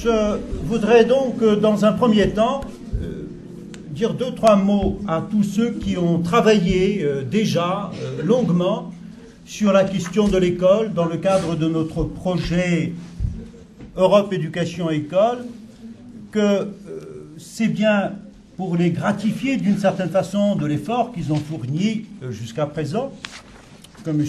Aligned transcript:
Je 0.00 0.38
voudrais 0.64 1.04
donc, 1.04 1.42
euh, 1.42 1.54
dans 1.54 1.84
un 1.84 1.92
premier 1.92 2.30
temps, 2.30 2.62
euh, 3.02 3.24
dire 3.90 4.14
deux, 4.14 4.32
trois 4.34 4.56
mots 4.56 4.98
à 5.06 5.22
tous 5.30 5.42
ceux 5.42 5.72
qui 5.72 5.98
ont 5.98 6.20
travaillé 6.20 7.04
euh, 7.04 7.22
déjà 7.22 7.90
longuement 8.24 8.90
sur 9.44 9.70
la 9.72 9.84
question 9.84 10.28
de 10.28 10.38
l'école 10.38 10.94
dans 10.94 11.04
le 11.04 11.18
cadre 11.18 11.56
de 11.56 11.68
notre 11.68 12.04
projet 12.04 12.94
Europe 13.96 14.32
Éducation 14.32 14.88
École, 14.88 15.44
que 16.30 16.68
c'est 17.36 17.68
bien 17.68 18.12
pour 18.56 18.76
les 18.76 18.90
gratifier 18.90 19.58
d'une 19.58 19.76
certaine 19.76 20.08
façon 20.08 20.56
de 20.56 20.64
l'effort 20.64 21.12
qu'ils 21.12 21.32
ont 21.32 21.36
fourni 21.36 22.06
jusqu'à 22.30 22.64
présent 22.64 23.12
que 24.04 24.10
M. 24.10 24.24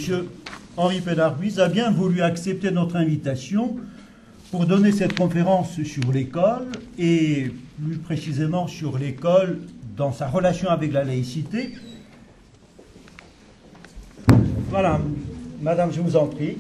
Henri 0.76 1.00
Pédard-Ruiz 1.00 1.60
a 1.60 1.70
bien 1.70 1.92
voulu 1.92 2.22
accepter 2.22 2.72
notre 2.72 2.98
invitation 2.98 3.78
pour 4.54 4.68
donner 4.68 4.92
cette 4.92 5.18
conférence 5.18 5.82
sur 5.82 6.12
l'école 6.12 6.68
et 7.00 7.52
plus 7.84 7.98
précisément 7.98 8.68
sur 8.68 9.00
l'école 9.00 9.58
dans 9.98 10.14
sa 10.14 10.28
relation 10.28 10.70
avec 10.70 10.94
la 10.94 11.04
laïcité. 11.04 11.72
Voilà, 14.70 15.02
Madame, 15.60 15.92
je 15.92 16.02
vous 16.02 16.16
en 16.16 16.28
prie. 16.28 16.58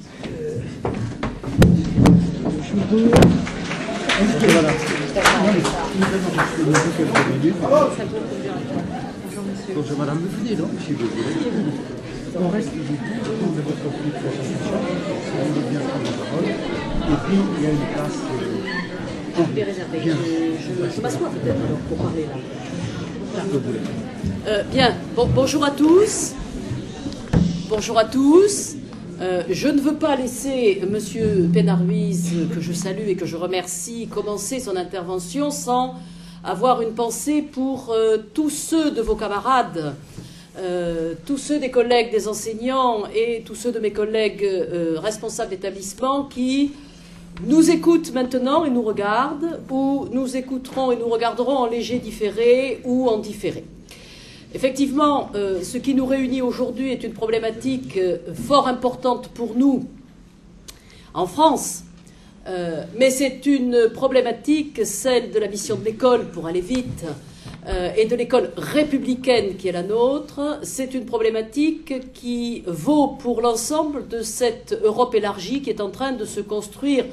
Bonjour 9.75 9.97
Madame, 9.99 10.17
venez 10.39 10.55
donc, 10.55 10.71
si 10.83 10.93
vous 10.93 11.05
voulez. 11.05 11.61
On 12.41 12.49
reste 12.49 12.73
du 12.73 12.79
tout, 12.79 13.31
on 13.43 13.51
de 13.55 13.61
votre 13.61 13.83
Et 17.05 17.15
puis, 17.25 17.37
il 17.57 17.63
y 17.63 17.67
a 17.67 17.69
une 17.71 17.77
place. 17.77 18.17
Euh, 18.31 19.43
je 19.49 19.55
vais 19.55 19.63
réserver. 19.63 19.99
M'assois 21.01 21.29
peut-être 21.29 21.57
alors 21.65 21.79
pour 21.89 21.97
parler 21.97 22.23
là. 22.23 23.41
Euh, 24.47 24.63
bien, 24.71 24.95
bon, 25.15 25.27
bonjour 25.33 25.65
à 25.65 25.71
tous. 25.71 26.33
Bonjour 27.67 27.97
à 27.97 28.05
tous. 28.05 28.75
Euh, 29.21 29.43
je 29.49 29.67
ne 29.67 29.79
veux 29.79 29.95
pas 29.95 30.15
laisser 30.15 30.81
Monsieur 30.89 31.49
Pénaruiz, 31.51 32.33
que 32.53 32.59
je 32.59 32.73
salue 32.73 33.07
et 33.07 33.15
que 33.15 33.25
je 33.25 33.37
remercie, 33.37 34.07
commencer 34.07 34.59
son 34.59 34.75
intervention 34.75 35.51
sans 35.51 35.95
avoir 36.43 36.81
une 36.81 36.93
pensée 36.93 37.41
pour 37.41 37.91
euh, 37.91 38.17
tous 38.33 38.49
ceux 38.49 38.91
de 38.91 39.01
vos 39.01 39.15
camarades, 39.15 39.95
euh, 40.57 41.13
tous 41.25 41.37
ceux 41.37 41.59
des 41.59 41.71
collègues 41.71 42.11
des 42.11 42.27
enseignants 42.27 43.03
et 43.15 43.43
tous 43.45 43.55
ceux 43.55 43.71
de 43.71 43.79
mes 43.79 43.91
collègues 43.91 44.45
responsables 44.97 45.49
d'établissement 45.49 46.25
qui 46.25 46.71
nous 47.45 47.69
écoutent 47.69 48.13
maintenant 48.13 48.63
et 48.63 48.69
nous 48.69 48.83
regardent, 48.83 49.59
ou 49.69 50.07
nous 50.11 50.37
écouterons 50.37 50.91
et 50.91 50.95
nous 50.95 51.07
regarderons 51.07 51.57
en 51.57 51.65
léger 51.65 51.99
différé 51.99 52.79
ou 52.85 53.07
en 53.07 53.17
différé. 53.17 53.65
Effectivement, 54.55 55.31
euh, 55.33 55.63
ce 55.63 55.79
qui 55.79 55.95
nous 55.95 56.05
réunit 56.05 56.43
aujourd'hui 56.43 56.91
est 56.91 57.03
une 57.03 57.13
problématique 57.13 57.97
euh, 57.97 58.19
fort 58.35 58.67
importante 58.67 59.29
pour 59.29 59.55
nous 59.55 59.87
en 61.15 61.25
France, 61.25 61.83
euh, 62.47 62.83
mais 62.95 63.09
c'est 63.09 63.47
une 63.47 63.89
problématique, 63.91 64.85
celle 64.85 65.31
de 65.31 65.39
la 65.39 65.47
mission 65.47 65.75
de 65.75 65.83
l'école, 65.83 66.25
pour 66.29 66.47
aller 66.47 66.61
vite, 66.61 67.05
et 67.95 68.07
de 68.07 68.15
l'école 68.17 68.51
républicaine 68.57 69.55
qui 69.55 69.69
est 69.69 69.71
la 69.71 69.83
nôtre. 69.83 70.59
C'est 70.63 70.93
une 70.93 71.05
problématique 71.05 72.11
qui 72.13 72.61
vaut 72.67 73.07
pour 73.07 73.39
l'ensemble 73.39 74.09
de 74.09 74.21
cette 74.21 74.77
Europe 74.83 75.15
élargie 75.15 75.61
qui 75.61 75.69
est 75.69 75.79
en 75.79 75.89
train 75.89 76.11
de 76.11 76.25
se 76.25 76.41
construire 76.41 77.05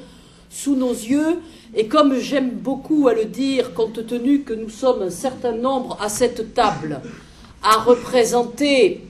sous 0.51 0.75
nos 0.75 0.91
yeux. 0.91 1.39
Et 1.73 1.87
comme 1.87 2.19
j'aime 2.19 2.51
beaucoup 2.51 3.07
à 3.07 3.15
le 3.15 3.25
dire, 3.25 3.73
compte 3.73 4.05
tenu 4.05 4.41
que 4.41 4.53
nous 4.53 4.69
sommes 4.69 5.01
un 5.01 5.09
certain 5.09 5.53
nombre 5.53 5.97
à 5.99 6.09
cette 6.09 6.53
table 6.53 7.01
à 7.63 7.77
représenter 7.77 9.01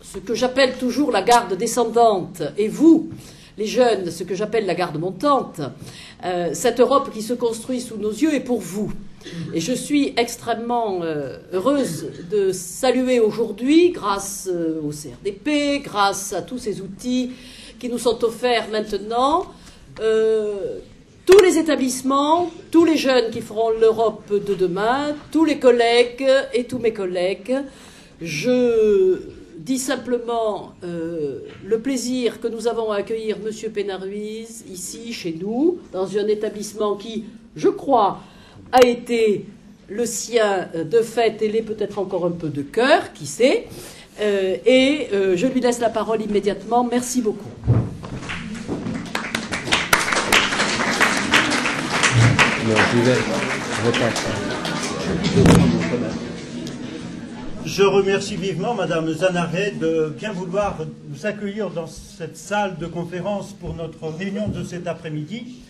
ce 0.00 0.18
que 0.18 0.34
j'appelle 0.34 0.74
toujours 0.78 1.10
la 1.10 1.22
garde 1.22 1.54
descendante, 1.54 2.42
et 2.56 2.68
vous, 2.68 3.10
les 3.58 3.66
jeunes, 3.66 4.10
ce 4.10 4.22
que 4.22 4.34
j'appelle 4.34 4.66
la 4.66 4.74
garde 4.74 4.98
montante, 4.98 5.60
euh, 6.24 6.50
cette 6.52 6.78
Europe 6.78 7.10
qui 7.12 7.22
se 7.22 7.32
construit 7.32 7.80
sous 7.80 7.96
nos 7.96 8.10
yeux 8.12 8.34
est 8.34 8.40
pour 8.40 8.60
vous. 8.60 8.92
Et 9.52 9.60
je 9.60 9.72
suis 9.72 10.14
extrêmement 10.16 11.00
euh, 11.02 11.38
heureuse 11.52 12.06
de 12.30 12.52
saluer 12.52 13.18
aujourd'hui, 13.18 13.90
grâce 13.90 14.48
euh, 14.52 14.80
au 14.80 14.90
CRDP, 14.90 15.82
grâce 15.82 16.32
à 16.32 16.42
tous 16.42 16.58
ces 16.58 16.80
outils 16.80 17.32
qui 17.80 17.88
nous 17.88 17.98
sont 17.98 18.22
offerts 18.24 18.68
maintenant, 18.70 19.46
euh, 20.00 20.78
tous 21.24 21.38
les 21.42 21.58
établissements, 21.58 22.50
tous 22.70 22.84
les 22.84 22.96
jeunes 22.96 23.30
qui 23.30 23.40
feront 23.40 23.70
l'Europe 23.70 24.30
de 24.30 24.54
demain, 24.54 25.16
tous 25.32 25.44
les 25.44 25.58
collègues 25.58 26.26
et 26.54 26.64
tous 26.64 26.78
mes 26.78 26.92
collègues. 26.92 27.56
Je 28.20 29.20
dis 29.58 29.78
simplement 29.78 30.74
euh, 30.84 31.40
le 31.64 31.80
plaisir 31.80 32.40
que 32.40 32.48
nous 32.48 32.68
avons 32.68 32.92
à 32.92 32.96
accueillir 32.96 33.38
M. 33.44 33.72
Pénaruiz 33.72 34.64
ici, 34.70 35.12
chez 35.12 35.36
nous, 35.40 35.78
dans 35.92 36.06
un 36.16 36.26
établissement 36.28 36.94
qui, 36.94 37.24
je 37.56 37.68
crois, 37.68 38.20
a 38.70 38.86
été 38.86 39.46
le 39.88 40.06
sien 40.06 40.68
de 40.74 41.00
fait 41.00 41.42
et 41.42 41.48
l'est 41.48 41.62
peut-être 41.62 41.98
encore 41.98 42.26
un 42.26 42.32
peu 42.32 42.48
de 42.48 42.62
cœur, 42.62 43.12
qui 43.12 43.26
sait. 43.26 43.66
Euh, 44.20 44.56
et 44.64 45.08
je 45.12 45.46
lui 45.46 45.60
laisse 45.60 45.80
la 45.80 45.90
parole 45.90 46.22
immédiatement. 46.22 46.84
Merci 46.84 47.20
beaucoup. 47.20 47.75
Je 57.64 57.82
remercie 57.82 58.36
vivement 58.36 58.74
Madame 58.74 59.08
Zanaret 59.12 59.72
de 59.72 60.12
bien 60.18 60.32
vouloir 60.32 60.78
nous 61.08 61.26
accueillir 61.26 61.70
dans 61.70 61.86
cette 61.86 62.36
salle 62.36 62.76
de 62.78 62.86
conférence 62.86 63.52
pour 63.52 63.74
notre 63.74 64.08
réunion 64.08 64.48
de 64.48 64.64
cet 64.64 64.88
après-midi. 64.88 65.62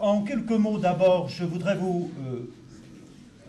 En 0.00 0.22
quelques 0.22 0.50
mots 0.52 0.78
d'abord, 0.78 1.28
je 1.28 1.44
voudrais 1.44 1.76
vous 1.76 2.10
euh, 2.26 2.50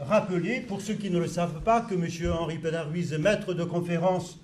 rappeler, 0.02 0.60
pour 0.60 0.82
ceux 0.82 0.96
qui 0.96 1.12
ne 1.12 1.20
le 1.20 1.28
savent 1.28 1.62
pas, 1.64 1.80
que 1.80 1.94
M. 1.94 2.34
Henri 2.34 2.58
Pénaruiz 2.58 3.14
est 3.14 3.20
maître 3.20 3.54
de 3.54 3.64
conférence 3.64 4.38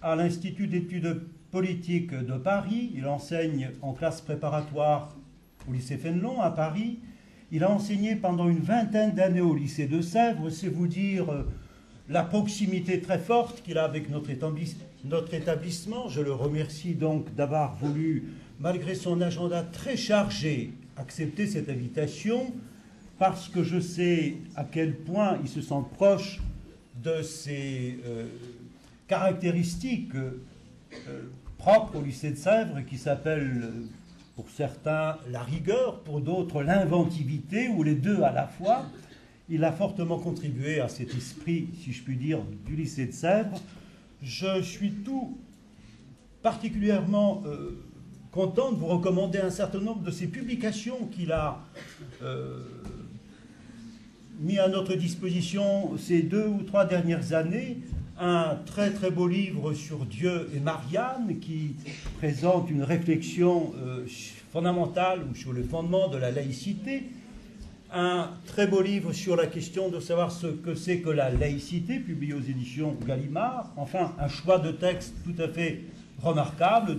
à 0.00 0.16
l'Institut 0.16 0.68
d'études 0.68 1.20
politiques 1.50 2.14
de 2.14 2.34
Paris. 2.34 2.92
Il 2.94 3.06
enseigne 3.06 3.72
en 3.82 3.92
classe 3.92 4.22
préparatoire 4.22 5.14
au 5.68 5.72
lycée 5.72 5.98
Fénelon 5.98 6.40
à 6.40 6.50
Paris. 6.50 6.98
Il 7.54 7.64
a 7.64 7.70
enseigné 7.70 8.16
pendant 8.16 8.48
une 8.48 8.60
vingtaine 8.60 9.12
d'années 9.12 9.42
au 9.42 9.54
lycée 9.54 9.86
de 9.86 10.00
Sèvres. 10.00 10.48
C'est 10.48 10.68
vous 10.68 10.86
dire 10.86 11.30
euh, 11.30 11.42
la 12.08 12.22
proximité 12.22 13.02
très 13.02 13.18
forte 13.18 13.60
qu'il 13.62 13.76
a 13.76 13.84
avec 13.84 14.08
notre, 14.08 14.30
établissement. 14.30 16.08
Je 16.08 16.22
le 16.22 16.32
remercie 16.32 16.94
donc 16.94 17.34
d'avoir 17.34 17.74
voulu, 17.74 18.30
malgré 18.58 18.94
son 18.94 19.20
agenda 19.20 19.62
très 19.62 19.98
chargé, 19.98 20.72
accepter 20.96 21.46
cette 21.46 21.68
invitation 21.68 22.54
parce 23.18 23.50
que 23.50 23.62
je 23.62 23.80
sais 23.80 24.36
à 24.56 24.64
quel 24.64 24.96
point 24.96 25.38
il 25.42 25.48
se 25.48 25.60
sent 25.60 25.84
proche 25.96 26.40
de 27.04 27.20
ces 27.20 27.98
euh, 28.06 28.28
caractéristiques 29.06 30.14
euh, 30.14 30.40
propres 31.58 31.98
au 31.98 32.02
lycée 32.02 32.30
de 32.30 32.36
Sèvres 32.36 32.80
qui 32.88 32.96
s'appellent 32.96 33.72
pour 34.42 34.50
certains 34.50 35.18
la 35.30 35.40
rigueur, 35.40 36.00
pour 36.00 36.20
d'autres 36.20 36.64
l'inventivité, 36.64 37.68
ou 37.68 37.84
les 37.84 37.94
deux 37.94 38.22
à 38.22 38.32
la 38.32 38.48
fois. 38.48 38.86
Il 39.48 39.62
a 39.62 39.70
fortement 39.70 40.18
contribué 40.18 40.80
à 40.80 40.88
cet 40.88 41.14
esprit, 41.14 41.68
si 41.80 41.92
je 41.92 42.02
puis 42.02 42.16
dire, 42.16 42.40
du 42.66 42.74
lycée 42.74 43.06
de 43.06 43.12
Sèvres. 43.12 43.60
Je 44.20 44.60
suis 44.62 44.90
tout 44.90 45.38
particulièrement 46.42 47.42
euh, 47.46 47.84
content 48.32 48.72
de 48.72 48.78
vous 48.78 48.86
recommander 48.86 49.38
un 49.38 49.50
certain 49.50 49.78
nombre 49.78 50.02
de 50.02 50.10
ces 50.10 50.26
publications 50.26 51.06
qu'il 51.12 51.30
a 51.30 51.60
euh, 52.22 52.58
mis 54.40 54.58
à 54.58 54.66
notre 54.66 54.94
disposition 54.94 55.96
ces 55.98 56.22
deux 56.22 56.46
ou 56.46 56.62
trois 56.64 56.84
dernières 56.84 57.32
années 57.32 57.78
un 58.18 58.56
très 58.66 58.90
très 58.90 59.10
beau 59.10 59.26
livre 59.26 59.72
sur 59.74 60.04
Dieu 60.06 60.48
et 60.54 60.60
Marianne 60.60 61.38
qui 61.40 61.74
présente 62.18 62.70
une 62.70 62.84
réflexion 62.84 63.72
euh, 63.82 64.06
fondamentale 64.52 65.20
ou 65.30 65.34
sur 65.34 65.52
le 65.52 65.62
fondement 65.62 66.08
de 66.08 66.18
la 66.18 66.30
laïcité, 66.30 67.04
un 67.92 68.30
très 68.46 68.66
beau 68.66 68.82
livre 68.82 69.12
sur 69.12 69.34
la 69.34 69.46
question 69.46 69.88
de 69.88 69.98
savoir 69.98 70.30
ce 70.30 70.46
que 70.46 70.74
c'est 70.74 70.98
que 70.98 71.10
la 71.10 71.30
laïcité, 71.30 71.98
publié 71.98 72.34
aux 72.34 72.40
éditions 72.40 72.96
Gallimard, 73.06 73.72
enfin 73.76 74.12
un 74.18 74.28
choix 74.28 74.58
de 74.58 74.70
texte 74.70 75.14
tout 75.24 75.40
à 75.42 75.48
fait 75.48 75.80
remarquable, 76.22 76.98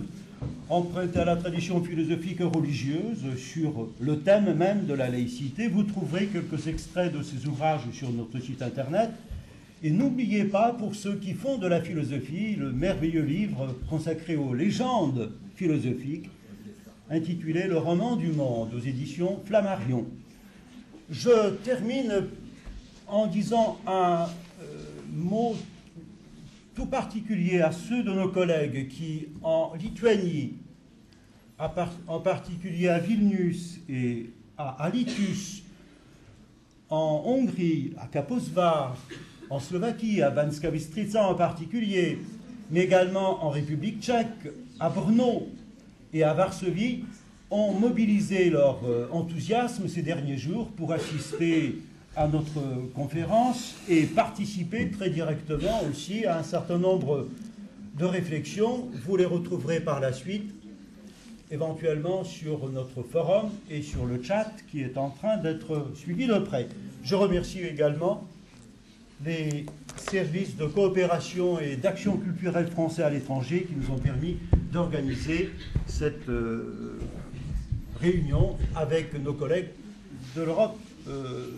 emprunté 0.68 1.18
à 1.20 1.24
la 1.24 1.36
tradition 1.36 1.82
philosophique 1.82 2.40
et 2.40 2.44
religieuse 2.44 3.36
sur 3.36 3.88
le 4.00 4.18
thème 4.18 4.54
même 4.54 4.86
de 4.86 4.94
la 4.94 5.08
laïcité. 5.08 5.68
Vous 5.68 5.84
trouverez 5.84 6.26
quelques 6.26 6.66
extraits 6.66 7.12
de 7.12 7.22
ces 7.22 7.46
ouvrages 7.46 7.88
sur 7.92 8.10
notre 8.12 8.40
site 8.40 8.62
internet. 8.62 9.10
Et 9.82 9.90
n'oubliez 9.90 10.44
pas, 10.44 10.72
pour 10.72 10.94
ceux 10.94 11.16
qui 11.16 11.34
font 11.34 11.58
de 11.58 11.66
la 11.66 11.80
philosophie, 11.80 12.56
le 12.56 12.72
merveilleux 12.72 13.22
livre 13.22 13.74
consacré 13.88 14.34
aux 14.36 14.54
légendes 14.54 15.32
philosophiques, 15.56 16.30
intitulé 17.10 17.66
Le 17.66 17.78
roman 17.78 18.16
du 18.16 18.28
monde 18.28 18.72
aux 18.74 18.80
éditions 18.80 19.40
Flammarion. 19.44 20.06
Je 21.10 21.50
termine 21.56 22.28
en 23.06 23.26
disant 23.26 23.78
un 23.86 24.26
euh, 24.62 24.66
mot 25.12 25.54
tout 26.74 26.86
particulier 26.86 27.60
à 27.60 27.72
ceux 27.72 28.02
de 28.02 28.10
nos 28.10 28.28
collègues 28.28 28.88
qui, 28.88 29.28
en 29.42 29.74
Lituanie, 29.78 30.54
en 31.58 32.20
particulier 32.20 32.88
à 32.88 32.98
Vilnius 32.98 33.78
et 33.88 34.30
à 34.56 34.70
Alitus, 34.82 35.62
en 36.88 37.22
Hongrie, 37.26 37.92
à 37.98 38.06
Kaposvar, 38.06 38.96
en 39.50 39.60
Slovaquie, 39.60 40.22
à 40.22 40.30
Banska 40.30 40.70
Bystrica 40.70 41.28
en 41.28 41.34
particulier, 41.34 42.18
mais 42.70 42.80
également 42.80 43.44
en 43.44 43.50
République 43.50 44.02
tchèque, 44.02 44.52
à 44.80 44.88
Brno 44.88 45.48
et 46.14 46.22
à 46.22 46.32
Varsovie, 46.32 47.04
ont 47.50 47.72
mobilisé 47.72 48.48
leur 48.48 48.80
euh, 48.86 49.06
enthousiasme 49.10 49.88
ces 49.88 50.02
derniers 50.02 50.38
jours 50.38 50.68
pour 50.68 50.92
assister 50.92 51.76
à 52.16 52.28
notre 52.28 52.60
conférence 52.94 53.74
et 53.88 54.04
participer 54.04 54.90
très 54.90 55.10
directement 55.10 55.82
aussi 55.90 56.24
à 56.24 56.38
un 56.38 56.42
certain 56.42 56.78
nombre 56.78 57.26
de 57.98 58.04
réflexions. 58.04 58.88
Vous 59.06 59.16
les 59.16 59.24
retrouverez 59.24 59.80
par 59.80 60.00
la 60.00 60.12
suite, 60.12 60.50
éventuellement 61.50 62.24
sur 62.24 62.70
notre 62.70 63.02
forum 63.02 63.50
et 63.70 63.82
sur 63.82 64.06
le 64.06 64.22
chat 64.22 64.50
qui 64.70 64.80
est 64.80 64.96
en 64.96 65.10
train 65.10 65.36
d'être 65.36 65.90
suivi 65.94 66.26
de 66.26 66.38
près. 66.38 66.68
Je 67.02 67.14
remercie 67.14 67.60
également 67.60 68.24
les 69.24 69.66
services 69.96 70.56
de 70.56 70.66
coopération 70.66 71.58
et 71.58 71.76
d'action 71.76 72.16
culturelle 72.16 72.70
français 72.70 73.02
à 73.02 73.10
l'étranger 73.10 73.66
qui 73.68 73.74
nous 73.74 73.94
ont 73.94 73.98
permis 73.98 74.38
d'organiser 74.72 75.50
cette 75.86 76.28
euh, 76.28 76.98
réunion 78.00 78.56
avec 78.74 79.14
nos 79.22 79.32
collègues 79.32 79.68
de 80.36 80.42
l'Europe 80.42 80.76
euh, 81.08 81.48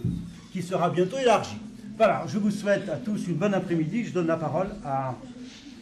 qui 0.52 0.62
sera 0.62 0.90
bientôt 0.90 1.18
élargie. 1.18 1.58
Voilà, 1.96 2.24
je 2.28 2.38
vous 2.38 2.50
souhaite 2.50 2.88
à 2.88 2.96
tous 2.96 3.26
une 3.26 3.36
bonne 3.36 3.54
après-midi. 3.54 4.04
Je 4.04 4.12
donne 4.12 4.26
la 4.26 4.36
parole 4.36 4.68
à 4.84 5.14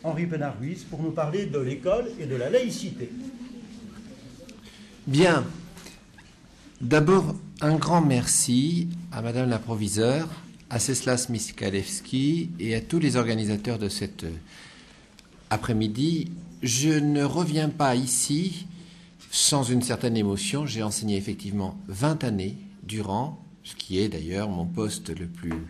Henri 0.05 0.27
Pénard-Ruiz 0.27 0.85
pour 0.85 1.03
nous 1.03 1.11
parler 1.11 1.47
de 1.47 1.59
l'école 1.59 2.07
et 2.21 2.27
de 2.27 2.37
la 2.37 2.51
laïcité. 2.51 3.11
Bien. 5.07 5.45
D'abord, 6.81 7.35
un 7.61 7.77
grand 7.77 8.01
merci 8.01 8.89
à 9.13 9.23
Madame 9.23 9.49
la 9.49 9.59
proviseure 9.59 10.29
à 10.75 10.81
Ceslas 10.81 11.29
Miskalewski 11.29 12.51
et 12.59 12.75
à 12.75 12.81
tous 12.81 12.99
les 12.99 13.15
organisateurs 13.15 13.79
de 13.79 13.89
cet 13.89 14.25
euh, 14.25 14.33
après-midi. 15.49 16.33
Je 16.65 16.91
ne 16.91 17.23
reviens 17.23 17.69
pas 17.69 17.95
ici 17.95 18.67
sans 19.31 19.63
une 19.63 19.83
certaine 19.83 20.17
émotion. 20.17 20.67
J'ai 20.67 20.83
enseigné 20.83 21.17
effectivement 21.17 21.79
20 21.87 22.25
années 22.25 22.57
durant, 22.83 23.41
ce 23.63 23.77
qui 23.77 24.01
est 24.01 24.09
d'ailleurs 24.09 24.49
mon 24.49 24.67
poste 24.67 25.17
le 25.17 25.27
plus 25.27 25.65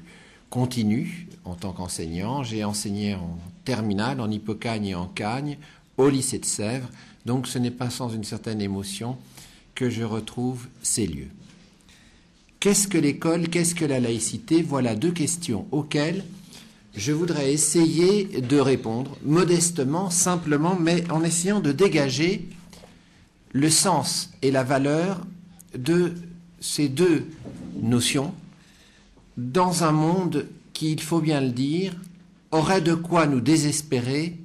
continu 0.49 1.29
en 1.45 1.55
tant 1.55 1.75
qu'enseignant. 1.75 2.43
J'ai 2.43 2.65
enseigné 2.65 3.15
en 3.15 3.39
terminale, 3.67 4.23
en 4.23 4.31
Hippocagne 4.31 4.87
et 4.87 4.95
en 4.95 5.07
Cagne, 5.07 5.59
au 5.99 6.09
lycée 6.09 6.39
de 6.39 6.47
Sèvres. 6.47 6.89
Donc 7.27 7.47
ce 7.47 7.59
n'est 7.59 7.71
pas 7.71 7.91
sans 7.91 8.09
une 8.09 8.25
certaine 8.25 8.63
émotion 8.63 9.19
que 9.75 9.91
je 9.91 10.03
retrouve 10.03 10.67
ces 10.81 11.07
lieux. 11.07 11.29
Qu'est-ce 12.65 12.89
que 12.89 12.97
l'école 12.97 13.51
Qu'est-ce 13.51 13.75
que 13.75 13.85
la 13.85 14.01
laïcité? 14.01 14.63
Voilà 14.63 14.97
deux 14.97 15.11
questions 15.11 15.67
auxquelles 15.71 16.25
je 16.97 17.13
voudrais 17.13 17.53
essayer 17.53 18.25
de 18.41 18.59
répondre 18.59 19.19
modestement, 19.23 20.09
simplement, 20.09 20.75
mais 20.75 21.05
en 21.11 21.23
essayant 21.23 21.61
de 21.61 21.73
dégager 21.73 22.49
le 23.53 23.69
sens 23.69 24.31
et 24.41 24.51
la 24.51 24.65
valeur 24.65 25.27
de 25.77 26.15
ces 26.59 26.89
deux 26.89 27.27
notions 27.83 28.33
dans 29.37 29.85
un 29.85 29.93
monde 29.93 30.47
qui, 30.73 30.93
il 30.93 31.03
faut 31.03 31.21
bien 31.21 31.43
le 31.43 31.51
dire, 31.51 31.95
aurait 32.51 32.81
de 32.81 32.95
quoi 32.95 33.27
nous 33.27 33.43
désespérer, 33.43 34.39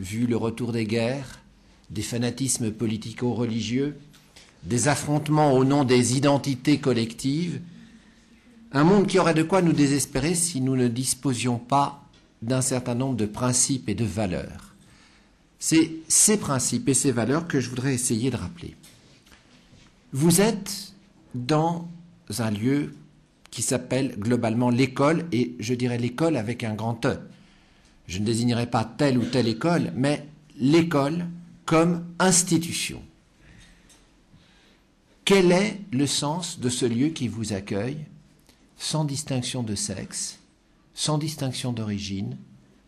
vu 0.00 0.28
le 0.28 0.36
retour 0.36 0.70
des 0.70 0.86
guerres, 0.86 1.40
des 1.90 2.02
fanatismes 2.02 2.70
politico-religieux, 2.70 3.96
des 4.68 4.86
affrontements 4.86 5.54
au 5.54 5.64
nom 5.64 5.84
des 5.84 6.16
identités 6.16 6.78
collectives, 6.78 7.60
un 8.72 8.84
monde 8.84 9.06
qui 9.06 9.18
aurait 9.18 9.32
de 9.32 9.42
quoi 9.42 9.62
nous 9.62 9.72
désespérer 9.72 10.34
si 10.34 10.60
nous 10.60 10.76
ne 10.76 10.88
disposions 10.88 11.58
pas 11.58 12.04
d'un 12.42 12.60
certain 12.60 12.94
nombre 12.94 13.16
de 13.16 13.24
principes 13.24 13.88
et 13.88 13.94
de 13.94 14.04
valeurs. 14.04 14.74
C'est 15.58 15.90
ces 16.06 16.36
principes 16.36 16.88
et 16.90 16.94
ces 16.94 17.12
valeurs 17.12 17.48
que 17.48 17.60
je 17.60 17.70
voudrais 17.70 17.94
essayer 17.94 18.30
de 18.30 18.36
rappeler. 18.36 18.76
Vous 20.12 20.42
êtes 20.42 20.92
dans 21.34 21.88
un 22.38 22.50
lieu 22.50 22.94
qui 23.50 23.62
s'appelle 23.62 24.16
globalement 24.18 24.68
l'école, 24.68 25.24
et 25.32 25.56
je 25.58 25.72
dirais 25.72 25.98
l'école 25.98 26.36
avec 26.36 26.62
un 26.62 26.74
grand 26.74 27.06
E. 27.06 27.18
Je 28.06 28.18
ne 28.18 28.26
désignerai 28.26 28.66
pas 28.66 28.84
telle 28.84 29.16
ou 29.16 29.24
telle 29.24 29.48
école, 29.48 29.92
mais 29.96 30.26
l'école 30.60 31.26
comme 31.64 32.04
institution. 32.18 33.02
Quel 35.28 35.52
est 35.52 35.78
le 35.92 36.06
sens 36.06 36.58
de 36.58 36.70
ce 36.70 36.86
lieu 36.86 37.08
qui 37.08 37.28
vous 37.28 37.52
accueille, 37.52 37.98
sans 38.78 39.04
distinction 39.04 39.62
de 39.62 39.74
sexe, 39.74 40.38
sans 40.94 41.18
distinction 41.18 41.70
d'origine, 41.74 42.38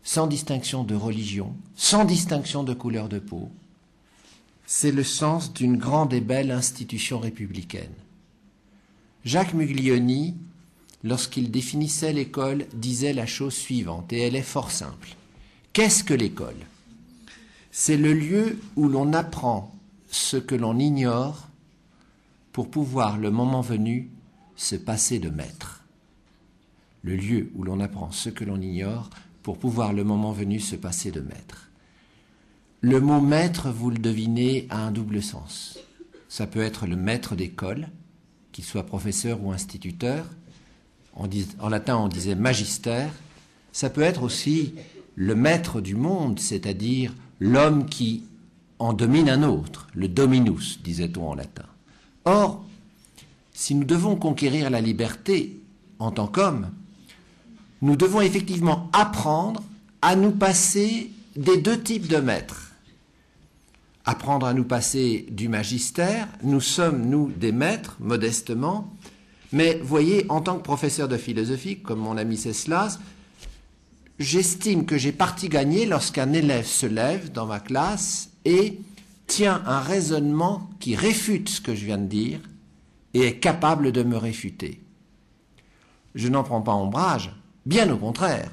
sans 0.01 0.25
distinction 0.25 0.83
de 0.83 0.95
religion, 0.95 1.53
sans 1.75 2.03
distinction 2.03 2.63
de 2.63 2.73
couleur 2.73 3.09
de 3.09 3.19
peau? 3.19 3.51
C'est 4.65 4.91
le 4.91 5.03
sens 5.03 5.53
d'une 5.53 5.77
grande 5.77 6.13
et 6.13 6.19
belle 6.19 6.49
institution 6.49 7.19
républicaine. 7.19 7.93
Jacques 9.23 9.53
Muglioni, 9.53 10.33
lorsqu'il 11.03 11.51
définissait 11.51 12.11
l'école, 12.11 12.65
disait 12.73 13.13
la 13.13 13.27
chose 13.27 13.53
suivante, 13.53 14.11
et 14.13 14.21
elle 14.21 14.35
est 14.35 14.41
fort 14.41 14.71
simple. 14.71 15.09
Qu'est-ce 15.73 16.03
que 16.03 16.15
l'école? 16.15 16.65
C'est 17.69 17.97
le 17.97 18.13
lieu 18.13 18.59
où 18.75 18.87
l'on 18.87 19.13
apprend 19.13 19.71
ce 20.09 20.37
que 20.37 20.55
l'on 20.55 20.79
ignore 20.79 21.50
pour 22.51 22.69
pouvoir, 22.69 23.17
le 23.17 23.31
moment 23.31 23.61
venu, 23.61 24.11
se 24.55 24.75
passer 24.75 25.19
de 25.19 25.29
maître. 25.29 25.83
Le 27.03 27.15
lieu 27.15 27.51
où 27.55 27.63
l'on 27.63 27.79
apprend 27.79 28.11
ce 28.11 28.29
que 28.29 28.43
l'on 28.43 28.61
ignore 28.61 29.09
pour 29.43 29.57
pouvoir, 29.57 29.93
le 29.93 30.03
moment 30.03 30.31
venu, 30.31 30.59
se 30.59 30.75
passer 30.75 31.11
de 31.11 31.21
maître. 31.21 31.69
Le 32.81 32.99
mot 32.99 33.21
maître, 33.21 33.69
vous 33.69 33.89
le 33.89 33.97
devinez, 33.97 34.67
a 34.69 34.85
un 34.85 34.91
double 34.91 35.21
sens. 35.21 35.79
Ça 36.29 36.47
peut 36.47 36.61
être 36.61 36.87
le 36.87 36.95
maître 36.95 37.35
d'école, 37.35 37.89
qu'il 38.51 38.63
soit 38.63 38.85
professeur 38.85 39.43
ou 39.43 39.51
instituteur. 39.51 40.25
En, 41.13 41.69
latin, 41.69 41.97
on 41.97 42.07
disait 42.07 42.35
magister. 42.35 43.07
Ça 43.71 43.89
peut 43.89 44.01
être 44.01 44.23
aussi 44.23 44.75
le 45.15 45.35
maître 45.35 45.81
du 45.81 45.95
monde, 45.95 46.39
c'est-à-dire 46.39 47.13
l'homme 47.39 47.85
qui 47.85 48.25
en 48.79 48.93
domine 48.93 49.29
un 49.29 49.43
autre, 49.43 49.87
le 49.93 50.07
dominus, 50.07 50.81
disait-on 50.81 51.29
en 51.29 51.35
latin. 51.35 51.65
Or, 52.25 52.63
si 53.53 53.75
nous 53.75 53.83
devons 53.83 54.15
conquérir 54.15 54.69
la 54.69 54.81
liberté 54.81 55.59
en 55.99 56.11
tant 56.11 56.27
qu'hommes, 56.27 56.71
nous 57.81 57.95
devons 57.95 58.21
effectivement 58.21 58.89
apprendre 58.93 59.63
à 60.01 60.15
nous 60.15 60.31
passer 60.31 61.11
des 61.35 61.57
deux 61.57 61.79
types 61.79 62.07
de 62.07 62.17
maîtres. 62.17 62.71
Apprendre 64.05 64.47
à 64.47 64.53
nous 64.53 64.63
passer 64.63 65.27
du 65.29 65.47
magistère, 65.47 66.27
nous 66.43 66.61
sommes, 66.61 67.07
nous, 67.07 67.31
des 67.31 67.51
maîtres, 67.51 67.97
modestement, 67.99 68.91
mais 69.51 69.79
voyez, 69.83 70.25
en 70.29 70.41
tant 70.41 70.57
que 70.57 70.63
professeur 70.63 71.07
de 71.07 71.17
philosophie, 71.17 71.79
comme 71.79 71.99
mon 71.99 72.17
ami 72.17 72.37
Ceslas, 72.37 72.99
j'estime 74.17 74.85
que 74.85 74.97
j'ai 74.97 75.11
parti 75.11 75.49
gagné 75.49 75.85
lorsqu'un 75.85 76.31
élève 76.33 76.65
se 76.65 76.85
lève 76.85 77.31
dans 77.31 77.45
ma 77.45 77.59
classe 77.59 78.29
et 78.45 78.79
tient 79.31 79.63
un 79.65 79.79
raisonnement 79.79 80.69
qui 80.81 80.93
réfute 80.93 81.47
ce 81.47 81.61
que 81.61 81.73
je 81.73 81.85
viens 81.85 81.97
de 81.97 82.05
dire 82.05 82.41
et 83.13 83.21
est 83.21 83.39
capable 83.39 83.93
de 83.93 84.03
me 84.03 84.17
réfuter. 84.17 84.81
Je 86.15 86.27
n'en 86.27 86.43
prends 86.43 86.61
pas 86.61 86.73
ombrage, 86.73 87.33
bien 87.65 87.89
au 87.89 87.97
contraire. 87.97 88.51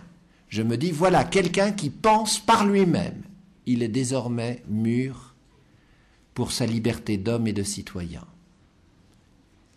Je 0.49 0.63
me 0.63 0.77
dis, 0.77 0.93
voilà 0.93 1.25
quelqu'un 1.25 1.73
qui 1.73 1.91
pense 1.91 2.39
par 2.39 2.65
lui-même. 2.65 3.23
Il 3.67 3.83
est 3.83 3.89
désormais 3.89 4.63
mûr 4.69 5.35
pour 6.33 6.53
sa 6.53 6.65
liberté 6.65 7.17
d'homme 7.17 7.49
et 7.49 7.53
de 7.53 7.65
citoyen. 7.65 8.25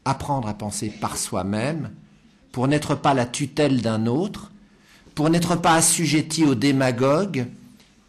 Apprendre 0.05 0.48
à 0.48 0.53
penser 0.53 0.89
par 0.89 1.17
soi-même, 1.17 1.89
pour 2.51 2.67
n'être 2.67 2.93
pas 2.93 3.15
la 3.15 3.25
tutelle 3.25 3.81
d'un 3.81 4.05
autre, 4.05 4.51
pour 5.15 5.31
n'être 5.31 5.55
pas 5.55 5.74
assujetti 5.74 6.46
aux 6.46 6.53
démagogues 6.53 7.48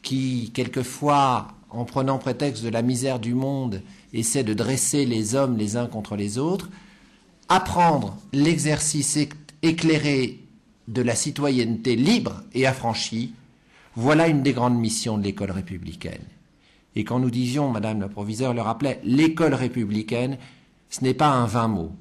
qui, 0.02 0.50
quelquefois, 0.52 1.48
en 1.72 1.84
prenant 1.84 2.18
prétexte 2.18 2.62
de 2.62 2.68
la 2.68 2.82
misère 2.82 3.18
du 3.18 3.34
monde, 3.34 3.82
essaie 4.12 4.44
de 4.44 4.54
dresser 4.54 5.06
les 5.06 5.34
hommes 5.34 5.56
les 5.56 5.76
uns 5.76 5.86
contre 5.86 6.16
les 6.16 6.38
autres, 6.38 6.70
apprendre 7.48 8.16
l'exercice 8.32 9.18
éclairé 9.62 10.40
de 10.88 11.02
la 11.02 11.14
citoyenneté 11.14 11.96
libre 11.96 12.42
et 12.54 12.66
affranchie, 12.66 13.32
voilà 13.96 14.28
une 14.28 14.42
des 14.42 14.52
grandes 14.52 14.78
missions 14.78 15.18
de 15.18 15.24
l'école 15.24 15.50
républicaine. 15.50 16.24
Et 16.94 17.04
quand 17.04 17.20
nous 17.20 17.30
disions, 17.30 17.70
Madame 17.70 18.00
la 18.00 18.08
proviseure 18.08 18.54
le 18.54 18.60
rappelait, 18.60 19.00
l'école 19.04 19.54
républicaine, 19.54 20.36
ce 20.90 21.02
n'est 21.02 21.14
pas 21.14 21.28
un 21.28 21.46
vain 21.46 21.68
mot. 21.68 21.92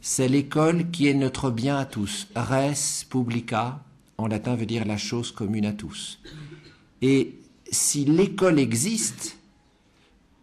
C'est 0.00 0.28
l'école 0.28 0.90
qui 0.90 1.08
est 1.08 1.14
notre 1.14 1.50
bien 1.50 1.76
à 1.76 1.84
tous. 1.84 2.28
Res 2.36 3.04
publica, 3.08 3.80
en 4.18 4.28
latin, 4.28 4.54
veut 4.54 4.66
dire 4.66 4.84
la 4.84 4.96
chose 4.96 5.32
commune 5.32 5.66
à 5.66 5.72
tous. 5.72 6.20
Et 7.02 7.39
si 7.70 8.04
l'école 8.04 8.58
existe, 8.58 9.36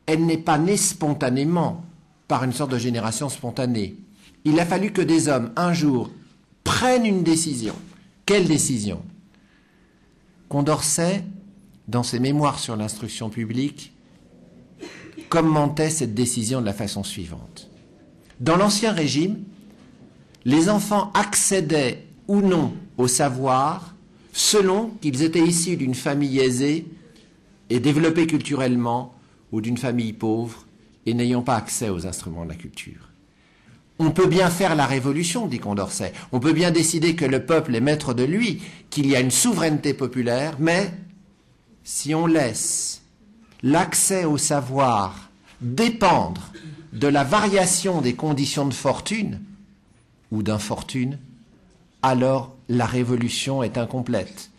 elle 0.05 0.25
n'est 0.25 0.38
pas 0.38 0.57
née 0.57 0.77
spontanément 0.77 1.84
par 2.27 2.43
une 2.43 2.53
sorte 2.53 2.72
de 2.72 2.77
génération 2.77 3.29
spontanée. 3.29 3.96
Il 4.46 4.60
a 4.60 4.65
fallu 4.65 4.91
que 4.91 5.01
des 5.01 5.27
hommes, 5.27 5.51
un 5.55 5.74
jour, 5.74 6.10
prennent 6.63 7.05
une 7.05 7.24
décision. 7.24 7.75
Quelle 8.25 8.48
décision? 8.48 9.01
Condorcet, 10.50 11.24
dans 11.88 12.03
ses 12.03 12.19
mémoires 12.19 12.60
sur 12.60 12.75
l'instruction 12.75 13.29
publique, 13.29 13.93
commentait 15.29 15.89
cette 15.89 16.13
décision 16.13 16.62
de 16.62 16.65
la 16.65 16.74
façon 16.74 17.03
suivante. 17.03 17.69
Dans 18.39 18.55
l'Ancien 18.55 18.93
Régime, 18.93 19.43
les 20.46 20.69
enfants 20.69 21.12
accédaient 21.13 22.05
ou 22.27 22.41
non 22.41 22.74
au 22.98 23.07
savoir 23.07 23.96
selon 24.31 24.91
qu'ils 25.01 25.24
étaient 25.24 25.46
issus 25.46 25.75
d'une 25.75 25.96
famille 25.96 26.39
aisée 26.39 26.86
et 27.69 27.79
développée 27.79 28.27
culturellement 28.27 29.13
ou 29.51 29.62
d'une 29.62 29.77
famille 29.77 30.13
pauvre 30.13 30.65
et 31.05 31.13
n'ayant 31.13 31.41
pas 31.41 31.55
accès 31.55 31.89
aux 31.89 32.05
instruments 32.05 32.43
de 32.43 32.50
la 32.50 32.55
culture. 32.55 33.09
On 34.00 34.12
peut 34.12 34.27
bien 34.27 34.50
faire 34.50 34.75
la 34.75 34.86
révolution, 34.86 35.47
dit 35.47 35.59
Condorcet. 35.59 36.13
On 36.31 36.39
peut 36.39 36.53
bien 36.53 36.71
décider 36.71 37.15
que 37.15 37.25
le 37.25 37.45
peuple 37.45 37.75
est 37.75 37.81
maître 37.81 38.13
de 38.13 38.24
lui, 38.24 38.62
qu'il 38.89 39.07
y 39.07 39.15
a 39.15 39.19
une 39.19 39.31
souveraineté 39.31 39.93
populaire, 39.93 40.57
mais 40.59 40.93
si 41.83 42.13
on 42.13 42.27
laisse 42.27 43.01
l'accès 43.63 44.25
au 44.25 44.38
savoir 44.38 45.29
dépendre 45.62 46.51
de 46.93 47.07
la 47.07 47.24
variation 47.24 48.01
des 48.01 48.13
conditions 48.13 48.67
de 48.67 48.74
fortune 48.74 49.41
ou 50.31 50.43
d'infortune, 50.43 51.17
alors 52.03 52.55
la 52.69 52.86
révolution 52.86 53.63
est 53.63 53.77
incomplète. 53.77 54.51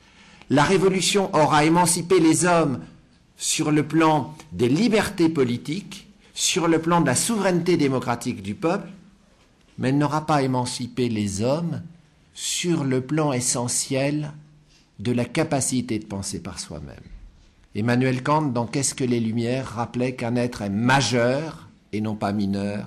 La 0.50 0.64
révolution 0.64 1.34
aura 1.34 1.64
émancipé 1.64 2.18
les 2.18 2.44
hommes 2.44 2.80
sur 3.38 3.71
le 3.71 3.87
plan 3.87 4.35
des 4.52 4.68
libertés 4.68 5.28
politiques, 5.28 6.09
sur 6.35 6.68
le 6.68 6.80
plan 6.80 7.00
de 7.00 7.07
la 7.07 7.14
souveraineté 7.14 7.76
démocratique 7.76 8.42
du 8.42 8.54
peuple, 8.54 8.88
mais 9.78 9.88
elle 9.88 9.99
n'aura 9.99 10.26
pas 10.26 10.42
émancipé 10.42 11.09
les 11.09 11.40
hommes 11.40 11.83
sur 12.35 12.85
le 12.85 13.00
plan 13.00 13.33
essentiel 13.33 14.33
de 14.99 15.12
la 15.12 15.25
capacité 15.25 15.99
de 16.00 16.04
penser 16.04 16.42
par 16.42 16.59
soi-même. 16.59 16.97
Emmanuel 17.75 18.25
Kant, 18.25 18.42
dans 18.42 18.66
Qu'est-ce 18.66 18.95
que 18.95 19.04
les 19.04 19.21
Lumières, 19.21 19.68
rappelait 19.68 20.16
qu'un 20.16 20.35
être 20.35 20.62
est 20.62 20.71
majeur 20.71 21.68
et 21.92 22.00
non 22.00 22.16
pas 22.16 22.33
mineur 22.33 22.87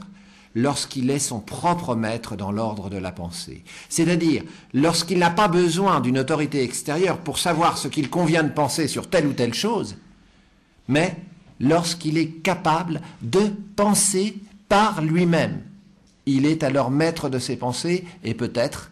lorsqu'il 0.54 1.10
est 1.10 1.20
son 1.20 1.40
propre 1.40 1.96
maître 1.96 2.36
dans 2.36 2.52
l'ordre 2.52 2.90
de 2.90 2.98
la 2.98 3.14
pensée. 3.14 3.64
C'est-à-dire 3.88 4.44
lorsqu'il 4.74 5.20
n'a 5.20 5.30
pas 5.30 5.48
besoin 5.48 6.02
d'une 6.02 6.20
autorité 6.20 6.62
extérieure 6.62 7.20
pour 7.20 7.40
savoir 7.40 7.78
ce 7.78 7.88
qu'il 7.88 8.10
convient 8.10 8.44
de 8.44 8.52
penser 8.52 8.90
sur 8.90 9.10
telle 9.10 9.28
ou 9.28 9.34
telle 9.34 9.54
chose, 9.54 9.96
mais 10.92 11.16
lorsqu'il 11.60 12.18
est 12.18 12.30
capable 12.44 13.02
de 13.24 13.52
penser 13.76 14.36
par 14.70 15.02
lui-même 15.02 15.62
il 16.26 16.46
est 16.46 16.64
alors 16.64 16.92
maître 16.92 17.30
de 17.30 17.40
ses 17.40 17.56
pensées 17.56 18.06
et 18.24 18.34
peut-être, 18.34 18.92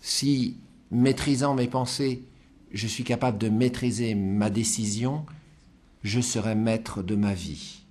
si 0.00 0.56
maîtrisant 0.90 1.54
mes 1.54 1.66
pensées, 1.66 2.22
je 2.72 2.86
suis 2.86 3.04
capable 3.04 3.38
de 3.38 3.48
maîtriser 3.48 4.14
ma 4.14 4.50
décision, 4.50 5.24
je 6.02 6.20
serai 6.20 6.54
maître 6.54 7.02
de 7.02 7.14
ma 7.14 7.34
vie. 7.34 7.82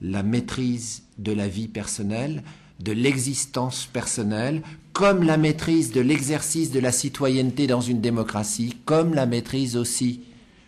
La 0.00 0.22
maîtrise 0.22 1.04
de 1.18 1.32
la 1.32 1.48
vie 1.48 1.68
personnelle, 1.68 2.42
de 2.80 2.92
l'existence 2.92 3.86
personnelle, 3.86 4.62
comme 4.92 5.22
la 5.22 5.36
maîtrise 5.36 5.92
de 5.92 6.00
l'exercice 6.00 6.70
de 6.70 6.80
la 6.80 6.92
citoyenneté 6.92 7.66
dans 7.66 7.80
une 7.80 8.00
démocratie, 8.00 8.76
comme 8.84 9.14
la 9.14 9.26
maîtrise 9.26 9.76
aussi 9.76 10.20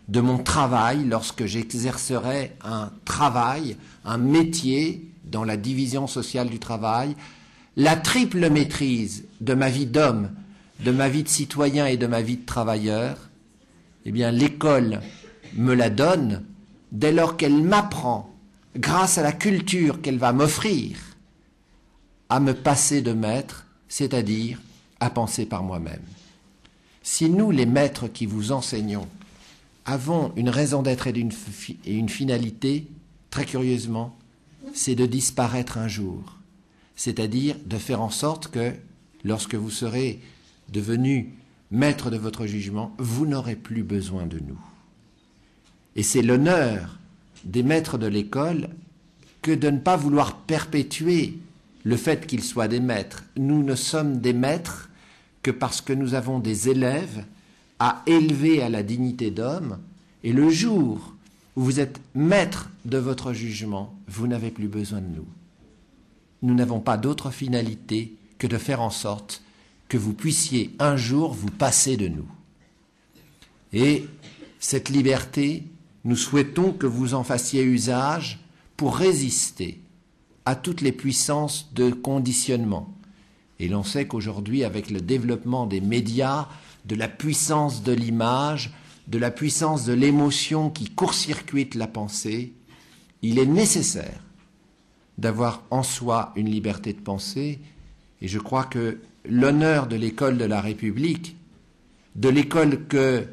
de 0.08 0.20
mon 0.20 0.38
travail 0.38 1.04
lorsque 1.04 1.46
j'exercerai 1.46 2.56
un 2.62 2.90
travail, 3.04 3.76
un 4.04 4.18
métier 4.18 5.10
dans 5.24 5.44
la 5.44 5.56
division 5.56 6.06
sociale 6.06 6.48
du 6.48 6.58
travail, 6.58 7.16
la 7.76 7.96
triple 7.96 8.48
maîtrise 8.48 9.24
de 9.40 9.54
ma 9.54 9.68
vie 9.68 9.86
d'homme, 9.86 10.30
de 10.80 10.92
ma 10.92 11.08
vie 11.08 11.22
de 11.22 11.28
citoyen 11.28 11.86
et 11.86 11.96
de 11.96 12.06
ma 12.06 12.22
vie 12.22 12.36
de 12.36 12.46
travailleur, 12.46 13.16
eh 14.04 14.12
bien 14.12 14.30
l'école 14.30 15.00
me 15.54 15.74
la 15.74 15.90
donne 15.90 16.44
dès 16.92 17.12
lors 17.12 17.36
qu'elle 17.36 17.62
m'apprend, 17.62 18.32
grâce 18.76 19.18
à 19.18 19.22
la 19.22 19.32
culture 19.32 20.00
qu'elle 20.00 20.18
va 20.18 20.32
m'offrir, 20.32 20.96
à 22.28 22.40
me 22.40 22.54
passer 22.54 23.02
de 23.02 23.12
maître, 23.12 23.66
c'est-à-dire 23.88 24.60
à 25.00 25.10
penser 25.10 25.46
par 25.46 25.62
moi-même. 25.62 26.02
Si 27.02 27.28
nous, 27.28 27.50
les 27.50 27.66
maîtres 27.66 28.08
qui 28.08 28.26
vous 28.26 28.52
enseignons, 28.52 29.06
avons 29.86 30.32
une 30.36 30.50
raison 30.50 30.82
d'être 30.82 31.06
et 31.06 31.94
une 31.94 32.08
finalité, 32.08 32.88
très 33.30 33.44
curieusement, 33.44 34.16
c'est 34.74 34.96
de 34.96 35.06
disparaître 35.06 35.78
un 35.78 35.88
jour, 35.88 36.36
c'est-à-dire 36.96 37.56
de 37.64 37.78
faire 37.78 38.02
en 38.02 38.10
sorte 38.10 38.48
que, 38.48 38.72
lorsque 39.24 39.54
vous 39.54 39.70
serez 39.70 40.20
devenu 40.72 41.32
maître 41.70 42.10
de 42.10 42.16
votre 42.16 42.46
jugement, 42.46 42.94
vous 42.98 43.26
n'aurez 43.26 43.56
plus 43.56 43.84
besoin 43.84 44.26
de 44.26 44.38
nous. 44.40 44.60
Et 45.94 46.02
c'est 46.02 46.22
l'honneur 46.22 46.98
des 47.44 47.62
maîtres 47.62 47.96
de 47.96 48.06
l'école 48.06 48.68
que 49.40 49.52
de 49.52 49.70
ne 49.70 49.78
pas 49.78 49.96
vouloir 49.96 50.36
perpétuer 50.36 51.38
le 51.84 51.96
fait 51.96 52.26
qu'ils 52.26 52.42
soient 52.42 52.68
des 52.68 52.80
maîtres. 52.80 53.24
Nous 53.36 53.62
ne 53.62 53.76
sommes 53.76 54.20
des 54.20 54.32
maîtres 54.32 54.90
que 55.42 55.52
parce 55.52 55.80
que 55.80 55.92
nous 55.92 56.14
avons 56.14 56.40
des 56.40 56.68
élèves 56.68 57.24
à 57.78 58.02
élever 58.06 58.62
à 58.62 58.68
la 58.68 58.82
dignité 58.82 59.30
d'homme, 59.30 59.78
et 60.24 60.32
le 60.32 60.50
jour 60.50 61.14
où 61.56 61.62
vous 61.62 61.80
êtes 61.80 62.00
maître 62.14 62.70
de 62.84 62.98
votre 62.98 63.32
jugement, 63.32 63.94
vous 64.08 64.26
n'avez 64.26 64.50
plus 64.50 64.68
besoin 64.68 65.00
de 65.00 65.14
nous. 65.16 65.26
Nous 66.42 66.54
n'avons 66.54 66.80
pas 66.80 66.96
d'autre 66.96 67.30
finalité 67.30 68.14
que 68.38 68.46
de 68.46 68.58
faire 68.58 68.80
en 68.80 68.90
sorte 68.90 69.42
que 69.88 69.96
vous 69.96 70.12
puissiez 70.12 70.74
un 70.78 70.96
jour 70.96 71.32
vous 71.32 71.50
passer 71.50 71.96
de 71.96 72.08
nous. 72.08 72.28
Et 73.72 74.06
cette 74.58 74.88
liberté, 74.88 75.64
nous 76.04 76.16
souhaitons 76.16 76.72
que 76.72 76.86
vous 76.86 77.14
en 77.14 77.24
fassiez 77.24 77.62
usage 77.62 78.40
pour 78.76 78.96
résister 78.96 79.80
à 80.44 80.54
toutes 80.54 80.80
les 80.80 80.92
puissances 80.92 81.70
de 81.74 81.90
conditionnement. 81.90 82.92
Et 83.58 83.68
l'on 83.68 83.82
sait 83.82 84.06
qu'aujourd'hui, 84.06 84.64
avec 84.64 84.90
le 84.90 85.00
développement 85.00 85.66
des 85.66 85.80
médias, 85.80 86.48
de 86.86 86.94
la 86.94 87.08
puissance 87.08 87.82
de 87.82 87.92
l'image, 87.92 88.72
de 89.08 89.18
la 89.18 89.30
puissance 89.30 89.84
de 89.84 89.92
l'émotion 89.92 90.70
qui 90.70 90.90
court-circuite 90.90 91.74
la 91.74 91.86
pensée, 91.86 92.52
il 93.22 93.38
est 93.38 93.46
nécessaire 93.46 94.22
d'avoir 95.18 95.62
en 95.70 95.82
soi 95.82 96.32
une 96.36 96.50
liberté 96.50 96.92
de 96.92 97.00
pensée, 97.00 97.58
et 98.20 98.28
je 98.28 98.38
crois 98.38 98.64
que 98.64 98.98
l'honneur 99.24 99.86
de 99.86 99.96
l'école 99.96 100.38
de 100.38 100.44
la 100.44 100.60
République, 100.60 101.36
de 102.14 102.28
l'école 102.28 102.86
que 102.86 103.26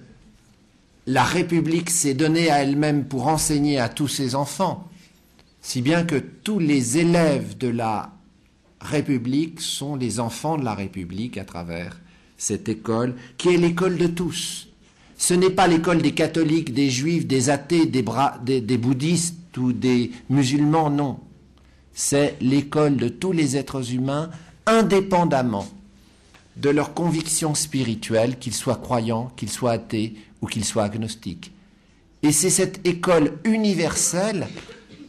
la 1.06 1.24
République 1.24 1.90
s'est 1.90 2.14
donnée 2.14 2.50
à 2.50 2.64
elle-même 2.64 3.06
pour 3.06 3.28
enseigner 3.28 3.80
à 3.80 3.90
tous 3.90 4.08
ses 4.08 4.36
enfants, 4.36 4.90
si 5.62 5.82
bien 5.82 6.04
que 6.04 6.16
tous 6.16 6.60
les 6.60 6.98
élèves 6.98 7.58
de 7.58 7.68
la 7.68 8.14
République 8.82 9.62
sont 9.62 9.96
les 9.96 10.20
enfants 10.20 10.58
de 10.58 10.66
la 10.66 10.74
République 10.74 11.38
à 11.38 11.46
travers 11.46 12.00
cette 12.38 12.70
école, 12.70 13.16
qui 13.38 13.50
est 13.50 13.58
l'école 13.58 13.98
de 13.98 14.08
tous, 14.08 14.68
ce 15.18 15.34
n'est 15.34 15.50
pas 15.50 15.68
l'école 15.68 16.02
des 16.02 16.12
catholiques, 16.12 16.74
des 16.74 16.90
juifs, 16.90 17.26
des 17.26 17.50
athées, 17.50 17.86
des, 17.86 18.78
bouddhistes 18.78 19.56
ou 19.58 19.72
des 19.72 20.12
musulmans, 20.30 20.90
non. 20.90 21.20
C'est 21.94 22.36
l'école 22.42 22.98
de 22.98 23.08
tous 23.08 23.32
les 23.32 23.56
êtres 23.56 23.94
humains, 23.94 24.30
indépendamment 24.66 25.66
de 26.58 26.70
leurs 26.70 26.94
convictions 26.94 27.56
spirituelles, 27.56 28.38
qu'ils 28.38 28.54
soient 28.54 28.76
croyants, 28.76 29.32
qu'ils 29.38 29.50
soient 29.50 29.72
athées 29.72 30.16
ou 30.42 30.48
qu'ils 30.48 30.66
soient 30.66 30.84
agnostiques. 30.84 31.54
Et 32.22 32.32
c'est 32.32 32.50
cette 32.50 32.86
école 32.86 33.38
universelle 33.44 34.48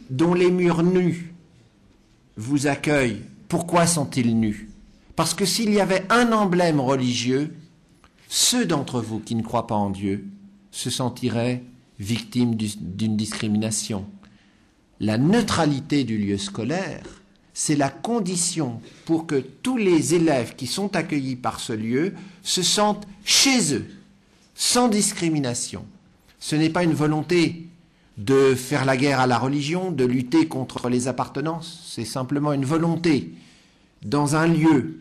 dont 0.09 0.33
les 0.33 0.49
murs 0.51 0.83
nus 0.83 1.33
vous 2.37 2.67
accueillent. 2.67 3.23
Pourquoi 3.49 3.85
sont-ils 3.85 4.37
nus? 4.37 4.69
Parce 5.15 5.33
que 5.33 5.45
s'il 5.45 5.71
y 5.73 5.79
avait 5.79 6.05
un 6.09 6.31
emblème 6.31 6.79
religieux, 6.79 7.55
ceux 8.27 8.65
d'entre 8.65 9.01
vous 9.01 9.19
qui 9.19 9.35
ne 9.35 9.43
croient 9.43 9.67
pas 9.67 9.75
en 9.75 9.89
Dieu 9.89 10.25
se 10.71 10.89
sentiraient 10.89 11.63
victimes 11.99 12.55
d'une 12.55 13.15
discrimination. 13.15 14.05
La 14.99 15.17
neutralité 15.17 16.03
du 16.03 16.17
lieu 16.17 16.37
scolaire, 16.37 17.03
c'est 17.53 17.77
la 17.77 17.89
condition 17.89 18.81
pour 19.05 19.27
que 19.27 19.35
tous 19.35 19.77
les 19.77 20.13
élèves 20.13 20.55
qui 20.55 20.67
sont 20.67 20.95
accueillis 20.95 21.37
par 21.37 21.61
ce 21.61 21.71
lieu 21.71 22.13
se 22.43 22.61
sentent 22.61 23.07
chez 23.23 23.73
eux, 23.73 23.85
sans 24.55 24.89
discrimination. 24.89 25.85
Ce 26.39 26.55
n'est 26.55 26.69
pas 26.69 26.83
une 26.83 26.93
volonté 26.93 27.67
de 28.17 28.55
faire 28.55 28.85
la 28.85 28.97
guerre 28.97 29.21
à 29.21 29.27
la 29.27 29.37
religion, 29.37 29.91
de 29.91 30.05
lutter 30.05 30.47
contre 30.47 30.89
les 30.89 31.07
appartenances. 31.07 31.81
C'est 31.87 32.05
simplement 32.05 32.51
une 32.51 32.65
volonté 32.65 33.33
dans 34.05 34.35
un 34.35 34.47
lieu, 34.47 34.99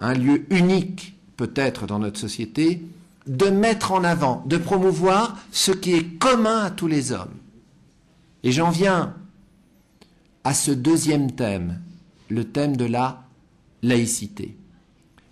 un 0.00 0.14
lieu 0.14 0.44
unique 0.50 1.16
peut-être 1.36 1.86
dans 1.86 1.98
notre 1.98 2.18
société, 2.18 2.82
de 3.26 3.46
mettre 3.46 3.92
en 3.92 4.04
avant, 4.04 4.42
de 4.46 4.56
promouvoir 4.56 5.36
ce 5.50 5.72
qui 5.72 5.94
est 5.94 6.18
commun 6.18 6.64
à 6.64 6.70
tous 6.70 6.86
les 6.86 7.12
hommes. 7.12 7.34
Et 8.42 8.52
j'en 8.52 8.70
viens 8.70 9.14
à 10.44 10.54
ce 10.54 10.70
deuxième 10.70 11.32
thème, 11.32 11.80
le 12.28 12.44
thème 12.44 12.76
de 12.76 12.84
la 12.84 13.24
laïcité. 13.82 14.56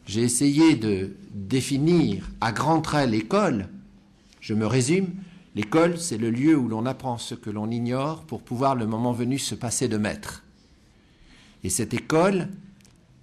J'ai 0.06 0.22
essayé 0.22 0.74
de 0.74 1.16
définir 1.32 2.28
à 2.40 2.52
grands 2.52 2.80
traits 2.80 3.08
l'école. 3.08 3.68
Je 4.40 4.54
me 4.54 4.66
résume, 4.66 5.08
l'école, 5.54 5.98
c'est 5.98 6.18
le 6.18 6.30
lieu 6.30 6.56
où 6.56 6.68
l'on 6.68 6.84
apprend 6.84 7.16
ce 7.16 7.34
que 7.34 7.50
l'on 7.50 7.70
ignore 7.70 8.24
pour 8.24 8.42
pouvoir, 8.42 8.74
le 8.74 8.86
moment 8.86 9.12
venu, 9.12 9.38
se 9.38 9.54
passer 9.54 9.88
de 9.88 9.96
maître. 9.96 10.42
Et 11.62 11.70
cette 11.70 11.94
école, 11.94 12.48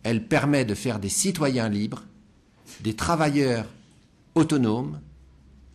elle 0.04 0.28
permet 0.28 0.66
de 0.66 0.76
faire 0.76 1.00
des 1.00 1.10
citoyens 1.10 1.70
libres, 1.70 2.04
des 2.82 2.96
travailleurs 2.96 3.66
autonomes, 4.36 5.00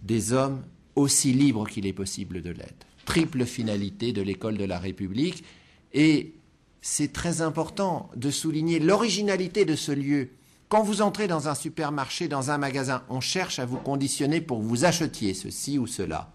des 0.03 0.33
hommes 0.33 0.63
aussi 0.95 1.33
libres 1.33 1.69
qu'il 1.69 1.87
est 1.87 1.93
possible 1.93 2.43
de 2.43 2.51
l'être. 2.51 2.87
Triple 3.05 3.45
finalité 3.45 4.13
de 4.13 4.23
l'école 4.23 4.57
de 4.57 4.65
la 4.65 4.79
République. 4.79 5.45
Et 5.93 6.35
c'est 6.81 7.13
très 7.13 7.43
important 7.43 8.11
de 8.17 8.31
souligner 8.31 8.81
l'originalité 8.81 9.65
de 9.65 9.77
ce 9.77 9.93
lieu. 9.93 10.31
Quand 10.69 10.83
vous 10.83 11.03
entrez 11.03 11.29
dans 11.29 11.49
un 11.49 11.55
supermarché, 11.55 12.27
dans 12.27 12.51
un 12.51 12.59
magasin, 12.59 13.05
on 13.09 13.21
cherche 13.21 13.61
à 13.61 13.67
vous 13.67 13.77
conditionner 13.77 14.41
pour 14.41 14.59
que 14.59 14.65
vous 14.65 14.85
achetiez 14.85 15.35
ceci 15.35 15.79
ou 15.79 15.87
cela. 15.87 16.33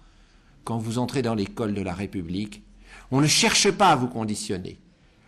Quand 0.64 0.78
vous 0.78 1.00
entrez 1.00 1.22
dans 1.22 1.36
l'école 1.36 1.74
de 1.74 1.82
la 1.82 1.94
République, 1.94 2.64
on 3.10 3.20
ne 3.20 3.28
cherche 3.28 3.72
pas 3.72 3.90
à 3.90 3.96
vous 3.96 4.08
conditionner. 4.08 4.80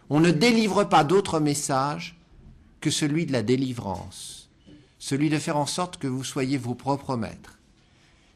On 0.09 0.19
ne 0.19 0.31
délivre 0.31 0.85
pas 0.85 1.03
d'autre 1.03 1.39
message 1.39 2.22
que 2.83 2.91
celui 2.91 3.25
de 3.25 3.31
la 3.31 3.43
délivrance, 3.43 4.49
celui 4.99 5.29
de 5.29 5.39
faire 5.39 5.55
en 5.55 5.65
sorte 5.65 5.95
que 5.95 6.07
vous 6.07 6.25
soyez 6.25 6.57
vos 6.57 6.75
propres 6.75 7.15
maîtres. 7.15 7.57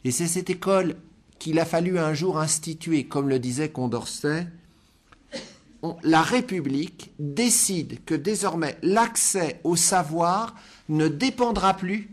Et 0.05 0.11
c'est 0.11 0.25
cette 0.25 0.49
école 0.49 0.95
qu'il 1.37 1.59
a 1.59 1.65
fallu 1.65 1.99
un 1.99 2.13
jour 2.13 2.39
instituer, 2.39 3.03
comme 3.03 3.27
le 3.27 3.39
disait 3.39 3.67
Condorcet, 3.67 4.47
la 6.01 6.21
République 6.21 7.11
décide 7.19 8.03
que 8.05 8.15
désormais 8.15 8.77
l'accès 8.81 9.59
au 9.65 9.75
savoir 9.75 10.55
ne 10.87 11.09
dépendra 11.09 11.73
plus 11.73 12.09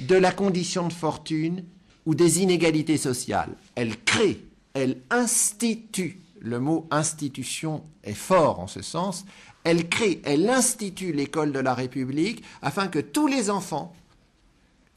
de 0.00 0.16
la 0.16 0.32
condition 0.32 0.88
de 0.88 0.94
fortune 0.94 1.62
ou 2.06 2.14
des 2.14 2.40
inégalités 2.40 2.96
sociales. 2.96 3.54
Elle 3.74 4.02
crée, 4.02 4.42
elle 4.72 5.02
institue, 5.10 6.22
le 6.40 6.58
mot 6.58 6.88
institution 6.90 7.84
est 8.02 8.14
fort 8.14 8.60
en 8.60 8.66
ce 8.66 8.80
sens, 8.80 9.26
elle 9.64 9.88
crée, 9.88 10.20
elle 10.24 10.48
institue 10.48 11.12
l'école 11.12 11.52
de 11.52 11.58
la 11.58 11.74
République 11.74 12.44
afin 12.62 12.88
que 12.88 12.98
tous 12.98 13.26
les 13.26 13.50
enfants, 13.50 13.94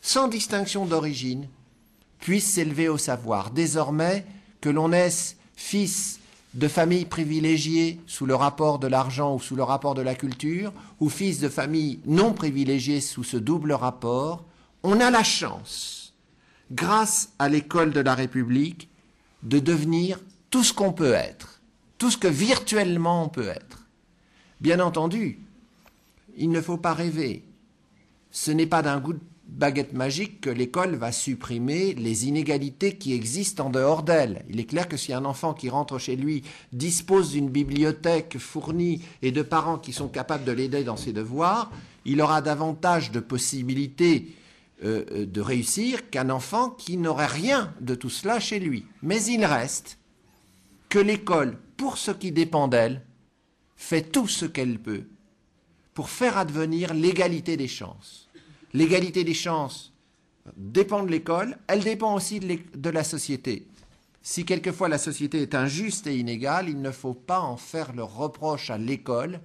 sans 0.02 0.28
distinction 0.28 0.86
d'origine, 0.86 1.48
puissent 2.20 2.52
s'élever 2.52 2.90
au 2.90 2.98
savoir. 2.98 3.52
Désormais, 3.52 4.26
que 4.60 4.70
l'on 4.70 4.90
naisse 4.90 5.38
fils 5.56 6.20
de 6.54 6.68
familles 6.68 7.06
privilégiées 7.06 8.00
sous 8.08 8.26
le 8.26 8.36
rapport 8.36 8.80
de 8.80 8.88
l'argent 8.88 9.36
ou 9.36 9.40
sous 9.40 9.56
le 9.56 9.64
rapport 9.64 9.96
de 9.96 10.02
la 10.02 10.16
culture, 10.16 10.74
ou 11.00 11.10
fils 11.10 11.40
de 11.40 11.50
familles 11.50 12.00
non 12.06 12.34
privilégiées 12.34 13.02
sous 13.02 13.24
ce 13.24 13.38
double 13.38 13.72
rapport, 13.72 14.44
on 14.84 15.00
a 15.00 15.10
la 15.12 15.24
chance, 15.24 16.14
grâce 16.72 17.30
à 17.40 17.48
l'école 17.48 17.92
de 17.92 18.00
la 18.00 18.16
République, 18.16 18.90
de 19.44 19.60
devenir 19.60 20.20
tout 20.50 20.64
ce 20.64 20.74
qu'on 20.74 20.94
peut 20.94 21.14
être, 21.14 21.62
tout 21.98 22.12
ce 22.12 22.18
que 22.18 22.28
virtuellement 22.28 23.24
on 23.24 23.30
peut 23.30 23.48
être. 23.48 23.77
Bien 24.60 24.80
entendu, 24.80 25.40
il 26.36 26.50
ne 26.50 26.62
faut 26.62 26.78
pas 26.78 26.94
rêver. 26.94 27.44
Ce 28.32 28.52
n'est 28.52 28.68
pas 28.68 28.82
d'un 28.82 29.00
goût 29.00 29.14
de 29.14 29.20
baguette 29.48 29.94
magique 29.94 30.42
que 30.42 30.50
l'école 30.50 30.96
va 30.96 31.12
supprimer 31.12 31.94
les 31.94 32.28
inégalités 32.28 32.98
qui 32.98 33.14
existent 33.14 33.68
en 33.68 33.70
dehors 33.70 34.04
d'elle. 34.04 34.44
Il 34.50 34.60
est 34.60 34.66
clair 34.66 34.88
que 34.90 34.98
si 34.98 35.14
un 35.14 35.26
enfant 35.26 35.54
qui 35.54 35.70
rentre 35.70 35.98
chez 35.98 36.16
lui 36.16 36.44
dispose 36.74 37.32
d'une 37.32 37.50
bibliothèque 37.50 38.38
fournie 38.38 39.02
et 39.22 39.32
de 39.32 39.42
parents 39.42 39.78
qui 39.78 39.94
sont 39.94 40.10
capables 40.10 40.44
de 40.44 40.52
l'aider 40.52 40.84
dans 40.84 40.98
ses 40.98 41.14
devoirs, 41.14 41.72
il 42.06 42.22
aura 42.22 42.42
davantage 42.42 43.12
de 43.12 43.20
possibilités 43.20 44.36
euh, 44.84 45.06
euh, 45.12 45.26
de 45.26 45.42
réussir 45.42 46.10
qu'un 46.10 46.30
enfant 46.30 46.70
qui 46.70 46.98
n'aurait 46.98 47.26
rien 47.26 47.74
de 47.82 47.96
tout 47.96 48.10
cela 48.10 48.40
chez 48.40 48.60
lui. 48.60 48.86
Mais 49.02 49.24
il 49.24 49.44
reste 49.46 49.98
que 50.90 51.00
l'école, 51.00 51.58
pour 51.78 51.98
ce 51.98 52.12
qui 52.12 52.32
dépend 52.32 52.68
d'elle, 52.68 53.02
fait 53.78 54.12
tout 54.12 54.28
ce 54.28 54.46
qu'elle 54.46 54.80
peut 54.80 55.06
pour 55.94 56.10
faire 56.10 56.38
advenir 56.38 56.94
l'égalité 56.94 57.56
des 57.56 57.68
chances. 57.68 58.28
L'égalité 58.74 59.24
des 59.24 59.34
chances 59.34 59.94
dépend 60.58 61.04
de 61.04 61.12
l'école, 61.12 61.58
elle 61.68 61.84
dépend 61.84 62.14
aussi 62.16 62.40
de, 62.40 62.90
la 62.90 63.04
société. 63.04 63.68
Si 64.22 64.46
quelquefois 64.46 64.90
la 64.90 64.98
société 64.98 65.42
est 65.42 65.56
injuste 65.56 66.08
et 66.08 66.18
inégale, 66.18 66.70
il 66.70 66.82
ne 66.82 66.92
faut 66.92 67.14
pas 67.14 67.40
en 67.40 67.56
faire 67.56 67.94
le 67.94 68.04
reproche 68.04 68.70
à 68.70 68.78
l'école, 68.78 69.40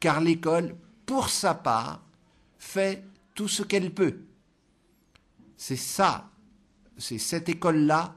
car 0.00 0.20
l'école, 0.20 0.76
pour 1.06 1.28
sa 1.28 1.54
part, 1.54 2.02
fait 2.58 3.04
tout 3.34 3.48
ce 3.48 3.62
qu'elle 3.62 3.92
peut. 3.92 4.20
C'est 5.56 5.76
ça, 5.76 6.30
c'est 6.98 7.18
cette 7.18 7.48
école-là 7.48 8.14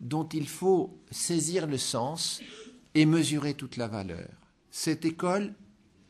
dont 0.00 0.28
il 0.28 0.48
faut 0.48 0.98
saisir 1.10 1.66
le 1.66 1.78
sens 1.78 2.40
et 2.94 3.06
mesurer 3.06 3.54
toute 3.54 3.76
la 3.76 3.88
valeur 3.88 4.43
cette 4.76 5.04
école 5.04 5.54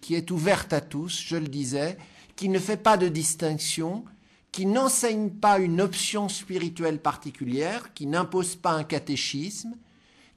qui 0.00 0.14
est 0.14 0.30
ouverte 0.30 0.72
à 0.72 0.80
tous, 0.80 1.22
je 1.22 1.36
le 1.36 1.48
disais, 1.48 1.98
qui 2.34 2.48
ne 2.48 2.58
fait 2.58 2.78
pas 2.78 2.96
de 2.96 3.08
distinction, 3.08 4.06
qui 4.52 4.64
n'enseigne 4.64 5.28
pas 5.28 5.58
une 5.58 5.82
option 5.82 6.30
spirituelle 6.30 6.98
particulière, 6.98 7.92
qui 7.92 8.06
n'impose 8.06 8.56
pas 8.56 8.72
un 8.72 8.82
catéchisme, 8.82 9.74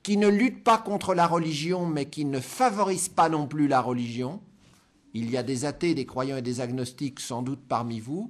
qui 0.03 0.17
ne 0.17 0.27
lutte 0.27 0.65
pas 0.65 0.77
contre 0.77 1.15
la 1.15 1.25
religion, 1.25 1.85
mais 1.85 2.09
qui 2.09 2.25
ne 2.25 2.41
favorise 2.41 3.07
pas 3.07 3.29
non 3.29 3.47
plus 3.47 3.69
la 3.69 3.79
religion. 3.79 4.41
Il 5.13 5.31
y 5.31 5.37
a 5.37 5.43
des 5.43 5.63
athées, 5.63 5.95
des 5.95 6.05
croyants 6.05 6.37
et 6.37 6.41
des 6.41 6.59
agnostiques 6.59 7.21
sans 7.21 7.41
doute 7.41 7.61
parmi 7.69 8.01
vous. 8.01 8.29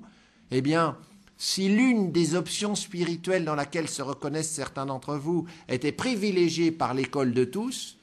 Eh 0.52 0.62
bien, 0.62 0.96
si 1.38 1.70
l'une 1.70 2.12
des 2.12 2.36
options 2.36 2.76
spirituelles 2.76 3.46
dans 3.46 3.56
laquelle 3.56 3.90
se 3.90 4.04
reconnaissent 4.04 4.52
certains 4.54 4.86
d'entre 4.86 5.16
vous 5.16 5.48
était 5.68 5.92
privilégiée 5.92 6.72
par 6.72 6.94
l'école 6.94 7.34
de 7.34 7.46
tous, 7.46 7.98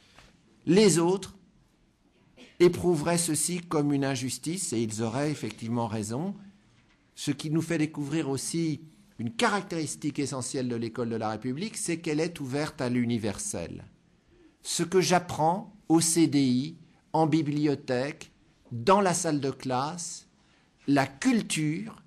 les 0.66 0.98
autres 0.98 1.33
éprouveraient 2.60 3.18
ceci 3.18 3.60
comme 3.60 3.92
une 3.92 4.04
injustice, 4.04 4.72
et 4.72 4.80
ils 4.80 5.02
auraient 5.02 5.30
effectivement 5.30 5.86
raison, 5.86 6.34
ce 7.14 7.30
qui 7.30 7.50
nous 7.50 7.62
fait 7.62 7.78
découvrir 7.78 8.28
aussi 8.28 8.82
une 9.18 9.32
caractéristique 9.32 10.18
essentielle 10.18 10.68
de 10.68 10.76
l'école 10.76 11.10
de 11.10 11.16
la 11.16 11.30
République, 11.30 11.76
c'est 11.76 11.98
qu'elle 11.98 12.20
est 12.20 12.40
ouverte 12.40 12.80
à 12.80 12.88
l'universel. 12.88 13.84
Ce 14.62 14.82
que 14.82 15.00
j'apprends 15.00 15.76
au 15.88 16.00
CDI, 16.00 16.76
en 17.12 17.26
bibliothèque, 17.26 18.32
dans 18.72 19.00
la 19.00 19.14
salle 19.14 19.40
de 19.40 19.50
classe, 19.50 20.26
la 20.88 21.06
culture 21.06 22.02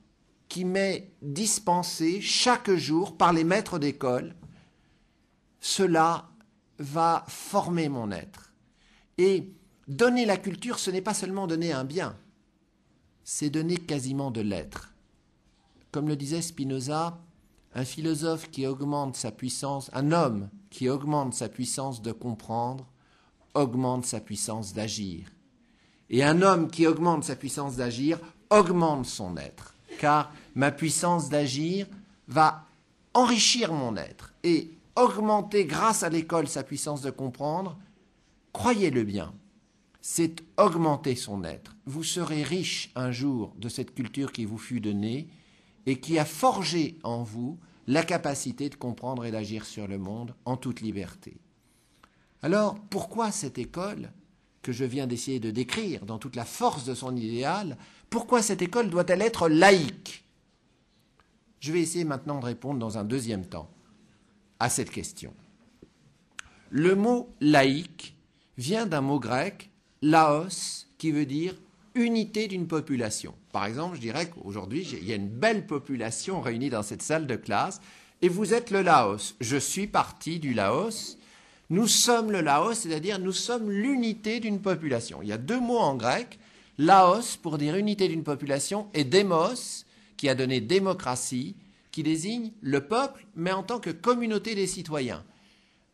qui 0.50 0.66
m'est 0.66 1.12
dispensée 1.22 2.20
chaque 2.22 2.72
jour 2.72 3.18
par 3.18 3.32
les 3.32 3.44
maîtres 3.44 3.80
d'école, 3.80 4.36
cela 5.60 6.30
va 6.78 7.26
former 7.28 7.90
mon 7.90 8.12
être. 8.12 8.54
Et 9.18 9.52
Donner 9.88 10.26
la 10.26 10.38
culture, 10.38 10.80
ce 10.80 10.92
n'est 10.92 11.02
pas 11.02 11.14
seulement 11.14 11.48
donner 11.48 11.72
un 11.72 11.86
bien, 11.86 12.18
c'est 13.24 13.50
donner 13.50 13.78
quasiment 13.78 14.32
de 14.32 14.42
l'être. 14.42 14.94
Comme 15.92 16.10
le 16.10 16.18
disait 16.18 16.42
Spinoza, 16.42 17.18
un 17.74 17.86
philosophe 17.86 18.52
qui 18.52 18.68
augmente 18.68 19.16
sa 19.16 19.32
puissance, 19.32 19.90
un 19.94 20.12
homme 20.12 20.50
qui 20.70 20.90
augmente 20.90 21.34
sa 21.34 21.48
puissance 21.48 22.02
de 22.02 22.12
comprendre, 22.12 22.86
augmente 23.54 24.06
sa 24.06 24.20
puissance 24.20 24.74
d'agir. 24.74 25.32
Et 26.10 26.24
un 26.24 26.42
homme 26.42 26.70
qui 26.70 26.86
augmente 26.86 27.24
sa 27.24 27.38
puissance 27.38 27.78
d'agir 27.78 28.20
augmente 28.50 29.06
son 29.06 29.38
être, 29.38 29.74
car 30.00 30.34
ma 30.56 30.72
puissance 30.72 31.30
d'agir 31.30 31.88
va 32.28 32.66
enrichir 33.14 33.72
mon 33.72 33.96
être 33.96 34.34
et 34.44 34.70
augmenter 34.98 35.66
grâce 35.66 36.04
à 36.04 36.10
l'école 36.10 36.48
sa 36.48 36.64
puissance 36.64 37.02
de 37.02 37.10
comprendre, 37.10 37.78
croyez-le 38.52 39.04
bien, 39.04 39.34
c'est 40.10 40.42
augmenter 40.56 41.18
son 41.18 41.44
être. 41.44 41.76
Vous 41.86 42.02
serez 42.02 42.42
riche 42.42 42.92
un 42.96 43.12
jour 43.12 43.54
de 43.58 43.68
cette 43.68 43.94
culture 43.94 44.32
qui 44.32 44.46
vous 44.46 44.58
fut 44.58 44.80
donnée 44.80 45.28
et 45.86 46.00
qui 46.00 46.18
a 46.18 46.24
forgé 46.24 46.98
en 47.04 47.24
vous 47.24 47.60
la 47.88 48.04
capacité 48.04 48.70
de 48.70 48.76
comprendre 48.76 49.26
et 49.26 49.32
d'agir 49.32 49.66
sur 49.66 49.86
le 49.86 49.98
monde 49.98 50.34
en 50.46 50.56
toute 50.56 50.80
liberté. 50.80 51.36
Alors, 52.42 52.80
pourquoi 52.90 53.32
cette 53.32 53.58
école 53.58 54.14
que 54.62 54.72
je 54.72 54.86
viens 54.86 55.08
d'essayer 55.08 55.42
de 55.42 55.52
décrire 55.52 56.06
dans 56.06 56.20
toute 56.20 56.38
la 56.38 56.46
force 56.46 56.86
de 56.86 56.96
son 56.96 57.14
idéal, 57.18 57.78
pourquoi 58.10 58.42
cette 58.42 58.62
école 58.62 58.90
doit-elle 58.90 59.22
être 59.22 59.50
laïque? 59.50 60.24
Je 61.60 61.74
vais 61.74 61.82
essayer 61.82 62.06
maintenant 62.06 62.40
de 62.40 62.46
répondre 62.46 62.80
dans 62.80 62.98
un 62.98 63.04
deuxième 63.04 63.46
temps 63.46 63.70
à 64.62 64.70
cette 64.70 64.90
question. 64.90 65.34
Le 66.70 66.96
mot 66.96 67.30
laïque 67.42 68.16
vient 68.58 68.86
d'un 68.86 69.02
mot 69.02 69.20
grec, 69.20 69.70
laos, 70.02 70.88
qui 70.98 71.12
veut 71.12 71.26
dire 71.26 71.56
unité 71.96 72.48
d'une 72.48 72.68
population. 72.68 73.34
Par 73.52 73.66
exemple, 73.66 73.96
je 73.96 74.02
dirais 74.02 74.30
qu'aujourd'hui, 74.30 74.88
il 75.02 75.08
y 75.08 75.14
a 75.14 75.16
une 75.16 75.30
belle 75.30 75.66
population 75.66 76.42
réunie 76.42 76.70
dans 76.70 76.84
cette 76.84 77.02
salle 77.02 77.28
de 77.28 77.36
classe, 77.36 77.82
et 78.22 78.30
vous 78.30 78.54
êtes 78.54 78.72
le 78.72 78.82
Laos. 78.82 79.36
Je 79.42 79.58
suis 79.58 79.88
parti 79.88 80.40
du 80.40 80.54
Laos. 80.54 81.18
Nous 81.70 81.88
sommes 81.88 82.32
le 82.32 82.42
Laos, 82.42 82.74
c'est-à-dire 82.74 83.20
nous 83.20 83.32
sommes 83.32 83.70
l'unité 83.70 84.40
d'une 84.40 84.62
population. 84.62 85.20
Il 85.22 85.28
y 85.28 85.34
a 85.34 85.38
deux 85.38 85.60
mots 85.60 85.80
en 85.80 85.96
grec, 85.96 86.40
Laos 86.78 87.38
pour 87.38 87.58
dire 87.58 87.76
unité 87.76 88.08
d'une 88.08 88.24
population, 88.24 88.88
et 88.94 89.04
Demos, 89.04 89.84
qui 90.16 90.30
a 90.30 90.36
donné 90.36 90.62
démocratie, 90.62 91.56
qui 91.92 92.04
désigne 92.04 92.52
le 92.62 92.82
peuple, 92.82 93.26
mais 93.36 93.52
en 93.52 93.64
tant 93.64 93.80
que 93.80 93.90
communauté 93.90 94.56
des 94.56 94.68
citoyens. 94.68 95.24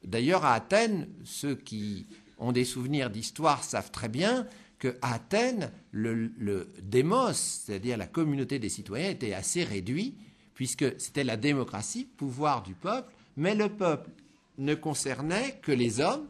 D'ailleurs, 0.04 0.44
à 0.44 0.54
Athènes, 0.54 1.08
ceux 1.24 1.56
qui 1.56 2.08
ont 2.44 2.52
des 2.52 2.66
souvenirs 2.66 3.10
d'histoire 3.10 3.64
savent 3.64 3.92
très 3.92 4.10
bien 4.10 4.46
qu'à 4.80 4.94
Athènes, 5.02 5.72
le, 5.92 6.32
le 6.38 6.68
démos, 6.82 7.64
c'est-à-dire 7.66 7.98
la 7.98 8.08
communauté 8.08 8.60
des 8.60 8.70
citoyens, 8.70 9.10
était 9.10 9.34
assez 9.34 9.64
réduit, 9.64 10.16
puisque 10.54 11.00
c'était 11.00 11.24
la 11.24 11.38
démocratie, 11.38 12.06
pouvoir 12.06 12.64
du 12.64 12.74
peuple, 12.74 13.12
mais 13.38 13.56
le 13.56 13.70
peuple 13.70 14.10
ne 14.58 14.76
concernait 14.76 15.60
que 15.62 15.72
les 15.72 16.00
hommes, 16.00 16.28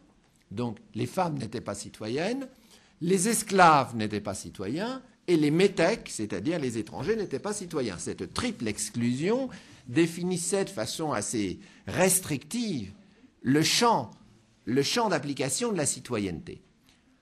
donc 0.52 0.78
les 0.96 1.08
femmes 1.08 1.38
n'étaient 1.38 1.62
pas 1.62 1.76
citoyennes, 1.76 2.48
les 3.02 3.28
esclaves 3.28 3.96
n'étaient 3.96 4.22
pas 4.22 4.36
citoyens, 4.36 5.02
et 5.28 5.36
les 5.36 5.52
métèques, 5.52 6.10
c'est-à-dire 6.10 6.60
les 6.60 6.78
étrangers, 6.78 7.16
n'étaient 7.16 7.40
pas 7.40 7.54
citoyens. 7.54 7.98
Cette 7.98 8.34
triple 8.34 8.68
exclusion 8.68 9.50
définissait 9.88 10.66
de 10.66 10.70
façon 10.70 11.12
assez 11.12 11.60
restrictive 11.88 12.92
le 13.42 13.62
champ, 13.62 14.12
le 14.66 14.84
champ 14.84 15.10
d'application 15.10 15.72
de 15.72 15.78
la 15.78 15.86
citoyenneté. 15.86 16.62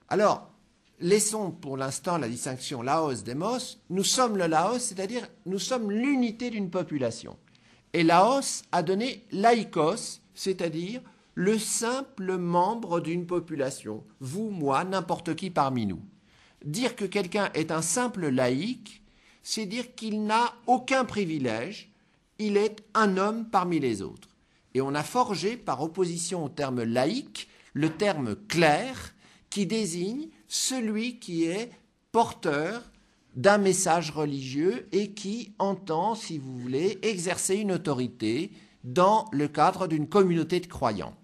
Alors, 0.10 0.52
laissons 1.00 1.52
pour 1.52 1.78
l'instant 1.78 2.18
la 2.18 2.30
distinction 2.30 2.82
Laos-Demos. 2.82 3.78
Nous 3.90 4.04
sommes 4.04 4.38
le 4.38 4.48
Laos, 4.48 4.80
c'est-à-dire 4.80 5.28
nous 5.46 5.60
sommes 5.60 5.92
l'unité 5.92 6.50
d'une 6.50 6.70
population. 6.70 7.38
Et 7.94 8.04
Laos 8.04 8.64
a 8.72 8.84
donné 8.84 9.26
laïkos, 9.32 10.22
c'est-à-dire 10.34 11.02
le 11.34 11.58
simple 11.58 12.38
membre 12.38 13.00
d'une 13.00 13.26
population. 13.26 14.04
Vous, 14.20 14.50
moi, 14.50 14.84
n'importe 14.84 15.36
qui 15.36 15.50
parmi 15.50 15.86
nous. 15.86 16.02
Dire 16.64 16.96
que 16.96 17.06
quelqu'un 17.06 17.50
est 17.54 17.72
un 17.72 17.82
simple 17.82 18.30
laïc, 18.30 19.02
c'est 19.44 19.66
dire 19.66 19.96
qu'il 19.96 20.24
n'a 20.24 20.54
aucun 20.68 21.06
privilège, 21.06 21.92
il 22.38 22.58
est 22.58 22.84
un 22.94 23.18
homme 23.18 23.50
parmi 23.50 23.80
les 23.80 24.02
autres. 24.02 24.31
Et 24.74 24.82
on 24.82 24.96
a 24.96 25.04
forgé, 25.04 25.58
par 25.58 25.82
opposition 25.82 26.46
au 26.46 26.50
terme 26.50 26.84
laïque, 26.84 27.50
le 27.74 27.90
terme 27.90 28.36
clair, 28.48 29.14
qui 29.50 29.66
désigne 29.66 30.30
celui 30.48 31.20
qui 31.20 31.44
est 31.44 31.72
porteur 32.12 32.82
d'un 33.36 33.58
message 33.58 34.12
religieux 34.12 34.88
et 34.92 35.12
qui 35.12 35.54
entend, 35.60 36.16
si 36.16 36.38
vous 36.38 36.58
voulez, 36.60 37.00
exercer 37.02 37.56
une 37.56 37.72
autorité 37.72 38.52
dans 38.84 39.26
le 39.32 39.48
cadre 39.48 39.88
d'une 39.88 40.08
communauté 40.08 40.60
de 40.60 40.68
croyants. 40.68 41.16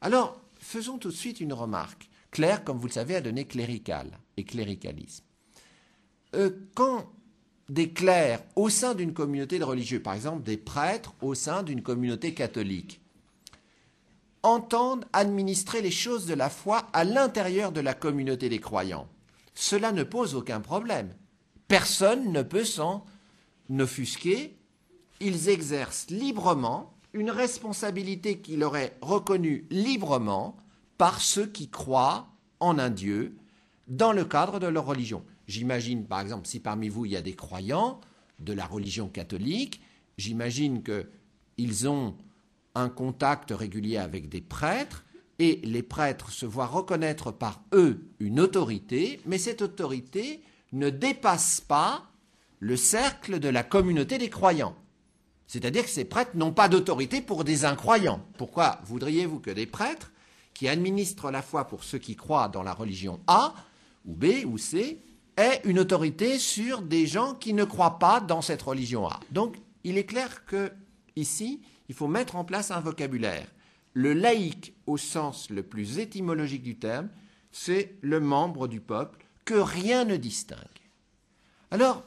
Alors, 0.00 0.40
faisons 0.58 0.98
tout 0.98 1.10
de 1.10 1.14
suite 1.14 1.40
une 1.40 1.52
remarque. 1.52 2.08
Claire, 2.30 2.64
comme 2.64 2.78
vous 2.78 2.86
le 2.86 2.92
savez, 2.92 3.16
a 3.16 3.20
donné 3.20 3.44
clérical 3.44 4.18
et 4.36 4.44
cléricalisme. 4.44 5.24
Euh, 6.34 6.50
quand 6.74 7.06
des 7.72 7.88
clercs 7.90 8.42
au 8.54 8.68
sein 8.68 8.94
d'une 8.94 9.14
communauté 9.14 9.58
de 9.58 9.64
religieux, 9.64 10.02
par 10.02 10.12
exemple 10.12 10.42
des 10.42 10.58
prêtres 10.58 11.14
au 11.22 11.34
sein 11.34 11.62
d'une 11.62 11.82
communauté 11.82 12.34
catholique, 12.34 13.00
entendent 14.42 15.06
administrer 15.14 15.80
les 15.80 15.90
choses 15.90 16.26
de 16.26 16.34
la 16.34 16.50
foi 16.50 16.86
à 16.92 17.04
l'intérieur 17.04 17.72
de 17.72 17.80
la 17.80 17.94
communauté 17.94 18.50
des 18.50 18.58
croyants. 18.58 19.08
Cela 19.54 19.90
ne 19.90 20.02
pose 20.02 20.34
aucun 20.34 20.60
problème. 20.60 21.14
Personne 21.66 22.30
ne 22.30 22.42
peut 22.42 22.66
s'en 22.66 23.06
offusquer. 23.78 24.54
Ils 25.20 25.48
exercent 25.48 26.10
librement 26.10 26.92
une 27.14 27.30
responsabilité 27.30 28.40
qui 28.40 28.56
leur 28.56 28.76
est 28.76 28.98
reconnue 29.00 29.66
librement 29.70 30.58
par 30.98 31.22
ceux 31.22 31.46
qui 31.46 31.70
croient 31.70 32.28
en 32.60 32.78
un 32.78 32.90
Dieu 32.90 33.34
dans 33.88 34.12
le 34.12 34.26
cadre 34.26 34.60
de 34.60 34.66
leur 34.66 34.84
religion. 34.84 35.24
J'imagine, 35.46 36.06
par 36.06 36.20
exemple, 36.20 36.46
si 36.46 36.60
parmi 36.60 36.88
vous 36.88 37.04
il 37.04 37.12
y 37.12 37.16
a 37.16 37.22
des 37.22 37.34
croyants 37.34 38.00
de 38.38 38.52
la 38.52 38.66
religion 38.66 39.08
catholique, 39.08 39.80
j'imagine 40.18 40.82
qu'ils 40.82 41.88
ont 41.88 42.16
un 42.74 42.88
contact 42.88 43.50
régulier 43.50 43.98
avec 43.98 44.28
des 44.28 44.40
prêtres, 44.40 45.04
et 45.38 45.60
les 45.64 45.82
prêtres 45.82 46.30
se 46.30 46.46
voient 46.46 46.66
reconnaître 46.66 47.32
par 47.32 47.62
eux 47.72 48.08
une 48.20 48.38
autorité, 48.38 49.20
mais 49.26 49.38
cette 49.38 49.62
autorité 49.62 50.42
ne 50.72 50.88
dépasse 50.88 51.60
pas 51.60 52.06
le 52.60 52.76
cercle 52.76 53.40
de 53.40 53.48
la 53.48 53.64
communauté 53.64 54.18
des 54.18 54.30
croyants. 54.30 54.76
C'est-à-dire 55.48 55.84
que 55.84 55.90
ces 55.90 56.04
prêtres 56.04 56.36
n'ont 56.36 56.52
pas 56.52 56.68
d'autorité 56.68 57.20
pour 57.20 57.44
des 57.44 57.64
incroyants. 57.64 58.24
Pourquoi 58.38 58.80
voudriez-vous 58.84 59.40
que 59.40 59.50
des 59.50 59.66
prêtres 59.66 60.12
qui 60.54 60.68
administrent 60.68 61.30
la 61.30 61.42
foi 61.42 61.66
pour 61.66 61.82
ceux 61.82 61.98
qui 61.98 62.14
croient 62.14 62.48
dans 62.48 62.62
la 62.62 62.72
religion 62.72 63.20
A, 63.26 63.54
ou 64.04 64.14
B, 64.14 64.44
ou 64.46 64.58
C, 64.58 65.02
aient 65.36 65.60
une 65.64 65.78
autorité 65.78 66.38
sur 66.38 66.82
des 66.82 67.06
gens 67.06 67.34
qui 67.34 67.54
ne 67.54 67.64
croient 67.64 67.98
pas 67.98 68.20
dans 68.20 68.42
cette 68.42 68.62
religion 68.62 69.06
A 69.06 69.20
Donc, 69.30 69.56
il 69.84 69.98
est 69.98 70.04
clair 70.04 70.44
que, 70.44 70.72
ici, 71.16 71.60
il 71.88 71.94
faut 71.94 72.08
mettre 72.08 72.36
en 72.36 72.44
place 72.44 72.70
un 72.70 72.80
vocabulaire. 72.80 73.46
Le 73.94 74.12
laïc, 74.12 74.74
au 74.86 74.96
sens 74.96 75.50
le 75.50 75.62
plus 75.62 75.98
étymologique 75.98 76.62
du 76.62 76.76
terme, 76.76 77.08
c'est 77.50 77.96
le 78.00 78.20
membre 78.20 78.68
du 78.68 78.80
peuple 78.80 79.26
que 79.44 79.54
rien 79.54 80.04
ne 80.04 80.16
distingue. 80.16 80.58
Alors, 81.70 82.02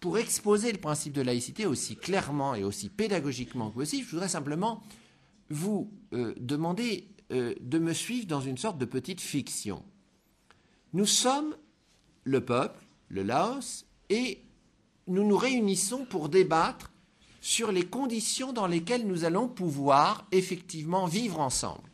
pour 0.00 0.18
exposer 0.18 0.72
le 0.72 0.78
principe 0.78 1.14
de 1.14 1.22
laïcité 1.22 1.66
aussi 1.66 1.96
clairement 1.96 2.54
et 2.54 2.62
aussi 2.62 2.88
pédagogiquement 2.88 3.70
que 3.70 3.76
possible, 3.76 4.04
je 4.04 4.10
voudrais 4.10 4.28
simplement 4.28 4.82
vous 5.50 5.90
euh, 6.12 6.34
demander 6.38 7.08
euh, 7.32 7.54
de 7.60 7.78
me 7.78 7.92
suivre 7.92 8.26
dans 8.26 8.40
une 8.40 8.58
sorte 8.58 8.78
de 8.78 8.84
petite 8.84 9.20
fiction. 9.20 9.82
Nous 10.92 11.06
sommes 11.06 11.56
le 12.26 12.44
peuple, 12.44 12.84
le 13.08 13.22
Laos, 13.22 13.86
et 14.10 14.42
nous 15.06 15.24
nous 15.24 15.36
réunissons 15.36 16.04
pour 16.04 16.28
débattre 16.28 16.90
sur 17.40 17.70
les 17.70 17.86
conditions 17.86 18.52
dans 18.52 18.66
lesquelles 18.66 19.06
nous 19.06 19.24
allons 19.24 19.48
pouvoir 19.48 20.26
effectivement 20.32 21.06
vivre 21.06 21.38
ensemble. 21.38 21.88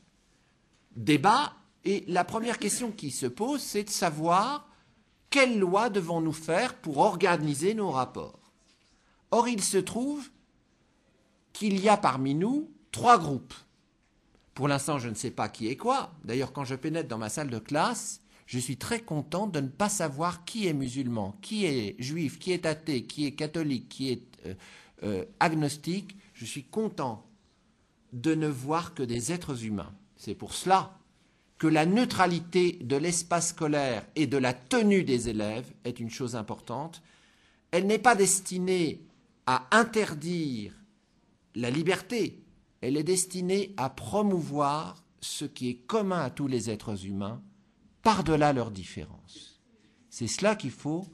Débat, 0.96 1.52
et 1.84 2.04
la 2.08 2.24
première 2.24 2.58
question 2.58 2.90
qui 2.90 3.10
se 3.10 3.26
pose, 3.26 3.60
c'est 3.60 3.84
de 3.84 3.90
savoir 3.90 4.66
quelle 5.28 5.58
loi 5.58 5.90
devons-nous 5.90 6.32
faire 6.32 6.74
pour 6.76 6.98
organiser 6.98 7.74
nos 7.74 7.90
rapports. 7.90 8.52
Or, 9.30 9.48
il 9.48 9.62
se 9.62 9.78
trouve 9.78 10.30
qu'il 11.52 11.78
y 11.78 11.90
a 11.90 11.98
parmi 11.98 12.34
nous 12.34 12.70
trois 12.90 13.18
groupes. 13.18 13.54
Pour 14.54 14.68
l'instant, 14.68 14.98
je 14.98 15.10
ne 15.10 15.14
sais 15.14 15.30
pas 15.30 15.50
qui 15.50 15.68
est 15.68 15.76
quoi. 15.76 16.12
D'ailleurs, 16.24 16.52
quand 16.54 16.64
je 16.64 16.74
pénètre 16.74 17.08
dans 17.08 17.18
ma 17.18 17.28
salle 17.28 17.50
de 17.50 17.58
classe, 17.58 18.21
je 18.52 18.58
suis 18.58 18.76
très 18.76 19.00
content 19.00 19.46
de 19.46 19.60
ne 19.60 19.68
pas 19.68 19.88
savoir 19.88 20.44
qui 20.44 20.66
est 20.66 20.74
musulman, 20.74 21.34
qui 21.40 21.64
est 21.64 21.96
juif, 21.98 22.38
qui 22.38 22.52
est 22.52 22.66
athée, 22.66 23.04
qui 23.04 23.24
est 23.24 23.32
catholique, 23.32 23.88
qui 23.88 24.10
est 24.10 24.22
euh, 24.44 24.54
euh, 25.04 25.24
agnostique, 25.40 26.18
je 26.34 26.44
suis 26.44 26.64
content 26.64 27.24
de 28.12 28.34
ne 28.34 28.48
voir 28.48 28.92
que 28.92 29.02
des 29.02 29.32
êtres 29.32 29.64
humains. 29.64 29.94
C'est 30.18 30.34
pour 30.34 30.52
cela 30.52 30.98
que 31.56 31.66
la 31.66 31.86
neutralité 31.86 32.72
de 32.82 32.96
l'espace 32.96 33.48
scolaire 33.48 34.04
et 34.16 34.26
de 34.26 34.36
la 34.36 34.52
tenue 34.52 35.02
des 35.02 35.30
élèves 35.30 35.72
est 35.84 35.98
une 35.98 36.10
chose 36.10 36.36
importante. 36.36 37.00
Elle 37.70 37.86
n'est 37.86 37.98
pas 37.98 38.16
destinée 38.16 39.00
à 39.46 39.66
interdire 39.70 40.74
la 41.54 41.70
liberté, 41.70 42.38
elle 42.82 42.98
est 42.98 43.02
destinée 43.02 43.72
à 43.78 43.88
promouvoir 43.88 45.02
ce 45.22 45.46
qui 45.46 45.70
est 45.70 45.86
commun 45.86 46.20
à 46.20 46.28
tous 46.28 46.48
les 46.48 46.68
êtres 46.68 47.06
humains, 47.06 47.40
par-delà 48.02 48.52
leurs 48.52 48.70
différences. 48.70 49.60
C'est 50.10 50.26
cela 50.26 50.56
qu'il 50.56 50.70
faut 50.70 51.06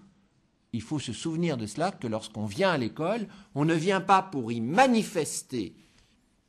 il 0.72 0.82
faut 0.82 0.98
se 0.98 1.12
souvenir 1.12 1.56
de 1.56 1.66
cela, 1.66 1.92
que 1.92 2.06
lorsqu'on 2.06 2.46
vient 2.46 2.70
à 2.70 2.78
l'école, 2.78 3.26
on 3.54 3.64
ne 3.64 3.74
vient 3.74 4.00
pas 4.00 4.22
pour 4.22 4.52
y 4.52 4.60
manifester 4.60 5.74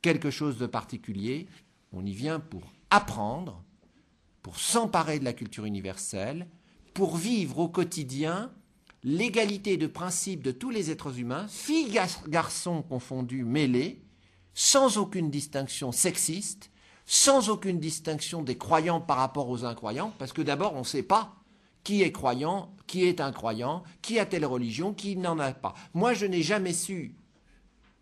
quelque 0.02 0.30
chose 0.30 0.58
de 0.58 0.66
particulier, 0.66 1.46
on 1.92 2.04
y 2.04 2.12
vient 2.12 2.40
pour 2.40 2.62
apprendre, 2.90 3.64
pour 4.42 4.58
s'emparer 4.58 5.18
de 5.18 5.24
la 5.24 5.32
culture 5.32 5.64
universelle, 5.64 6.48
pour 6.94 7.16
vivre 7.16 7.58
au 7.58 7.68
quotidien 7.68 8.52
l'égalité 9.02 9.76
de 9.76 9.86
principe 9.86 10.42
de 10.42 10.52
tous 10.52 10.70
les 10.70 10.90
êtres 10.90 11.18
humains, 11.18 11.48
filles, 11.48 11.98
garçons 12.28 12.82
confondus, 12.82 13.44
mêlés, 13.44 14.02
sans 14.52 14.98
aucune 14.98 15.30
distinction 15.30 15.92
sexiste, 15.92 16.69
sans 17.12 17.48
aucune 17.48 17.80
distinction 17.80 18.40
des 18.40 18.56
croyants 18.56 19.00
par 19.00 19.16
rapport 19.16 19.48
aux 19.48 19.64
incroyants, 19.64 20.12
parce 20.20 20.32
que 20.32 20.42
d'abord 20.42 20.76
on 20.76 20.80
ne 20.80 20.84
sait 20.84 21.02
pas 21.02 21.34
qui 21.82 22.02
est 22.02 22.12
croyant, 22.12 22.72
qui 22.86 23.04
est 23.04 23.20
incroyant, 23.20 23.82
qui 24.00 24.20
a 24.20 24.26
telle 24.26 24.46
religion, 24.46 24.94
qui 24.94 25.16
n'en 25.16 25.40
a 25.40 25.52
pas. 25.52 25.74
Moi, 25.92 26.14
je 26.14 26.24
n'ai 26.24 26.42
jamais 26.42 26.72
su 26.72 27.16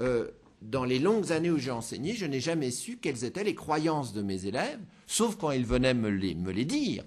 euh, 0.02 0.28
dans 0.60 0.84
les 0.84 0.98
longues 0.98 1.32
années 1.32 1.50
où 1.50 1.56
j'ai 1.56 1.70
enseigné, 1.70 2.12
je 2.12 2.26
n'ai 2.26 2.40
jamais 2.40 2.70
su 2.70 2.98
quelles 2.98 3.24
étaient 3.24 3.44
les 3.44 3.54
croyances 3.54 4.12
de 4.12 4.20
mes 4.20 4.44
élèves, 4.44 4.80
sauf 5.06 5.36
quand 5.36 5.52
ils 5.52 5.64
venaient 5.64 5.94
me 5.94 6.10
les, 6.10 6.34
me 6.34 6.52
les 6.52 6.66
dire. 6.66 7.04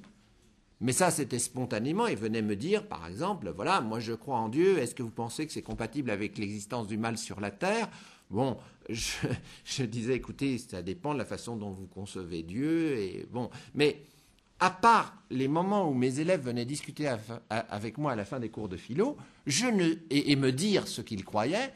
Mais 0.79 0.93
ça, 0.93 1.11
c'était 1.11 1.37
spontanément. 1.37 2.07
Ils 2.07 2.17
venaient 2.17 2.41
me 2.41 2.55
dire, 2.55 2.87
par 2.87 3.05
exemple, 3.05 3.53
voilà, 3.55 3.79
moi 3.79 3.99
je 3.99 4.13
crois 4.13 4.39
en 4.39 4.49
Dieu, 4.49 4.79
est-ce 4.79 4.95
que 4.95 5.03
vous 5.03 5.11
pensez 5.11 5.45
que 5.45 5.53
c'est 5.53 5.61
compatible 5.61 6.09
avec 6.09 6.39
l'existence 6.39 6.87
du 6.87 6.97
mal 6.97 7.19
sur 7.19 7.39
la 7.39 7.51
terre? 7.51 7.89
Bon, 8.31 8.57
je, 8.89 9.83
disais, 9.83 10.15
écoutez, 10.15 10.57
ça 10.57 10.81
dépend 10.81 11.13
de 11.13 11.19
la 11.19 11.25
façon 11.25 11.57
dont 11.57 11.71
vous 11.71 11.85
concevez 11.85 12.43
Dieu, 12.43 12.97
et 12.97 13.27
bon, 13.29 13.49
mais 13.75 14.01
à 14.59 14.71
part 14.71 15.21
les 15.29 15.49
moments 15.49 15.89
où 15.89 15.93
mes 15.93 16.19
élèves 16.19 16.45
venaient 16.45 16.65
discuter 16.65 17.13
avec 17.49 17.97
moi 17.97 18.13
à 18.13 18.15
la 18.15 18.23
fin 18.23 18.39
des 18.39 18.49
cours 18.49 18.69
de 18.69 18.77
philo, 18.77 19.17
je 19.45 19.65
ne, 19.65 19.95
et, 20.09 20.35
me 20.37 20.51
dire 20.51 20.87
ce 20.87 21.01
qu'ils 21.01 21.25
croyaient, 21.25 21.73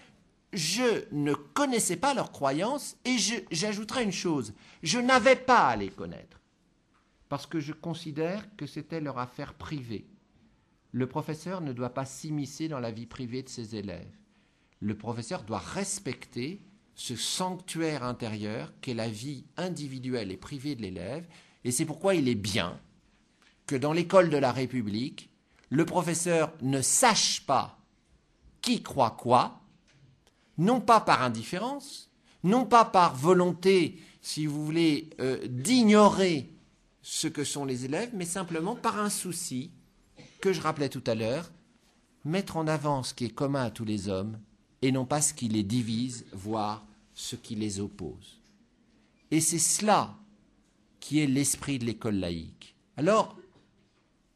je 0.54 1.04
ne 1.12 1.34
connaissais 1.34 1.98
pas 1.98 2.14
leurs 2.14 2.32
croyances 2.32 2.96
et 3.04 3.18
j'ajouterais 3.52 4.04
une 4.04 4.14
chose, 4.14 4.54
je 4.82 5.00
n'avais 5.00 5.36
pas 5.36 5.68
à 5.68 5.76
les 5.76 5.90
connaître, 5.90 6.40
parce 7.28 7.46
que 7.46 7.60
je 7.60 7.74
considère 7.74 8.46
que 8.56 8.66
c'était 8.66 9.02
leur 9.02 9.18
affaire 9.20 9.56
privée. 9.56 10.06
Le 10.94 11.08
professeur 11.08 11.60
ne 11.60 11.74
doit 11.74 11.94
pas 11.94 12.06
s'immiscer 12.06 12.70
dans 12.70 12.80
la 12.80 12.92
vie 12.92 13.08
privée 13.08 13.44
de 13.44 13.50
ses 13.50 13.76
élèves. 13.76 14.16
Le 14.86 14.96
professeur 14.96 15.42
doit 15.42 15.58
respecter 15.58 16.62
ce 16.94 17.16
sanctuaire 17.16 18.04
intérieur 18.04 18.72
qu'est 18.82 18.94
la 18.94 19.10
vie 19.10 19.44
individuelle 19.58 20.32
et 20.32 20.38
privée 20.38 20.76
de 20.76 20.84
l'élève. 20.84 21.26
Et 21.64 21.72
c'est 21.72 21.86
pourquoi 21.86 22.14
il 22.14 22.30
est 22.30 22.36
bien 22.36 22.80
que 23.66 23.76
dans 23.76 23.94
l'école 23.94 24.30
de 24.30 24.38
la 24.38 24.52
République, 24.52 25.32
le 25.70 25.86
professeur 25.86 26.54
ne 26.62 26.84
sache 26.84 27.48
pas 27.48 27.80
qui 28.62 28.84
croit 28.84 29.18
quoi, 29.18 29.60
non 30.60 30.82
pas 30.82 31.02
par 31.02 31.24
indifférence, 31.24 32.12
non 32.44 32.68
pas 32.68 32.86
par 32.86 33.16
volonté, 33.16 34.00
si 34.22 34.46
vous 34.46 34.64
voulez, 34.64 35.10
euh, 35.20 35.48
d'ignorer 35.48 36.54
ce 37.02 37.28
que 37.28 37.44
sont 37.44 37.66
les 37.66 37.86
élèves, 37.86 38.12
mais 38.14 38.26
simplement 38.26 38.76
par 38.76 39.00
un 39.00 39.10
souci 39.10 39.72
que 40.42 40.54
je 40.54 40.62
rappelais 40.62 40.90
tout 40.90 41.04
à 41.08 41.16
l'heure, 41.16 41.52
mettre 42.24 42.56
en 42.56 42.68
avant 42.68 43.02
ce 43.02 43.16
qui 43.16 43.26
est 43.26 43.34
commun 43.34 43.64
à 43.64 43.72
tous 43.72 43.86
les 43.86 44.10
hommes 44.10 44.38
et 44.86 44.92
non 44.92 45.06
pas 45.06 45.20
ce 45.20 45.34
qui 45.34 45.48
les 45.48 45.64
divise, 45.64 46.26
voire 46.32 46.86
ce 47.16 47.36
qui 47.36 47.56
les 47.56 47.80
oppose. 47.80 48.40
Et 49.32 49.42
c'est 49.42 49.58
cela 49.58 50.16
qui 51.00 51.20
est 51.20 51.26
l'esprit 51.26 51.80
de 51.80 51.86
l'école 51.86 52.18
laïque. 52.18 52.76
Alors, 52.96 53.36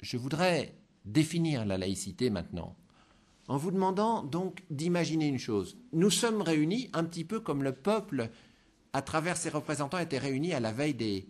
je 0.02 0.18
voudrais 0.18 0.74
définir 1.06 1.66
la 1.66 1.78
laïcité 1.78 2.32
maintenant, 2.32 2.76
en 3.48 3.58
vous 3.58 3.70
demandant 3.70 4.24
donc 4.24 4.64
d'imaginer 4.72 5.28
une 5.28 5.38
chose. 5.38 5.78
Nous 5.94 6.10
sommes 6.10 6.42
réunis 6.42 6.90
un 6.94 7.04
petit 7.04 7.26
peu 7.26 7.40
comme 7.40 7.62
le 7.62 7.74
peuple, 7.74 8.32
à 8.94 9.04
travers 9.04 9.38
ses 9.38 9.50
représentants, 9.50 10.00
était 10.00 10.18
réuni 10.18 10.54
à 10.54 10.60
la 10.60 10.72
veille 10.72 11.28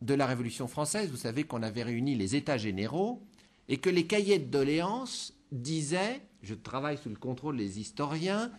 de 0.00 0.14
la 0.14 0.24
Révolution 0.24 0.66
française. 0.66 1.10
Vous 1.10 1.18
savez 1.18 1.44
qu'on 1.44 1.62
avait 1.62 1.82
réuni 1.82 2.14
les 2.14 2.36
États 2.36 2.56
généraux 2.56 3.22
et 3.68 3.76
que 3.76 3.90
les 3.90 4.06
cahiers 4.06 4.38
de 4.38 4.50
doléances 4.50 5.34
disaient, 5.52 6.20
je 6.42 6.54
travaille 6.54 6.98
sous 6.98 7.08
le 7.08 7.16
contrôle 7.16 7.56
des 7.56 7.80
historiens, 7.80 8.50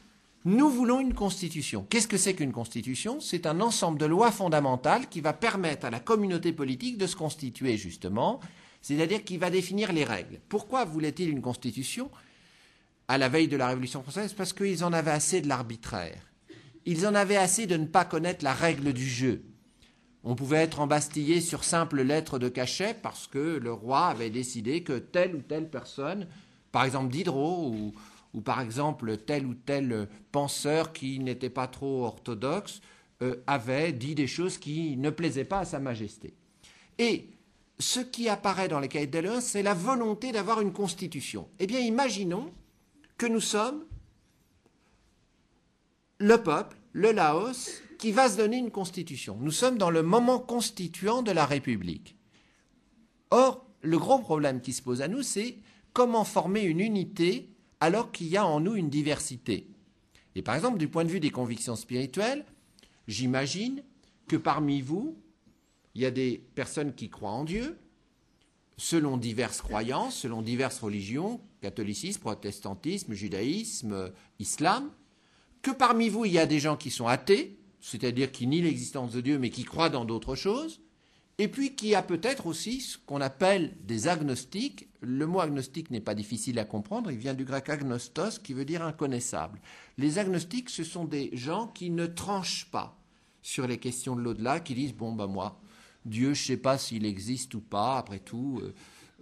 nous 0.43 0.69
voulons 0.69 0.99
une 0.99 1.13
constitution. 1.13 1.85
Qu'est-ce 1.87 2.07
que 2.07 2.17
c'est 2.17 2.33
qu'une 2.33 2.51
constitution? 2.51 3.19
C'est 3.19 3.45
un 3.45 3.61
ensemble 3.61 3.99
de 3.99 4.07
lois 4.07 4.31
fondamentales 4.31 5.07
qui 5.07 5.21
va 5.21 5.33
permettre 5.33 5.85
à 5.85 5.91
la 5.91 5.99
communauté 5.99 6.51
politique 6.51 6.97
de 6.97 7.05
se 7.05 7.15
constituer 7.15 7.77
justement, 7.77 8.39
c'est-à-dire 8.81 9.23
qui 9.23 9.37
va 9.37 9.51
définir 9.51 9.93
les 9.93 10.03
règles. 10.03 10.39
Pourquoi 10.49 10.83
voulait-il 10.83 11.29
une 11.29 11.41
constitution? 11.41 12.09
À 13.07 13.19
la 13.19 13.29
veille 13.29 13.47
de 13.47 13.57
la 13.57 13.67
Révolution 13.67 14.01
française 14.01 14.33
Parce 14.33 14.53
qu'ils 14.53 14.83
en 14.83 14.93
avaient 14.93 15.11
assez 15.11 15.41
de 15.41 15.47
l'arbitraire. 15.47 16.31
Ils 16.85 17.05
en 17.05 17.13
avaient 17.13 17.37
assez 17.37 17.67
de 17.67 17.77
ne 17.77 17.85
pas 17.85 18.05
connaître 18.05 18.43
la 18.43 18.53
règle 18.53 18.93
du 18.93 19.07
jeu. 19.07 19.43
On 20.23 20.35
pouvait 20.35 20.57
être 20.57 20.79
embastillé 20.79 21.41
sur 21.41 21.63
simple 21.63 22.01
lettre 22.01 22.39
de 22.39 22.49
cachet 22.49 22.95
parce 22.95 23.27
que 23.27 23.59
le 23.61 23.73
roi 23.73 24.07
avait 24.07 24.29
décidé 24.29 24.83
que 24.83 24.97
telle 24.97 25.35
ou 25.35 25.41
telle 25.41 25.69
personne, 25.69 26.27
par 26.71 26.85
exemple 26.85 27.11
Diderot 27.11 27.75
ou, 28.33 28.41
par 28.41 28.61
exemple 28.61 29.17
tel 29.17 29.45
ou 29.45 29.53
tel 29.53 30.07
penseur 30.31 30.93
qui 30.93 31.19
n'était 31.19 31.49
pas 31.49 31.67
trop 31.67 32.05
orthodoxe 32.05 32.81
euh, 33.21 33.43
avait 33.45 33.91
dit 33.91 34.15
des 34.15 34.27
choses 34.27 34.57
qui 34.57 34.97
ne 34.97 35.09
plaisaient 35.09 35.45
pas 35.45 35.59
à 35.59 35.65
Sa 35.65 35.79
Majesté. 35.79 36.33
Et 36.97 37.29
ce 37.77 37.99
qui 37.99 38.29
apparaît 38.29 38.67
dans 38.67 38.79
les 38.79 38.87
cahiers 38.87 39.07
de 39.07 39.39
c'est 39.39 39.63
la 39.63 39.73
volonté 39.73 40.31
d'avoir 40.31 40.61
une 40.61 40.71
constitution. 40.71 41.47
Eh 41.59 41.67
bien, 41.67 41.79
imaginons 41.79 42.51
que 43.17 43.25
nous 43.25 43.41
sommes 43.41 43.83
le 46.19 46.37
peuple, 46.41 46.77
le 46.93 47.11
Laos, 47.11 47.81
qui 47.97 48.11
va 48.11 48.29
se 48.29 48.37
donner 48.37 48.57
une 48.57 48.71
constitution. 48.71 49.37
Nous 49.39 49.51
sommes 49.51 49.77
dans 49.77 49.89
le 49.89 50.03
moment 50.03 50.39
constituant 50.39 51.21
de 51.21 51.31
la 51.31 51.45
République. 51.45 52.15
Or, 53.29 53.65
le 53.81 53.97
gros 53.97 54.19
problème 54.19 54.61
qui 54.61 54.73
se 54.73 54.81
pose 54.81 55.01
à 55.01 55.07
nous, 55.07 55.23
c'est 55.23 55.57
comment 55.93 56.23
former 56.23 56.61
une 56.61 56.79
unité 56.79 57.49
alors 57.79 58.11
qu'il 58.11 58.27
y 58.27 58.37
a 58.37 58.45
en 58.45 58.59
nous 58.59 58.75
une 58.75 58.89
diversité. 58.89 59.67
Et 60.35 60.41
par 60.41 60.55
exemple, 60.55 60.77
du 60.77 60.87
point 60.87 61.03
de 61.03 61.09
vue 61.09 61.19
des 61.19 61.31
convictions 61.31 61.75
spirituelles, 61.75 62.45
j'imagine 63.07 63.83
que 64.27 64.37
parmi 64.37 64.81
vous, 64.81 65.17
il 65.95 66.01
y 66.01 66.05
a 66.05 66.11
des 66.11 66.41
personnes 66.55 66.93
qui 66.93 67.09
croient 67.09 67.31
en 67.31 67.43
Dieu, 67.43 67.77
selon 68.77 69.17
diverses 69.17 69.61
croyances, 69.61 70.15
selon 70.15 70.41
diverses 70.41 70.79
religions, 70.79 71.41
catholicisme, 71.61 72.21
protestantisme, 72.21 73.13
judaïsme, 73.13 74.11
islam, 74.39 74.89
que 75.61 75.71
parmi 75.71 76.09
vous, 76.09 76.25
il 76.25 76.31
y 76.31 76.39
a 76.39 76.45
des 76.45 76.59
gens 76.59 76.77
qui 76.77 76.89
sont 76.89 77.07
athées, 77.07 77.59
c'est-à-dire 77.79 78.31
qui 78.31 78.47
nient 78.47 78.61
l'existence 78.61 79.11
de 79.11 79.21
Dieu, 79.21 79.37
mais 79.37 79.49
qui 79.49 79.63
croient 79.63 79.89
dans 79.89 80.05
d'autres 80.05 80.35
choses, 80.35 80.81
et 81.37 81.47
puis 81.47 81.75
qui 81.75 81.95
a 81.95 82.01
peut-être 82.01 82.47
aussi 82.47 82.81
ce 82.81 82.97
qu'on 82.97 83.21
appelle 83.21 83.75
des 83.83 84.07
agnostiques. 84.07 84.87
Le 85.01 85.25
mot 85.25 85.39
agnostique 85.39 85.89
n'est 85.89 85.99
pas 85.99 86.15
difficile 86.15 86.59
à 86.59 86.65
comprendre, 86.65 87.11
il 87.11 87.17
vient 87.17 87.33
du 87.33 87.43
grec 87.43 87.69
agnostos 87.69 88.39
qui 88.39 88.53
veut 88.53 88.65
dire 88.65 88.83
inconnaissable. 88.83 89.59
Les 89.97 90.19
agnostiques, 90.19 90.69
ce 90.69 90.83
sont 90.83 91.05
des 91.05 91.29
gens 91.33 91.67
qui 91.67 91.89
ne 91.89 92.05
tranchent 92.05 92.69
pas 92.71 92.97
sur 93.41 93.67
les 93.67 93.77
questions 93.77 94.15
de 94.15 94.21
l'au-delà, 94.21 94.59
qui 94.59 94.75
disent 94.75 94.93
bon 94.93 95.11
ben 95.13 95.27
moi, 95.27 95.59
Dieu, 96.05 96.33
je 96.33 96.41
ne 96.41 96.45
sais 96.45 96.57
pas 96.57 96.77
s'il 96.77 97.05
existe 97.05 97.55
ou 97.55 97.61
pas, 97.61 97.97
après 97.97 98.19
tout, 98.19 98.61
euh, 98.61 98.73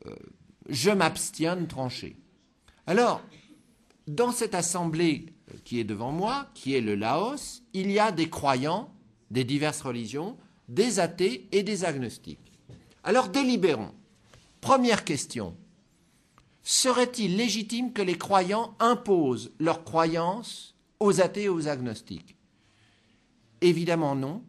euh, 0.07 0.15
je 0.67 0.91
m'abstiens 0.91 1.55
de 1.55 1.65
trancher. 1.65 2.17
Alors, 2.85 3.21
dans 4.07 4.31
cette 4.31 4.55
assemblée 4.55 5.33
qui 5.63 5.79
est 5.79 5.85
devant 5.85 6.11
moi, 6.11 6.49
qui 6.53 6.75
est 6.75 6.81
le 6.81 6.95
Laos, 6.95 7.63
il 7.73 7.89
y 7.91 7.99
a 7.99 8.11
des 8.11 8.29
croyants 8.29 8.91
des 9.31 9.43
diverses 9.43 9.81
religions, 9.81 10.37
des 10.67 10.99
athées 10.99 11.47
et 11.51 11.63
des 11.63 11.85
agnostiques. 11.85 12.51
Alors 13.03 13.29
délibérons. 13.29 13.93
Première 14.61 15.05
question. 15.05 15.55
Serait-il 16.63 17.37
légitime 17.37 17.93
que 17.93 18.01
les 18.01 18.17
croyants 18.17 18.75
imposent 18.79 19.51
leurs 19.59 19.83
croyances 19.83 20.75
aux 20.99 21.21
athées 21.21 21.43
et 21.43 21.49
aux 21.49 21.67
agnostiques? 21.67 22.35
Évidemment 23.61 24.15
non. 24.15 24.43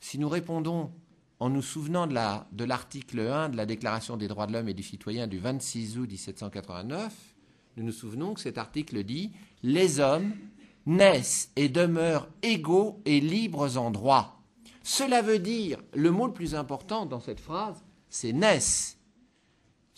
Si 0.00 0.18
nous 0.18 0.28
répondons 0.28 0.92
en 1.40 1.50
nous 1.50 1.62
souvenant 1.62 2.06
de 2.06 2.64
l'article 2.64 3.20
1 3.20 3.50
de 3.50 3.56
la 3.56 3.66
Déclaration 3.66 4.16
des 4.16 4.28
droits 4.28 4.46
de 4.46 4.52
l'homme 4.52 4.68
et 4.68 4.74
du 4.74 4.82
citoyen 4.82 5.26
du 5.26 5.38
26 5.38 5.98
août 5.98 6.08
1789, 6.10 7.12
nous 7.76 7.84
nous 7.84 7.92
souvenons 7.92 8.34
que 8.34 8.40
cet 8.40 8.58
article 8.58 9.04
dit 9.04 9.32
Les 9.62 10.00
hommes 10.00 10.32
naissent 10.86 11.50
et 11.54 11.68
demeurent 11.68 12.28
égaux 12.42 13.00
et 13.04 13.20
libres 13.20 13.76
en 13.76 13.90
droit. 13.90 14.42
Cela 14.82 15.22
veut 15.22 15.38
dire, 15.38 15.78
le 15.94 16.10
mot 16.10 16.26
le 16.26 16.32
plus 16.32 16.54
important 16.54 17.06
dans 17.06 17.20
cette 17.20 17.40
phrase, 17.40 17.84
c'est 18.08 18.32
naissent. 18.32 18.97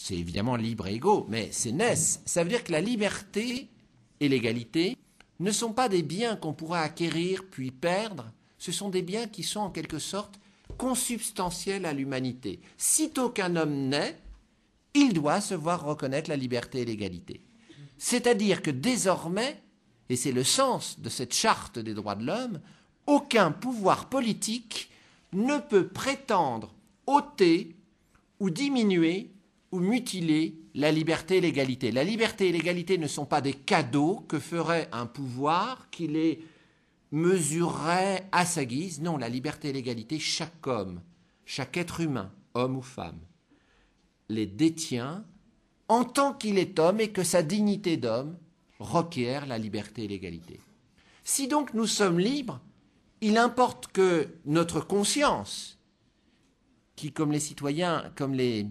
C'est 0.03 0.17
évidemment 0.17 0.57
libre 0.57 0.87
et 0.87 0.95
égaux, 0.95 1.27
mais 1.29 1.51
c'est 1.53 1.73
naissent. 1.73 2.23
Ça 2.25 2.43
veut 2.43 2.49
dire 2.49 2.65
que 2.65 2.73
la 2.73 2.81
liberté 2.81 3.69
et 4.19 4.29
l'égalité 4.31 4.97
ne 5.41 5.51
sont 5.51 5.75
pas 5.75 5.91
des 5.91 6.03
biens 6.03 6.37
qu'on 6.37 6.55
pourra 6.55 6.81
acquérir 6.81 7.45
puis 7.51 7.71
perdre, 7.71 8.33
ce 8.57 8.73
sont 8.73 8.89
des 8.89 9.03
biens 9.03 9.27
qui 9.27 9.43
sont 9.43 9.61
en 9.61 9.69
quelque 9.69 9.99
sorte 9.99 10.41
consubstantiels 10.79 11.85
à 11.85 11.93
l'humanité. 11.93 12.61
Sitôt 12.79 13.29
qu'un 13.29 13.57
homme 13.57 13.89
naît, 13.91 14.19
il 14.95 15.13
doit 15.13 15.43
se 15.43 15.53
voir 15.53 15.85
reconnaître 15.85 16.31
la 16.31 16.37
liberté 16.37 16.81
et 16.81 16.87
l'égalité. 16.87 17.43
C'est-à-dire 17.99 18.63
que 18.63 18.71
désormais, 18.71 19.61
et 20.09 20.17
c'est 20.17 20.33
le 20.33 20.45
sens 20.45 20.99
de 20.99 21.11
cette 21.11 21.35
charte 21.35 21.79
des 21.79 21.93
droits 21.93 22.15
de 22.15 22.25
l'homme, 22.25 22.63
aucun 23.07 23.53
pouvoir 23.53 24.09
politique 24.09 24.91
ne 25.35 25.59
peut 25.59 25.89
prétendre 25.89 26.73
ôter 27.07 27.77
ou 28.39 28.49
diminuer 28.49 29.31
ou 29.73 29.81
mutiler 29.81 30.57
la 30.75 30.91
liberté 30.91 31.37
et 31.37 31.41
l'égalité. 31.41 31.93
La 31.93 32.05
liberté 32.05 32.49
et 32.49 32.53
l'égalité 32.53 32.99
ne 32.99 33.07
sont 33.07 33.27
pas 33.27 33.41
des 33.41 33.55
cadeaux 33.55 34.25
que 34.29 34.39
ferait 34.39 34.89
un 34.93 35.07
pouvoir 35.07 35.91
qui 35.91 36.07
les 36.07 36.45
mesurerait 37.13 38.29
à 38.33 38.45
sa 38.45 38.65
guise. 38.65 39.01
Non, 39.01 39.17
la 39.17 39.29
liberté 39.29 39.71
et 39.71 39.73
l'égalité, 39.73 40.19
chaque 40.19 40.67
homme, 40.67 41.01
chaque 41.45 41.77
être 41.77 42.01
humain, 42.01 42.33
homme 42.55 42.77
ou 42.77 42.83
femme, 42.83 43.21
les 44.29 44.47
détient 44.47 45.25
en 45.89 46.05
tant 46.05 46.35
qu'il 46.35 46.59
est 46.59 46.79
homme 46.79 47.01
et 47.01 47.11
que 47.11 47.25
sa 47.25 47.43
dignité 47.43 47.97
d'homme 47.97 48.37
requiert 48.79 49.47
la 49.47 49.59
liberté 49.59 50.05
et 50.05 50.09
l'égalité. 50.09 50.61
Si 51.25 51.49
donc 51.49 51.75
nous 51.75 51.87
sommes 51.87 52.19
libres, 52.19 52.61
il 53.21 53.37
importe 53.37 53.89
que 53.89 54.29
notre 54.47 54.81
conscience, 54.81 55.79
qui 56.97 57.13
comme 57.13 57.33
les 57.33 57.41
citoyens, 57.41 58.13
comme 58.17 58.35
les 58.35 58.67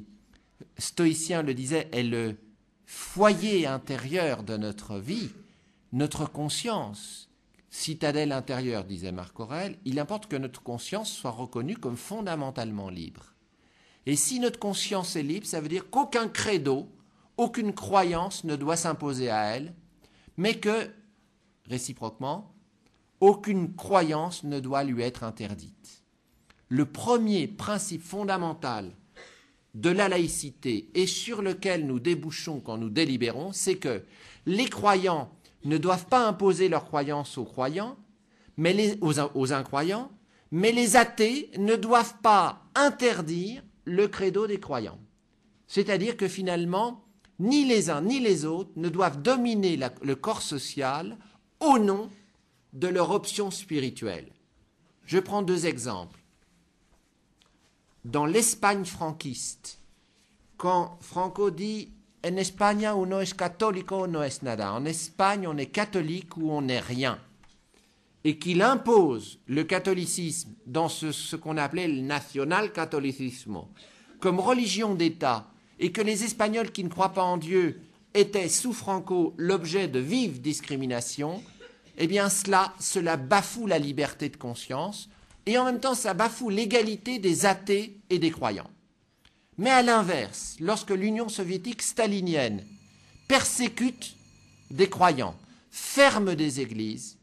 stoïciens 0.80 1.42
le 1.42 1.54
disaient, 1.54 1.90
est 1.92 2.04
le 2.04 2.38
foyer 2.86 3.68
intérieur 3.68 4.44
de 4.44 4.58
notre 4.58 4.98
vie, 4.98 5.30
notre 5.92 6.26
conscience, 6.26 7.30
citadelle 7.70 8.32
intérieure, 8.32 8.84
disait 8.84 9.12
Marc 9.12 9.40
Aurèle, 9.40 9.78
il 9.86 10.00
importe 10.00 10.28
que 10.28 10.36
notre 10.36 10.64
conscience 10.64 11.12
soit 11.12 11.32
reconnue 11.32 11.78
comme 11.78 11.98
fondamentalement 11.98 12.90
libre. 12.90 13.36
Et 14.06 14.16
si 14.16 14.40
notre 14.40 14.60
conscience 14.60 15.16
est 15.16 15.24
libre, 15.24 15.46
ça 15.46 15.62
veut 15.62 15.68
dire 15.68 15.90
qu'aucun 15.90 16.28
credo, 16.28 16.90
aucune 17.38 17.74
croyance 17.74 18.44
ne 18.44 18.56
doit 18.56 18.76
s'imposer 18.76 19.30
à 19.30 19.56
elle, 19.56 19.74
mais 20.38 20.56
que, 20.56 20.90
réciproquement, 21.68 22.52
aucune 23.20 23.76
croyance 23.76 24.44
ne 24.44 24.60
doit 24.60 24.84
lui 24.84 25.04
être 25.04 25.24
interdite. 25.24 26.04
Le 26.70 26.86
premier 26.86 27.48
principe 27.48 28.02
fondamental 28.02 28.92
de 29.76 29.90
la 29.90 30.10
laïcité 30.10 30.90
et 30.96 31.08
sur 31.08 31.42
lequel 31.42 31.86
nous 31.86 32.00
débouchons 32.00 32.60
quand 32.60 32.78
nous 32.78 32.90
délibérons, 32.90 33.52
c'est 33.54 33.78
que 33.78 34.04
les 34.46 34.68
croyants 34.68 35.32
ne 35.66 35.78
doivent 35.78 36.08
pas 36.08 36.28
imposer 36.28 36.70
leur 36.70 36.86
croyance 36.86 37.38
aux 37.38 37.46
croyants, 37.46 37.98
mais 38.58 38.74
les, 38.74 38.98
aux, 39.02 39.54
incroyants, 39.54 40.12
mais 40.52 40.72
les 40.72 40.96
athées 40.96 41.52
ne 41.58 41.76
doivent 41.76 42.16
pas 42.22 42.64
interdire 42.76 43.64
le 43.86 44.08
credo 44.08 44.48
des 44.48 44.60
croyants. 44.60 45.00
C'est-à-dire 45.68 46.18
que 46.18 46.28
finalement, 46.28 47.06
ni 47.40 47.66
les 47.66 47.90
uns 47.90 48.02
ni 48.02 48.20
les 48.20 48.46
autres 48.46 48.72
ne 48.76 48.90
doivent 48.90 49.22
dominer 49.22 49.80
le 50.02 50.16
corps 50.16 50.42
social 50.42 51.18
au 51.60 51.78
nom 51.78 52.10
de 52.74 52.88
leur 52.88 53.12
option 53.12 53.52
spirituelle. 53.52 54.32
Je 55.06 55.20
prends 55.20 55.42
deux 55.42 55.66
exemples. 55.66 56.19
Dans 58.06 58.26
l'Espagne 58.26 58.86
franquiste, 58.86 59.80
quand 60.58 60.98
Franco 61.02 61.52
dit 61.52 61.90
En 62.22 62.36
España 62.36 62.96
uno 62.96 63.22
es 63.22 63.34
católico 63.34 64.06
no 64.06 64.24
es 64.24 64.42
nada. 64.44 64.74
En 64.74 64.86
Espagne, 64.86 65.48
on 65.48 65.58
est 65.58 65.72
catholique 65.72 66.36
ou 66.36 66.52
on 66.52 66.62
n'est 66.62 66.82
rien. 66.82 67.18
Et 68.26 68.38
qu'il 68.38 68.62
impose 68.62 69.40
le 69.48 69.64
catholicisme 69.64 70.50
dans 70.66 70.90
ce, 70.90 71.14
ce 71.14 71.38
qu'on 71.38 71.56
appelait 71.56 71.88
le 71.88 72.02
national 72.02 72.74
catholicismo 72.74 73.70
comme 74.20 74.42
religion 74.42 74.96
d'État 74.96 75.48
et 75.80 75.94
que 75.94 76.02
les 76.02 76.26
Espagnols 76.26 76.72
qui 76.72 76.84
ne 76.84 76.90
croient 76.90 77.14
pas 77.14 77.24
en 77.24 77.38
Dieu 77.38 77.82
étaient 78.14 78.50
sous 78.50 78.74
Franco 78.74 79.34
l'objet 79.38 79.88
de 79.88 80.00
vives 80.00 80.42
discriminations, 80.42 81.42
eh 81.98 82.08
bien 82.08 82.30
cela, 82.30 82.74
cela 82.80 83.16
bafoue 83.16 83.66
la 83.66 83.80
liberté 83.80 84.28
de 84.28 84.36
conscience 84.36 85.10
et 85.50 85.58
en 85.58 85.66
même 85.66 85.80
temps 85.80 85.96
ça 85.96 86.14
bafoue 86.14 86.50
l'égalité 86.50 87.18
des 87.18 87.46
athées 87.46 88.00
et 88.10 88.20
des 88.20 88.30
croyants. 88.30 88.70
Mais 89.58 89.72
à 89.72 89.82
l'inverse, 89.82 90.56
lorsque 90.60 90.92
l'Union 90.92 91.28
soviétique 91.28 91.82
stalinienne 91.82 92.64
persécute 93.28 94.16
des 94.70 94.88
croyants, 94.88 95.36
ferme 95.72 96.36
des 96.36 96.62
églises, 96.62 97.18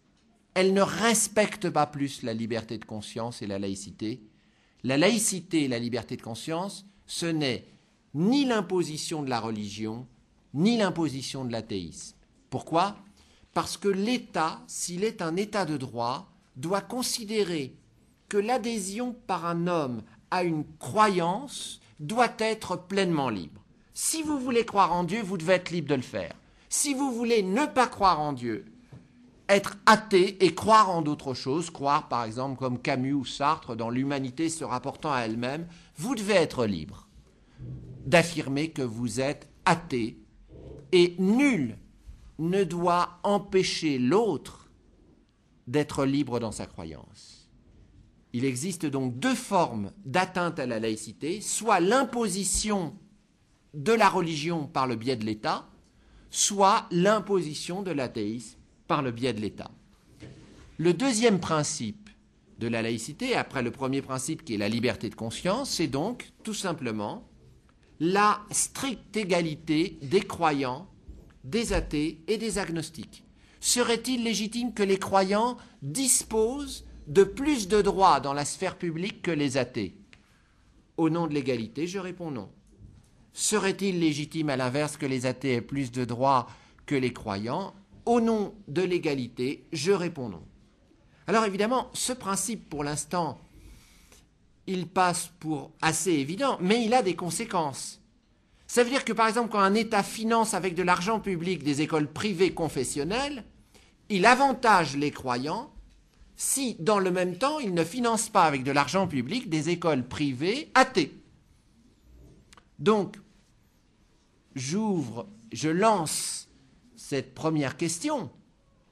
elle 0.54 0.74
ne 0.74 0.82
respecte 0.82 1.70
pas 1.70 1.86
plus 1.86 2.22
la 2.22 2.34
liberté 2.34 2.78
de 2.78 2.84
conscience 2.84 3.42
et 3.42 3.46
la 3.46 3.58
laïcité. 3.58 4.20
La 4.82 4.96
laïcité 4.96 5.64
et 5.64 5.68
la 5.68 5.78
liberté 5.78 6.16
de 6.16 6.22
conscience, 6.22 6.84
ce 7.06 7.26
n'est 7.26 7.64
ni 8.14 8.44
l'imposition 8.44 9.22
de 9.22 9.30
la 9.30 9.38
religion, 9.38 10.06
ni 10.52 10.76
l'imposition 10.76 11.44
de 11.44 11.52
l'athéisme. 11.52 12.16
Pourquoi? 12.50 12.96
Parce 13.54 13.76
que 13.76 13.88
l'État, 13.88 14.60
s'il 14.66 15.04
est 15.04 15.22
un 15.22 15.36
État 15.36 15.64
de 15.64 15.76
droit, 15.76 16.32
doit 16.56 16.80
considérer 16.80 17.74
que 18.28 18.36
l'adhésion 18.36 19.14
par 19.26 19.46
un 19.46 19.66
homme 19.66 20.02
à 20.30 20.42
une 20.42 20.64
croyance 20.78 21.80
doit 22.00 22.34
être 22.38 22.76
pleinement 22.76 23.30
libre. 23.30 23.62
Si 23.94 24.22
vous 24.22 24.38
voulez 24.38 24.64
croire 24.64 24.92
en 24.92 25.04
Dieu, 25.04 25.22
vous 25.22 25.38
devez 25.38 25.54
être 25.54 25.70
libre 25.70 25.88
de 25.88 25.94
le 25.94 26.02
faire. 26.02 26.34
Si 26.68 26.94
vous 26.94 27.12
voulez 27.12 27.42
ne 27.42 27.64
pas 27.66 27.86
croire 27.86 28.20
en 28.20 28.32
Dieu, 28.32 28.66
être 29.48 29.76
athée 29.86 30.44
et 30.44 30.54
croire 30.54 30.90
en 30.90 31.02
d'autres 31.02 31.34
choses, 31.34 31.70
croire 31.70 32.08
par 32.08 32.24
exemple 32.24 32.58
comme 32.58 32.80
Camus 32.80 33.14
ou 33.14 33.24
Sartre 33.24 33.76
dans 33.76 33.90
l'humanité 33.90 34.48
se 34.48 34.64
rapportant 34.64 35.12
à 35.12 35.20
elle-même, 35.20 35.66
vous 35.96 36.14
devez 36.14 36.34
être 36.34 36.66
libre 36.66 37.06
d'affirmer 38.04 38.70
que 38.70 38.82
vous 38.82 39.20
êtes 39.20 39.48
athée 39.64 40.18
et 40.92 41.14
nul 41.18 41.76
ne 42.38 42.64
doit 42.64 43.18
empêcher 43.22 43.98
l'autre 43.98 44.68
d'être 45.66 46.04
libre 46.04 46.38
dans 46.38 46.52
sa 46.52 46.66
croyance. 46.66 47.35
Il 48.36 48.44
existe 48.44 48.84
donc 48.84 49.18
deux 49.18 49.34
formes 49.34 49.92
d'atteinte 50.04 50.58
à 50.58 50.66
la 50.66 50.78
laïcité, 50.78 51.40
soit 51.40 51.80
l'imposition 51.80 52.94
de 53.72 53.94
la 53.94 54.10
religion 54.10 54.66
par 54.66 54.86
le 54.86 54.94
biais 54.94 55.16
de 55.16 55.24
l'État, 55.24 55.66
soit 56.28 56.86
l'imposition 56.90 57.80
de 57.80 57.92
l'athéisme 57.92 58.58
par 58.88 59.00
le 59.00 59.10
biais 59.10 59.32
de 59.32 59.40
l'État. 59.40 59.70
Le 60.76 60.92
deuxième 60.92 61.40
principe 61.40 62.10
de 62.58 62.68
la 62.68 62.82
laïcité, 62.82 63.34
après 63.34 63.62
le 63.62 63.70
premier 63.70 64.02
principe 64.02 64.44
qui 64.44 64.52
est 64.52 64.58
la 64.58 64.68
liberté 64.68 65.08
de 65.08 65.14
conscience, 65.14 65.70
c'est 65.70 65.86
donc 65.86 66.30
tout 66.42 66.52
simplement 66.52 67.26
la 68.00 68.42
stricte 68.50 69.16
égalité 69.16 69.98
des 70.02 70.20
croyants, 70.20 70.88
des 71.42 71.72
athées 71.72 72.20
et 72.28 72.36
des 72.36 72.58
agnostiques. 72.58 73.24
Serait-il 73.60 74.24
légitime 74.24 74.74
que 74.74 74.82
les 74.82 74.98
croyants 74.98 75.56
disposent 75.80 76.85
de 77.06 77.24
plus 77.24 77.68
de 77.68 77.82
droits 77.82 78.20
dans 78.20 78.32
la 78.32 78.44
sphère 78.44 78.76
publique 78.76 79.22
que 79.22 79.30
les 79.30 79.56
athées 79.56 79.94
Au 80.96 81.10
nom 81.10 81.26
de 81.26 81.34
l'égalité, 81.34 81.86
je 81.86 81.98
réponds 81.98 82.30
non. 82.30 82.50
Serait-il 83.32 84.00
légitime 84.00 84.50
à 84.50 84.56
l'inverse 84.56 84.96
que 84.96 85.06
les 85.06 85.26
athées 85.26 85.54
aient 85.54 85.60
plus 85.60 85.92
de 85.92 86.04
droits 86.04 86.48
que 86.86 86.94
les 86.94 87.12
croyants? 87.12 87.74
Au 88.06 88.20
nom 88.20 88.54
de 88.68 88.82
l'égalité, 88.82 89.66
je 89.72 89.92
réponds 89.92 90.28
non. 90.28 90.42
Alors 91.26 91.44
évidemment, 91.44 91.90
ce 91.92 92.12
principe, 92.12 92.68
pour 92.68 92.84
l'instant, 92.84 93.38
il 94.66 94.86
passe 94.86 95.30
pour 95.38 95.72
assez 95.82 96.12
évident, 96.12 96.58
mais 96.60 96.84
il 96.84 96.94
a 96.94 97.02
des 97.02 97.14
conséquences. 97.14 98.00
Ça 98.66 98.82
veut 98.82 98.90
dire 98.90 99.04
que 99.04 99.12
par 99.12 99.28
exemple, 99.28 99.50
quand 99.50 99.60
un 99.60 99.74
État 99.74 100.02
finance 100.02 100.54
avec 100.54 100.74
de 100.74 100.82
l'argent 100.82 101.20
public 101.20 101.62
des 101.62 101.82
écoles 101.82 102.12
privées 102.12 102.52
confessionnelles, 102.52 103.44
il 104.08 104.26
avantage 104.26 104.96
les 104.96 105.10
croyants 105.10 105.70
si, 106.36 106.76
dans 106.78 106.98
le 106.98 107.10
même 107.10 107.38
temps, 107.38 107.58
il 107.58 107.72
ne 107.72 107.82
finance 107.82 108.28
pas 108.28 108.44
avec 108.44 108.62
de 108.62 108.70
l'argent 108.70 109.08
public 109.08 109.48
des 109.48 109.70
écoles 109.70 110.06
privées 110.06 110.70
athées. 110.74 111.14
Donc, 112.78 113.16
j'ouvre, 114.54 115.28
je 115.52 115.70
lance 115.70 116.48
cette 116.94 117.34
première 117.34 117.78
question. 117.78 118.30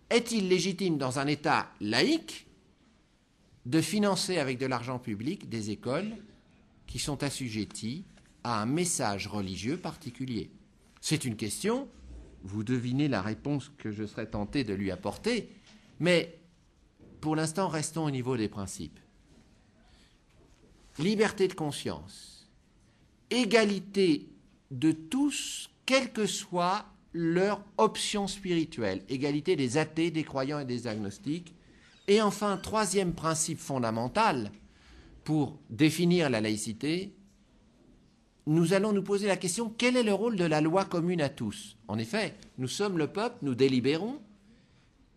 Est-il 0.09 0.49
légitime 0.49 0.97
dans 0.97 1.19
un 1.19 1.27
État 1.27 1.71
laïque 1.81 2.47
de 3.67 3.81
financer 3.81 4.39
avec 4.39 4.59
de 4.59 4.67
l'argent 4.67 4.99
public 4.99 5.49
des 5.49 5.71
écoles 5.71 6.17
qui 6.87 6.99
sont 6.99 7.23
assujetties 7.23 8.05
à 8.43 8.63
un 8.63 8.67
message 8.67 9.27
religieux 9.27 9.77
particulier? 9.77 10.51
C'est 11.03 11.27
une 11.27 11.37
question, 11.37 11.89
vous 12.43 12.65
devinez 12.65 13.09
la 13.09 13.21
réponse 13.21 13.71
que 13.77 13.91
je 13.91 14.07
serais 14.07 14.31
tenté 14.31 14.65
de 14.65 14.73
lui 14.73 14.91
apporter, 14.91 15.51
mais 16.01 16.39
pour 17.25 17.37
l'instant, 17.37 17.69
restons 17.69 18.05
au 18.05 18.11
niveau 18.11 18.37
des 18.37 18.51
principes. 18.51 19.01
Liberté 20.99 21.49
de 21.49 21.55
conscience, 21.55 22.51
égalité 23.31 24.29
de 24.71 24.93
tous, 24.93 25.71
quelle 25.87 26.13
que 26.13 26.27
soit 26.27 26.85
leur 27.15 27.65
option 27.79 28.27
spirituelle, 28.27 29.03
égalité 29.09 29.57
des 29.57 29.79
athées, 29.79 30.11
des 30.11 30.23
croyants 30.23 30.59
et 30.59 30.67
des 30.67 30.87
agnostiques. 30.87 31.55
Et 32.09 32.21
enfin, 32.21 32.59
troisième 32.59 33.15
principe 33.15 33.59
fondamental 33.59 34.53
pour 35.25 35.59
définir 35.71 36.29
la 36.29 36.43
laïcité, 36.43 37.15
nous 38.47 38.75
allons 38.75 38.93
nous 38.93 39.03
poser 39.03 39.29
la 39.29 39.39
question 39.39 39.73
quel 39.79 39.97
est 39.97 40.03
le 40.03 40.13
rôle 40.13 40.37
de 40.37 40.45
la 40.45 40.61
loi 40.61 40.85
commune 40.85 41.23
à 41.23 41.31
tous? 41.31 41.79
En 41.89 41.97
effet, 41.97 42.35
nous 42.59 42.69
sommes 42.69 42.99
le 42.99 43.07
peuple, 43.07 43.39
nous 43.41 43.55
délibérons, 43.55 44.21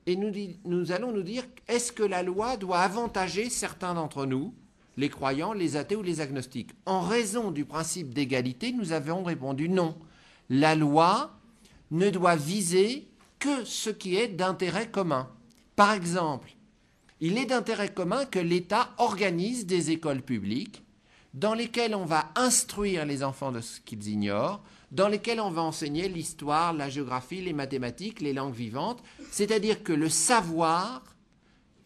et 0.08 0.16
nous, 0.16 0.92
allons 0.94 1.12
nous 1.12 1.22
dire, 1.22 1.44
est-ce 1.68 1.92
que 1.92 2.02
la 2.02 2.24
loi 2.24 2.56
doit 2.56 2.80
avantager 2.80 3.50
certains 3.50 3.94
d'entre 3.94 4.26
nous, 4.26 4.54
les 4.96 5.10
croyants, 5.10 5.52
les 5.52 5.76
athées 5.76 5.98
ou 5.98 6.02
les 6.02 6.22
agnostiques? 6.22 6.72
En 6.86 7.02
raison 7.02 7.52
du 7.52 7.66
principe 7.66 8.14
d'égalité, 8.14 8.72
nous 8.72 8.94
avons 8.94 9.24
répondu 9.24 9.68
non. 9.68 9.98
La 10.50 10.76
loi 10.76 11.38
ne 11.92 12.10
doit 12.10 12.38
viser 12.38 13.10
que 13.38 13.66
ce 13.66 13.90
qui 13.90 14.16
est 14.16 14.30
d'intérêt 14.30 14.90
commun. 14.90 15.30
Par 15.76 15.92
exemple, 15.92 16.56
il 17.20 17.38
est 17.38 17.46
d'intérêt 17.46 17.94
commun 17.94 18.24
que 18.26 18.40
l'État 18.40 18.94
organise 19.00 19.66
des 19.66 19.92
écoles 19.92 20.22
publiques 20.22 20.84
dans 21.34 21.54
lesquelles 21.54 21.96
on 21.96 22.06
va 22.06 22.30
instruire 22.36 23.06
les 23.06 23.24
enfants 23.24 23.52
de 23.52 23.62
ce 23.62 23.80
qu'ils 23.82 24.08
ignorent, 24.08 24.62
dans 24.92 25.08
lesquels 25.08 25.40
on 25.40 25.52
va 25.52 25.62
enseigner 25.62 26.08
l'histoire, 26.08 26.74
la 26.74 26.90
géographie, 26.90 27.42
les 27.42 27.54
mathématiques, 27.54 28.22
les 28.22 28.34
langues 28.34 28.56
vivantes. 28.56 29.04
C'est-à-dire 29.32 29.84
que 29.84 29.94
le 29.94 30.10
savoir 30.10 31.04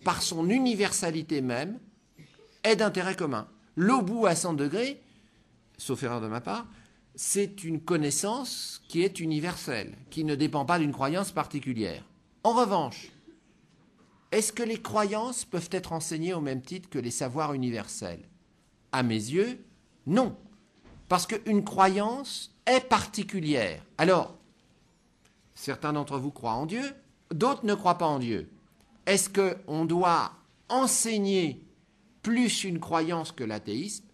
par 0.04 0.22
son 0.22 0.50
universalité 0.50 1.42
même, 1.42 1.80
est 2.64 2.76
d'intérêt 2.76 3.16
commun. 3.16 3.48
L'au-bout 3.76 4.26
à 4.26 4.36
100 4.36 4.54
degrés, 4.54 5.02
sauf 5.78 6.04
erreur 6.04 6.22
de 6.22 6.28
ma 6.28 6.42
part, 6.42 6.68
c'est 7.16 7.64
une 7.64 7.82
connaissance 7.82 8.82
qui 8.88 9.02
est 9.02 9.20
universelle, 9.20 9.98
qui 10.10 10.24
ne 10.24 10.36
dépend 10.36 10.66
pas 10.66 10.80
d'une 10.80 10.94
croyance 10.94 11.32
particulière. 11.32 12.04
En 12.44 12.54
revanche, 12.54 13.12
est-ce 14.32 14.54
que 14.54 14.64
les 14.64 14.82
croyances 14.82 15.46
peuvent 15.46 15.70
être 15.72 15.94
enseignées 15.94 16.34
au 16.34 16.42
même 16.42 16.62
titre 16.62 16.90
que 16.90 17.00
les 17.00 17.12
savoirs 17.12 17.54
universels? 17.54 18.24
À 18.92 19.04
mes 19.04 19.16
yeux, 19.16 19.64
non. 20.06 20.36
Parce 21.08 21.26
qu'une 21.28 21.64
croyance 21.64 22.56
est 22.66 22.88
particulière. 22.88 23.84
Alors, 23.98 24.36
certains 25.56 25.94
d'entre 25.94 26.18
vous 26.18 26.32
croient 26.32 26.54
en 26.54 26.66
Dieu, 26.66 26.84
d'autres 27.34 27.66
ne 27.66 27.76
croient 27.76 27.98
pas 27.98 28.08
en 28.08 28.20
Dieu. 28.20 28.50
Est-ce 29.06 29.30
qu'on 29.30 29.86
doit 29.86 30.32
enseigner 30.70 31.64
plus 32.22 32.64
une 32.64 32.80
croyance 32.80 33.32
que 33.32 33.44
l'athéisme? 33.44 34.06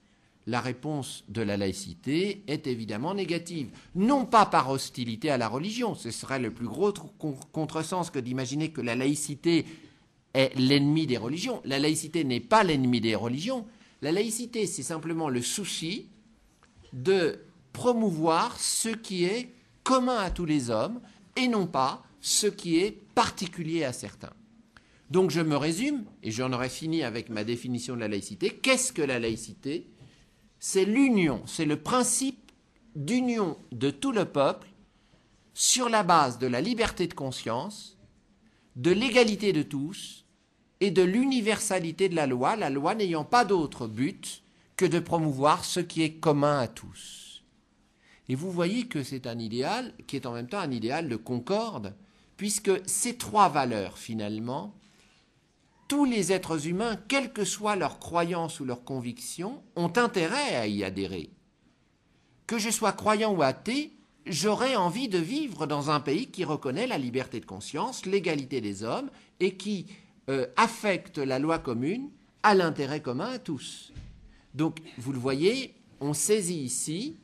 La 0.48 0.62
réponse 0.62 1.26
de 1.28 1.42
la 1.42 1.58
laïcité 1.58 2.44
est 2.48 2.68
évidemment 2.68 3.14
négative. 3.14 3.70
Non 3.96 4.26
pas 4.26 4.46
par 4.46 4.70
hostilité 4.70 5.30
à 5.30 5.38
la 5.38 5.50
religion, 5.50 5.94
ce 5.94 6.10
serait 6.10 6.40
le 6.40 6.52
plus 6.52 6.68
gros 6.68 6.94
contresens 7.52 8.10
que 8.10 8.20
d'imaginer 8.20 8.72
que 8.72 8.80
la 8.80 8.96
laïcité 8.96 9.66
est 10.34 10.58
l'ennemi 10.58 11.06
des 11.06 11.18
religions. 11.18 11.62
La 11.66 11.80
laïcité 11.80 12.24
n'est 12.24 12.40
pas 12.40 12.64
l'ennemi 12.64 13.02
des 13.02 13.16
religions. 13.16 13.66
La 14.02 14.12
laïcité, 14.12 14.68
c'est 14.68 14.84
simplement 14.84 15.30
le 15.30 15.42
souci 15.42 16.10
de 16.94 17.40
promouvoir 17.74 18.60
ce 18.60 18.90
qui 18.90 19.26
est 19.26 19.54
commun 19.84 20.18
à 20.18 20.32
tous 20.32 20.46
les 20.46 20.70
hommes 20.70 21.02
et 21.36 21.48
non 21.48 21.68
pas 21.68 22.04
ce 22.22 22.48
qui 22.48 22.78
est 22.78 22.92
particulier 22.92 23.84
à 23.84 23.94
certains. 23.94 24.34
Donc 25.10 25.32
je 25.32 25.42
me 25.42 25.56
résume, 25.56 26.04
et 26.22 26.32
j'en 26.32 26.52
aurais 26.52 26.70
fini 26.70 27.04
avec 27.04 27.30
ma 27.30 27.44
définition 27.44 27.96
de 27.96 28.02
la 28.02 28.08
laïcité. 28.08 28.50
Qu'est-ce 28.50 28.92
que 28.92 29.02
la 29.02 29.20
laïcité? 29.20 29.88
C'est 30.60 30.86
l'union, 30.86 31.44
c'est 31.46 31.66
le 31.66 31.82
principe 31.82 32.52
d'union 32.96 33.58
de 33.72 33.90
tout 33.90 34.12
le 34.12 34.26
peuple 34.26 34.68
sur 35.54 35.88
la 35.90 36.04
base 36.04 36.40
de 36.40 36.48
la 36.48 36.62
liberté 36.62 37.08
de 37.08 37.14
conscience, 37.14 37.98
de 38.76 38.92
l'égalité 38.92 39.54
de 39.54 39.64
tous 39.64 40.26
et 40.80 40.92
de 40.92 41.02
l'universalité 41.02 42.10
de 42.10 42.16
la 42.16 42.28
loi, 42.28 42.56
la 42.56 42.70
loi 42.70 42.96
n'ayant 42.96 43.24
pas 43.24 43.46
d'autre 43.46 43.88
but 43.88 44.44
que 44.76 44.86
de 44.86 45.00
promouvoir 45.00 45.66
ce 45.66 45.80
qui 45.80 46.04
est 46.04 46.14
commun 46.14 46.60
à 46.60 46.68
tous. 46.68 47.44
Et 48.30 48.36
vous 48.36 48.52
voyez 48.52 48.88
que 48.88 49.04
c'est 49.04 49.26
un 49.26 49.40
idéal 49.40 49.94
qui 50.06 50.16
est 50.16 50.26
en 50.26 50.34
même 50.34 50.48
temps 50.48 50.60
un 50.60 50.72
idéal 50.72 51.10
de 51.10 51.16
concorde, 51.16 51.96
puisque 52.36 52.72
ces 52.86 53.18
trois 53.18 53.50
valeurs, 53.50 53.98
finalement, 53.98 54.76
tous 55.88 56.06
les 56.06 56.34
êtres 56.34 56.68
humains, 56.68 56.98
quelles 57.08 57.32
que 57.32 57.46
soient 57.46 57.78
leurs 57.78 58.00
croyances 58.00 58.60
ou 58.60 58.66
leurs 58.66 58.84
convictions, 58.84 59.64
ont 59.76 59.92
intérêt 59.96 60.56
à 60.56 60.68
y 60.68 60.84
adhérer. 60.84 61.32
Que 62.46 62.60
je 62.60 62.70
sois 62.70 62.92
croyant 62.92 63.34
ou 63.34 63.42
athée, 63.42 63.94
j'aurais 64.26 64.76
envie 64.76 65.08
de 65.08 65.18
vivre 65.18 65.66
dans 65.66 65.90
un 65.90 66.02
pays 66.02 66.28
qui 66.28 66.44
reconnaît 66.44 66.88
la 66.88 66.98
liberté 66.98 67.40
de 67.40 67.46
conscience, 67.46 68.06
l'égalité 68.06 68.60
des 68.60 68.84
hommes 68.84 69.10
et 69.40 69.56
qui 69.56 69.88
euh, 70.30 70.48
affecte 70.56 71.18
la 71.18 71.40
loi 71.40 71.60
commune 71.60 72.10
à 72.44 72.56
l'intérêt 72.56 73.02
commun 73.02 73.32
à 73.32 73.40
tous. 73.40 73.94
Donc, 74.54 74.80
vous 74.98 75.12
le 75.12 75.20
voyez, 75.20 75.76
on 76.00 76.14
saisit 76.14 76.62
ici 76.64 77.18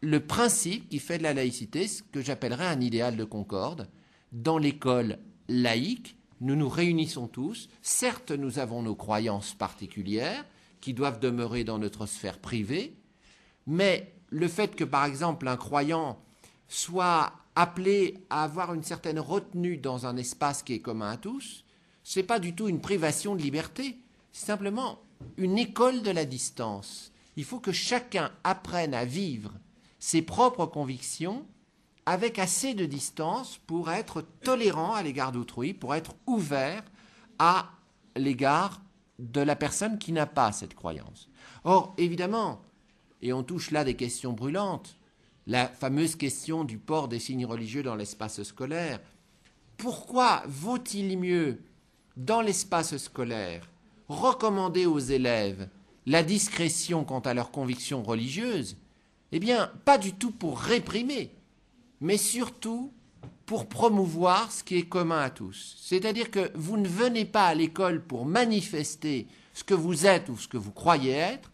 le 0.00 0.20
principe 0.20 0.88
qui 0.88 0.98
fait 0.98 1.18
de 1.18 1.22
la 1.22 1.34
laïcité 1.34 1.86
ce 1.86 2.02
que 2.02 2.22
j'appellerais 2.22 2.66
un 2.66 2.80
idéal 2.80 3.16
de 3.16 3.24
concorde. 3.24 3.88
Dans 4.32 4.58
l'école 4.58 5.18
laïque, 5.48 6.16
nous 6.40 6.56
nous 6.56 6.68
réunissons 6.68 7.28
tous. 7.28 7.68
Certes, 7.82 8.30
nous 8.30 8.58
avons 8.58 8.82
nos 8.82 8.94
croyances 8.94 9.54
particulières 9.54 10.44
qui 10.80 10.94
doivent 10.94 11.20
demeurer 11.20 11.64
dans 11.64 11.78
notre 11.78 12.06
sphère 12.06 12.38
privée, 12.38 12.96
mais 13.66 14.14
le 14.30 14.48
fait 14.48 14.74
que, 14.74 14.84
par 14.84 15.04
exemple, 15.04 15.48
un 15.48 15.56
croyant 15.56 16.18
soit 16.68 17.32
appelé 17.54 18.24
à 18.30 18.44
avoir 18.44 18.72
une 18.72 18.82
certaine 18.82 19.18
retenue 19.18 19.76
dans 19.76 20.06
un 20.06 20.16
espace 20.16 20.62
qui 20.62 20.74
est 20.74 20.80
commun 20.80 21.10
à 21.10 21.16
tous, 21.16 21.64
ce 22.02 22.18
n'est 22.18 22.26
pas 22.26 22.38
du 22.38 22.54
tout 22.54 22.68
une 22.68 22.80
privation 22.80 23.34
de 23.34 23.42
liberté, 23.42 23.98
c'est 24.32 24.46
simplement 24.46 24.98
une 25.36 25.58
école 25.58 26.02
de 26.02 26.10
la 26.10 26.24
distance. 26.24 27.12
Il 27.36 27.44
faut 27.44 27.60
que 27.60 27.72
chacun 27.72 28.30
apprenne 28.44 28.94
à 28.94 29.04
vivre 29.04 29.52
ses 29.98 30.22
propres 30.22 30.66
convictions 30.66 31.46
avec 32.06 32.38
assez 32.38 32.74
de 32.74 32.86
distance 32.86 33.58
pour 33.66 33.90
être 33.90 34.24
tolérant 34.42 34.94
à 34.94 35.02
l'égard 35.02 35.32
d'autrui, 35.32 35.74
pour 35.74 35.94
être 35.94 36.14
ouvert 36.26 36.82
à 37.38 37.70
l'égard 38.16 38.82
de 39.18 39.40
la 39.40 39.54
personne 39.54 39.98
qui 39.98 40.12
n'a 40.12 40.26
pas 40.26 40.52
cette 40.52 40.74
croyance. 40.74 41.28
Or, 41.64 41.94
évidemment, 41.98 42.62
et 43.22 43.32
on 43.32 43.42
touche 43.42 43.70
là 43.70 43.84
des 43.84 43.96
questions 43.96 44.32
brûlantes, 44.32 44.96
la 45.46 45.68
fameuse 45.68 46.16
question 46.16 46.64
du 46.64 46.78
port 46.78 47.08
des 47.08 47.18
signes 47.18 47.46
religieux 47.46 47.82
dans 47.82 47.96
l'espace 47.96 48.42
scolaire, 48.42 49.00
pourquoi 49.76 50.42
vaut-il 50.46 51.18
mieux, 51.18 51.62
dans 52.20 52.42
l'espace 52.42 52.96
scolaire, 52.98 53.66
recommander 54.08 54.84
aux 54.84 54.98
élèves 54.98 55.68
la 56.06 56.22
discrétion 56.22 57.02
quant 57.04 57.20
à 57.20 57.32
leurs 57.32 57.50
convictions 57.50 58.02
religieuses 58.02 58.76
Eh 59.32 59.38
bien, 59.38 59.70
pas 59.86 59.96
du 59.96 60.12
tout 60.12 60.30
pour 60.30 60.58
réprimer, 60.58 61.30
mais 62.00 62.18
surtout 62.18 62.92
pour 63.46 63.68
promouvoir 63.68 64.52
ce 64.52 64.62
qui 64.62 64.76
est 64.76 64.88
commun 64.88 65.20
à 65.20 65.30
tous. 65.30 65.76
C'est-à-dire 65.80 66.30
que 66.30 66.50
vous 66.54 66.76
ne 66.76 66.86
venez 66.86 67.24
pas 67.24 67.46
à 67.46 67.54
l'école 67.54 68.02
pour 68.02 68.26
manifester 68.26 69.26
ce 69.54 69.64
que 69.64 69.74
vous 69.74 70.06
êtes 70.06 70.28
ou 70.28 70.36
ce 70.36 70.46
que 70.46 70.58
vous 70.58 70.72
croyez 70.72 71.12
être, 71.12 71.50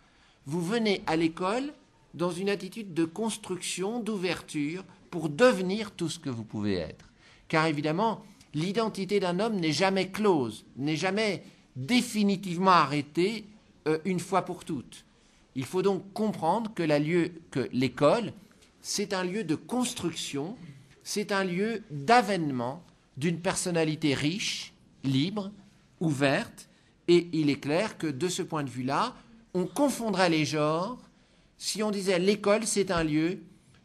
vous 0.46 0.60
venez 0.60 1.02
à 1.06 1.16
l'école 1.16 1.72
dans 2.14 2.32
une 2.32 2.48
attitude 2.48 2.92
de 2.92 3.04
construction, 3.04 4.00
d'ouverture, 4.00 4.84
pour 5.10 5.28
devenir 5.28 5.92
tout 5.92 6.08
ce 6.08 6.18
que 6.18 6.30
vous 6.30 6.44
pouvez 6.44 6.74
être. 6.74 7.08
Car 7.48 7.66
évidemment, 7.66 8.24
l'identité 8.56 9.20
d'un 9.20 9.38
homme 9.38 9.60
n'est 9.60 9.70
jamais 9.70 10.08
close, 10.08 10.64
n'est 10.76 10.96
jamais 10.96 11.44
définitivement 11.76 12.70
arrêtée 12.70 13.44
euh, 13.86 13.98
une 14.06 14.18
fois 14.18 14.42
pour 14.46 14.64
toutes. 14.64 15.04
Il 15.54 15.66
faut 15.66 15.82
donc 15.82 16.10
comprendre 16.14 16.72
que 16.74 16.82
l'école, 17.72 18.32
c'est 18.80 19.12
un 19.12 19.24
lieu 19.24 19.44
de 19.44 19.54
construction, 19.54 20.56
c'est 21.04 21.32
un 21.32 21.44
lieu 21.44 21.82
d'avènement 21.90 22.82
d'une 23.18 23.40
personnalité 23.40 24.14
riche, 24.14 24.72
libre, 25.04 25.50
ouverte, 26.00 26.68
et 27.08 27.28
il 27.32 27.50
est 27.50 27.60
clair 27.60 27.98
que 27.98 28.06
de 28.06 28.28
ce 28.28 28.42
point 28.42 28.64
de 28.64 28.70
vue-là, 28.70 29.14
on 29.52 29.66
confondrait 29.66 30.30
les 30.30 30.46
genres 30.46 30.98
si 31.58 31.82
on 31.82 31.90
disait 31.90 32.18
l'école, 32.18 32.66
c'est 32.66 32.90
un 32.90 33.04
lieu 33.04 33.38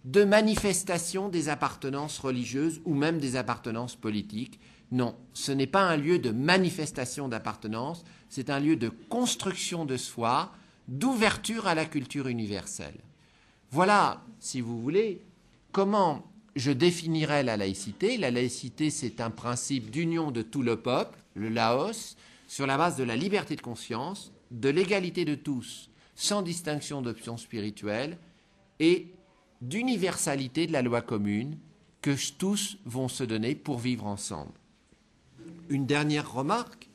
de 0.06 0.24
manifestation 0.24 1.30
des 1.30 1.50
appartenances 1.50 2.20
religieuses 2.20 2.82
ou 2.86 2.94
même 2.94 3.20
des 3.20 3.36
appartenances 3.36 3.96
politiques. 3.96 4.60
Non, 4.92 5.16
ce 5.34 5.52
n'est 5.52 5.68
pas 5.68 5.84
un 5.84 5.98
lieu 5.98 6.20
de 6.20 6.32
manifestation 6.32 7.28
d'appartenance, 7.28 8.04
c'est 8.30 8.50
un 8.50 8.60
lieu 8.60 8.76
de 8.76 8.90
construction 8.90 9.86
de 9.86 9.98
soi, 9.98 10.52
d'ouverture 10.88 11.68
à 11.68 11.76
la 11.76 11.86
culture 11.86 12.28
universelle. 12.28 13.00
Voilà, 13.70 14.22
si 14.40 14.60
vous 14.60 14.82
voulez, 14.82 15.22
comment 15.72 16.32
je 16.56 16.72
définirais 16.72 17.44
la 17.44 17.58
laïcité. 17.58 18.18
La 18.18 18.32
laïcité, 18.32 18.90
c'est 18.90 19.22
un 19.22 19.30
principe 19.30 19.90
d'union 19.90 20.32
de 20.32 20.42
tout 20.42 20.62
le 20.62 20.78
peuple, 20.78 21.18
le 21.36 21.50
Laos, 21.50 22.18
sur 22.48 22.68
la 22.68 22.78
base 22.78 22.98
de 22.98 23.04
la 23.04 23.16
liberté 23.16 23.56
de 23.56 23.62
conscience, 23.62 24.34
de 24.52 24.70
l'égalité 24.70 25.24
de 25.24 25.36
tous, 25.36 25.90
sans 26.16 26.42
distinction 26.42 27.02
d'options 27.02 27.38
spirituelles, 27.38 28.18
et 28.80 29.08
d'universalité 29.62 30.68
de 30.68 30.74
la 30.74 30.82
loi 30.82 31.02
commune 31.02 31.58
que 32.02 32.16
tous 32.38 32.78
vont 32.86 33.08
se 33.08 33.24
donner 33.24 33.56
pour 33.56 33.78
vivre 33.78 34.06
ensemble. 34.06 34.54
Une 35.70 35.86
dernière 35.86 36.32
remarque, 36.32 36.90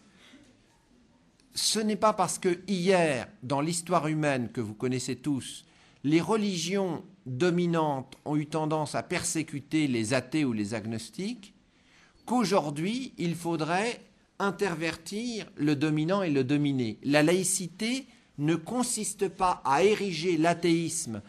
ce 1.55 1.79
n'est 1.79 1.97
pas 1.97 2.13
parce 2.13 2.39
que 2.39 2.61
hier, 2.69 3.29
dans 3.43 3.61
l'histoire 3.61 4.09
humaine 4.09 4.51
que 4.53 4.61
vous 4.61 4.75
connaissez 4.75 5.17
tous, 5.17 5.65
les 6.05 6.21
religions 6.21 7.05
dominantes 7.25 8.17
ont 8.25 8.37
eu 8.37 8.47
tendance 8.47 8.95
à 8.95 9.03
persécuter 9.03 9.87
les 9.87 10.13
athées 10.13 10.45
ou 10.45 10.53
les 10.53 10.75
agnostiques, 10.75 11.55
qu'aujourd'hui, 12.27 13.15
il 13.17 13.35
faudrait 13.35 14.01
intervertir 14.39 15.47
le 15.57 15.75
dominant 15.75 16.23
et 16.23 16.31
le 16.31 16.45
dominé. 16.45 16.99
La 17.03 17.23
laïcité 17.23 18.07
ne 18.39 18.55
consiste 18.55 19.29
pas 19.29 19.63
à 19.65 19.83
ériger 19.83 20.37
l'athéisme 20.37 21.23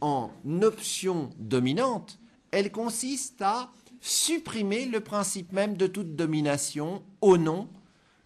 en 0.00 0.30
option 0.62 1.30
dominante, 1.38 2.18
elle 2.50 2.72
consiste 2.72 3.40
à 3.42 3.70
supprimer 4.00 4.86
le 4.86 5.00
principe 5.00 5.52
même 5.52 5.76
de 5.76 5.86
toute 5.86 6.16
domination 6.16 7.02
au 7.20 7.36
nom 7.36 7.68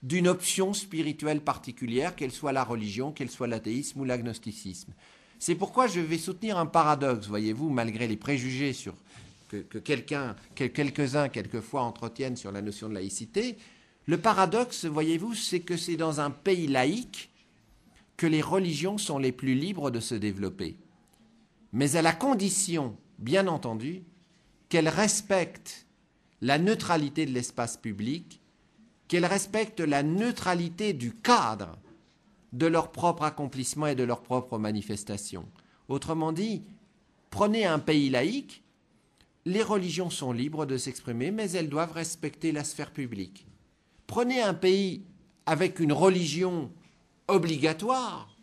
d'une 0.02 0.28
option 0.28 0.74
spirituelle 0.74 1.40
particulière, 1.40 2.14
qu'elle 2.14 2.30
soit 2.30 2.52
la 2.52 2.62
religion, 2.62 3.10
qu'elle 3.10 3.30
soit 3.30 3.46
l'athéisme 3.46 4.00
ou 4.00 4.04
l'agnosticisme. 4.04 4.92
C'est 5.38 5.54
pourquoi 5.54 5.86
je 5.86 6.00
vais 6.00 6.18
soutenir 6.18 6.58
un 6.58 6.66
paradoxe, 6.66 7.26
voyez-vous, 7.26 7.70
malgré 7.70 8.06
les 8.06 8.16
préjugés 8.16 8.72
que 9.48 9.78
quelques-uns 9.78 11.28
quelquefois 11.28 11.82
entretiennent 11.82 12.36
sur 12.36 12.52
la 12.52 12.62
notion 12.62 12.88
de 12.88 12.94
laïcité. 12.94 13.56
Le 14.06 14.18
paradoxe, 14.18 14.84
voyez-vous, 14.84 15.34
c'est 15.34 15.60
que 15.60 15.76
c'est 15.76 15.96
dans 15.96 16.20
un 16.20 16.30
pays 16.30 16.66
laïque 16.66 17.30
que 18.16 18.26
les 18.26 18.42
religions 18.42 18.98
sont 18.98 19.18
les 19.18 19.32
plus 19.32 19.54
libres 19.54 19.90
de 19.90 20.00
se 20.00 20.14
développer. 20.14 20.76
Mais 21.74 21.96
à 21.96 22.02
la 22.02 22.12
condition, 22.12 22.96
bien 23.18 23.48
entendu, 23.48 24.04
qu'elles 24.68 24.88
respectent 24.88 25.86
la 26.40 26.56
neutralité 26.56 27.26
de 27.26 27.32
l'espace 27.32 27.76
public, 27.76 28.40
qu'elles 29.08 29.26
respectent 29.26 29.80
la 29.80 30.04
neutralité 30.04 30.92
du 30.92 31.12
cadre 31.12 31.76
de 32.52 32.66
leur 32.66 32.92
propre 32.92 33.24
accomplissement 33.24 33.88
et 33.88 33.96
de 33.96 34.04
leur 34.04 34.22
propre 34.22 34.56
manifestation. 34.56 35.48
Autrement 35.88 36.30
dit, 36.30 36.62
prenez 37.30 37.66
un 37.66 37.80
pays 37.80 38.08
laïque, 38.08 38.62
les 39.44 39.62
religions 39.62 40.10
sont 40.10 40.32
libres 40.32 40.66
de 40.66 40.78
s'exprimer, 40.78 41.32
mais 41.32 41.50
elles 41.50 41.68
doivent 41.68 41.92
respecter 41.92 42.52
la 42.52 42.62
sphère 42.62 42.92
publique. 42.92 43.48
Prenez 44.06 44.40
un 44.40 44.54
pays 44.54 45.02
avec 45.44 45.80
une 45.80 45.92
religion 45.92 46.70
obligatoire, 47.26 48.33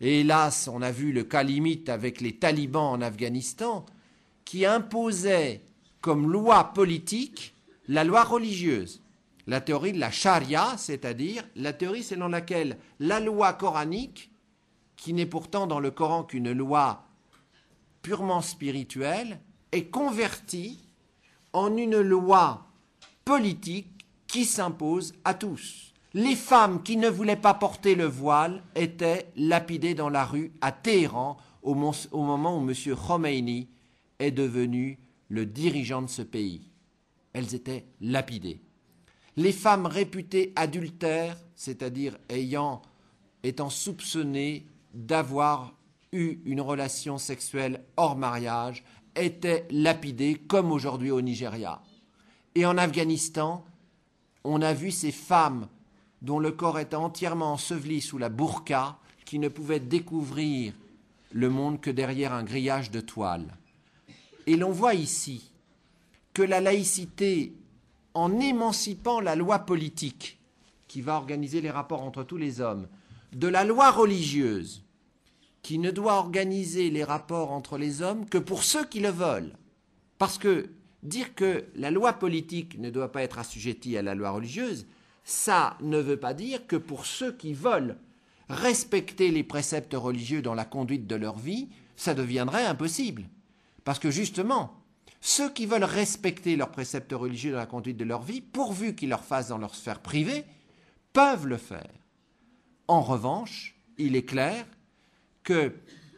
hélas, 0.00 0.68
on 0.68 0.82
a 0.82 0.90
vu 0.90 1.12
le 1.12 1.24
cas 1.24 1.42
limite 1.42 1.88
avec 1.88 2.20
les 2.20 2.36
talibans 2.36 2.92
en 2.92 3.00
Afghanistan, 3.00 3.84
qui 4.44 4.64
imposaient 4.64 5.62
comme 6.00 6.30
loi 6.30 6.72
politique 6.72 7.54
la 7.88 8.04
loi 8.04 8.24
religieuse. 8.24 9.02
La 9.46 9.60
théorie 9.60 9.92
de 9.92 9.98
la 9.98 10.10
charia, 10.10 10.76
c'est-à-dire 10.76 11.42
la 11.56 11.72
théorie 11.72 12.02
selon 12.02 12.28
laquelle 12.28 12.78
la 13.00 13.18
loi 13.18 13.54
coranique, 13.54 14.30
qui 14.96 15.14
n'est 15.14 15.26
pourtant 15.26 15.66
dans 15.66 15.80
le 15.80 15.90
Coran 15.90 16.24
qu'une 16.24 16.52
loi 16.52 17.04
purement 18.02 18.42
spirituelle, 18.42 19.40
est 19.72 19.86
convertie 19.86 20.80
en 21.52 21.76
une 21.76 22.00
loi 22.00 22.66
politique 23.24 24.06
qui 24.26 24.44
s'impose 24.44 25.14
à 25.24 25.34
tous. 25.34 25.87
Les 26.18 26.34
femmes 26.34 26.82
qui 26.82 26.96
ne 26.96 27.08
voulaient 27.08 27.36
pas 27.36 27.54
porter 27.54 27.94
le 27.94 28.06
voile 28.06 28.64
étaient 28.74 29.30
lapidées 29.36 29.94
dans 29.94 30.08
la 30.08 30.24
rue 30.24 30.50
à 30.60 30.72
Téhéran 30.72 31.36
au, 31.62 31.76
moment 31.76 32.58
où 32.58 32.68
M. 32.68 32.74
Khomeini 32.96 33.68
est 34.18 34.32
devenu 34.32 34.98
le 35.28 35.46
dirigeant 35.46 36.02
de 36.02 36.08
ce 36.08 36.22
pays. 36.22 36.72
Elles 37.32 37.54
étaient 37.54 37.86
lapidées. 38.00 38.60
Les 39.36 39.52
femmes 39.52 39.86
réputées 39.86 40.52
adultères, 40.56 41.36
c'est-à-dire 41.54 42.18
ayant 42.30 42.82
étant 43.44 43.70
soupçonnées 43.70 44.66
d'avoir 44.92 45.72
eu 46.10 46.40
une 46.46 46.60
relation 46.60 47.18
sexuelle 47.18 47.84
hors 47.96 48.16
mariage, 48.16 48.82
étaient 49.14 49.68
lapidées 49.70 50.34
comme 50.34 50.72
aujourd'hui 50.72 51.12
au 51.12 51.20
Nigeria. 51.20 51.80
Et 52.56 52.66
en 52.66 52.76
Afghanistan, 52.76 53.64
on 54.42 54.60
a 54.62 54.74
vu 54.74 54.90
ces 54.90 55.12
femmes 55.12 55.68
dont 56.22 56.38
le 56.38 56.50
corps 56.50 56.78
était 56.78 56.96
entièrement 56.96 57.52
enseveli 57.52 58.00
sous 58.00 58.18
la 58.18 58.28
burqa, 58.28 58.98
qui 59.24 59.38
ne 59.38 59.48
pouvaient 59.48 59.80
découvrir 59.80 60.72
le 61.32 61.50
monde 61.50 61.80
que 61.80 61.90
derrière 61.90 62.32
un 62.32 62.44
grillage 62.44 62.90
de 62.90 63.00
toile. 63.00 63.56
Et 64.46 64.56
l'on 64.56 64.70
voit 64.70 64.94
ici 64.94 65.52
que 66.32 66.42
la 66.42 66.60
laïcité, 66.60 67.52
en 68.14 68.40
émancipant 68.40 69.20
la 69.20 69.36
loi 69.36 69.60
politique 69.60 70.38
qui 70.88 71.02
va 71.02 71.16
organiser 71.16 71.60
les 71.60 71.70
rapports 71.70 72.02
entre 72.02 72.24
tous 72.24 72.38
les 72.38 72.60
hommes, 72.60 72.88
de 73.32 73.48
la 73.48 73.64
loi 73.64 73.90
religieuse 73.90 74.82
qui 75.62 75.78
ne 75.78 75.90
doit 75.90 76.14
organiser 76.14 76.88
les 76.88 77.04
rapports 77.04 77.52
entre 77.52 77.76
les 77.76 78.00
hommes 78.00 78.26
que 78.26 78.38
pour 78.38 78.64
ceux 78.64 78.86
qui 78.86 79.00
le 79.00 79.10
veulent. 79.10 79.52
Parce 80.16 80.38
que 80.38 80.70
dire 81.02 81.34
que 81.34 81.66
la 81.74 81.90
loi 81.90 82.14
politique 82.14 82.78
ne 82.78 82.90
doit 82.90 83.12
pas 83.12 83.22
être 83.22 83.38
assujettie 83.38 83.96
à 83.98 84.02
la 84.02 84.14
loi 84.14 84.30
religieuse, 84.30 84.86
ça 85.28 85.76
ne 85.82 85.98
veut 85.98 86.16
pas 86.16 86.32
dire 86.32 86.66
que 86.66 86.76
pour 86.76 87.04
ceux 87.04 87.36
qui 87.36 87.52
veulent 87.52 87.98
respecter 88.48 89.30
les 89.30 89.44
préceptes 89.44 89.92
religieux 89.92 90.40
dans 90.40 90.54
la 90.54 90.64
conduite 90.64 91.06
de 91.06 91.16
leur 91.16 91.38
vie, 91.38 91.68
ça 91.96 92.14
deviendrait 92.14 92.64
impossible. 92.64 93.24
Parce 93.84 93.98
que 93.98 94.10
justement, 94.10 94.72
ceux 95.20 95.52
qui 95.52 95.66
veulent 95.66 95.84
respecter 95.84 96.56
leurs 96.56 96.70
préceptes 96.70 97.12
religieux 97.12 97.52
dans 97.52 97.58
la 97.58 97.66
conduite 97.66 97.98
de 97.98 98.06
leur 98.06 98.22
vie, 98.22 98.40
pourvu 98.40 98.94
qu'ils 98.94 99.10
leur 99.10 99.22
fassent 99.22 99.48
dans 99.48 99.58
leur 99.58 99.74
sphère 99.74 100.00
privée, 100.00 100.46
peuvent 101.12 101.46
le 101.46 101.58
faire. 101.58 101.92
En 102.86 103.02
revanche, 103.02 103.76
il 103.98 104.16
est 104.16 104.24
clair 104.24 104.64
que 105.42 105.74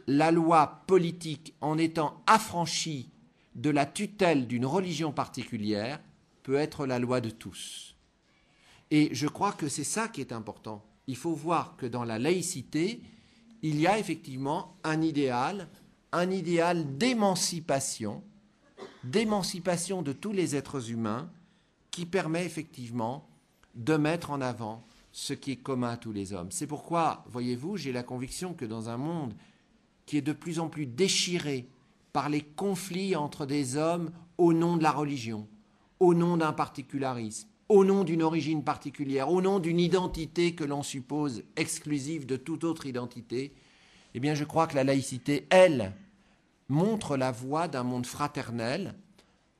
la 0.07 0.31
loi 0.31 0.83
politique, 0.87 1.53
en 1.59 1.77
étant 1.77 2.23
affranchie 2.27 3.09
de 3.55 3.71
la 3.71 3.85
tutelle 3.85 4.47
d'une 4.47 4.65
religion 4.65 5.11
particulière, 5.11 5.99
peut 6.43 6.55
être 6.55 6.85
la 6.85 6.97
loi 6.97 7.19
de 7.19 7.29
tous. 7.29 7.90
Et 8.91 9.09
je 9.13 9.27
crois 9.27 9.53
que 9.53 9.67
c'est 9.67 9.83
ça 9.83 10.07
qui 10.07 10.21
est 10.21 10.31
important. 10.31 10.83
Il 11.07 11.15
faut 11.15 11.33
voir 11.33 11.75
que 11.77 11.85
dans 11.85 12.03
la 12.03 12.19
laïcité, 12.19 13.01
il 13.63 13.79
y 13.79 13.87
a 13.87 13.97
effectivement 13.97 14.75
un 14.83 15.01
idéal 15.01 15.67
un 16.11 16.29
idéal 16.29 16.97
d'émancipation, 16.97 18.23
d'émancipation 19.03 20.01
de 20.01 20.13
tous 20.13 20.31
les 20.31 20.55
êtres 20.55 20.91
humains, 20.91 21.29
qui 21.89 22.05
permet 22.05 22.45
effectivement 22.45 23.27
de 23.75 23.95
mettre 23.97 24.31
en 24.31 24.41
avant 24.41 24.85
ce 25.11 25.33
qui 25.33 25.51
est 25.51 25.57
commun 25.57 25.91
à 25.91 25.97
tous 25.97 26.13
les 26.13 26.33
hommes. 26.33 26.51
C'est 26.51 26.67
pourquoi, 26.67 27.25
voyez-vous, 27.29 27.77
j'ai 27.77 27.91
la 27.91 28.03
conviction 28.03 28.53
que 28.53 28.65
dans 28.65 28.89
un 28.89 28.97
monde 28.97 29.33
qui 30.05 30.17
est 30.17 30.21
de 30.21 30.33
plus 30.33 30.59
en 30.59 30.69
plus 30.69 30.85
déchiré 30.85 31.67
par 32.13 32.29
les 32.29 32.41
conflits 32.41 33.15
entre 33.15 33.45
des 33.45 33.75
hommes 33.77 34.11
au 34.37 34.53
nom 34.53 34.77
de 34.77 34.83
la 34.83 34.91
religion, 34.91 35.47
au 35.99 36.13
nom 36.13 36.37
d'un 36.37 36.53
particularisme, 36.53 37.47
au 37.71 37.85
nom 37.85 38.03
d'une 38.03 38.21
origine 38.21 38.65
particulière, 38.65 39.29
au 39.29 39.41
nom 39.41 39.59
d'une 39.59 39.79
identité 39.79 40.55
que 40.55 40.65
l'on 40.65 40.83
suppose 40.83 41.43
exclusive 41.55 42.25
de 42.25 42.35
toute 42.35 42.65
autre 42.65 42.85
identité, 42.85 43.53
eh 44.13 44.19
bien 44.19 44.35
je 44.35 44.43
crois 44.43 44.67
que 44.67 44.75
la 44.75 44.83
laïcité, 44.83 45.47
elle, 45.49 45.93
montre 46.67 47.15
la 47.15 47.31
voie 47.31 47.69
d'un 47.69 47.83
monde 47.83 48.05
fraternel 48.05 48.93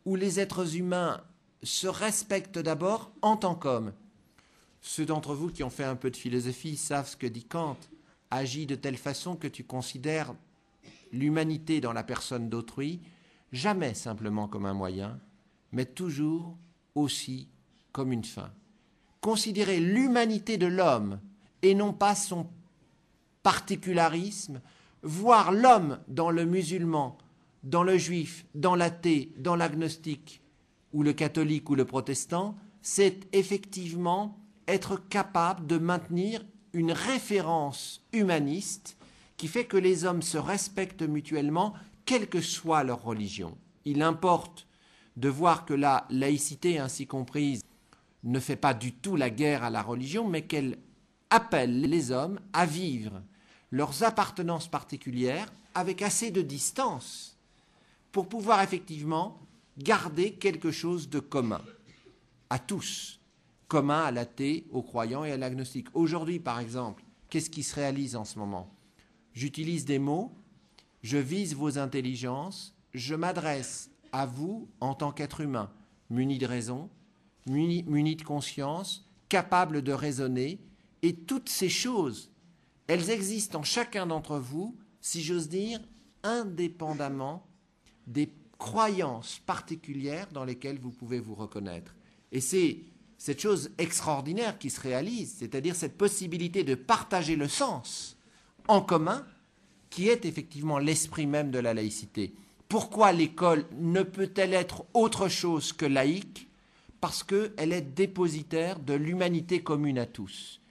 où 0.03 0.17
les 0.17 0.41
êtres 0.41 0.75
humains 0.75 1.21
se 1.63 1.87
respectent 1.87 2.59
d'abord 2.59 3.13
en 3.21 3.37
tant 3.37 3.55
qu'hommes. 3.55 3.93
Ceux 4.81 5.05
d'entre 5.05 5.33
vous 5.33 5.49
qui 5.49 5.63
ont 5.63 5.69
fait 5.69 5.85
un 5.85 5.95
peu 5.95 6.11
de 6.11 6.17
philosophie 6.17 6.75
savent 6.75 7.07
ce 7.07 7.15
que 7.15 7.27
dit 7.27 7.45
Kant. 7.45 7.77
Agis 8.29 8.65
de 8.65 8.75
telle 8.75 8.97
façon 8.97 9.37
que 9.37 9.47
tu 9.47 9.63
considères 9.63 10.33
l'humanité 11.13 11.79
dans 11.79 11.93
la 11.93 12.03
personne 12.03 12.49
d'autrui 12.49 12.99
jamais 13.53 13.93
simplement 13.93 14.49
comme 14.49 14.65
un 14.65 14.73
moyen, 14.73 15.17
mais 15.71 15.85
toujours 15.85 16.57
aussi 16.93 17.47
comme 17.91 18.11
une 18.11 18.23
fin. 18.23 18.51
Considérer 19.21 19.79
l'humanité 19.79 20.57
de 20.57 20.67
l'homme 20.67 21.19
et 21.61 21.75
non 21.75 21.93
pas 21.93 22.15
son 22.15 22.47
particularisme, 23.43 24.61
voir 25.03 25.51
l'homme 25.51 25.99
dans 26.07 26.31
le 26.31 26.45
musulman, 26.45 27.17
dans 27.63 27.83
le 27.83 27.97
juif, 27.97 28.45
dans 28.55 28.75
l'athée, 28.75 29.31
dans 29.37 29.55
l'agnostique, 29.55 30.41
ou 30.93 31.03
le 31.03 31.13
catholique 31.13 31.69
ou 31.69 31.75
le 31.75 31.85
protestant, 31.85 32.55
c'est 32.81 33.27
effectivement 33.33 34.37
être 34.67 34.97
capable 35.09 35.67
de 35.67 35.77
maintenir 35.77 36.43
une 36.73 36.91
référence 36.91 38.05
humaniste 38.13 38.97
qui 39.37 39.47
fait 39.47 39.65
que 39.65 39.77
les 39.77 40.05
hommes 40.05 40.21
se 40.21 40.37
respectent 40.37 41.01
mutuellement, 41.01 41.73
quelle 42.05 42.27
que 42.27 42.41
soit 42.41 42.83
leur 42.83 43.03
religion. 43.03 43.57
Il 43.85 44.01
importe 44.01 44.67
de 45.17 45.29
voir 45.29 45.65
que 45.65 45.73
la 45.73 46.05
laïcité 46.09 46.79
ainsi 46.79 47.07
comprise 47.07 47.61
ne 48.23 48.39
fait 48.39 48.55
pas 48.55 48.73
du 48.73 48.93
tout 48.93 49.15
la 49.15 49.29
guerre 49.29 49.63
à 49.63 49.69
la 49.69 49.81
religion, 49.81 50.27
mais 50.27 50.43
qu'elle 50.43 50.77
appelle 51.29 51.81
les 51.81 52.11
hommes 52.11 52.39
à 52.53 52.65
vivre 52.65 53.21
leurs 53.71 54.03
appartenances 54.03 54.67
particulières 54.67 55.51
avec 55.73 56.01
assez 56.01 56.29
de 56.31 56.41
distance 56.41 57.37
pour 58.11 58.27
pouvoir 58.27 58.61
effectivement 58.61 59.39
garder 59.77 60.33
quelque 60.33 60.71
chose 60.71 61.09
de 61.09 61.19
commun 61.19 61.61
à 62.49 62.59
tous, 62.59 63.19
commun 63.69 64.03
à 64.03 64.11
l'athée, 64.11 64.65
aux 64.71 64.81
croyants 64.81 65.23
et 65.23 65.31
à 65.31 65.37
l'agnostique. 65.37 65.87
Aujourd'hui, 65.93 66.39
par 66.39 66.59
exemple, 66.59 67.03
qu'est-ce 67.29 67.49
qui 67.49 67.63
se 67.63 67.75
réalise 67.75 68.17
en 68.17 68.25
ce 68.25 68.37
moment? 68.37 68.69
J'utilise 69.33 69.85
des 69.85 69.99
mots, 69.99 70.33
je 71.01 71.17
vise 71.17 71.55
vos 71.55 71.77
intelligences, 71.77 72.75
je 72.93 73.15
m'adresse 73.15 73.89
à 74.11 74.25
vous 74.25 74.67
en 74.81 74.93
tant 74.93 75.13
qu'être 75.13 75.39
humain, 75.39 75.71
muni 76.09 76.37
de 76.37 76.45
raison, 76.45 76.89
muni, 77.47 77.83
muni 77.83 78.15
de 78.15 78.23
conscience, 78.23 79.05
capable 79.29 79.81
de 79.81 79.93
raisonner, 79.93 80.59
et 81.01 81.15
toutes 81.15 81.49
ces 81.49 81.69
choses 81.69 82.31
elles 82.91 83.09
existent 83.09 83.59
en 83.59 83.63
chacun 83.63 84.05
d'entre 84.05 84.37
vous, 84.37 84.75
si 84.99 85.23
j'ose 85.23 85.47
dire, 85.47 85.79
indépendamment 86.23 87.47
des 88.05 88.29
croyances 88.57 89.39
particulières 89.45 90.27
dans 90.33 90.43
lesquelles 90.43 90.77
vous 90.77 90.91
pouvez 90.91 91.19
vous 91.19 91.33
reconnaître. 91.33 91.95
Et 92.33 92.41
c'est 92.41 92.79
cette 93.17 93.39
chose 93.39 93.71
extraordinaire 93.77 94.59
qui 94.59 94.69
se 94.69 94.81
réalise, 94.81 95.35
c'est-à-dire 95.39 95.73
cette 95.75 95.97
possibilité 95.97 96.65
de 96.65 96.75
partager 96.75 97.37
le 97.37 97.47
sens 97.47 98.17
en 98.67 98.81
commun, 98.81 99.25
qui 99.89 100.09
est 100.09 100.25
effectivement 100.25 100.77
l'esprit 100.77 101.27
même 101.27 101.49
de 101.49 101.59
la 101.59 101.73
laïcité. 101.73 102.33
Pourquoi 102.67 103.13
l'école 103.13 103.65
ne 103.79 104.03
peut-elle 104.03 104.53
être 104.53 104.85
autre 104.93 105.29
chose 105.29 105.71
que 105.71 105.85
laïque 105.85 106.49
parce 107.01 107.23
qu'elle 107.23 107.73
est 107.73 107.81
dépositaire 107.81 108.79
de 108.79 108.93
l'humanité 108.93 109.61
commune 109.61 109.97
à 109.97 110.05
tous. 110.05 110.61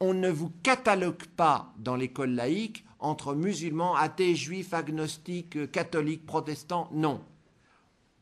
On 0.00 0.14
ne 0.14 0.30
vous 0.30 0.50
catalogue 0.62 1.26
pas 1.36 1.74
dans 1.78 1.96
l'école 1.96 2.30
laïque 2.30 2.84
entre 2.98 3.34
musulmans, 3.34 3.96
athées, 3.96 4.34
juifs, 4.36 4.72
agnostiques, 4.72 5.70
catholiques, 5.72 6.24
protestants. 6.24 6.88
Non. 6.92 7.20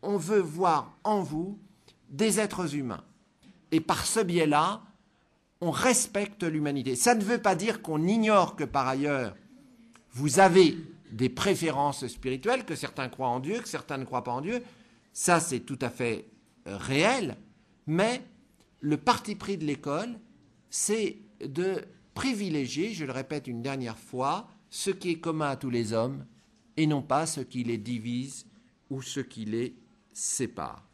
On 0.03 0.17
veut 0.17 0.41
voir 0.41 0.97
en 1.05 1.21
vous 1.23 1.59
des 2.09 2.41
êtres 2.41 2.75
humains. 2.75 3.05
Et 3.73 3.81
par 3.81 4.07
ce 4.07 4.21
biais-là, 4.21 4.83
on 5.61 5.71
respecte 5.71 6.43
l'humanité. 6.43 6.97
Ça 6.97 7.15
ne 7.15 7.23
veut 7.23 7.41
pas 7.41 7.55
dire 7.55 7.83
qu'on 7.83 8.07
ignore 8.07 8.57
que 8.57 8.65
par 8.65 8.89
ailleurs, 8.89 9.37
vous 10.13 10.41
avez 10.41 10.77
des 11.13 11.29
préférences 11.29 12.07
spirituelles, 12.07 12.65
que 12.65 12.75
certains 12.75 13.09
croient 13.09 13.29
en 13.29 13.41
Dieu, 13.41 13.61
que 13.61 13.69
certains 13.69 13.99
ne 13.99 14.05
croient 14.05 14.25
pas 14.25 14.33
en 14.33 14.41
Dieu. 14.41 14.63
Ça, 15.13 15.41
c'est 15.41 15.61
tout 15.61 15.79
à 15.83 15.91
fait 15.91 16.27
euh, 16.67 16.77
réel. 16.77 17.37
Mais 17.91 18.23
le 18.79 18.99
parti 18.99 19.35
pris 19.35 19.59
de 19.59 19.65
l'école, 19.65 20.21
c'est 20.71 21.17
de 21.45 21.83
privilégier, 22.15 22.93
je 22.93 23.05
le 23.05 23.11
répète 23.11 23.49
une 23.49 23.63
dernière 23.63 23.99
fois, 23.99 24.49
ce 24.69 24.93
qui 24.93 25.11
est 25.11 25.19
commun 25.19 25.49
à 25.49 25.57
tous 25.57 25.71
les 25.71 25.93
hommes 25.93 26.25
et 26.77 26.87
non 26.87 27.03
pas 27.03 27.27
ce 27.27 27.41
qui 27.41 27.65
les 27.65 27.79
divise 27.79 28.47
ou 28.91 29.03
ce 29.03 29.19
qui 29.19 29.45
les 29.45 29.75
sépare. 30.13 30.89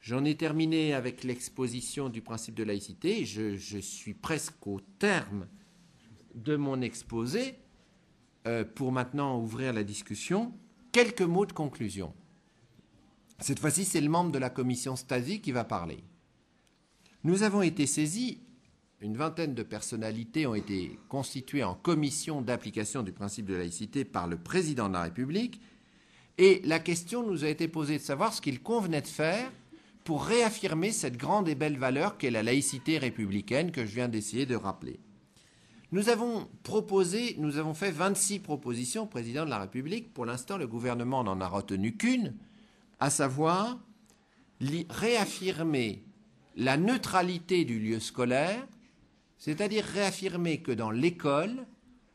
J'en 0.00 0.24
ai 0.24 0.38
terminé 0.38 0.94
avec 0.94 1.22
l'exposition 1.22 2.08
du 2.08 2.22
principe 2.22 2.54
de 2.54 2.64
laïcité. 2.64 3.26
Je, 3.26 3.78
suis 3.78 4.14
presque 4.14 4.66
au 4.66 4.80
terme 4.98 5.46
de 6.34 6.56
mon 6.56 6.80
exposé 6.80 7.56
euh, 8.46 8.64
pour 8.64 8.90
maintenant 8.90 9.38
ouvrir 9.38 9.74
la 9.74 9.84
discussion. 9.84 10.54
Quelques 10.92 11.20
mots 11.20 11.44
de 11.44 11.52
conclusion. 11.52 12.14
Cette 13.38 13.58
fois-ci, 13.58 13.84
c'est 13.84 14.00
le 14.00 14.08
membre 14.08 14.32
de 14.32 14.38
la 14.38 14.50
commission 14.50 14.96
Stasi 14.96 15.40
qui 15.40 15.52
va 15.52 15.64
parler. 15.64 16.02
Nous 17.24 17.42
avons 17.42 17.62
été 17.62 17.86
saisis, 17.86 18.40
une 19.00 19.16
vingtaine 19.16 19.54
de 19.54 19.62
personnalités 19.62 20.46
ont 20.46 20.54
été 20.54 20.98
constituées 21.08 21.64
en 21.64 21.74
commission 21.74 22.40
d'application 22.40 23.02
du 23.02 23.12
principe 23.12 23.46
de 23.46 23.54
laïcité 23.54 24.04
par 24.04 24.26
le 24.26 24.38
président 24.38 24.88
de 24.88 24.94
la 24.94 25.02
République, 25.02 25.60
et 26.38 26.62
la 26.64 26.78
question 26.78 27.26
nous 27.26 27.44
a 27.44 27.48
été 27.48 27.68
posée 27.68 27.98
de 27.98 28.02
savoir 28.02 28.32
ce 28.32 28.40
qu'il 28.40 28.62
convenait 28.62 29.02
de 29.02 29.06
faire 29.06 29.50
pour 30.04 30.24
réaffirmer 30.24 30.92
cette 30.92 31.16
grande 31.16 31.48
et 31.48 31.54
belle 31.54 31.78
valeur 31.78 32.16
qu'est 32.16 32.30
la 32.30 32.42
laïcité 32.42 32.98
républicaine 32.98 33.72
que 33.72 33.84
je 33.84 33.94
viens 33.94 34.08
d'essayer 34.08 34.46
de 34.46 34.54
rappeler. 34.54 35.00
Nous 35.92 36.08
avons 36.08 36.48
proposé, 36.62 37.36
nous 37.38 37.58
avons 37.58 37.74
fait 37.74 37.90
26 37.90 38.40
propositions 38.40 39.04
au 39.04 39.06
président 39.06 39.44
de 39.44 39.50
la 39.50 39.58
République. 39.58 40.12
Pour 40.12 40.26
l'instant, 40.26 40.58
le 40.58 40.66
gouvernement 40.66 41.24
n'en 41.24 41.40
a 41.40 41.48
retenu 41.48 41.96
qu'une, 41.96 42.34
à 43.00 43.10
savoir 43.10 43.78
réaffirmer 44.60 46.04
la 46.56 46.76
neutralité 46.76 47.64
du 47.64 47.78
lieu 47.78 48.00
scolaire, 48.00 48.66
c'est-à-dire 49.38 49.84
réaffirmer 49.84 50.62
que 50.62 50.72
dans 50.72 50.90
l'école, 50.90 51.66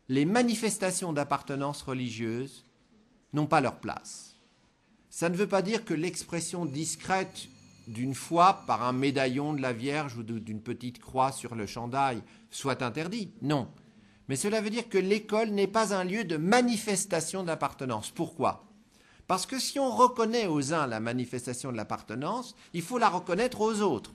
les 0.10 0.26
manifestations 0.26 1.14
d'appartenance 1.14 1.84
religieuse 1.84 2.66
n'ont 3.34 3.48
pas 3.48 3.62
leur 3.62 3.80
place. 3.80 4.36
Ça 5.10 5.30
ne 5.30 5.38
veut 5.38 5.48
pas 5.48 5.62
dire 5.62 5.86
que 5.86 5.94
l'expression 5.94 6.66
discrète 6.66 7.48
d'une 7.88 8.16
foi 8.16 8.64
par 8.66 8.84
un 8.84 8.94
médaillon 8.94 9.54
de 9.54 9.62
la 9.62 9.74
Vierge 9.74 10.18
ou 10.18 10.24
d'une 10.24 10.62
petite 10.62 11.00
croix 11.00 11.32
sur 11.32 11.56
le 11.56 11.66
chandail 11.66 12.22
soit 12.50 12.82
interdit. 12.82 13.32
Non. 13.42 13.68
Mais 14.28 14.36
cela 14.36 14.62
veut 14.62 14.70
dire 14.70 14.88
que 14.90 14.98
l'école 14.98 15.50
n'est 15.50 15.68
pas 15.68 15.94
un 15.94 16.04
lieu 16.04 16.24
de 16.24 16.38
manifestation 16.38 17.44
d'appartenance. 17.44 18.10
Pourquoi? 18.10 18.71
Parce 19.32 19.46
que 19.46 19.60
si 19.60 19.80
on 19.80 19.96
reconnaît 19.96 20.48
aux 20.48 20.74
uns 20.74 20.88
la 20.88 21.00
manifestation 21.00 21.72
de 21.72 21.78
l'appartenance, 21.78 22.54
il 22.74 22.82
faut 22.82 22.98
la 22.98 23.08
reconnaître 23.08 23.62
aux 23.62 23.80
autres. 23.80 24.12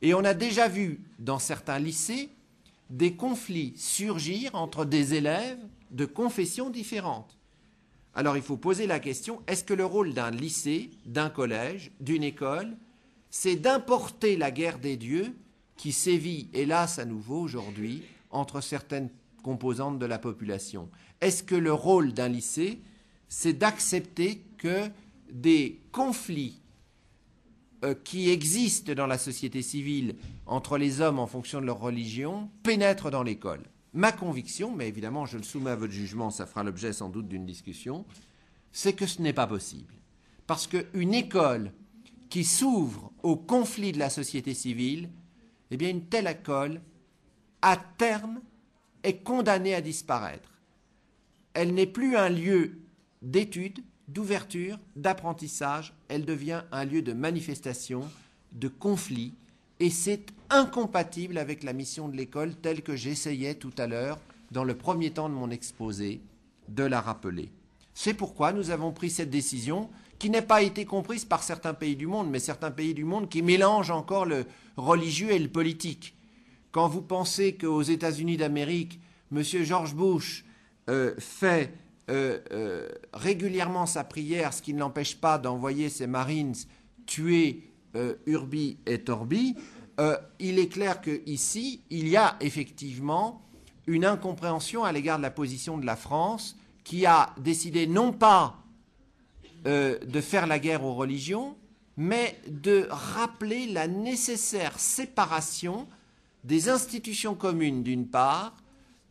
Et 0.00 0.14
on 0.14 0.24
a 0.24 0.32
déjà 0.32 0.68
vu 0.68 1.02
dans 1.18 1.38
certains 1.38 1.78
lycées 1.78 2.30
des 2.88 3.12
conflits 3.12 3.74
surgir 3.76 4.54
entre 4.54 4.86
des 4.86 5.12
élèves 5.12 5.58
de 5.90 6.06
confessions 6.06 6.70
différentes. 6.70 7.36
Alors 8.14 8.38
il 8.38 8.42
faut 8.42 8.56
poser 8.56 8.86
la 8.86 9.00
question, 9.00 9.42
est-ce 9.48 9.64
que 9.64 9.74
le 9.74 9.84
rôle 9.84 10.14
d'un 10.14 10.30
lycée, 10.30 10.88
d'un 11.04 11.28
collège, 11.28 11.90
d'une 12.00 12.22
école, 12.22 12.74
c'est 13.28 13.56
d'importer 13.56 14.38
la 14.38 14.50
guerre 14.50 14.78
des 14.78 14.96
dieux 14.96 15.36
qui 15.76 15.92
sévit, 15.92 16.48
hélas 16.54 16.98
à 16.98 17.04
nouveau 17.04 17.38
aujourd'hui, 17.38 18.02
entre 18.30 18.62
certaines 18.62 19.10
composantes 19.42 19.98
de 19.98 20.06
la 20.06 20.18
population? 20.18 20.88
Est-ce 21.20 21.42
que 21.42 21.54
le 21.54 21.74
rôle 21.74 22.14
d'un 22.14 22.28
lycée, 22.28 22.80
c'est 23.34 23.54
d'accepter 23.54 24.42
que 24.58 24.90
des 25.32 25.80
conflits 25.90 26.60
euh, 27.82 27.94
qui 27.94 28.28
existent 28.28 28.92
dans 28.92 29.06
la 29.06 29.16
société 29.16 29.62
civile 29.62 30.16
entre 30.44 30.76
les 30.76 31.00
hommes 31.00 31.18
en 31.18 31.26
fonction 31.26 31.62
de 31.62 31.64
leur 31.64 31.80
religion 31.80 32.50
pénètrent 32.62 33.10
dans 33.10 33.22
l'école 33.22 33.62
Ma 33.94 34.12
conviction, 34.12 34.70
mais 34.70 34.86
évidemment 34.86 35.24
je 35.24 35.38
le 35.38 35.44
soumets 35.44 35.70
à 35.70 35.76
votre 35.76 35.94
jugement, 35.94 36.30
ça 36.30 36.44
fera 36.44 36.62
l'objet 36.62 36.92
sans 36.92 37.08
doute 37.08 37.26
d'une 37.26 37.46
discussion, 37.46 38.04
c'est 38.70 38.92
que 38.92 39.06
ce 39.06 39.22
n'est 39.22 39.32
pas 39.32 39.46
possible. 39.46 39.94
Parce 40.46 40.66
qu'une 40.66 41.14
école 41.14 41.72
qui 42.28 42.44
s'ouvre 42.44 43.12
au 43.22 43.36
conflit 43.36 43.92
de 43.92 43.98
la 43.98 44.10
société 44.10 44.52
civile, 44.52 45.08
eh 45.70 45.78
bien 45.78 45.88
une 45.88 46.04
telle 46.04 46.26
école, 46.26 46.82
à 47.62 47.78
terme, 47.78 48.42
est 49.02 49.22
condamnée 49.22 49.74
à 49.74 49.80
disparaître. 49.80 50.50
Elle 51.54 51.72
n'est 51.72 51.86
plus 51.86 52.16
un 52.16 52.28
lieu 52.28 52.81
d'étude, 53.22 53.80
d'ouverture, 54.08 54.78
d'apprentissage, 54.96 55.94
elle 56.08 56.24
devient 56.24 56.62
un 56.72 56.84
lieu 56.84 57.02
de 57.02 57.12
manifestation, 57.12 58.02
de 58.52 58.68
conflit, 58.68 59.32
et 59.80 59.90
c'est 59.90 60.26
incompatible 60.50 61.38
avec 61.38 61.62
la 61.62 61.72
mission 61.72 62.08
de 62.08 62.16
l'école 62.16 62.54
telle 62.54 62.82
que 62.82 62.94
j'essayais 62.94 63.54
tout 63.54 63.72
à 63.78 63.86
l'heure, 63.86 64.18
dans 64.50 64.64
le 64.64 64.76
premier 64.76 65.10
temps 65.10 65.28
de 65.28 65.34
mon 65.34 65.50
exposé, 65.50 66.20
de 66.68 66.84
la 66.84 67.00
rappeler. 67.00 67.48
C'est 67.94 68.14
pourquoi 68.14 68.52
nous 68.52 68.70
avons 68.70 68.92
pris 68.92 69.10
cette 69.10 69.30
décision 69.30 69.88
qui 70.18 70.30
n'a 70.30 70.42
pas 70.42 70.62
été 70.62 70.84
comprise 70.84 71.24
par 71.24 71.42
certains 71.42 71.74
pays 71.74 71.96
du 71.96 72.06
monde, 72.06 72.30
mais 72.30 72.38
certains 72.38 72.70
pays 72.70 72.94
du 72.94 73.04
monde 73.04 73.28
qui 73.28 73.42
mélangent 73.42 73.90
encore 73.90 74.24
le 74.24 74.46
religieux 74.76 75.30
et 75.30 75.38
le 75.38 75.48
politique. 75.48 76.14
Quand 76.70 76.88
vous 76.88 77.02
pensez 77.02 77.54
qu'aux 77.54 77.82
États-Unis 77.82 78.36
d'Amérique, 78.36 79.00
M. 79.34 79.42
George 79.42 79.94
Bush 79.94 80.44
euh, 80.88 81.14
fait 81.18 81.74
euh, 82.12 82.40
euh, 82.52 82.88
régulièrement 83.14 83.86
sa 83.86 84.04
prière, 84.04 84.52
ce 84.52 84.60
qui 84.60 84.74
ne 84.74 84.80
l'empêche 84.80 85.16
pas 85.16 85.38
d'envoyer 85.38 85.88
ses 85.88 86.06
Marines 86.06 86.54
tuer 87.06 87.62
euh, 87.96 88.16
urbi 88.26 88.76
et 88.84 88.98
torbi, 88.98 89.56
il 90.40 90.58
est 90.58 90.66
clair 90.66 91.00
qu'ici, 91.00 91.82
il 91.88 92.08
y 92.08 92.16
a 92.16 92.36
effectivement 92.40 93.40
une 93.86 94.04
incompréhension 94.04 94.82
à 94.82 94.90
l'égard 94.90 95.18
de 95.18 95.22
la 95.22 95.30
position 95.30 95.78
de 95.78 95.86
la 95.86 95.94
France 95.94 96.56
qui 96.82 97.06
a 97.06 97.32
décidé 97.38 97.86
non 97.86 98.12
pas 98.12 98.56
de 99.64 100.20
faire 100.20 100.48
la 100.48 100.58
guerre 100.58 100.82
aux 100.82 100.94
religions, 100.94 101.56
mais 101.96 102.36
de 102.48 102.88
rappeler 102.90 103.66
la 103.66 103.86
nécessaire 103.86 104.76
séparation 104.80 105.86
des 106.42 106.68
institutions 106.68 107.36
communes 107.36 107.84
d'une 107.84 108.08
part 108.08 108.56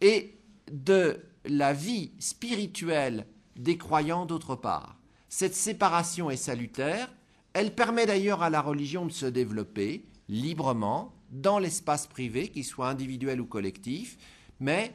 et 0.02 0.36
de 0.70 1.22
la 1.46 1.74
vie 1.74 2.12
spirituelle 2.20 3.26
des 3.56 3.78
croyants 3.78 4.26
d'autre 4.26 4.56
part. 4.56 4.98
Cette 5.30 5.56
séparation 5.56 6.30
est 6.30 6.38
salutaire 6.38 7.10
elle 7.54 7.76
permet 7.76 8.06
d'ailleurs 8.06 8.44
à 8.44 8.50
la 8.50 8.62
religion 8.62 9.06
de 9.06 9.12
se 9.12 9.26
développer 9.26 10.06
librement 10.30 11.14
dans 11.32 11.60
l'espace 11.60 12.08
privé, 12.08 12.48
qu'il 12.48 12.64
soit 12.64 12.89
individuel 12.89 13.42
ou 13.42 13.46
collectif, 13.46 14.18
mais 14.60 14.94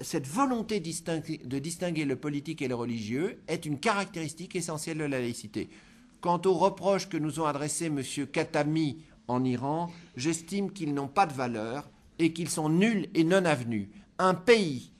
cette 0.00 0.26
volonté 0.26 0.80
de 0.80 1.58
distinguer 1.58 2.04
le 2.04 2.16
politique 2.16 2.62
et 2.62 2.68
le 2.68 2.74
religieux 2.74 3.40
est 3.48 3.66
une 3.66 3.78
caractéristique 3.78 4.56
essentielle 4.56 4.98
de 4.98 5.04
la 5.04 5.20
laïcité. 5.20 5.70
Quant 6.20 6.40
aux 6.44 6.54
reproches 6.54 7.08
que 7.08 7.16
nous 7.16 7.40
ont 7.40 7.46
adressés 7.46 7.86
M. 7.86 8.00
Khatami 8.32 9.02
en 9.28 9.44
Iran, 9.44 9.90
j'estime 10.16 10.72
qu'ils 10.72 10.94
n'ont 10.94 11.08
pas 11.08 11.26
de 11.26 11.32
valeur 11.32 11.90
et 12.18 12.32
qu'ils 12.32 12.48
sont 12.48 12.68
nuls 12.68 13.08
et 13.14 13.24
non 13.24 13.44
avenus. 13.44 13.88
Un 14.18 14.34
pays 14.34 14.92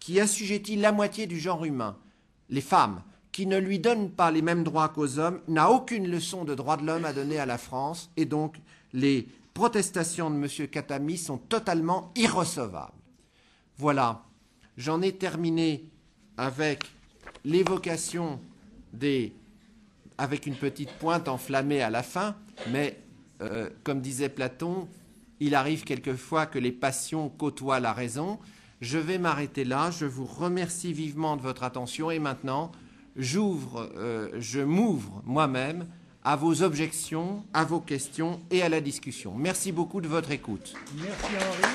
qui 0.00 0.20
assujettit 0.20 0.76
la 0.76 0.92
moitié 0.92 1.26
du 1.26 1.38
genre 1.38 1.64
humain, 1.64 1.96
les 2.50 2.60
femmes, 2.60 3.02
qui 3.32 3.46
ne 3.46 3.58
lui 3.58 3.78
donne 3.78 4.10
pas 4.10 4.30
les 4.30 4.42
mêmes 4.42 4.64
droits 4.64 4.88
qu'aux 4.88 5.18
hommes, 5.18 5.40
n'a 5.48 5.70
aucune 5.70 6.10
leçon 6.10 6.44
de 6.44 6.54
droits 6.54 6.76
de 6.76 6.84
l'homme 6.84 7.04
à 7.04 7.12
donner 7.12 7.38
à 7.38 7.46
la 7.46 7.58
France, 7.58 8.10
et 8.16 8.24
donc 8.24 8.56
les 8.92 9.28
protestations 9.54 10.30
de 10.30 10.36
M. 10.36 10.68
Katami 10.68 11.16
sont 11.16 11.38
totalement 11.38 12.12
irrecevables. 12.16 12.92
Voilà, 13.76 14.24
j'en 14.76 15.02
ai 15.02 15.12
terminé 15.12 15.84
avec 16.36 16.84
l'évocation 17.44 18.40
des... 18.92 19.32
avec 20.16 20.46
une 20.46 20.56
petite 20.56 20.92
pointe 20.92 21.28
enflammée 21.28 21.82
à 21.82 21.90
la 21.90 22.02
fin, 22.02 22.36
mais 22.70 23.00
euh, 23.40 23.70
comme 23.84 24.00
disait 24.00 24.28
Platon, 24.28 24.88
il 25.40 25.54
arrive 25.54 25.84
quelquefois 25.84 26.46
que 26.46 26.58
les 26.58 26.72
passions 26.72 27.28
côtoient 27.28 27.80
la 27.80 27.92
raison. 27.92 28.38
Je 28.80 28.98
vais 28.98 29.18
m'arrêter 29.18 29.64
là, 29.64 29.90
je 29.90 30.04
vous 30.04 30.24
remercie 30.24 30.92
vivement 30.92 31.36
de 31.36 31.42
votre 31.42 31.64
attention, 31.64 32.12
et 32.12 32.20
maintenant, 32.20 32.70
j'ouvre, 33.16 33.90
euh, 33.96 34.28
je 34.38 34.60
m'ouvre 34.60 35.20
moi-même 35.24 35.86
à 36.22 36.36
vos 36.36 36.62
objections, 36.62 37.42
à 37.52 37.64
vos 37.64 37.80
questions 37.80 38.40
et 38.52 38.62
à 38.62 38.68
la 38.68 38.80
discussion. 38.80 39.34
Merci 39.36 39.72
beaucoup 39.72 40.00
de 40.00 40.06
votre 40.06 40.30
écoute. 40.30 40.74
Merci 40.96 41.24
Henri. 41.24 41.74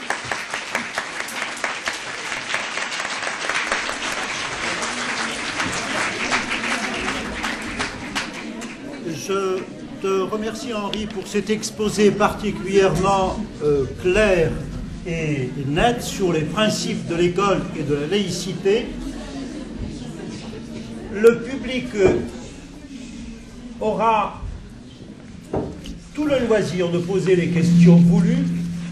Je 9.27 9.59
te 10.01 10.21
remercie 10.21 10.73
Henri 10.73 11.05
pour 11.07 11.27
cet 11.27 11.49
exposé 11.49 12.11
particulièrement 12.11 13.37
euh, 13.61 13.85
clair 14.01 14.53
et 15.05 15.49
net 15.67 16.01
sur 16.01 16.31
les 16.31 16.41
principes 16.41 17.07
de 17.07 17.15
l'école 17.15 17.61
et 17.77 17.83
de 17.83 17.95
la 17.95 18.07
laïcité. 18.07 18.87
Le 21.13 21.39
public 21.41 21.87
aura 23.81 24.41
tout 26.13 26.25
le 26.25 26.39
loisir 26.47 26.89
de 26.89 26.99
poser 26.99 27.35
les 27.35 27.49
questions 27.49 27.97
voulues. 27.97 28.45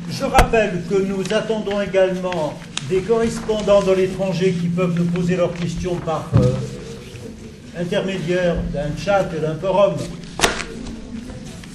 Je 0.10 0.26
rappelle 0.26 0.82
que 0.90 0.96
nous 0.96 1.24
attendons 1.32 1.80
également 1.82 2.60
des 2.90 3.02
correspondants 3.02 3.82
de 3.84 3.94
l'étranger 3.94 4.54
qui 4.60 4.68
peuvent 4.68 4.94
nous 4.98 5.06
poser 5.06 5.38
leurs 5.38 5.54
questions 5.54 5.96
par 5.96 6.30
euh, 6.36 7.80
intermédiaire 7.80 8.58
d'un 8.74 8.90
chat 8.98 9.30
et 9.36 9.40
d'un 9.40 9.56
forum 9.56 9.94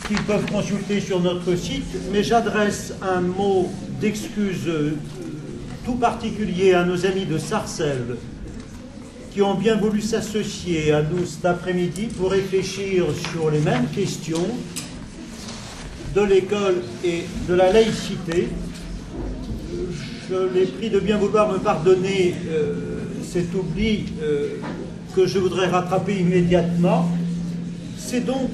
qu'ils 0.06 0.22
peuvent 0.22 0.44
consulter 0.50 1.00
sur 1.00 1.20
notre 1.20 1.54
site, 1.56 1.96
mais 2.12 2.22
j'adresse 2.22 2.94
un 3.02 3.22
mot 3.22 3.70
d'excuse 4.00 4.68
euh, 4.68 4.96
tout 5.84 5.94
particulier 5.94 6.74
à 6.74 6.84
nos 6.84 7.06
amis 7.06 7.24
de 7.24 7.38
Sarcelles 7.38 8.16
qui 9.32 9.42
ont 9.42 9.54
bien 9.54 9.76
voulu 9.76 10.00
s'associer 10.00 10.92
à 10.92 11.02
nous 11.02 11.24
cet 11.26 11.44
après-midi 11.44 12.06
pour 12.06 12.30
réfléchir 12.30 13.04
sur 13.32 13.50
les 13.50 13.60
mêmes 13.60 13.86
questions 13.94 14.46
de 16.14 16.22
l'école 16.22 16.76
et 17.04 17.24
de 17.48 17.54
la 17.54 17.72
laïcité. 17.72 18.48
Je 20.28 20.54
les 20.54 20.66
prie 20.66 20.90
de 20.90 21.00
bien 21.00 21.18
vouloir 21.18 21.52
me 21.52 21.58
pardonner 21.58 22.34
euh, 22.48 22.74
cet 23.22 23.54
oubli 23.54 24.06
euh, 24.22 24.56
que 25.14 25.26
je 25.26 25.38
voudrais 25.38 25.68
rattraper 25.68 26.16
immédiatement. 26.16 27.08
C'est 27.98 28.24
donc 28.24 28.50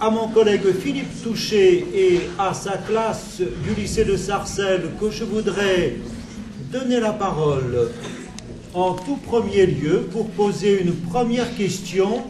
à 0.00 0.08
mon 0.08 0.28
collègue 0.28 0.72
Philippe 0.72 1.22
Touché 1.22 1.84
et 1.94 2.20
à 2.38 2.54
sa 2.54 2.78
classe 2.78 3.40
du 3.40 3.74
lycée 3.78 4.04
de 4.04 4.16
Sarcelles 4.16 4.88
que 4.98 5.10
je 5.10 5.24
voudrais 5.24 5.96
donner 6.72 7.00
la 7.00 7.12
parole 7.12 7.90
en 8.72 8.94
tout 8.94 9.16
premier 9.16 9.66
lieu 9.66 10.08
pour 10.10 10.30
poser 10.30 10.80
une 10.80 10.94
première 10.94 11.54
question 11.54 12.22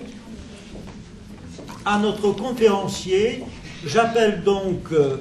à 1.84 1.98
notre 2.00 2.32
conférencier. 2.32 3.44
J'appelle 3.86 4.42
donc 4.42 4.92
euh, 4.92 5.18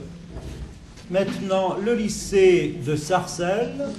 maintenant 1.11 1.75
le 1.79 1.93
lycée 1.93 2.77
de 2.83 2.95
Sarcelles. 2.95 3.89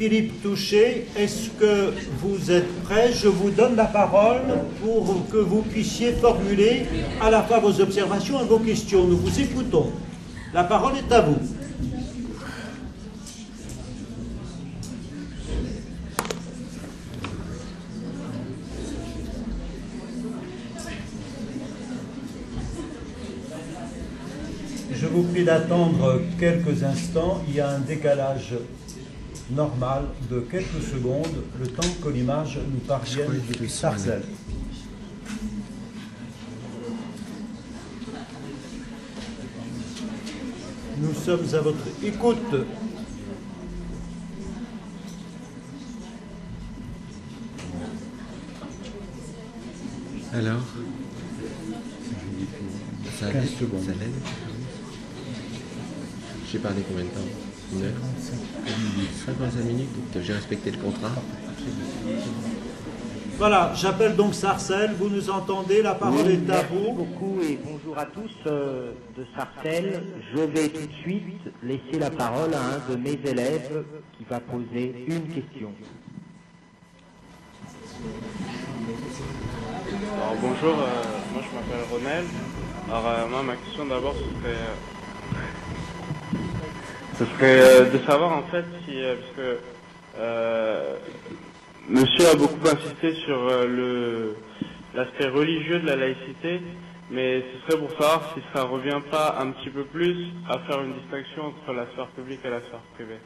Philippe 0.00 0.40
Touché, 0.42 1.08
est-ce 1.14 1.50
que 1.50 1.92
vous 2.22 2.50
êtes 2.50 2.72
prêt? 2.84 3.12
Je 3.12 3.28
vous 3.28 3.50
donne 3.50 3.76
la 3.76 3.84
parole 3.84 4.40
pour 4.82 5.28
que 5.30 5.36
vous 5.36 5.60
puissiez 5.60 6.12
formuler 6.12 6.86
à 7.20 7.30
la 7.30 7.42
fois 7.42 7.58
vos 7.58 7.78
observations 7.82 8.40
et 8.40 8.46
vos 8.46 8.60
questions. 8.60 9.04
Nous 9.04 9.18
vous 9.18 9.40
écoutons. 9.40 9.92
La 10.54 10.64
parole 10.64 10.94
est 10.96 11.12
à 11.12 11.20
vous. 11.20 11.36
Je 24.94 25.06
vous 25.06 25.24
prie 25.24 25.44
d'attendre 25.44 26.22
quelques 26.38 26.84
instants. 26.84 27.42
Il 27.46 27.56
y 27.56 27.60
a 27.60 27.68
un 27.68 27.80
décalage 27.80 28.54
normal 29.52 30.04
de 30.30 30.40
quelques 30.40 30.82
secondes, 30.82 31.44
le 31.58 31.66
temps 31.66 31.88
que 32.02 32.08
l'image 32.08 32.58
nous 32.72 32.80
parvienne 32.80 33.40
depuis 33.48 33.68
Sarcelles. 33.68 34.24
Nous 40.98 41.14
sommes 41.14 41.46
à 41.54 41.60
votre 41.60 41.86
écoute. 42.02 42.36
Alors 50.32 50.62
Ça, 53.18 53.32
15 53.32 53.50
secondes. 53.58 53.80
ça 53.84 53.92
l'aide 53.92 54.10
J'ai 56.50 56.58
parlé 56.58 56.82
combien 56.88 57.04
de 57.04 57.08
temps? 57.08 57.49
55 57.72 59.64
minutes 59.64 59.88
donc 60.14 60.22
J'ai 60.22 60.32
respecté 60.32 60.70
le 60.72 60.78
contrat 60.78 61.10
Voilà, 63.38 63.72
j'appelle 63.74 64.16
donc 64.16 64.34
Sarcelles. 64.34 64.92
Vous 64.98 65.08
nous 65.08 65.30
entendez 65.30 65.82
La 65.82 65.94
parole 65.94 66.26
Oui, 66.26 66.32
est 66.46 66.50
à 66.50 66.62
merci 66.62 66.74
vous. 66.74 66.92
beaucoup 66.92 67.38
et 67.42 67.58
bonjour 67.64 67.96
à 67.96 68.06
tous 68.06 68.30
euh, 68.46 68.92
de 69.16 69.24
Sarcelles. 69.36 70.02
Je 70.34 70.40
vais 70.42 70.68
tout 70.68 70.86
de 70.86 70.92
suite 71.02 71.24
laisser 71.62 71.98
la 71.98 72.10
parole 72.10 72.52
à 72.54 72.60
un 72.60 72.92
de 72.92 72.96
mes 72.96 73.18
élèves 73.24 73.84
qui 74.18 74.24
va 74.28 74.40
poser 74.40 75.04
une 75.06 75.28
question. 75.28 75.70
Alors 80.14 80.34
bonjour, 80.40 80.74
euh, 80.80 81.02
moi 81.32 81.42
je 81.48 81.54
m'appelle 81.56 81.86
Ronel. 81.90 82.24
Alors 82.88 83.06
euh, 83.06 83.28
moi 83.28 83.42
ma 83.42 83.56
question 83.56 83.86
d'abord 83.86 84.14
ce 84.14 84.20
serait, 84.40 84.56
euh, 84.56 84.74
ce 87.20 87.26
serait 87.26 87.60
euh, 87.60 87.90
de 87.90 87.98
savoir 88.06 88.32
en 88.36 88.42
fait 88.44 88.64
si, 88.84 88.92
euh, 89.00 89.14
parce 89.16 89.36
que 89.36 89.58
euh, 90.18 90.96
Monsieur 91.88 92.28
a 92.30 92.34
beaucoup 92.34 92.66
insisté 92.66 93.14
sur 93.26 93.36
euh, 93.48 93.66
le 93.66 94.36
l'aspect 94.94 95.28
religieux 95.28 95.78
de 95.80 95.86
la 95.86 95.96
laïcité, 95.96 96.60
mais 97.10 97.42
ce 97.42 97.66
serait 97.66 97.78
pour 97.78 97.90
savoir 97.92 98.32
si 98.34 98.40
ça 98.54 98.62
revient 98.64 99.00
pas 99.10 99.36
un 99.38 99.50
petit 99.52 99.70
peu 99.70 99.84
plus 99.84 100.16
à 100.48 100.58
faire 100.60 100.82
une 100.82 100.94
distinction 100.94 101.46
entre 101.48 101.72
la 101.72 101.86
sphère 101.92 102.08
publique 102.08 102.40
et 102.44 102.50
la 102.50 102.60
sphère 102.60 102.80
privée. 102.94 103.20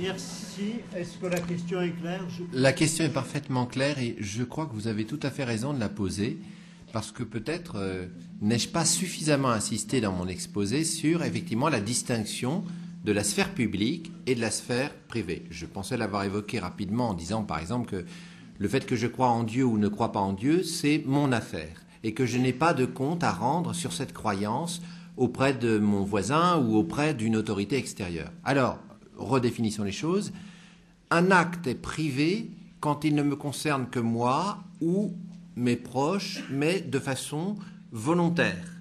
Merci. 0.00 0.74
Est-ce 0.94 1.18
que 1.18 1.26
la 1.26 1.40
question 1.40 1.80
est 1.80 1.90
claire? 2.00 2.22
Je- 2.28 2.42
La 2.58 2.72
question 2.72 3.04
est 3.04 3.12
parfaitement 3.12 3.66
claire 3.66 3.98
et 3.98 4.16
je 4.20 4.42
crois 4.42 4.66
que 4.66 4.74
vous 4.74 4.88
avez 4.88 5.04
tout 5.04 5.20
à 5.22 5.30
fait 5.30 5.44
raison 5.44 5.72
de 5.72 5.80
la 5.80 5.88
poser 5.88 6.38
parce 6.96 7.12
que 7.12 7.24
peut-être 7.24 7.74
euh, 7.76 8.06
n'ai-je 8.40 8.70
pas 8.70 8.86
suffisamment 8.86 9.50
insisté 9.50 10.00
dans 10.00 10.12
mon 10.12 10.28
exposé 10.28 10.82
sur 10.82 11.22
effectivement 11.24 11.68
la 11.68 11.80
distinction 11.80 12.64
de 13.04 13.12
la 13.12 13.22
sphère 13.22 13.52
publique 13.52 14.10
et 14.24 14.34
de 14.34 14.40
la 14.40 14.50
sphère 14.50 14.94
privée. 15.06 15.44
Je 15.50 15.66
pensais 15.66 15.98
l'avoir 15.98 16.24
évoqué 16.24 16.58
rapidement 16.58 17.10
en 17.10 17.12
disant 17.12 17.42
par 17.42 17.58
exemple 17.58 17.90
que 17.90 18.06
le 18.58 18.68
fait 18.68 18.86
que 18.86 18.96
je 18.96 19.06
crois 19.08 19.28
en 19.28 19.42
Dieu 19.42 19.66
ou 19.66 19.76
ne 19.76 19.88
crois 19.88 20.10
pas 20.10 20.20
en 20.20 20.32
Dieu, 20.32 20.62
c'est 20.62 21.02
mon 21.04 21.32
affaire 21.32 21.84
et 22.02 22.14
que 22.14 22.24
je 22.24 22.38
n'ai 22.38 22.54
pas 22.54 22.72
de 22.72 22.86
compte 22.86 23.22
à 23.22 23.30
rendre 23.30 23.74
sur 23.74 23.92
cette 23.92 24.14
croyance 24.14 24.80
auprès 25.18 25.52
de 25.52 25.76
mon 25.76 26.02
voisin 26.02 26.56
ou 26.56 26.76
auprès 26.76 27.12
d'une 27.12 27.36
autorité 27.36 27.76
extérieure. 27.76 28.32
Alors, 28.42 28.78
redéfinissons 29.18 29.84
les 29.84 29.92
choses. 29.92 30.32
Un 31.10 31.30
acte 31.30 31.66
est 31.66 31.74
privé 31.74 32.48
quand 32.80 33.04
il 33.04 33.14
ne 33.14 33.22
me 33.22 33.36
concerne 33.36 33.86
que 33.90 34.00
moi 34.00 34.64
ou 34.80 35.12
mes 35.56 35.76
proches, 35.76 36.44
mais 36.50 36.80
de 36.80 36.98
façon 36.98 37.56
volontaire. 37.92 38.76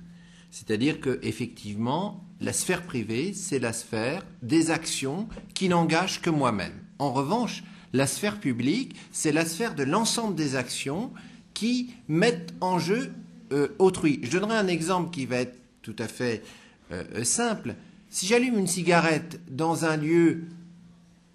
C'est-à-dire 0.51 1.01
que 1.01 1.19
effectivement, 1.23 2.23
la 2.41 2.53
sphère 2.53 2.83
privée, 2.83 3.33
c'est 3.33 3.59
la 3.59 3.73
sphère 3.73 4.25
des 4.41 4.71
actions 4.71 5.27
qui 5.53 5.69
n'engagent 5.69 6.21
que 6.21 6.29
moi-même. 6.29 6.73
En 6.99 7.11
revanche, 7.11 7.63
la 7.93 8.07
sphère 8.07 8.39
publique, 8.39 8.95
c'est 9.11 9.31
la 9.31 9.45
sphère 9.45 9.75
de 9.75 9.83
l'ensemble 9.83 10.35
des 10.35 10.55
actions 10.55 11.11
qui 11.53 11.93
mettent 12.07 12.53
en 12.61 12.79
jeu 12.79 13.11
euh, 13.51 13.69
autrui. 13.79 14.19
Je 14.23 14.37
donnerai 14.37 14.57
un 14.57 14.67
exemple 14.67 15.11
qui 15.11 15.25
va 15.25 15.37
être 15.37 15.57
tout 15.81 15.95
à 15.99 16.07
fait 16.07 16.43
euh, 16.91 17.23
simple. 17.23 17.75
Si 18.09 18.25
j'allume 18.25 18.57
une 18.57 18.67
cigarette 18.67 19.39
dans 19.49 19.85
un 19.85 19.97
lieu 19.97 20.43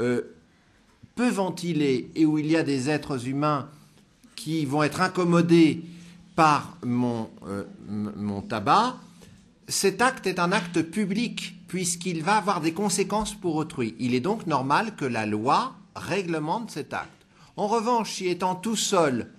euh, 0.01 0.23
peu 1.15 1.29
ventilé 1.29 2.11
et 2.15 2.27
où 2.27 2.39
il 2.39 2.47
y 2.47 2.57
a 2.57 2.63
des 2.63 2.89
êtres 2.89 3.29
humains 3.29 3.69
qui 4.41 4.65
vont 4.65 4.83
être 4.83 5.03
incommodés 5.03 5.85
par 6.35 6.79
mon, 6.83 7.29
euh, 7.47 7.65
mon 7.87 8.41
tabac, 8.41 8.97
cet 9.69 10.01
acte 10.01 10.27
est 10.27 10.39
un 10.39 10.51
acte 10.51 10.81
public 10.81 11.57
puisqu'il 11.69 12.23
va 12.23 12.37
avoir 12.39 12.63
des 12.63 12.73
conséquences 12.73 13.35
pour 13.35 13.57
autrui. 13.57 13.95
Il 13.99 14.15
est 14.15 14.21
donc 14.21 14.47
normal 14.47 14.97
que 14.97 15.05
la 15.05 15.27
loi 15.27 15.75
réglemente 15.95 16.71
cet 16.71 16.95
acte. 16.95 17.11
En 17.59 17.67
revanche, 17.67 18.13
si 18.13 18.29
étant 18.29 18.55
tout 18.55 18.77
seul 18.77 19.31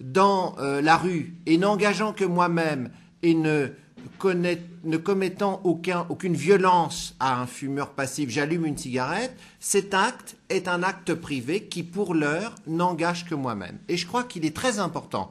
dans 0.00 0.56
euh, 0.58 0.80
la 0.82 0.96
rue 0.96 1.34
et 1.46 1.56
n'engageant 1.56 2.12
que 2.12 2.24
moi-même 2.24 2.90
et 3.22 3.34
ne 3.34 3.68
ne 4.84 4.96
commettant 4.96 5.60
aucun, 5.64 6.06
aucune 6.08 6.34
violence 6.34 7.14
à 7.20 7.40
un 7.40 7.46
fumeur 7.46 7.90
passif, 7.90 8.30
j'allume 8.30 8.66
une 8.66 8.76
cigarette, 8.76 9.36
cet 9.60 9.94
acte 9.94 10.36
est 10.48 10.68
un 10.68 10.82
acte 10.82 11.14
privé 11.14 11.64
qui, 11.64 11.82
pour 11.82 12.14
l'heure, 12.14 12.54
n'engage 12.66 13.24
que 13.24 13.34
moi-même. 13.34 13.78
Et 13.88 13.96
je 13.96 14.06
crois 14.06 14.24
qu'il 14.24 14.44
est 14.44 14.56
très 14.56 14.78
important, 14.78 15.30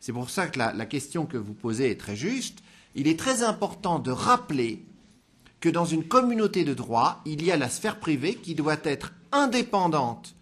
c'est 0.00 0.12
pour 0.12 0.30
ça 0.30 0.46
que 0.46 0.58
la 0.58 0.86
question 0.86 1.26
que 1.26 1.36
vous 1.36 1.54
posez 1.54 1.90
est 1.90 2.00
très 2.00 2.16
juste, 2.16 2.60
il 2.94 3.08
est 3.08 3.18
très 3.18 3.42
important 3.42 3.98
de 3.98 4.10
rappeler 4.10 4.84
que 5.60 5.68
dans 5.68 5.84
une 5.84 6.04
communauté 6.04 6.64
de 6.64 6.74
droit, 6.74 7.20
il 7.26 7.44
y 7.44 7.50
a 7.50 7.56
la 7.56 7.68
sphère 7.68 7.98
privée 7.98 8.34
qui 8.34 8.54
doit 8.54 8.76
être 8.84 9.12
indépendante 9.32 10.34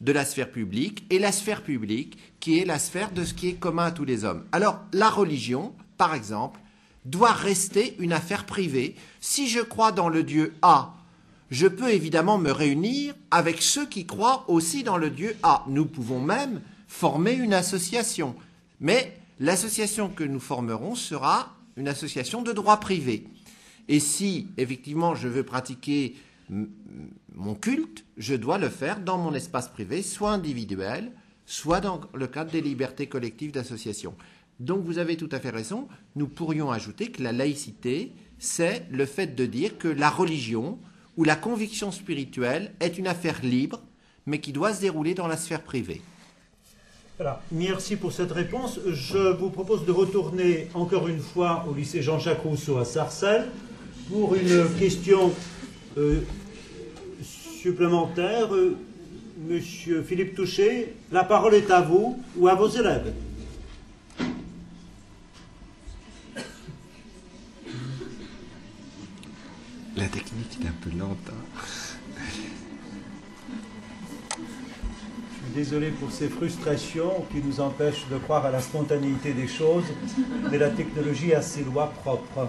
de 0.00 0.12
la 0.12 0.24
sphère 0.24 0.50
publique 0.50 1.04
et 1.10 1.18
la 1.18 1.32
sphère 1.32 1.62
publique 1.62 2.18
qui 2.40 2.58
est 2.58 2.64
la 2.64 2.78
sphère 2.78 3.12
de 3.12 3.24
ce 3.24 3.34
qui 3.34 3.48
est 3.48 3.54
commun 3.54 3.86
à 3.86 3.90
tous 3.92 4.04
les 4.04 4.24
hommes. 4.24 4.44
Alors 4.52 4.80
la 4.92 5.10
religion, 5.10 5.74
par 5.96 6.14
exemple, 6.14 6.60
doit 7.04 7.32
rester 7.32 7.96
une 7.98 8.12
affaire 8.12 8.46
privée. 8.46 8.94
Si 9.20 9.48
je 9.48 9.60
crois 9.60 9.92
dans 9.92 10.08
le 10.08 10.22
Dieu 10.22 10.54
A, 10.62 10.94
je 11.50 11.66
peux 11.66 11.90
évidemment 11.90 12.38
me 12.38 12.50
réunir 12.50 13.14
avec 13.30 13.60
ceux 13.60 13.86
qui 13.86 14.06
croient 14.06 14.44
aussi 14.48 14.84
dans 14.84 14.96
le 14.96 15.10
Dieu 15.10 15.36
A. 15.42 15.64
Nous 15.68 15.84
pouvons 15.84 16.20
même 16.20 16.62
former 16.88 17.32
une 17.32 17.54
association. 17.54 18.34
Mais 18.80 19.16
l'association 19.38 20.08
que 20.08 20.24
nous 20.24 20.40
formerons 20.40 20.94
sera 20.94 21.54
une 21.76 21.88
association 21.88 22.42
de 22.42 22.52
droit 22.52 22.80
privé. 22.80 23.26
Et 23.88 24.00
si 24.00 24.48
effectivement 24.56 25.14
je 25.14 25.28
veux 25.28 25.42
pratiquer 25.42 26.16
mon 27.34 27.54
culte, 27.54 28.04
je 28.16 28.34
dois 28.34 28.58
le 28.58 28.68
faire 28.68 29.00
dans 29.00 29.18
mon 29.18 29.34
espace 29.34 29.68
privé, 29.68 30.02
soit 30.02 30.30
individuel, 30.30 31.12
soit 31.46 31.80
dans 31.80 32.00
le 32.14 32.26
cadre 32.26 32.50
des 32.50 32.60
libertés 32.60 33.08
collectives 33.08 33.52
d'association. 33.52 34.14
Donc 34.60 34.84
vous 34.84 34.98
avez 34.98 35.16
tout 35.16 35.28
à 35.32 35.40
fait 35.40 35.50
raison, 35.50 35.88
nous 36.16 36.28
pourrions 36.28 36.70
ajouter 36.70 37.10
que 37.10 37.22
la 37.22 37.32
laïcité, 37.32 38.12
c'est 38.38 38.86
le 38.90 39.06
fait 39.06 39.34
de 39.34 39.46
dire 39.46 39.78
que 39.78 39.88
la 39.88 40.10
religion 40.10 40.78
ou 41.16 41.24
la 41.24 41.36
conviction 41.36 41.90
spirituelle 41.90 42.72
est 42.80 42.98
une 42.98 43.06
affaire 43.06 43.40
libre, 43.42 43.80
mais 44.26 44.40
qui 44.40 44.52
doit 44.52 44.74
se 44.74 44.80
dérouler 44.80 45.14
dans 45.14 45.26
la 45.26 45.36
sphère 45.36 45.62
privée. 45.62 46.00
Voilà. 47.18 47.42
Merci 47.52 47.96
pour 47.96 48.12
cette 48.12 48.32
réponse. 48.32 48.80
Je 48.86 49.32
vous 49.36 49.50
propose 49.50 49.84
de 49.84 49.92
retourner 49.92 50.68
encore 50.74 51.08
une 51.08 51.20
fois 51.20 51.64
au 51.70 51.74
lycée 51.74 52.02
Jean-Jacques 52.02 52.42
Rousseau 52.42 52.78
à 52.78 52.84
Sarcelles 52.84 53.48
pour 54.10 54.34
une 54.34 54.66
question 54.78 55.32
euh, 55.98 56.20
supplémentaire. 57.22 58.54
Euh, 58.54 58.76
monsieur 59.48 60.02
Philippe 60.02 60.34
Touché, 60.34 60.94
la 61.10 61.24
parole 61.24 61.54
est 61.54 61.70
à 61.70 61.80
vous 61.80 62.18
ou 62.36 62.48
à 62.48 62.54
vos 62.54 62.68
élèves. 62.68 63.12
La 69.94 70.08
technique 70.08 70.58
est 70.62 70.68
un 70.68 70.74
peu 70.80 70.90
lente. 70.96 71.18
Hein. 71.28 71.60
Je 74.36 75.44
suis 75.44 75.54
désolé 75.54 75.90
pour 75.90 76.10
ces 76.10 76.28
frustrations 76.28 77.26
qui 77.30 77.42
nous 77.42 77.60
empêchent 77.60 78.06
de 78.10 78.16
croire 78.16 78.46
à 78.46 78.50
la 78.50 78.60
spontanéité 78.60 79.34
des 79.34 79.46
choses, 79.46 79.84
mais 80.50 80.56
la 80.56 80.70
technologie 80.70 81.34
a 81.34 81.42
ses 81.42 81.62
lois 81.64 81.92
propres. 82.02 82.48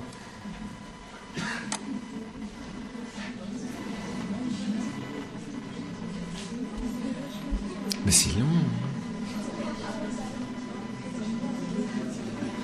Mais 8.05 8.11
c'est 8.11 8.39
long. 8.39 8.45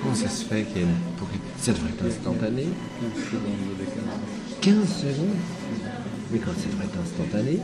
Comment 0.02 0.14
ça 0.14 0.28
se 0.28 0.44
fait 0.46 0.64
qu'il 0.64 0.76
y 0.76 0.84
a 0.84 0.86
une... 0.86 0.94
Ça 1.58 1.72
devrait 1.72 1.90
être 1.90 2.06
instantané 2.06 2.66
15 4.60 4.86
secondes 4.86 5.36
Mais 6.30 6.38
quand 6.38 6.52
ça 6.52 6.68
devrait 6.68 6.84
être 6.84 6.98
instantané 7.00 7.58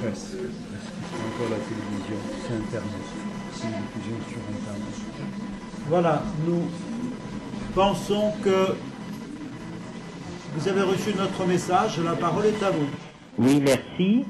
Presque. 0.00 0.32
C'est 0.32 1.26
encore 1.26 1.50
la 1.50 1.58
télévision, 1.58 2.16
c'est 2.46 2.54
Internet. 2.54 3.06
C'est 3.52 3.66
une 3.66 3.72
diffusion 3.72 4.16
sur 4.28 4.38
Internet. 4.38 4.94
Voilà, 5.88 6.22
nous 6.46 6.62
pensons 7.74 8.32
que 8.42 8.74
vous 10.54 10.68
avez 10.68 10.82
reçu 10.82 11.10
notre 11.16 11.44
message. 11.44 11.98
La 12.00 12.14
parole 12.14 12.46
est 12.46 12.62
à 12.62 12.70
vous. 12.70 12.86
Oui, 13.38 13.60
merci. 13.62 14.24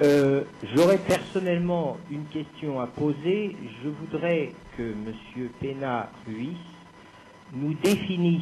Euh, 0.00 0.44
J'aurais 0.74 0.98
personnellement 0.98 1.98
une 2.10 2.24
question 2.26 2.80
à 2.80 2.86
poser. 2.86 3.56
Je 3.84 3.90
voudrais 3.90 4.52
que 4.78 4.82
M. 4.82 5.12
Pena-Ruiz 5.60 6.56
nous 7.52 7.74
définisse 7.74 8.40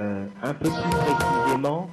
euh, 0.00 0.26
un 0.42 0.54
peu 0.54 0.68
plus 0.68 0.90
précisément 0.90 1.88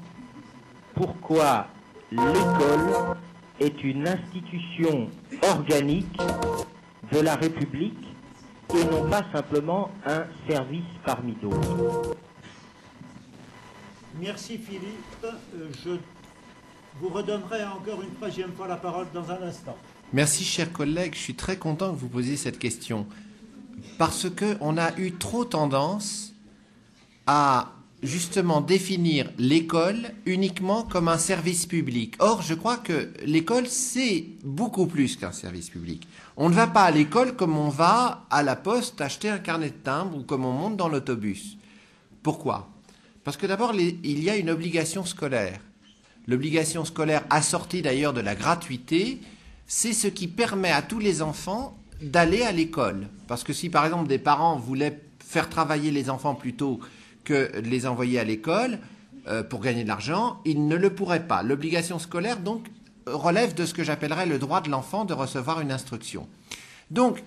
pourquoi 1.02 1.66
l'école 2.12 3.18
est 3.60 3.84
une 3.84 4.08
institution 4.08 5.10
organique 5.42 6.22
de 7.12 7.20
la 7.22 7.36
République 7.36 8.06
et 8.76 8.86
non 8.86 9.10
pas 9.10 9.24
simplement 9.34 9.90
un 10.06 10.26
service 10.48 10.86
parmi 11.04 11.34
d'autres. 11.42 12.16
Merci 14.20 14.60
Philippe. 14.60 15.24
Euh, 15.24 15.70
je 15.84 15.92
vous 17.00 17.10
redonnerai 17.10 17.64
encore 17.64 18.04
une 18.04 18.14
troisième 18.14 18.52
fois 18.52 18.68
la 18.68 18.78
parole 18.78 19.08
dans 19.12 19.32
un 19.32 19.42
instant. 19.42 19.76
Merci, 20.14 20.44
chers 20.44 20.72
collègues. 20.72 21.16
Je 21.16 21.20
suis 21.22 21.36
très 21.36 21.58
content 21.58 21.92
que 21.94 22.00
vous 22.00 22.10
posiez 22.10 22.38
cette 22.38 22.60
question 22.60 23.08
parce 23.98 24.28
qu'on 24.30 24.78
a 24.78 24.96
eu 25.00 25.14
trop 25.14 25.46
tendance 25.46 26.36
à 27.26 27.72
justement 28.04 28.62
définir 28.62 29.30
l'école 29.38 30.12
uniquement 30.26 30.84
comme 30.84 31.08
un 31.08 31.18
service 31.18 31.66
public. 31.66 32.16
Or, 32.20 32.42
je 32.42 32.54
crois 32.54 32.78
que 32.78 33.12
l'école, 33.26 33.68
c'est 33.68 34.26
beaucoup 34.44 34.88
plus 34.88 35.16
qu'un 35.16 35.32
service 35.32 35.70
public. 35.70 36.08
On 36.38 36.50
ne 36.50 36.56
va 36.56 36.68
pas 36.68 36.84
à 36.84 36.92
l'école 36.92 37.36
comme 37.36 37.58
on 37.58 37.70
va 37.70 38.26
à 38.30 38.44
la 38.44 38.56
poste 38.56 39.02
acheter 39.02 39.30
un 39.30 39.38
carnet 39.38 39.70
de 39.70 39.76
timbre 39.76 40.18
ou 40.18 40.24
comme 40.24 40.46
on 40.46 40.52
monte 40.52 40.78
dans 40.78 40.90
l'autobus. 40.90 41.58
Pourquoi? 42.24 42.70
Parce 43.24 43.38
que 43.38 43.46
d'abord, 43.46 43.74
il 43.76 44.24
y 44.24 44.30
a 44.30 44.38
une 44.38 44.50
obligation 44.50 45.06
scolaire. 45.06 45.60
L'obligation 46.28 46.86
scolaire 46.86 47.24
assortie 47.30 47.82
d'ailleurs 47.82 48.14
de 48.14 48.22
la 48.22 48.36
gratuité, 48.36 49.20
c'est 49.68 49.94
ce 49.94 50.08
qui 50.08 50.28
permet 50.28 50.72
à 50.72 50.82
tous 50.82 51.00
les 51.00 51.22
enfants 51.22 51.78
d'aller 52.02 52.42
à 52.42 52.52
l'école. 52.52 53.08
Parce 53.28 53.44
que 53.44 53.54
si 53.54 53.70
par 53.70 53.86
exemple 53.86 54.08
des 54.08 54.18
parents 54.18 54.58
voulaient 54.58 55.02
faire 55.20 55.50
travailler 55.50 55.92
les 55.92 56.10
enfants 56.10 56.36
plutôt 56.36 56.80
que 57.24 57.52
les 57.60 57.86
envoyer 57.86 58.20
à 58.20 58.24
l'école 58.24 58.80
euh, 59.28 59.44
pour 59.44 59.62
gagner 59.62 59.84
de 59.84 59.88
l'argent, 59.88 60.42
ils 60.46 60.68
ne 60.68 60.76
le 60.76 60.94
pourraient 60.94 61.28
pas. 61.28 61.44
L'obligation 61.44 62.00
scolaire 62.00 62.40
donc 62.40 62.68
relève 63.06 63.54
de 63.54 63.66
ce 63.66 63.74
que 63.74 63.84
j'appellerais 63.84 64.26
le 64.26 64.40
droit 64.40 64.62
de 64.62 64.70
l'enfant 64.70 65.06
de 65.06 65.14
recevoir 65.14 65.62
une 65.62 65.72
instruction. 65.72 66.28
Donc, 66.90 67.24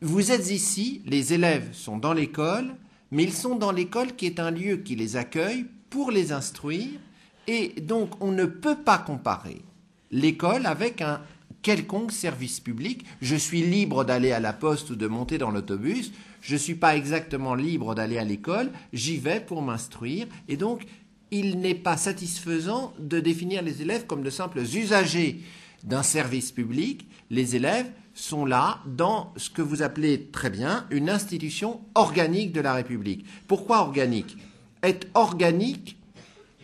vous 0.00 0.30
êtes 0.30 0.50
ici, 0.50 1.02
les 1.06 1.32
élèves 1.32 1.70
sont 1.72 1.98
dans 1.98 2.12
l'école, 2.12 2.74
mais 3.10 3.24
ils 3.24 3.32
sont 3.32 3.56
dans 3.56 3.72
l'école 3.72 4.14
qui 4.14 4.26
est 4.26 4.38
un 4.38 4.50
lieu 4.50 4.76
qui 4.76 4.94
les 4.94 5.16
accueille 5.16 5.66
pour 5.90 6.10
les 6.10 6.32
instruire, 6.32 7.00
et 7.46 7.80
donc 7.80 8.22
on 8.22 8.30
ne 8.30 8.44
peut 8.44 8.76
pas 8.76 8.98
comparer 8.98 9.62
l'école 10.10 10.66
avec 10.66 11.00
un 11.02 11.20
quelconque 11.62 12.12
service 12.12 12.60
public. 12.60 13.04
Je 13.20 13.36
suis 13.36 13.62
libre 13.62 14.04
d'aller 14.04 14.32
à 14.32 14.40
la 14.40 14.52
poste 14.52 14.90
ou 14.90 14.96
de 14.96 15.06
monter 15.06 15.38
dans 15.38 15.50
l'autobus. 15.50 16.12
Je 16.40 16.54
ne 16.54 16.58
suis 16.58 16.74
pas 16.74 16.96
exactement 16.96 17.54
libre 17.54 17.94
d'aller 17.94 18.18
à 18.18 18.24
l'école. 18.24 18.70
J'y 18.92 19.16
vais 19.16 19.40
pour 19.40 19.62
m'instruire. 19.62 20.26
Et 20.48 20.56
donc, 20.56 20.86
il 21.30 21.60
n'est 21.60 21.74
pas 21.74 21.96
satisfaisant 21.96 22.94
de 22.98 23.20
définir 23.20 23.62
les 23.62 23.82
élèves 23.82 24.06
comme 24.06 24.22
de 24.22 24.30
simples 24.30 24.60
usagers 24.60 25.40
d'un 25.84 26.02
service 26.02 26.52
public. 26.52 27.06
Les 27.30 27.56
élèves 27.56 27.90
sont 28.14 28.44
là 28.44 28.80
dans 28.86 29.32
ce 29.36 29.50
que 29.50 29.62
vous 29.62 29.82
appelez 29.82 30.28
très 30.32 30.50
bien 30.50 30.86
une 30.90 31.10
institution 31.10 31.80
organique 31.94 32.52
de 32.52 32.60
la 32.60 32.74
République. 32.74 33.24
Pourquoi 33.46 33.80
organique? 33.80 34.36
Être 34.82 35.06
organique 35.14 35.96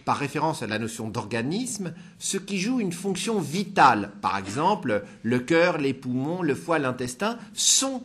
par 0.04 0.18
référence 0.18 0.62
à 0.62 0.66
la 0.66 0.78
notion 0.78 1.08
d'organisme, 1.08 1.94
ce 2.18 2.36
qui 2.36 2.58
joue 2.58 2.80
une 2.80 2.92
fonction 2.92 3.40
vitale. 3.40 4.12
Par 4.20 4.36
exemple, 4.36 5.04
le 5.22 5.38
cœur, 5.38 5.78
les 5.78 5.94
poumons, 5.94 6.42
le 6.42 6.54
foie, 6.54 6.78
l'intestin 6.78 7.38
sont 7.54 8.02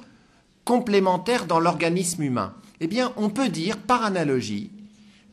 complémentaires 0.70 1.48
dans 1.48 1.60
l'organisme 1.60 2.22
humain. 2.22 2.54
Eh 2.80 2.86
bien, 2.86 3.12
on 3.18 3.32
peut 3.32 3.50
dire, 3.50 3.80
par 3.80 4.06
analogie, 4.06 4.70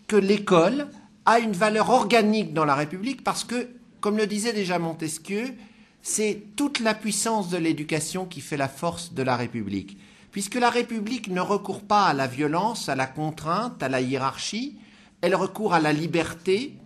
que 0.06 0.16
l'école 0.16 0.88
a 1.26 1.40
une 1.40 1.52
valeur 1.52 1.90
organique 1.90 2.54
dans 2.54 2.64
la 2.64 2.74
République 2.74 3.22
parce 3.22 3.44
que, 3.44 3.68
comme 4.00 4.16
le 4.16 4.26
disait 4.26 4.54
déjà 4.54 4.78
Montesquieu, 4.78 5.54
c'est 6.00 6.42
toute 6.56 6.80
la 6.80 6.94
puissance 6.94 7.50
de 7.50 7.58
l'éducation 7.58 8.24
qui 8.24 8.40
fait 8.40 8.56
la 8.56 8.66
force 8.66 9.12
de 9.12 9.22
la 9.22 9.36
République. 9.36 9.98
Puisque 10.30 10.54
la 10.54 10.70
République 10.70 11.28
ne 11.28 11.42
recourt 11.42 11.82
pas 11.82 12.06
à 12.06 12.14
la 12.14 12.28
violence, 12.28 12.88
à 12.88 12.94
la 12.94 13.06
contrainte, 13.06 13.82
à 13.82 13.90
la 13.90 14.00
hiérarchie, 14.00 14.78
elle 15.20 15.34
recourt 15.34 15.74
à 15.74 15.80
la 15.80 15.92
liberté, 15.92 16.78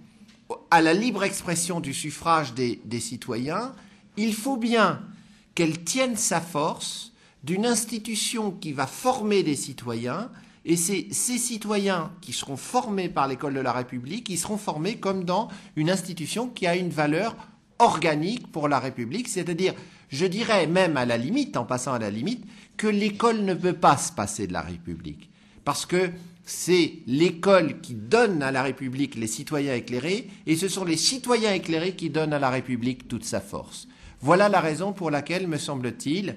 à 0.72 0.82
la 0.82 0.92
libre 0.92 1.22
expression 1.22 1.78
du 1.78 1.94
suffrage 1.94 2.52
des, 2.54 2.80
citoyens, 3.00 3.74
il 4.16 4.34
faut 4.34 4.56
bien 4.56 5.02
qu'elle 5.54 5.84
tienne 5.84 6.16
sa 6.16 6.40
force 6.40 7.09
d'une 7.44 7.66
institution 7.66 8.50
qui 8.50 8.72
va 8.72 8.86
former 8.86 9.42
des 9.42 9.56
citoyens 9.56 10.30
Et 10.64 10.76
c'est 10.76 11.06
ces 11.10 11.38
citoyens 11.38 12.12
qui 12.20 12.32
seront 12.32 12.56
formés 12.56 13.08
par 13.08 13.28
l'école 13.28 13.54
de 13.54 13.60
la 13.60 13.72
République, 13.72 14.24
qui 14.24 14.36
seront 14.36 14.58
formés 14.58 14.96
comme 14.96 15.24
dans 15.24 15.48
une 15.76 15.90
institution 15.90 16.48
qui 16.48 16.66
a 16.66 16.76
une 16.76 16.90
valeur 16.90 17.34
organique 17.78 18.52
pour 18.52 18.68
la 18.68 18.78
République, 18.78 19.28
c'est-à-dire, 19.28 19.74
je 20.10 20.26
dirais 20.26 20.66
même 20.66 20.98
à 20.98 21.06
la 21.06 21.16
limite, 21.16 21.56
en 21.56 21.64
passant 21.64 21.94
à 21.94 21.98
la 21.98 22.10
limite, 22.10 22.44
que 22.76 22.86
l'école 22.86 23.42
ne 23.42 23.54
peut 23.54 23.72
pas 23.72 23.96
se 23.96 24.12
passer 24.12 24.46
de 24.46 24.52
la 24.52 24.60
République. 24.60 25.30
Parce 25.64 25.86
que 25.86 26.10
c'est 26.44 26.94
l'école 27.06 27.80
qui 27.80 27.94
donne 27.94 28.42
à 28.42 28.52
la 28.52 28.62
République 28.62 29.14
les 29.14 29.26
citoyens 29.26 29.74
éclairés, 29.74 30.28
et 30.46 30.56
ce 30.56 30.68
sont 30.68 30.84
les 30.84 30.98
citoyens 30.98 31.54
éclairés 31.54 31.96
qui 31.96 32.10
donnent 32.10 32.34
à 32.34 32.38
la 32.38 32.50
République 32.50 33.08
toute 33.08 33.24
sa 33.24 33.40
force. 33.40 33.88
Voilà 34.20 34.50
la 34.50 34.60
raison 34.60 34.92
pour 34.92 35.10
laquelle, 35.10 35.48
me 35.48 35.56
semble-t-il, 35.56 36.36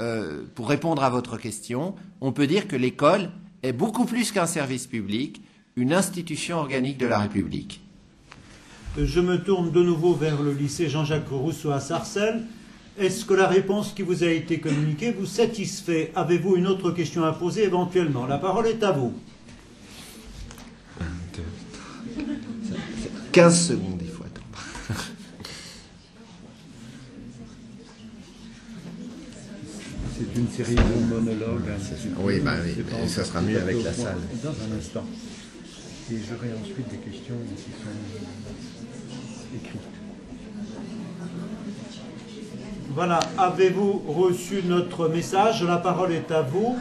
euh, 0.00 0.42
pour 0.54 0.68
répondre 0.68 1.02
à 1.04 1.10
votre 1.10 1.36
question, 1.36 1.94
on 2.20 2.32
peut 2.32 2.46
dire 2.46 2.66
que 2.66 2.76
l'école 2.76 3.30
est 3.62 3.72
beaucoup 3.72 4.04
plus 4.04 4.32
qu'un 4.32 4.46
service 4.46 4.86
public, 4.86 5.42
une 5.76 5.92
institution 5.92 6.58
organique 6.58 6.98
de 6.98 7.06
la 7.06 7.18
République. 7.18 7.80
Je 8.96 9.20
me 9.20 9.42
tourne 9.42 9.72
de 9.72 9.82
nouveau 9.82 10.14
vers 10.14 10.40
le 10.40 10.52
lycée 10.52 10.88
Jean-Jacques 10.88 11.28
Rousseau 11.28 11.72
à 11.72 11.80
Sarcelles. 11.80 12.44
Est-ce 12.96 13.24
que 13.24 13.34
la 13.34 13.48
réponse 13.48 13.92
qui 13.92 14.02
vous 14.02 14.22
a 14.22 14.28
été 14.28 14.60
communiquée 14.60 15.10
vous 15.12 15.26
satisfait? 15.26 16.12
Avez-vous 16.14 16.56
une 16.56 16.68
autre 16.68 16.92
question 16.92 17.24
à 17.24 17.32
poser 17.32 17.64
éventuellement? 17.64 18.26
La 18.26 18.38
parole 18.38 18.68
est 18.68 18.84
à 18.84 18.92
vous. 18.92 19.12
15 23.32 23.66
secondes, 23.68 24.00
il 24.00 24.08
faut 24.08 24.22
attendre. 24.22 24.44
C'est 30.32 30.40
une 30.40 30.48
série 30.48 30.74
de 30.74 31.14
monologues. 31.14 31.68
hein, 31.68 32.14
Oui, 32.20 32.40
bah 32.40 32.52
oui, 32.64 33.08
ça 33.08 33.24
sera 33.24 33.40
mieux 33.40 33.60
avec 33.60 33.82
la 33.82 33.92
salle. 33.92 34.16
Dans 34.42 34.50
un 34.50 34.78
instant. 34.78 35.04
Et 36.12 36.16
j'aurai 36.16 36.48
ensuite 36.60 36.88
des 36.88 36.96
questions 36.98 37.34
qui 37.56 37.62
sont 37.62 37.68
écrites. 39.56 39.80
Voilà, 42.94 43.18
avez-vous 43.38 44.02
reçu 44.06 44.62
notre 44.64 45.08
message? 45.08 45.62
La 45.64 45.78
parole 45.78 46.12
est 46.12 46.30
à 46.30 46.42
vous, 46.42 46.76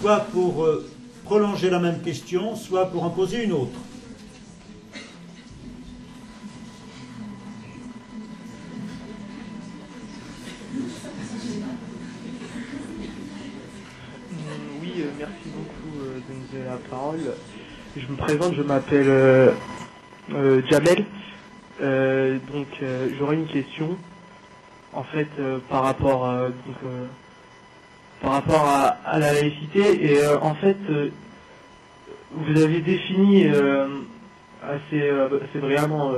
soit 0.00 0.20
pour 0.32 0.64
euh, 0.64 0.88
prolonger 1.24 1.70
la 1.70 1.78
même 1.78 2.00
question, 2.00 2.56
soit 2.56 2.86
pour 2.90 3.04
en 3.04 3.10
poser 3.10 3.44
une 3.44 3.52
autre. 3.52 3.78
Présente, 18.18 18.54
je 18.54 18.62
m'appelle 18.62 19.08
euh, 19.08 19.50
euh, 20.34 20.60
Jamel. 20.68 21.04
Euh, 21.80 22.38
donc 22.52 22.66
euh, 22.82 23.08
j'aurais 23.18 23.36
une 23.36 23.46
question. 23.46 23.96
En 24.92 25.02
fait, 25.04 25.28
par 25.68 25.84
rapport 25.84 26.34
par 28.22 28.32
rapport 28.32 28.64
à, 28.64 29.18
la 29.18 29.32
laïcité 29.34 30.12
et 30.12 30.26
en 30.26 30.54
fait 30.54 30.78
vous 32.32 32.60
avez 32.62 32.80
défini 32.80 33.46
assez, 34.62 35.08
assez 35.10 35.58
brillamment 35.60 36.12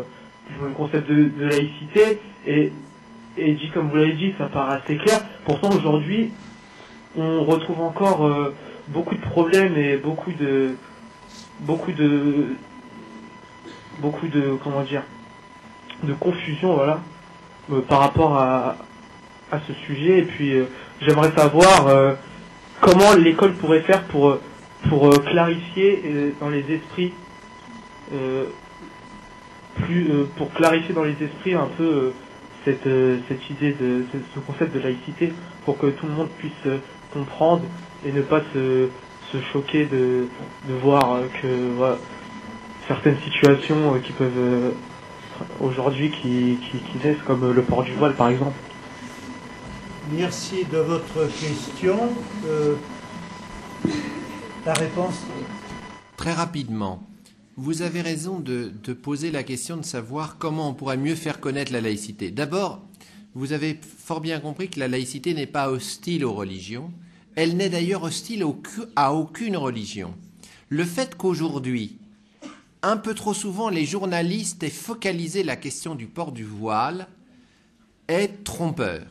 le 0.63 0.71
concept 0.77 1.11
de, 1.11 1.31
laïcité 1.45 2.21
et, 2.47 2.73
dit 3.37 3.71
comme 3.75 3.91
vous 3.91 3.97
l'avez 3.97 4.13
dit 4.13 4.33
ça 4.39 4.47
paraît 4.47 4.81
assez 4.83 4.97
clair. 4.97 5.21
Pourtant 5.45 5.71
aujourd'hui 5.77 6.31
on 7.19 7.43
retrouve 7.43 7.81
encore 7.83 8.31
beaucoup 8.87 9.17
de 9.17 9.21
problèmes 9.21 9.77
et 9.77 9.97
beaucoup 9.97 10.33
de 10.33 10.77
beaucoup 11.61 11.93
de 11.93 12.57
beaucoup 14.01 14.29
de 14.29 14.57
comment 14.63 14.83
dire 14.83 15.03
de 16.05 16.13
confusion 16.15 16.75
voilà 16.75 17.01
euh, 17.73 17.81
par 17.83 18.01
rapport 18.01 18.37
à, 18.37 18.77
à 19.53 19.61
ce 19.67 19.73
sujet. 19.87 20.19
Et 20.21 20.23
puis 20.23 20.55
euh, 20.55 20.65
j'aimerais 21.01 21.33
savoir 21.37 21.87
euh, 21.89 22.15
comment 22.81 23.15
l'école 23.15 23.53
pourrait 23.55 23.83
faire 23.83 24.03
pour 24.05 24.39
pour 24.89 25.11
clarifier 25.25 26.35
dans 26.41 26.49
les 26.49 26.65
esprits 26.73 27.13
plus 29.75 30.07
pour 30.37 30.51
clarifier 30.55 30.95
dans 30.95 31.05
les 31.05 31.17
esprits 31.23 31.53
un 31.53 31.69
peu 31.77 32.13
cette 32.65 32.89
cette 33.29 33.51
idée 33.51 33.73
de 33.73 34.07
ce, 34.11 34.19
ce 34.35 34.41
concept 34.41 34.75
de 34.75 34.81
laïcité 34.81 35.35
pour 35.67 35.77
que 35.77 35.89
tout 35.89 36.07
le 36.07 36.13
monde 36.13 36.31
puisse 36.39 36.67
comprendre 37.13 37.63
et 38.07 38.13
ne 38.13 38.23
pas 38.23 38.41
se, 38.55 38.89
se 39.33 39.41
choquer 39.53 39.87
de, 39.87 40.27
de 40.69 40.75
voir 40.83 41.21
que 41.41 41.73
voilà, 41.77 41.99
certaines 42.89 43.19
situations 43.21 43.95
euh, 43.95 43.99
qui 43.99 44.13
peuvent 44.13 44.33
euh, 44.37 44.71
aujourd'hui 45.61 46.11
qui, 46.11 46.59
qui, 46.71 46.79
qui 46.79 47.07
naissent 47.07 47.23
comme 47.27 47.45
euh, 47.45 47.53
le 47.53 47.63
port 47.63 47.85
du 47.85 47.93
voile 47.93 48.15
par 48.15 48.29
exemple. 48.29 48.57
Merci 50.13 50.65
de 50.73 50.79
votre 50.79 51.27
question. 51.39 51.97
Euh, 52.47 52.75
la 54.67 54.73
réponse 54.75 55.15
Très 56.17 56.33
rapidement, 56.33 57.03
vous 57.57 57.83
avez 57.83 58.01
raison 58.01 58.41
de, 58.41 58.73
de 58.83 58.93
poser 58.93 59.31
la 59.31 59.43
question 59.43 59.77
de 59.77 59.85
savoir 59.85 60.37
comment 60.39 60.69
on 60.69 60.75
pourrait 60.75 60.97
mieux 60.97 61.15
faire 61.15 61.41
connaître 61.41 61.73
la 61.73 61.81
laïcité. 61.81 62.31
D'abord, 62.31 62.81
vous 63.35 63.53
avez 63.53 63.79
fort 63.99 64.21
bien 64.21 64.41
compris 64.41 64.69
que 64.69 64.81
la 64.81 64.89
laïcité 64.89 65.33
n'est 65.33 65.47
pas 65.47 65.71
hostile 65.71 66.25
aux 66.25 66.33
religions. 66.33 66.91
Elle 67.37 67.57
n'est 67.57 67.69
d'ailleurs 67.69 68.03
hostile 68.03 68.45
à 68.97 69.15
aucune 69.15 69.57
religion. 69.57 70.15
Le 70.69 70.85
fait 70.85 71.17
qu'aujourd'hui, 71.17 71.99
un 72.83 72.97
peu 72.97 73.15
trop 73.15 73.35
souvent, 73.35 73.69
les 73.69 73.85
journalistes 73.85 74.63
aient 74.63 74.71
focalisé 74.71 75.43
la 75.43 75.57
question 75.57 75.95
du 75.95 76.07
port 76.07 76.33
du 76.33 76.45
voile 76.45 77.09
est 78.09 78.43
trompeur. 78.45 79.07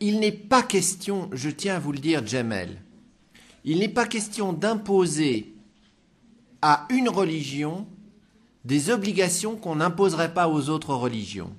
Il 0.00 0.20
n'est 0.20 0.32
pas 0.32 0.62
question, 0.62 1.28
je 1.32 1.50
tiens 1.50 1.76
à 1.76 1.78
vous 1.78 1.92
le 1.92 1.98
dire, 1.98 2.26
Jamel, 2.26 2.80
il 3.64 3.78
n'est 3.78 3.88
pas 3.88 4.06
question 4.06 4.52
d'imposer 4.52 5.54
à 6.62 6.86
une 6.90 7.08
religion 7.08 7.86
des 8.64 8.90
obligations 8.90 9.56
qu'on 9.56 9.76
n'imposerait 9.76 10.34
pas 10.34 10.48
aux 10.48 10.68
autres 10.68 10.94
religions. 10.94 11.52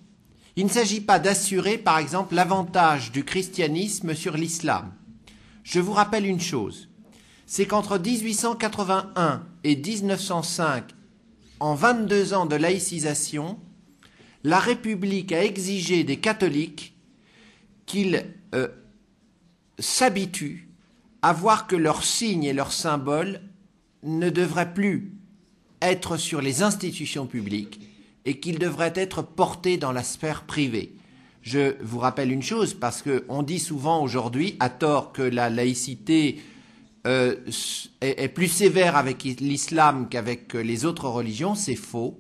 Il 0.55 0.66
ne 0.66 0.70
s'agit 0.70 1.01
pas 1.01 1.20
d'assurer, 1.20 1.78
par 1.78 1.97
exemple, 1.97 2.36
l'avantage 2.36 3.12
du 3.12 3.24
christianisme 3.24 4.14
sur 4.14 4.36
l'islam. 4.36 4.91
Je 5.70 5.80
vous 5.80 5.93
rappelle 5.93 6.26
une 6.26 6.39
chose, 6.39 6.89
c'est 7.45 7.67
qu'entre 7.67 7.99
1881 7.99 9.45
et 9.63 9.76
1905, 9.76 10.84
en 11.59 11.76
22 11.76 12.34
ans 12.34 12.47
de 12.47 12.55
laïcisation, 12.55 13.59
la 14.43 14.57
République 14.57 15.32
a 15.32 15.43
exigé 15.43 16.03
des 16.03 16.17
catholiques 16.17 16.95
qu'ils 17.86 18.26
euh, 18.55 18.70
s'habituent 19.78 20.72
à 21.22 21.34
voir 21.34 21.67
que 21.67 21.76
leurs 21.76 22.03
signes 22.03 22.45
et 22.45 22.53
leurs 22.53 22.74
symboles 22.74 23.39
ne 24.01 24.32
devraient 24.32 24.74
plus 24.74 25.13
être 25.84 26.17
sur 26.17 26.41
les 26.41 26.63
institutions 26.63 27.28
publiques 27.28 27.80
et 28.26 28.39
qu'ils 28.39 28.57
devraient 28.57 28.93
être 28.95 29.22
portés 29.22 29.78
dans 29.78 29.91
la 29.91 30.03
sphère 30.03 30.45
privée. 30.45 30.95
Je 31.41 31.75
vous 31.81 31.99
rappelle 31.99 32.31
une 32.31 32.43
chose, 32.43 32.73
parce 32.73 33.01
qu'on 33.01 33.43
dit 33.43 33.59
souvent 33.59 34.01
aujourd'hui, 34.01 34.55
à 34.59 34.69
tort, 34.69 35.13
que 35.13 35.21
la 35.21 35.49
laïcité 35.49 36.41
euh, 37.07 37.35
est, 38.01 38.27
plus 38.27 38.49
sévère 38.49 38.97
avec 38.97 39.23
l'islam 39.23 40.07
qu'avec 40.09 40.53
les 40.53 40.85
autres 40.85 41.07
religions, 41.07 41.55
c'est 41.55 41.75
faux. 41.75 42.19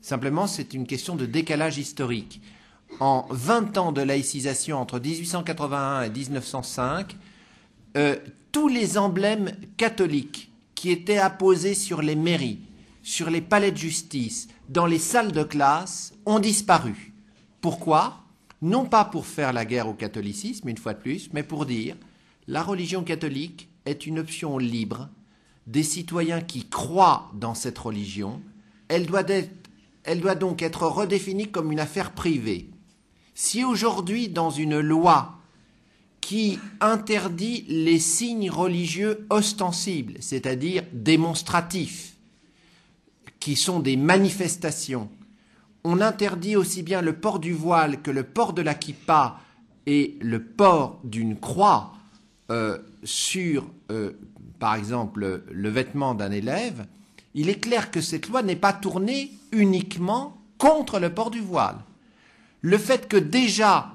Simplement, 0.00 0.46
c'est 0.46 0.72
une 0.72 0.86
question 0.86 1.16
de 1.16 1.26
décalage 1.26 1.78
historique. 1.78 2.40
En 3.00 3.26
20 3.30 3.76
ans 3.76 3.92
de 3.92 4.00
laïcisation 4.00 4.78
entre 4.78 5.00
1881 5.00 6.02
et 6.02 6.10
1905, 6.10 7.16
euh, 7.96 8.16
tous 8.52 8.68
les 8.68 8.96
emblèmes 8.96 9.50
catholiques 9.76 10.50
qui 10.74 10.90
étaient 10.90 11.18
apposés 11.18 11.74
sur 11.74 12.00
les 12.00 12.16
mairies, 12.16 12.60
sur 13.02 13.28
les 13.28 13.40
palais 13.40 13.72
de 13.72 13.76
justice, 13.76 14.48
dans 14.68 14.86
les 14.86 14.98
salles 14.98 15.32
de 15.32 15.42
classe, 15.42 16.14
ont 16.24 16.38
disparu. 16.38 17.12
Pourquoi? 17.60 18.25
Non 18.62 18.86
pas 18.86 19.04
pour 19.04 19.26
faire 19.26 19.52
la 19.52 19.64
guerre 19.64 19.88
au 19.88 19.94
catholicisme, 19.94 20.68
une 20.68 20.78
fois 20.78 20.94
de 20.94 21.00
plus, 21.00 21.30
mais 21.32 21.42
pour 21.42 21.66
dire 21.66 21.96
la 22.48 22.62
religion 22.62 23.02
catholique 23.02 23.68
est 23.84 24.06
une 24.06 24.18
option 24.18 24.58
libre 24.58 25.08
des 25.66 25.82
citoyens 25.82 26.40
qui 26.40 26.68
croient 26.68 27.30
dans 27.34 27.54
cette 27.54 27.78
religion. 27.78 28.40
Elle 28.88 29.06
doit, 29.06 29.24
donc 30.34 30.62
être 30.62 30.86
redéfinie 30.86 31.50
comme 31.50 31.72
une 31.72 31.80
affaire 31.80 32.12
privée. 32.12 32.70
Si 33.34 33.64
aujourd'hui, 33.64 34.28
dans 34.28 34.50
une 34.50 34.78
loi 34.78 35.32
qui 36.20 36.58
interdit 36.80 37.64
les 37.68 37.98
signes 37.98 38.50
religieux 38.50 39.26
ostensibles, 39.30 40.14
c'est-à-dire 40.20 40.84
démonstratifs, 40.92 42.16
qui 43.38 43.54
sont 43.54 43.80
des 43.80 43.96
manifestations. 43.96 45.08
On 45.88 46.00
interdit 46.00 46.56
aussi 46.56 46.82
bien 46.82 47.00
le 47.00 47.12
port 47.12 47.38
du 47.38 47.52
voile 47.52 48.02
que 48.02 48.10
le 48.10 48.24
port 48.24 48.52
de 48.54 48.60
la 48.60 48.74
kippa 48.74 49.38
et 49.86 50.18
le 50.20 50.42
port 50.42 50.98
d'une 51.04 51.38
croix 51.38 51.92
euh, 52.50 52.78
sur, 53.04 53.70
euh, 53.92 54.14
par 54.58 54.74
exemple, 54.74 55.44
le 55.48 55.68
vêtement 55.68 56.16
d'un 56.16 56.32
élève, 56.32 56.86
il 57.34 57.48
est 57.48 57.60
clair 57.60 57.92
que 57.92 58.00
cette 58.00 58.28
loi 58.28 58.42
n'est 58.42 58.56
pas 58.56 58.72
tournée 58.72 59.30
uniquement 59.52 60.36
contre 60.58 60.98
le 60.98 61.14
port 61.14 61.30
du 61.30 61.38
voile. 61.38 61.78
Le 62.62 62.78
fait 62.78 63.06
que 63.06 63.16
déjà 63.16 63.92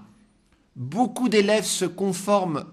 beaucoup 0.77 1.27
d'élèves 1.27 1.65
se 1.65 1.83
conforment 1.83 2.63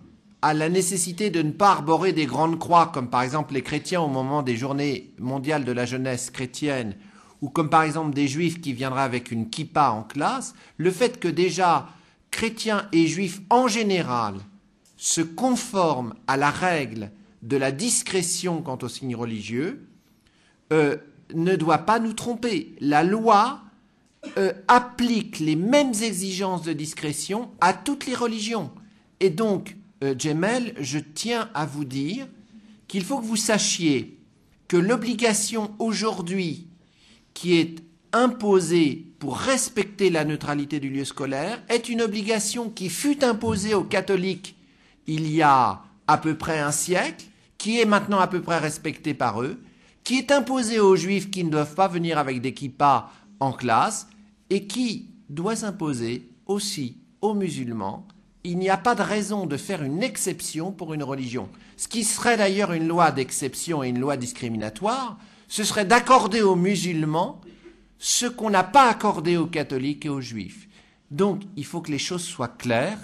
à 0.42 0.54
la 0.54 0.68
nécessité 0.68 1.30
de 1.30 1.42
ne 1.42 1.50
pas 1.50 1.72
arborer 1.72 2.12
des 2.12 2.26
grandes 2.26 2.60
croix, 2.60 2.92
comme 2.94 3.10
par 3.10 3.22
exemple 3.22 3.54
les 3.54 3.62
chrétiens 3.62 4.00
au 4.00 4.06
moment 4.06 4.44
des 4.44 4.56
journées 4.56 5.10
mondiales 5.18 5.64
de 5.64 5.72
la 5.72 5.86
jeunesse 5.86 6.30
chrétienne, 6.30 6.94
ou 7.40 7.48
comme 7.48 7.70
par 7.70 7.82
exemple 7.82 8.14
des 8.14 8.28
juifs 8.28 8.60
qui 8.60 8.72
viendraient 8.72 9.02
avec 9.02 9.30
une 9.30 9.48
kippa 9.48 9.90
en 9.90 10.02
classe, 10.02 10.54
le 10.76 10.90
fait 10.90 11.20
que 11.20 11.28
déjà 11.28 11.88
chrétiens 12.30 12.88
et 12.92 13.06
juifs 13.06 13.40
en 13.50 13.68
général 13.68 14.34
se 14.96 15.20
conforment 15.20 16.14
à 16.26 16.36
la 16.36 16.50
règle 16.50 17.10
de 17.42 17.56
la 17.56 17.70
discrétion 17.70 18.62
quant 18.62 18.78
aux 18.82 18.88
signes 18.88 19.16
religieux, 19.16 19.86
euh, 20.72 20.96
ne 21.34 21.56
doit 21.56 21.78
pas 21.78 22.00
nous 22.00 22.12
tromper. 22.12 22.74
La 22.80 23.04
loi 23.04 23.60
euh, 24.36 24.52
applique 24.66 25.38
les 25.38 25.56
mêmes 25.56 25.94
exigences 25.94 26.62
de 26.62 26.72
discrétion 26.72 27.50
à 27.60 27.72
toutes 27.72 28.06
les 28.06 28.14
religions. 28.14 28.70
Et 29.20 29.30
donc, 29.30 29.76
euh, 30.02 30.14
Jemel, 30.18 30.74
je 30.80 30.98
tiens 30.98 31.48
à 31.54 31.66
vous 31.66 31.84
dire 31.84 32.26
qu'il 32.88 33.04
faut 33.04 33.18
que 33.18 33.24
vous 33.24 33.36
sachiez 33.36 34.18
que 34.66 34.76
l'obligation 34.76 35.74
aujourd'hui 35.78 36.67
qui 37.38 37.56
est 37.56 37.76
imposée 38.12 39.06
pour 39.20 39.38
respecter 39.38 40.10
la 40.10 40.24
neutralité 40.24 40.80
du 40.80 40.90
lieu 40.90 41.04
scolaire 41.04 41.62
est 41.68 41.88
une 41.88 42.02
obligation 42.02 42.68
qui 42.68 42.88
fut 42.88 43.22
imposée 43.22 43.74
aux 43.74 43.84
catholiques 43.84 44.56
il 45.06 45.30
y 45.30 45.40
a 45.40 45.82
à 46.08 46.18
peu 46.18 46.36
près 46.36 46.58
un 46.58 46.72
siècle, 46.72 47.26
qui 47.56 47.80
est 47.80 47.84
maintenant 47.84 48.18
à 48.18 48.26
peu 48.26 48.42
près 48.42 48.58
respectée 48.58 49.14
par 49.14 49.40
eux, 49.40 49.60
qui 50.02 50.18
est 50.18 50.32
imposée 50.32 50.80
aux 50.80 50.96
juifs 50.96 51.30
qui 51.30 51.44
ne 51.44 51.50
doivent 51.50 51.76
pas 51.76 51.86
venir 51.86 52.18
avec 52.18 52.40
des 52.40 52.54
kippas 52.54 53.12
en 53.38 53.52
classe, 53.52 54.08
et 54.50 54.66
qui 54.66 55.06
doit 55.30 55.54
s'imposer 55.54 56.28
aussi 56.46 56.96
aux 57.20 57.34
musulmans. 57.34 58.08
Il 58.42 58.58
n'y 58.58 58.68
a 58.68 58.76
pas 58.76 58.96
de 58.96 59.02
raison 59.02 59.46
de 59.46 59.56
faire 59.56 59.84
une 59.84 60.02
exception 60.02 60.72
pour 60.72 60.92
une 60.92 61.04
religion. 61.04 61.48
Ce 61.76 61.86
qui 61.86 62.02
serait 62.02 62.36
d'ailleurs 62.36 62.72
une 62.72 62.88
loi 62.88 63.12
d'exception 63.12 63.84
et 63.84 63.90
une 63.90 64.00
loi 64.00 64.16
discriminatoire, 64.16 65.18
ce 65.48 65.64
serait 65.64 65.86
d'accorder 65.86 66.42
aux 66.42 66.56
musulmans 66.56 67.40
ce 67.98 68.26
qu'on 68.26 68.50
n'a 68.50 68.64
pas 68.64 68.88
accordé 68.88 69.36
aux 69.36 69.46
catholiques 69.46 70.06
et 70.06 70.10
aux 70.10 70.20
juifs. 70.20 70.68
Donc 71.10 71.42
il 71.56 71.64
faut 71.64 71.80
que 71.80 71.90
les 71.90 71.98
choses 71.98 72.22
soient 72.22 72.48
claires. 72.48 73.00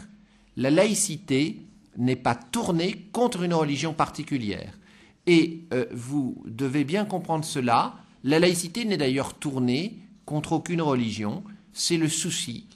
La 0.56 0.70
laïcité 0.70 1.60
n'est 1.96 2.16
pas 2.16 2.34
tournée 2.34 3.08
contre 3.12 3.42
une 3.42 3.54
religion 3.54 3.92
particulière. 3.92 4.78
Et 5.26 5.62
euh, 5.72 5.86
vous 5.92 6.42
devez 6.46 6.84
bien 6.84 7.06
comprendre 7.06 7.44
cela. 7.44 7.94
La 8.22 8.38
laïcité 8.38 8.84
n'est 8.84 8.98
d'ailleurs 8.98 9.34
tournée 9.34 9.98
contre 10.26 10.52
aucune 10.52 10.82
religion. 10.82 11.42
C'est 11.72 11.96
le 11.96 12.08
souci 12.08 12.66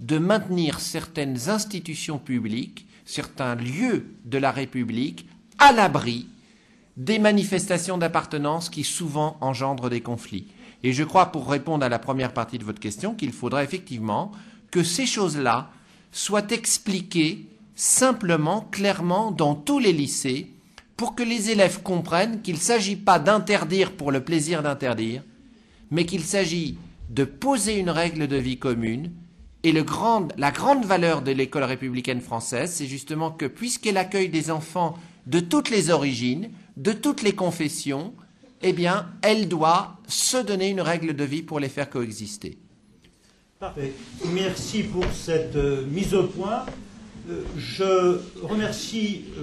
de 0.00 0.18
maintenir 0.18 0.80
certaines 0.80 1.48
institutions 1.48 2.18
publiques, 2.18 2.86
certains 3.04 3.56
lieux 3.56 4.14
de 4.24 4.38
la 4.38 4.52
République 4.52 5.26
à 5.58 5.72
l'abri 5.72 6.26
des 6.98 7.20
manifestations 7.20 7.96
d'appartenance 7.96 8.68
qui 8.68 8.82
souvent 8.82 9.38
engendrent 9.40 9.88
des 9.88 10.00
conflits. 10.00 10.48
Et 10.82 10.92
je 10.92 11.04
crois, 11.04 11.26
pour 11.26 11.48
répondre 11.48 11.84
à 11.84 11.88
la 11.88 12.00
première 12.00 12.34
partie 12.34 12.58
de 12.58 12.64
votre 12.64 12.80
question, 12.80 13.14
qu'il 13.14 13.32
faudra 13.32 13.62
effectivement 13.62 14.32
que 14.72 14.82
ces 14.82 15.06
choses-là 15.06 15.70
soient 16.10 16.50
expliquées 16.50 17.46
simplement, 17.76 18.62
clairement, 18.72 19.30
dans 19.30 19.54
tous 19.54 19.78
les 19.78 19.92
lycées, 19.92 20.50
pour 20.96 21.14
que 21.14 21.22
les 21.22 21.50
élèves 21.50 21.82
comprennent 21.82 22.42
qu'il 22.42 22.56
ne 22.56 22.60
s'agit 22.60 22.96
pas 22.96 23.20
d'interdire 23.20 23.92
pour 23.92 24.10
le 24.10 24.24
plaisir 24.24 24.64
d'interdire, 24.64 25.22
mais 25.92 26.04
qu'il 26.04 26.24
s'agit 26.24 26.76
de 27.10 27.22
poser 27.22 27.78
une 27.78 27.90
règle 27.90 28.26
de 28.26 28.36
vie 28.36 28.58
commune. 28.58 29.12
Et 29.62 29.70
le 29.70 29.84
grand, 29.84 30.28
la 30.36 30.50
grande 30.50 30.84
valeur 30.84 31.22
de 31.22 31.30
l'école 31.30 31.62
républicaine 31.62 32.20
française, 32.20 32.72
c'est 32.72 32.86
justement 32.86 33.30
que 33.30 33.46
puisqu'elle 33.46 33.96
accueille 33.96 34.28
des 34.28 34.50
enfants 34.50 34.98
de 35.28 35.40
toutes 35.40 35.70
les 35.70 35.90
origines, 35.90 36.50
de 36.78 36.92
toutes 36.92 37.22
les 37.22 37.32
confessions, 37.32 38.14
eh 38.62 38.72
bien, 38.72 39.08
elle 39.22 39.48
doit 39.48 39.96
se 40.06 40.36
donner 40.36 40.70
une 40.70 40.80
règle 40.80 41.14
de 41.14 41.24
vie 41.24 41.42
pour 41.42 41.58
les 41.58 41.68
faire 41.68 41.90
coexister. 41.90 42.56
Parfait. 43.58 43.92
Merci 44.32 44.84
pour 44.84 45.04
cette 45.12 45.56
euh, 45.56 45.84
mise 45.86 46.14
au 46.14 46.24
point. 46.24 46.64
Euh, 47.28 47.42
je 47.56 48.20
remercie 48.46 49.24
euh, 49.36 49.42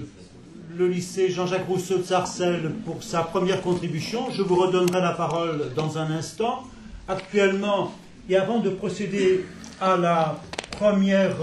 le 0.77 0.87
lycée 0.87 1.29
Jean-Jacques 1.29 1.67
Rousseau 1.67 1.97
de 1.97 2.03
Sarcelles 2.03 2.71
pour 2.85 3.03
sa 3.03 3.23
première 3.23 3.61
contribution. 3.61 4.31
Je 4.31 4.41
vous 4.41 4.55
redonnerai 4.55 5.01
la 5.01 5.11
parole 5.11 5.73
dans 5.75 5.97
un 5.97 6.09
instant. 6.11 6.63
Actuellement, 7.09 7.93
et 8.29 8.37
avant 8.37 8.59
de 8.59 8.69
procéder 8.69 9.43
à 9.81 9.97
la 9.97 10.41
première 10.71 11.35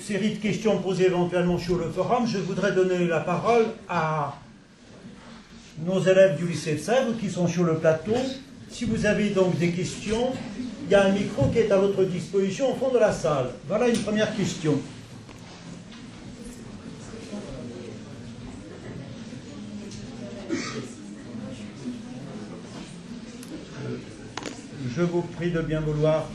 série 0.00 0.30
de 0.30 0.38
questions 0.38 0.78
posées 0.78 1.06
éventuellement 1.06 1.58
sur 1.58 1.76
le 1.76 1.90
forum, 1.90 2.26
je 2.26 2.38
voudrais 2.38 2.72
donner 2.72 3.06
la 3.06 3.20
parole 3.20 3.66
à 3.88 4.34
nos 5.84 6.00
élèves 6.00 6.36
du 6.36 6.46
lycée 6.46 6.74
de 6.74 6.78
Sèvres 6.78 7.16
qui 7.18 7.30
sont 7.30 7.46
sur 7.46 7.64
le 7.64 7.76
plateau. 7.76 8.16
Si 8.70 8.84
vous 8.84 9.06
avez 9.06 9.30
donc 9.30 9.58
des 9.58 9.70
questions, 9.70 10.32
il 10.86 10.92
y 10.92 10.94
a 10.94 11.04
un 11.04 11.12
micro 11.12 11.46
qui 11.48 11.58
est 11.58 11.70
à 11.70 11.76
votre 11.76 12.04
disposition 12.04 12.72
au 12.72 12.76
fond 12.76 12.92
de 12.92 12.98
la 12.98 13.12
salle. 13.12 13.50
Voilà 13.68 13.88
une 13.88 13.98
première 13.98 14.34
question. 14.34 14.78
Je 24.96 25.02
vous 25.02 25.22
prie 25.22 25.50
de 25.50 25.60
bien 25.60 25.80
vouloir 25.80 26.26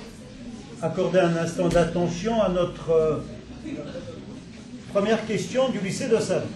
accorder 0.82 1.20
un 1.20 1.36
instant 1.36 1.68
d'attention 1.68 2.42
à 2.42 2.50
notre 2.50 2.90
euh, 2.90 3.18
première 4.90 5.26
question 5.26 5.70
du 5.70 5.80
lycée 5.80 6.08
de 6.08 6.18
Sèvres. 6.18 6.48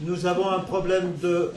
Nous 0.00 0.26
avons 0.26 0.50
un 0.50 0.58
problème 0.58 1.16
de 1.22 1.52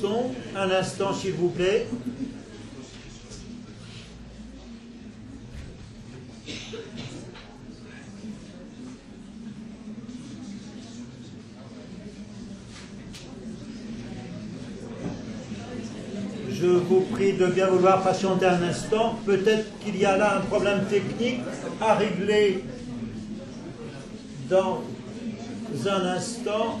son. 0.00 0.32
Un 0.56 0.70
instant, 0.70 1.12
s'il 1.12 1.34
vous 1.34 1.50
plaît. 1.50 1.86
Je 16.64 16.70
vous 16.70 17.02
prie 17.02 17.34
de 17.34 17.44
bien 17.46 17.66
vouloir 17.66 18.02
patienter 18.02 18.46
un 18.46 18.62
instant. 18.62 19.18
Peut-être 19.26 19.66
qu'il 19.80 19.98
y 19.98 20.06
a 20.06 20.16
là 20.16 20.38
un 20.38 20.40
problème 20.40 20.86
technique 20.86 21.40
à 21.78 21.92
régler 21.94 22.64
dans 24.48 24.82
un 25.86 26.06
instant. 26.06 26.80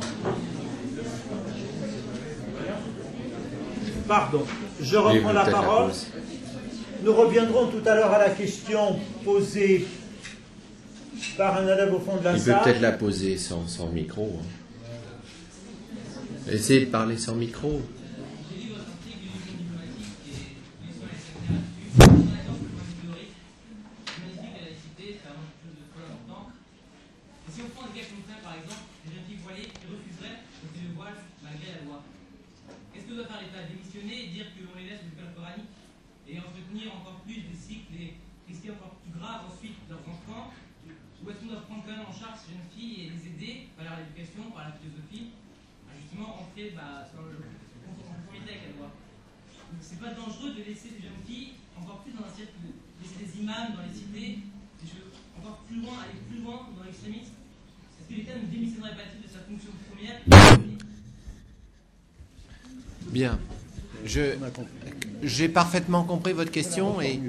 Pardon, 4.08 4.44
je 4.80 4.96
reprends 4.96 5.32
la 5.34 5.44
parole. 5.44 5.90
Nous 7.04 7.12
reviendrons 7.12 7.66
tout 7.66 7.86
à 7.86 7.94
l'heure 7.94 8.12
à 8.12 8.18
la 8.18 8.30
question 8.30 8.98
posée 9.22 9.86
par 11.36 11.58
un 11.58 11.64
élève 11.64 11.92
au 11.92 12.00
fond 12.00 12.16
de 12.16 12.24
la 12.24 12.38
salle. 12.38 12.40
Il 12.46 12.54
peut 12.54 12.64
peut-être 12.64 12.80
la 12.80 12.92
poser 12.92 13.36
sans, 13.36 13.66
micro. 13.92 14.40
Hein. 14.40 14.46
Essayez 16.50 16.86
de 16.86 16.90
parler 16.90 17.18
sans 17.18 17.34
micro. 17.34 17.82
C'est 49.80 50.00
pas 50.00 50.14
dangereux 50.14 50.54
de 50.54 50.62
laisser 50.62 50.88
des 50.90 51.02
jeunes 51.02 51.22
filles 51.26 51.52
encore 51.84 52.00
plus 52.00 52.12
dans 52.12 52.24
un 52.24 52.32
laisser 53.02 53.14
des 53.20 53.40
imams 53.42 53.74
dans 53.76 53.82
les 53.82 53.94
cités, 53.94 54.38
des 54.82 54.88
choses 54.88 55.12
encore 55.38 55.58
plus 55.68 55.80
loin, 55.80 55.92
aller 56.02 56.18
plus 56.30 56.42
loin 56.42 56.66
dans 56.76 56.84
l'extrémisme 56.84 57.32
Est-ce 58.00 58.08
que 58.08 58.14
l'État 58.20 58.32
ne 58.40 58.46
démissionnerait 58.50 58.94
pas-il 58.94 59.22
de 59.22 59.28
sa 59.28 59.40
fonction 59.40 59.70
première 59.90 60.20
Bien. 63.10 63.38
Je, 64.04 64.34
j'ai 65.22 65.48
parfaitement 65.48 66.04
compris 66.04 66.32
votre 66.32 66.50
question 66.50 67.00
et, 67.00 67.20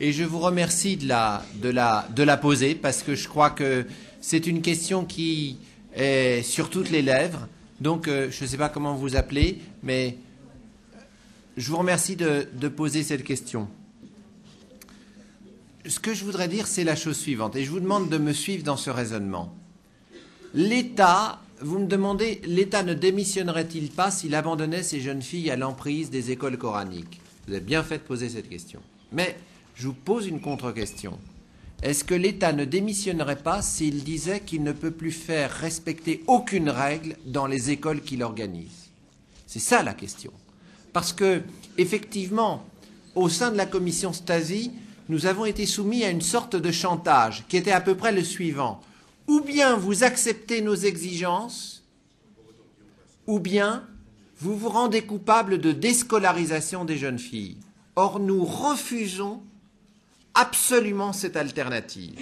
et 0.00 0.12
je 0.12 0.24
vous 0.24 0.38
remercie 0.38 0.96
de 0.96 1.08
la, 1.08 1.44
de, 1.56 1.68
la, 1.68 2.06
de 2.14 2.22
la 2.22 2.36
poser 2.36 2.74
parce 2.74 3.02
que 3.02 3.14
je 3.14 3.28
crois 3.28 3.50
que 3.50 3.86
c'est 4.20 4.46
une 4.46 4.62
question 4.62 5.04
qui 5.04 5.58
est 5.94 6.42
sur 6.42 6.70
toutes 6.70 6.90
les 6.90 7.02
lèvres. 7.02 7.48
Donc, 7.80 8.08
euh, 8.08 8.30
je 8.30 8.44
ne 8.44 8.48
sais 8.48 8.56
pas 8.56 8.68
comment 8.68 8.94
vous 8.94 9.16
appelez, 9.16 9.60
mais 9.82 10.16
je 11.56 11.68
vous 11.70 11.76
remercie 11.78 12.16
de, 12.16 12.46
de 12.54 12.68
poser 12.68 13.02
cette 13.02 13.24
question. 13.24 13.68
Ce 15.86 15.98
que 15.98 16.14
je 16.14 16.24
voudrais 16.24 16.46
dire, 16.46 16.68
c'est 16.68 16.84
la 16.84 16.94
chose 16.94 17.16
suivante, 17.16 17.56
et 17.56 17.64
je 17.64 17.70
vous 17.70 17.80
demande 17.80 18.08
de 18.08 18.18
me 18.18 18.32
suivre 18.32 18.62
dans 18.62 18.76
ce 18.76 18.90
raisonnement. 18.90 19.52
L'État, 20.54 21.40
vous 21.60 21.80
me 21.80 21.86
demandez, 21.86 22.40
l'État 22.44 22.84
ne 22.84 22.94
démissionnerait-il 22.94 23.90
pas 23.90 24.12
s'il 24.12 24.36
abandonnait 24.36 24.84
ces 24.84 25.00
jeunes 25.00 25.22
filles 25.22 25.50
à 25.50 25.56
l'emprise 25.56 26.10
des 26.10 26.30
écoles 26.30 26.56
coraniques? 26.56 27.20
Vous 27.46 27.54
avez 27.54 27.62
bien 27.62 27.82
fait 27.82 27.98
de 27.98 28.02
poser 28.04 28.28
cette 28.28 28.48
question. 28.48 28.80
Mais 29.10 29.36
je 29.74 29.88
vous 29.88 29.94
pose 29.94 30.28
une 30.28 30.40
contre-question. 30.40 31.18
Est-ce 31.82 32.04
que 32.04 32.14
l'État 32.14 32.52
ne 32.52 32.64
démissionnerait 32.64 33.42
pas 33.42 33.60
s'il 33.60 34.04
disait 34.04 34.38
qu'il 34.38 34.62
ne 34.62 34.70
peut 34.70 34.92
plus 34.92 35.10
faire 35.10 35.50
respecter 35.50 36.22
aucune 36.28 36.70
règle 36.70 37.16
dans 37.26 37.48
les 37.48 37.70
écoles 37.70 38.02
qu'il 38.02 38.22
organise? 38.22 38.90
C'est 39.48 39.58
ça 39.58 39.82
la 39.82 39.94
question. 39.94 40.32
Parce 40.92 41.12
que, 41.12 41.42
effectivement, 41.76 42.64
au 43.16 43.28
sein 43.28 43.50
de 43.50 43.56
la 43.56 43.66
commission 43.66 44.12
Stasi, 44.12 44.70
nous 45.08 45.26
avons 45.26 45.44
été 45.44 45.66
soumis 45.66 46.04
à 46.04 46.10
une 46.10 46.20
sorte 46.20 46.56
de 46.56 46.70
chantage 46.70 47.44
qui 47.48 47.56
était 47.56 47.72
à 47.72 47.80
peu 47.80 47.96
près 47.96 48.12
le 48.12 48.24
suivant. 48.24 48.80
Ou 49.26 49.40
bien 49.40 49.76
vous 49.76 50.04
acceptez 50.04 50.62
nos 50.62 50.74
exigences, 50.74 51.82
ou 53.26 53.38
bien 53.38 53.86
vous 54.38 54.56
vous 54.56 54.68
rendez 54.68 55.02
coupable 55.02 55.58
de 55.58 55.72
déscolarisation 55.72 56.84
des 56.84 56.98
jeunes 56.98 57.18
filles. 57.18 57.58
Or, 57.94 58.18
nous 58.18 58.44
refusons 58.44 59.42
absolument 60.34 61.12
cette 61.12 61.36
alternative. 61.36 62.20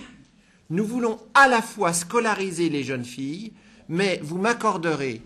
Nous 0.68 0.84
voulons 0.84 1.18
à 1.34 1.48
la 1.48 1.62
fois 1.62 1.92
scolariser 1.92 2.68
les 2.68 2.84
jeunes 2.84 3.04
filles, 3.04 3.52
mais 3.88 4.20
vous 4.22 4.38
m'accorderez 4.38 5.22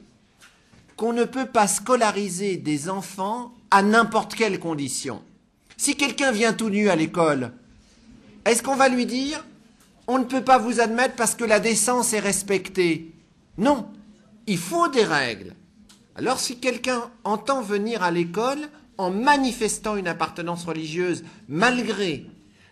qu'on 0.97 1.13
ne 1.13 1.25
peut 1.25 1.47
pas 1.47 1.67
scolariser 1.67 2.57
des 2.57 2.89
enfants 2.89 3.53
à 3.71 3.83
n'importe 3.83 4.35
quelle 4.35 4.61
condition. 4.61 5.23
Si 5.77 5.97
quelqu'un 5.97 6.33
vient 6.33 6.53
tout 6.53 6.71
nu 6.71 6.89
à 6.89 6.97
l'école, 6.97 7.53
est-ce 8.45 8.63
qu'on 8.63 8.77
va 8.77 8.89
lui 8.89 9.07
dire 9.07 9.45
on 10.07 10.19
ne 10.19 10.25
peut 10.25 10.45
pas 10.45 10.59
vous 10.59 10.81
admettre 10.81 11.15
parce 11.15 11.35
que 11.35 11.45
la 11.45 11.61
décence 11.61 12.13
est 12.13 12.21
respectée? 12.21 13.13
Non, 13.57 13.89
il 14.47 14.59
faut 14.59 14.89
des 14.89 15.05
règles. 15.05 15.55
Alors 16.15 16.39
si 16.39 16.59
quelqu'un 16.59 17.11
entend 17.25 17.63
venir 17.63 18.03
à 18.03 18.11
l'école 18.11 18.69
en 18.99 19.11
manifestant 19.11 19.97
une 19.97 20.07
appartenance 20.07 20.65
religieuse 20.65 21.25
malgré 21.49 22.27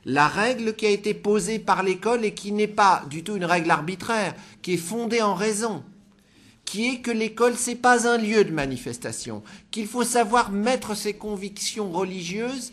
la 0.04 0.28
règle 0.28 0.74
qui 0.74 0.86
a 0.86 0.90
été 0.90 1.14
posée 1.14 1.58
par 1.58 1.82
l'école 1.82 2.24
et 2.24 2.34
qui 2.34 2.52
n'est 2.52 2.68
pas 2.68 3.04
du 3.08 3.22
tout 3.24 3.36
une 3.36 3.44
règle 3.44 3.70
arbitraire, 3.70 4.34
qui 4.60 4.74
est 4.74 4.76
fondée 4.76 5.22
en 5.22 5.34
raison, 5.34 5.82
qui 6.64 6.88
est 6.88 7.00
que 7.00 7.10
l'école 7.10 7.54
c'est 7.56 7.76
pas 7.76 8.08
un 8.08 8.18
lieu 8.18 8.44
de 8.44 8.52
manifestation, 8.52 9.42
qu'il 9.70 9.86
faut 9.86 10.04
savoir 10.04 10.50
mettre 10.50 10.96
ses 10.96 11.14
convictions 11.14 11.90
religieuses 11.90 12.72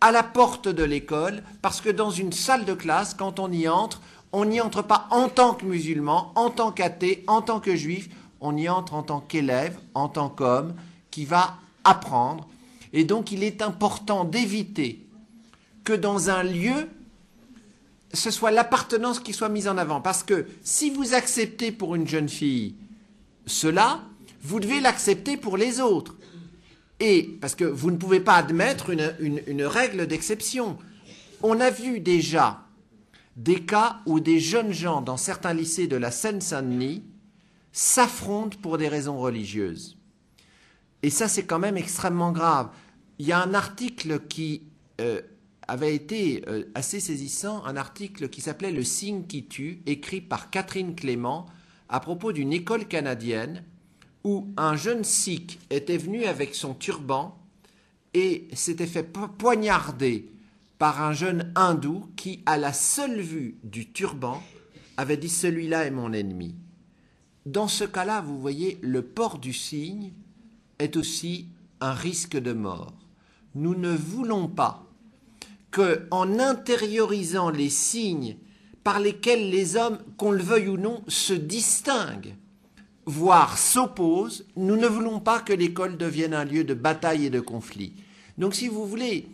à 0.00 0.12
la 0.12 0.22
porte 0.22 0.68
de 0.68 0.84
l'école, 0.84 1.42
parce 1.62 1.80
que 1.80 1.90
dans 1.90 2.10
une 2.10 2.32
salle 2.32 2.64
de 2.64 2.74
classe, 2.74 3.14
quand 3.14 3.38
on 3.38 3.52
y 3.52 3.68
entre, 3.68 4.00
on 4.32 4.44
n'y 4.44 4.60
entre 4.60 4.82
pas 4.82 5.06
en 5.10 5.28
tant 5.28 5.54
que 5.54 5.66
musulman, 5.66 6.32
en 6.34 6.50
tant 6.50 6.72
qu'athée, 6.72 7.24
en 7.26 7.42
tant 7.42 7.60
que 7.60 7.76
juif, 7.76 8.08
on 8.40 8.56
y 8.56 8.68
entre 8.68 8.94
en 8.94 9.02
tant 9.02 9.20
qu'élève, 9.20 9.78
en 9.94 10.08
tant 10.08 10.28
qu'homme, 10.28 10.74
qui 11.10 11.24
va 11.24 11.56
apprendre. 11.84 12.48
Et 12.92 13.04
donc 13.04 13.32
il 13.32 13.42
est 13.42 13.62
important 13.62 14.24
d'éviter 14.24 15.06
que 15.84 15.92
dans 15.92 16.30
un 16.30 16.42
lieu, 16.42 16.88
ce 18.12 18.30
soit 18.30 18.50
l'appartenance 18.50 19.20
qui 19.20 19.32
soit 19.32 19.48
mise 19.48 19.68
en 19.68 19.78
avant. 19.78 20.00
Parce 20.00 20.22
que 20.22 20.46
si 20.62 20.90
vous 20.90 21.14
acceptez 21.14 21.72
pour 21.72 21.94
une 21.94 22.08
jeune 22.08 22.28
fille 22.28 22.74
cela, 23.46 24.00
vous 24.42 24.60
devez 24.60 24.80
l'accepter 24.80 25.36
pour 25.36 25.56
les 25.56 25.80
autres. 25.80 26.16
Et 27.00 27.38
parce 27.40 27.54
que 27.54 27.64
vous 27.64 27.90
ne 27.90 27.96
pouvez 27.96 28.20
pas 28.20 28.36
admettre 28.36 28.90
une, 28.90 29.64
règle 29.64 30.06
d'exception. 30.06 30.78
On 31.42 31.58
a 31.58 31.70
vu 31.70 32.00
déjà 32.00 32.66
des 33.36 33.64
cas 33.64 34.00
où 34.04 34.20
des 34.20 34.38
jeunes 34.38 34.72
gens 34.72 35.00
dans 35.00 35.16
certains 35.16 35.54
lycées 35.54 35.86
de 35.86 35.96
la 35.96 36.10
Seine-Saint-Denis 36.10 37.02
s'affrontent 37.72 38.58
pour 38.60 38.76
des 38.76 38.88
raisons 38.88 39.18
religieuses. 39.18 39.96
Et 41.02 41.08
ça, 41.08 41.28
c'est 41.28 41.44
quand 41.44 41.58
même 41.58 41.78
extrêmement 41.78 42.32
grave. 42.32 42.68
Il 43.18 43.26
y 43.26 43.32
a 43.32 43.40
un 43.42 43.54
article 43.54 44.20
qui 44.28 44.64
euh, 45.00 45.22
avait 45.66 45.94
été 45.94 46.42
euh, 46.48 46.64
assez 46.74 47.00
saisissant, 47.00 47.64
un 47.64 47.76
article 47.76 48.28
qui 48.28 48.42
s'appelait 48.42 48.72
Le 48.72 48.82
signe 48.82 49.24
qui 49.26 49.46
tue, 49.46 49.80
écrit 49.86 50.20
par 50.20 50.50
Catherine 50.50 50.94
Clément 50.94 51.46
à 51.88 52.00
propos 52.00 52.32
d'une 52.32 52.52
école 52.52 52.86
canadienne 52.86 53.64
où 54.24 54.48
un 54.56 54.76
jeune 54.76 55.04
sikh 55.04 55.58
était 55.70 55.96
venu 55.96 56.24
avec 56.24 56.54
son 56.54 56.74
turban 56.74 57.38
et 58.14 58.48
s'était 58.52 58.86
fait 58.86 59.02
po- 59.02 59.28
poignarder 59.28 60.30
par 60.78 61.02
un 61.02 61.12
jeune 61.12 61.52
hindou 61.54 62.06
qui, 62.16 62.42
à 62.46 62.58
la 62.58 62.72
seule 62.72 63.20
vue 63.20 63.58
du 63.64 63.90
turban, 63.90 64.42
avait 64.96 65.16
dit 65.16 65.28
celui-là 65.28 65.84
est 65.84 65.90
mon 65.90 66.12
ennemi. 66.12 66.54
Dans 67.46 67.68
ce 67.68 67.84
cas-là, 67.84 68.20
vous 68.20 68.40
voyez, 68.40 68.78
le 68.82 69.02
port 69.02 69.38
du 69.38 69.52
signe 69.52 70.12
est 70.78 70.96
aussi 70.96 71.48
un 71.80 71.92
risque 71.92 72.36
de 72.36 72.52
mort. 72.52 72.92
Nous 73.54 73.74
ne 73.74 73.94
voulons 73.94 74.48
pas 74.48 74.86
que, 75.70 76.06
en 76.10 76.38
intériorisant 76.38 77.50
les 77.50 77.70
signes 77.70 78.36
par 78.84 79.00
lesquels 79.00 79.50
les 79.50 79.76
hommes, 79.76 79.98
qu'on 80.16 80.30
le 80.32 80.42
veuille 80.42 80.68
ou 80.68 80.76
non, 80.76 81.02
se 81.08 81.32
distinguent, 81.32 82.34
voire 83.06 83.58
s'opposent, 83.58 84.44
nous 84.56 84.76
ne 84.76 84.86
voulons 84.86 85.20
pas 85.20 85.40
que 85.40 85.52
l'école 85.52 85.96
devienne 85.96 86.34
un 86.34 86.44
lieu 86.44 86.64
de 86.64 86.74
bataille 86.74 87.26
et 87.26 87.30
de 87.30 87.40
conflit. 87.40 87.92
Donc, 88.38 88.54
si 88.54 88.68
vous 88.68 88.86
voulez, 88.86 89.26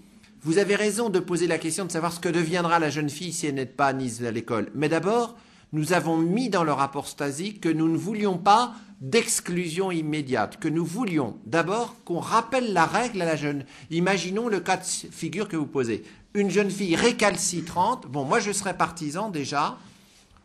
vous 0.43 0.59
avez 0.59 0.77
raison 0.77 1.11
de 1.11 1.19
poser 1.19 1.47
la 1.47 1.59
question 1.59 1.85
de 1.85 1.93
savoir 1.93 2.13
ce 2.13 2.21
que 2.21 2.29
deviendra 2.29 2.79
la 2.79 2.91
jeune 2.91 3.11
fille 3.11 3.33
si 3.33 3.47
elle 3.47 3.57
n'est 3.57 3.67
pas 3.67 3.89
admise 3.89 4.25
à 4.25 4.31
l'école. 4.31 4.71
Mais 4.75 4.89
d'abord, 4.89 5.37
nous 5.73 5.93
avons 5.93 6.17
mis 6.17 6.49
dans 6.49 6.65
le 6.65 6.73
rapport 6.73 7.09
Stasi 7.09 7.59
que 7.59 7.69
nous 7.69 7.89
ne 7.89 7.97
voulions 7.97 8.39
pas 8.39 8.73
d'exclusion 9.01 9.91
immédiate, 9.91 10.59
que 10.59 10.69
nous 10.69 10.85
voulions 10.85 11.37
d'abord 11.45 11.97
qu'on 12.05 12.21
rappelle 12.21 12.73
la 12.73 12.87
règle 12.87 13.21
à 13.23 13.27
la 13.27 13.37
jeune. 13.37 13.65
Imaginons 13.91 14.49
le 14.49 14.61
cas 14.61 14.79
de 14.79 14.85
figure 14.85 15.49
que 15.49 15.57
vous 15.57 15.67
posez. 15.67 16.05
Une 16.35 16.51
jeune 16.51 16.71
fille 16.71 16.97
récalcitrante, 16.97 18.07
bon, 18.07 18.25
moi 18.25 18.41
je 18.41 18.53
serais 18.53 18.77
partisan 18.77 19.31
déjà, 19.31 19.77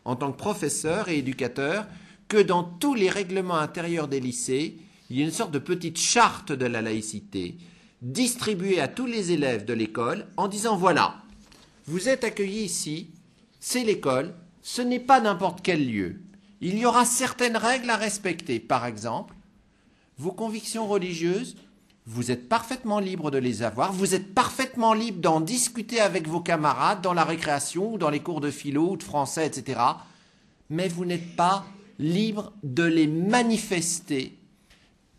en 0.04 0.16
tant 0.16 0.32
que 0.32 0.36
professeur 0.36 1.08
et 1.08 1.18
éducateur, 1.18 1.86
que 2.32 2.38
dans 2.38 2.64
tous 2.64 2.94
les 2.94 3.10
règlements 3.10 3.58
intérieurs 3.58 4.08
des 4.08 4.18
lycées, 4.18 4.78
il 5.10 5.18
y 5.18 5.20
ait 5.20 5.26
une 5.26 5.30
sorte 5.30 5.50
de 5.50 5.58
petite 5.58 5.98
charte 5.98 6.50
de 6.50 6.64
la 6.64 6.80
laïcité 6.80 7.58
distribuée 8.00 8.80
à 8.80 8.88
tous 8.88 9.04
les 9.04 9.32
élèves 9.32 9.66
de 9.66 9.74
l'école 9.74 10.26
en 10.38 10.48
disant 10.48 10.74
voilà, 10.74 11.16
vous 11.84 12.08
êtes 12.08 12.24
accueillis 12.24 12.64
ici, 12.64 13.10
c'est 13.60 13.84
l'école, 13.84 14.32
ce 14.62 14.80
n'est 14.80 14.98
pas 14.98 15.20
n'importe 15.20 15.60
quel 15.62 15.86
lieu. 15.86 16.22
Il 16.62 16.78
y 16.78 16.86
aura 16.86 17.04
certaines 17.04 17.58
règles 17.58 17.90
à 17.90 17.98
respecter. 17.98 18.60
Par 18.60 18.86
exemple, 18.86 19.34
vos 20.16 20.32
convictions 20.32 20.88
religieuses, 20.88 21.56
vous 22.06 22.30
êtes 22.30 22.48
parfaitement 22.48 22.98
libre 22.98 23.30
de 23.30 23.36
les 23.36 23.62
avoir, 23.62 23.92
vous 23.92 24.14
êtes 24.14 24.32
parfaitement 24.32 24.94
libre 24.94 25.20
d'en 25.20 25.42
discuter 25.42 26.00
avec 26.00 26.26
vos 26.26 26.40
camarades 26.40 27.02
dans 27.02 27.12
la 27.12 27.24
récréation 27.24 27.92
ou 27.92 27.98
dans 27.98 28.08
les 28.08 28.20
cours 28.20 28.40
de 28.40 28.50
philo 28.50 28.92
ou 28.92 28.96
de 28.96 29.02
français, 29.02 29.46
etc. 29.46 29.78
Mais 30.70 30.88
vous 30.88 31.04
n'êtes 31.04 31.36
pas 31.36 31.66
libre 32.02 32.52
de 32.62 32.82
les 32.82 33.06
manifester, 33.06 34.36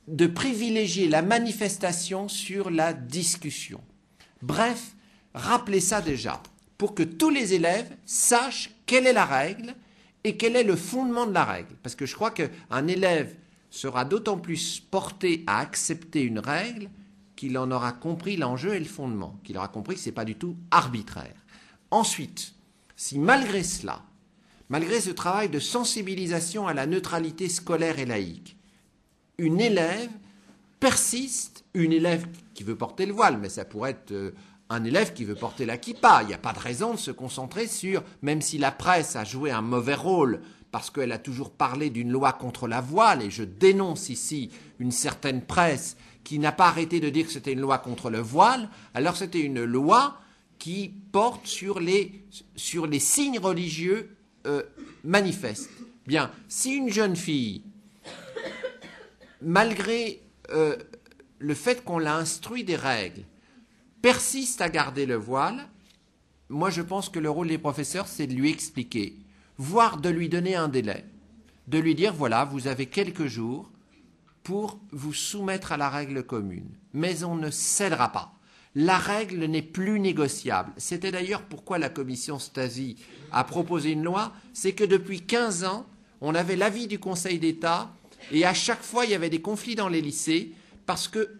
de 0.07 0.27
privilégier 0.27 1.07
la 1.07 1.22
manifestation 1.22 2.27
sur 2.27 2.69
la 2.69 2.93
discussion. 2.93 3.81
Bref, 4.41 4.95
rappelez 5.34 5.80
ça 5.80 6.01
déjà, 6.01 6.41
pour 6.77 6.93
que 6.93 7.03
tous 7.03 7.30
les 7.30 7.53
élèves 7.53 7.89
sachent 8.05 8.69
quelle 8.85 9.07
est 9.07 9.14
la 9.14 9.26
règle 9.26 9.73
et 10.23 10.38
quel 10.38 10.55
est 10.55 10.64
le 10.64 10.76
fondement 10.76 11.26
de 11.26 11.34
la 11.34 11.45
règle. 11.45 11.76
Parce 11.81 11.95
que 11.95 12.05
je 12.05 12.15
crois 12.15 12.31
qu'un 12.31 12.88
élève 12.88 13.35
sera 13.69 14.05
d'autant 14.05 14.38
plus 14.38 14.80
porté 14.80 15.43
à 15.47 15.60
accepter 15.60 16.22
une 16.22 16.39
règle 16.39 16.89
qu'il 17.35 17.57
en 17.57 17.72
aura 17.72 17.91
compris 17.91 18.38
l'enjeu 18.38 18.76
et 18.76 18.80
le 18.80 18.85
fondement, 18.85 19.39
qu'il 19.43 19.57
aura 19.57 19.68
compris 19.68 19.95
que 19.95 20.01
ce 20.01 20.10
n'est 20.10 20.14
pas 20.14 20.26
du 20.26 20.35
tout 20.35 20.55
arbitraire. 20.72 21.35
Ensuite, 21.89 22.53
si 22.95 23.18
malgré 23.18 23.64
cela, 23.64 24.03
malgré 24.74 25.00
ce 25.02 25.12
travail 25.12 25.50
de 25.50 25.60
sensibilisation 25.60 26.68
à 26.68 26.74
la 26.74 26.88
neutralité 26.88 27.48
scolaire 27.48 28.00
et 28.00 28.08
laïque, 28.08 28.58
une 29.38 29.62
élève 29.62 30.10
persiste, 30.80 31.64
une 31.76 31.94
élève 31.94 32.26
qui 32.56 32.64
veut 32.64 32.76
porter 32.76 33.06
le 33.06 33.14
voile, 33.14 33.38
mais 33.38 33.50
ça 33.50 33.66
pourrait 33.66 33.91
être 33.91 34.14
euh, 34.14 34.32
un 34.72 34.84
élève 34.84 35.14
qui 35.14 35.26
veut 35.26 35.36
porter 35.36 35.68
la 35.68 35.78
kippa. 35.78 36.24
Il 36.24 36.30
n'y 36.30 36.34
a 36.34 36.40
pas 36.40 36.54
de 36.54 36.60
raison 36.60 36.95
de 36.95 36.98
se 36.98 37.12
concentrer 37.12 37.68
sur, 37.68 38.04
même 38.24 38.41
si 38.41 38.58
la 38.58 38.72
presse 38.72 39.16
a 39.16 39.24
joué 39.24 39.52
un 39.52 39.62
mauvais 39.62 39.94
rôle 39.94 40.41
parce 40.72 40.90
qu'elle 40.90 41.12
a 41.12 41.20
toujours 41.20 41.52
parlé 41.52 41.91
d'une 41.91 42.12
loi 42.12 42.34
contre 42.34 42.68
la 42.68 42.82
voile, 42.82 43.22
et 43.22 43.30
je 43.30 43.44
dénonce 43.44 44.10
ici 44.10 44.50
une 44.80 44.91
certaine 44.91 45.44
presse 45.44 45.98
qui 46.24 46.40
n'a 46.40 46.52
pas 46.52 46.66
arrêté 46.66 47.00
de 47.00 47.12
dire 47.12 47.28
que 47.28 47.32
c'était 47.32 47.54
une 47.54 47.62
loi 47.62 47.78
contre 47.78 48.10
le 48.10 48.22
voile, 48.22 48.68
alors 48.95 49.18
c'était 49.18 49.41
une 49.41 49.64
loi 49.64 50.18
qui 50.58 50.91
porte 51.12 51.45
sur 51.45 51.80
les, 51.80 52.26
sur 52.56 52.88
les 52.88 52.98
signes 52.98 53.38
religieux 53.38 54.10
euh, 54.45 54.64
manifestes. 55.03 55.70
Bien, 56.06 56.32
si 56.48 56.74
une 56.74 56.90
jeune 56.90 57.15
fille, 57.15 57.64
malgré 59.41 60.22
euh, 60.49 60.76
le 61.40 61.53
fait 61.53 61.84
qu'on 61.84 61.99
l'a 61.99 62.18
instruit 62.18 62.64
des 62.64 62.76
règles, 62.76 63.24
persiste 64.02 64.61
à 64.61 64.70
garder 64.70 65.06
le 65.06 65.15
voile, 65.15 65.68
moi 66.49 66.70
je 66.70 66.82
pense 66.82 67.10
que 67.10 67.20
le 67.20 67.30
rôle 67.30 67.48
des 67.48 67.57
professeurs, 67.57 68.07
c'est 68.07 68.28
de 68.28 68.34
lui 68.34 68.49
expliquer, 68.49 69.18
voire 69.57 69.98
de 69.98 70.10
lui 70.10 70.30
donner 70.30 70.56
un 70.56 70.68
délai, 70.68 71.06
de 71.68 71.80
lui 71.80 71.95
dire, 71.95 72.14
voilà, 72.14 72.44
vous 72.45 72.68
avez 72.68 72.88
quelques 72.88 73.28
jours 73.28 73.72
pour 74.44 74.80
vous 74.91 75.14
soumettre 75.14 75.72
à 75.72 75.78
la 75.78 75.90
règle 75.90 76.24
commune. 76.24 76.70
Mais 76.94 77.24
on 77.24 77.36
ne 77.36 77.49
cédera 77.49 78.11
pas. 78.11 78.34
La 78.76 78.98
règle 78.98 79.45
n'est 79.45 79.62
plus 79.62 80.00
négociable. 80.00 80.72
C'était 80.78 81.12
d'ailleurs 81.12 81.44
pourquoi 81.44 81.78
la 81.78 81.90
commission 81.90 82.40
Stasi 82.40 82.98
a 83.32 83.44
proposé 83.44 83.91
une 83.91 84.04
loi, 84.04 84.34
c'est 84.54 84.74
que 84.74 84.84
depuis 84.84 85.22
15 85.22 85.64
ans, 85.64 85.86
on 86.22 86.34
avait 86.34 86.56
l'avis 86.56 86.88
du 86.88 87.00
Conseil 87.00 87.38
d'État 87.38 87.94
et 88.32 88.45
à 88.45 88.54
chaque 88.54 88.82
fois 88.82 89.06
il 89.06 89.12
y 89.12 89.16
avait 89.16 89.30
des 89.30 89.41
conflits 89.41 89.76
dans 89.76 89.90
les 89.90 90.02
lycées 90.02 90.54
parce 90.86 91.08
que 91.08 91.38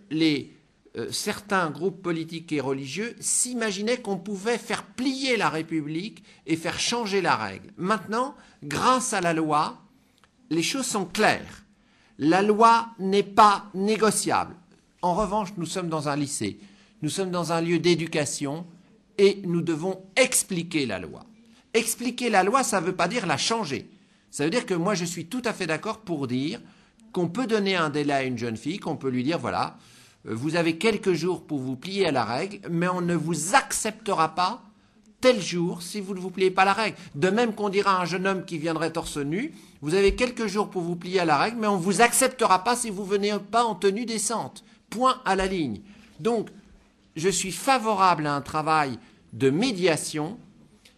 euh, 0.96 1.12
certains 1.12 1.72
groupes 1.72 2.04
politiques 2.04 2.52
et 2.52 2.62
religieux 2.62 3.16
s'imaginaient 3.20 4.02
qu'on 4.02 4.18
pouvait 4.18 4.60
faire 4.60 4.84
plier 4.84 5.38
la 5.38 5.50
République 5.50 6.24
et 6.46 6.56
faire 6.56 6.80
changer 6.80 7.22
la 7.22 7.36
règle. 7.36 7.72
Maintenant, 7.78 8.36
grâce 8.64 9.14
à 9.14 9.22
la 9.22 9.34
loi, 9.34 9.82
les 10.52 10.62
choses 10.62 10.86
sont 10.86 11.06
claires. 11.06 11.64
La 12.20 12.44
loi 12.44 12.90
n'est 13.00 13.24
pas 13.24 13.66
négociable. 13.74 14.56
En 15.02 15.16
revanche, 15.16 15.50
nous 15.58 15.66
sommes 15.66 15.90
dans 15.90 16.10
un 16.10 16.16
lycée, 16.16 16.60
nous 17.04 17.10
sommes 17.10 17.32
dans 17.32 17.52
un 17.52 17.60
lieu 17.60 17.80
d'éducation 17.80 18.66
et 19.18 19.42
nous 19.44 19.62
devons 19.62 20.02
expliquer 20.16 20.86
la 20.86 21.00
loi. 21.00 21.26
Expliquer 21.74 22.30
la 22.30 22.46
loi, 22.46 22.64
ça 22.64 22.80
ne 22.80 22.86
veut 22.86 22.96
pas 22.96 23.10
dire 23.10 23.26
la 23.26 23.36
changer. 23.36 23.90
Ça 24.32 24.46
veut 24.46 24.50
dire 24.50 24.66
que 24.66 24.74
moi, 24.74 24.96
je 24.96 25.04
suis 25.04 25.26
tout 25.26 25.42
à 25.44 25.52
fait 25.52 25.68
d'accord 25.68 26.00
pour 26.00 26.28
dire 26.28 26.62
qu'on 27.12 27.28
peut 27.28 27.46
donner 27.46 27.76
un 27.76 27.90
délai 27.90 28.14
à 28.14 28.24
une 28.24 28.38
jeune 28.38 28.56
fille, 28.56 28.80
qu'on 28.80 28.96
peut 28.96 29.10
lui 29.10 29.26
dire, 29.26 29.38
voilà, 29.38 29.76
euh, 30.30 30.34
vous 30.34 30.56
avez 30.56 30.78
quelques 30.78 31.12
jours 31.12 31.44
pour 31.46 31.60
vous 31.60 31.76
plier 31.76 32.08
à 32.08 32.14
la 32.14 32.24
règle, 32.24 32.62
mais 32.72 32.88
on 32.88 33.02
ne 33.02 33.16
vous 33.16 33.54
acceptera 33.54 34.34
pas 34.34 34.64
tel 35.20 35.42
jour 35.42 35.82
si 35.82 36.00
vous 36.00 36.14
ne 36.14 36.22
vous 36.22 36.32
pliez 36.32 36.52
pas 36.52 36.62
à 36.62 36.66
la 36.66 36.74
règle. 36.74 36.98
De 37.16 37.30
même 37.30 37.54
qu'on 37.54 37.68
dira 37.68 37.98
à 37.98 38.02
un 38.04 38.06
jeune 38.06 38.26
homme 38.26 38.46
qui 38.46 38.58
viendrait 38.58 38.94
torse 38.94 39.18
nu, 39.18 39.54
vous 39.82 39.94
avez 39.94 40.16
quelques 40.16 40.48
jours 40.48 40.70
pour 40.70 40.84
vous 40.84 40.96
plier 40.96 41.20
à 41.20 41.26
la 41.26 41.38
règle, 41.38 41.58
mais 41.60 41.68
on 41.68 41.78
ne 41.78 41.84
vous 41.84 42.00
acceptera 42.00 42.64
pas 42.64 42.78
si 42.78 42.90
vous 42.90 43.04
venez 43.04 43.34
pas 43.52 43.66
en 43.66 43.76
tenue 43.76 44.06
décente. 44.06 44.64
Point 44.90 45.22
à 45.26 45.36
la 45.36 45.48
ligne. 45.48 45.82
Donc, 46.22 46.48
je 47.16 47.30
suis 47.30 47.52
favorable 47.52 48.28
à 48.28 48.36
un 48.36 48.42
travail 48.42 48.98
de 49.34 49.50
médiation, 49.50 50.38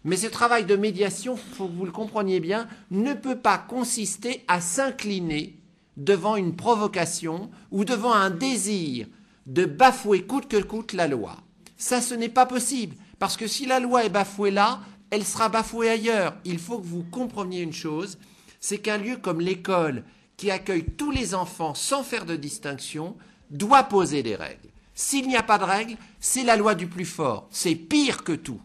mais 0.04 0.18
ce 0.18 0.28
travail 0.28 0.66
de 0.66 0.76
médiation, 0.76 1.36
faut 1.36 1.68
que 1.68 1.74
vous 1.74 1.86
le 1.86 1.92
compreniez 1.92 2.40
bien, 2.40 2.68
ne 2.92 3.14
peut 3.14 3.40
pas 3.40 3.58
consister 3.58 4.44
à 4.48 4.62
s'incliner 4.62 5.60
devant 5.98 6.36
une 6.36 6.56
provocation 6.56 7.50
ou 7.72 7.86
devant 7.86 8.14
un 8.14 8.30
désir 8.30 9.08
de 9.46 9.66
bafouer 9.66 10.24
coûte 10.24 10.48
que 10.48 10.62
coûte 10.62 10.94
la 10.94 11.08
loi. 11.08 11.38
Ça, 11.78 12.02
ce 12.02 12.14
n'est 12.14 12.30
pas 12.30 12.46
possible, 12.46 12.96
parce 13.20 13.38
que 13.38 13.48
si 13.48 13.66
la 13.66 13.80
loi 13.80 14.06
est 14.06 14.10
bafouée 14.10 14.52
là, 14.52 14.82
elle 15.10 15.26
sera 15.26 15.50
bafouée 15.50 15.90
ailleurs. 15.90 16.36
Il 16.46 16.60
faut 16.60 16.80
que 16.80 16.86
vous 16.86 17.04
compreniez 17.04 17.62
une 17.62 17.74
chose, 17.74 18.18
c'est 18.60 18.80
qu'un 18.80 18.98
lieu 18.98 19.18
comme 19.18 19.42
l'école, 19.42 20.04
qui 20.38 20.52
accueille 20.52 20.86
tous 20.86 21.12
les 21.12 21.34
enfants 21.34 21.74
sans 21.74 22.04
faire 22.04 22.26
de 22.26 22.36
distinction, 22.36 23.16
doit 23.50 23.84
poser 23.84 24.24
des 24.24 24.36
règles. 24.36 24.70
S'il 24.97 25.27
n'y 25.27 25.35
a 25.35 25.43
pas 25.43 25.57
de 25.57 25.65
règles, 25.65 25.97
c'est 26.19 26.43
la 26.43 26.55
loi 26.55 26.73
du 26.73 26.88
plus 26.88 27.05
fort. 27.05 27.47
C'est 27.51 27.76
pire 27.76 28.23
que 28.23 28.31
tout. 28.31 28.61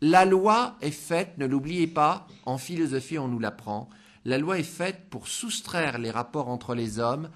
La 0.00 0.24
loi 0.24 0.76
est 0.80 0.92
faite, 0.92 1.36
ne 1.36 1.46
l'oubliez 1.46 1.88
pas, 1.88 2.28
en 2.46 2.58
philosophie 2.58 3.18
on 3.18 3.26
nous 3.26 3.38
l'apprend, 3.38 3.88
la 4.24 4.38
loi 4.38 4.58
est 4.58 4.62
faite 4.62 5.08
pour 5.10 5.28
soustraire 5.28 5.98
les 5.98 6.10
rapports 6.10 6.48
entre 6.48 6.74
les 6.74 6.98
hommes 6.98 7.28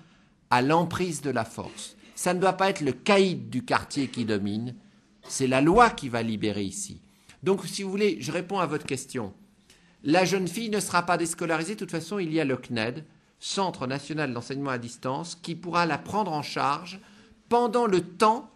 à 0.51 0.63
l'emprise 0.63 1.21
de 1.21 1.31
la 1.31 1.45
force. 1.45 1.97
Ça 2.15 2.33
ne 2.33 2.41
doit 2.41 2.55
pas 2.55 2.71
être 2.71 2.81
le 2.81 2.93
caïd 2.93 3.51
du 3.51 3.65
quartier 3.65 4.09
qui 4.09 4.25
domine, 4.25 4.75
c'est 5.27 5.47
la 5.47 5.61
loi 5.61 5.91
qui 5.91 6.09
va 6.09 6.23
libérer 6.23 6.63
ici. 6.63 7.01
Donc, 7.43 7.65
si 7.67 7.83
vous 7.83 7.91
voulez, 7.91 8.19
je 8.21 8.33
réponds 8.33 8.59
à 8.59 8.67
votre 8.67 8.87
question. 8.87 9.33
La 10.05 10.25
jeune 10.25 10.49
fille 10.49 10.71
ne 10.71 10.81
sera 10.81 11.03
pas 11.03 11.17
déscolarisée, 11.17 11.75
de 11.75 11.79
toute 11.79 11.91
façon, 11.91 12.19
il 12.19 12.33
y 12.33 12.41
a 12.41 12.45
le 12.45 12.57
CNED, 12.57 13.05
Centre 13.41 13.87
national 13.87 14.33
d'enseignement 14.33 14.71
à 14.71 14.79
distance, 14.79 15.37
qui 15.37 15.55
pourra 15.55 15.87
la 15.87 15.99
prendre 15.99 16.33
en 16.33 16.43
charge 16.43 17.01
pendant 17.49 17.87
le 17.87 18.03
temps 18.03 18.51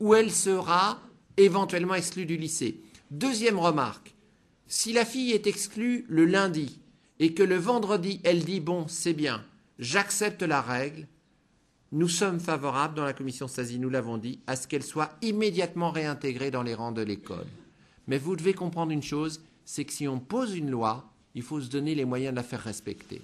où 0.00 0.14
elle 0.14 0.30
sera 0.30 1.00
éventuellement 1.36 1.94
exclue 1.94 2.26
du 2.26 2.36
lycée. 2.36 2.80
Deuxième 3.10 3.58
remarque, 3.58 4.14
si 4.66 4.92
la 4.92 5.04
fille 5.04 5.32
est 5.32 5.46
exclue 5.46 6.04
le 6.08 6.24
lundi 6.24 6.80
et 7.18 7.34
que 7.34 7.42
le 7.42 7.56
vendredi 7.56 8.20
elle 8.24 8.44
dit 8.44 8.60
bon, 8.60 8.86
c'est 8.88 9.14
bien, 9.14 9.44
j'accepte 9.78 10.42
la 10.42 10.60
règle, 10.60 11.06
nous 11.92 12.08
sommes 12.08 12.40
favorables 12.40 12.94
dans 12.94 13.04
la 13.04 13.12
commission 13.12 13.46
SASI, 13.46 13.78
nous 13.78 13.90
l'avons 13.90 14.18
dit, 14.18 14.40
à 14.46 14.56
ce 14.56 14.66
qu'elle 14.66 14.82
soit 14.82 15.12
immédiatement 15.22 15.90
réintégrée 15.90 16.50
dans 16.50 16.62
les 16.64 16.74
rangs 16.74 16.92
de 16.92 17.02
l'école. 17.02 17.46
Mais 18.08 18.18
vous 18.18 18.36
devez 18.36 18.54
comprendre 18.54 18.92
une 18.92 19.02
chose, 19.02 19.40
c'est 19.64 19.84
que 19.84 19.92
si 19.92 20.08
on 20.08 20.18
pose 20.18 20.56
une 20.56 20.70
loi, 20.70 21.08
il 21.34 21.42
faut 21.42 21.60
se 21.60 21.70
donner 21.70 21.94
les 21.94 22.04
moyens 22.04 22.32
de 22.32 22.36
la 22.36 22.42
faire 22.42 22.62
respecter. 22.62 23.22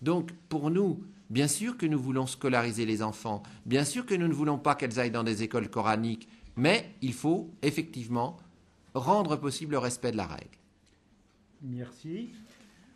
Donc, 0.00 0.30
pour 0.48 0.70
nous, 0.70 1.02
bien 1.30 1.48
sûr 1.48 1.76
que 1.76 1.86
nous 1.86 1.98
voulons 1.98 2.26
scolariser 2.26 2.86
les 2.86 3.02
enfants, 3.02 3.42
bien 3.66 3.84
sûr 3.84 4.06
que 4.06 4.14
nous 4.14 4.28
ne 4.28 4.34
voulons 4.34 4.58
pas 4.58 4.74
qu'elles 4.74 4.98
aillent 4.98 5.10
dans 5.10 5.24
des 5.24 5.42
écoles 5.42 5.68
coraniques, 5.68 6.28
mais 6.56 6.90
il 7.02 7.12
faut 7.12 7.50
effectivement 7.62 8.36
rendre 8.94 9.36
possible 9.36 9.72
le 9.72 9.78
respect 9.78 10.12
de 10.12 10.16
la 10.16 10.26
règle. 10.26 10.58
Merci. 11.62 12.30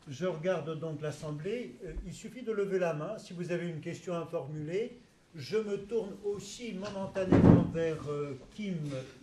Je 0.09 0.27
regarde 0.27 0.79
donc 0.79 1.01
l'Assemblée. 1.01 1.77
Euh, 1.85 1.93
il 2.07 2.13
suffit 2.13 2.43
de 2.43 2.53
lever 2.53 2.79
la 2.79 2.93
main 2.93 3.19
si 3.19 3.33
vous 3.33 3.53
avez 3.53 3.69
une 3.69 3.81
question 3.81 4.15
à 4.15 4.27
formuler. 4.27 4.99
Je 5.35 5.57
me 5.57 5.79
tourne 5.79 6.15
aussi 6.25 6.75
momentanément 6.75 7.63
vers 7.73 8.09
euh, 8.11 8.39
Kim 8.55 8.77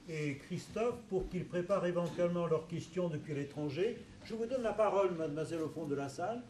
et 0.10 0.38
Christophe 0.38 0.98
pour 1.10 1.30
qu'ils 1.30 1.46
préparent 1.46 1.86
éventuellement 1.86 2.48
leurs 2.48 2.68
questions 2.68 3.10
depuis 3.10 3.36
l'étranger. 3.36 3.98
Je 4.24 4.34
vous 4.34 4.46
donne 4.46 4.64
la 4.64 4.74
parole, 4.74 5.12
mademoiselle, 5.16 5.62
au 5.62 5.70
fond 5.70 5.86
de 5.86 5.96
la 5.96 6.10
salle. 6.10 6.42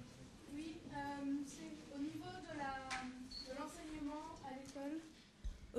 Oui, 0.53 0.77
euh, 0.91 0.97
c'est 1.45 1.75
au 1.95 1.99
niveau 1.99 2.29
de 2.29 3.59
l'enseignement 3.59 4.37
à 4.45 4.51
l'école. 4.55 4.99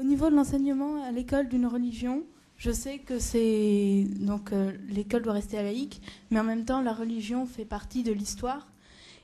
Au 0.00 0.02
niveau 0.02 0.30
de 0.30 0.34
l'enseignement 0.34 1.04
à 1.04 1.12
l'école 1.12 1.48
d'une 1.48 1.66
religion, 1.66 2.22
je 2.56 2.70
sais 2.70 2.96
que 2.96 3.18
c'est 3.18 4.06
donc 4.20 4.50
euh, 4.50 4.72
l'école 4.88 5.20
doit 5.20 5.34
rester 5.34 5.62
laïque, 5.62 6.00
mais 6.30 6.40
en 6.40 6.44
même 6.44 6.64
temps 6.64 6.80
la 6.80 6.94
religion 6.94 7.44
fait 7.44 7.66
partie 7.66 8.02
de 8.02 8.10
l'histoire. 8.10 8.66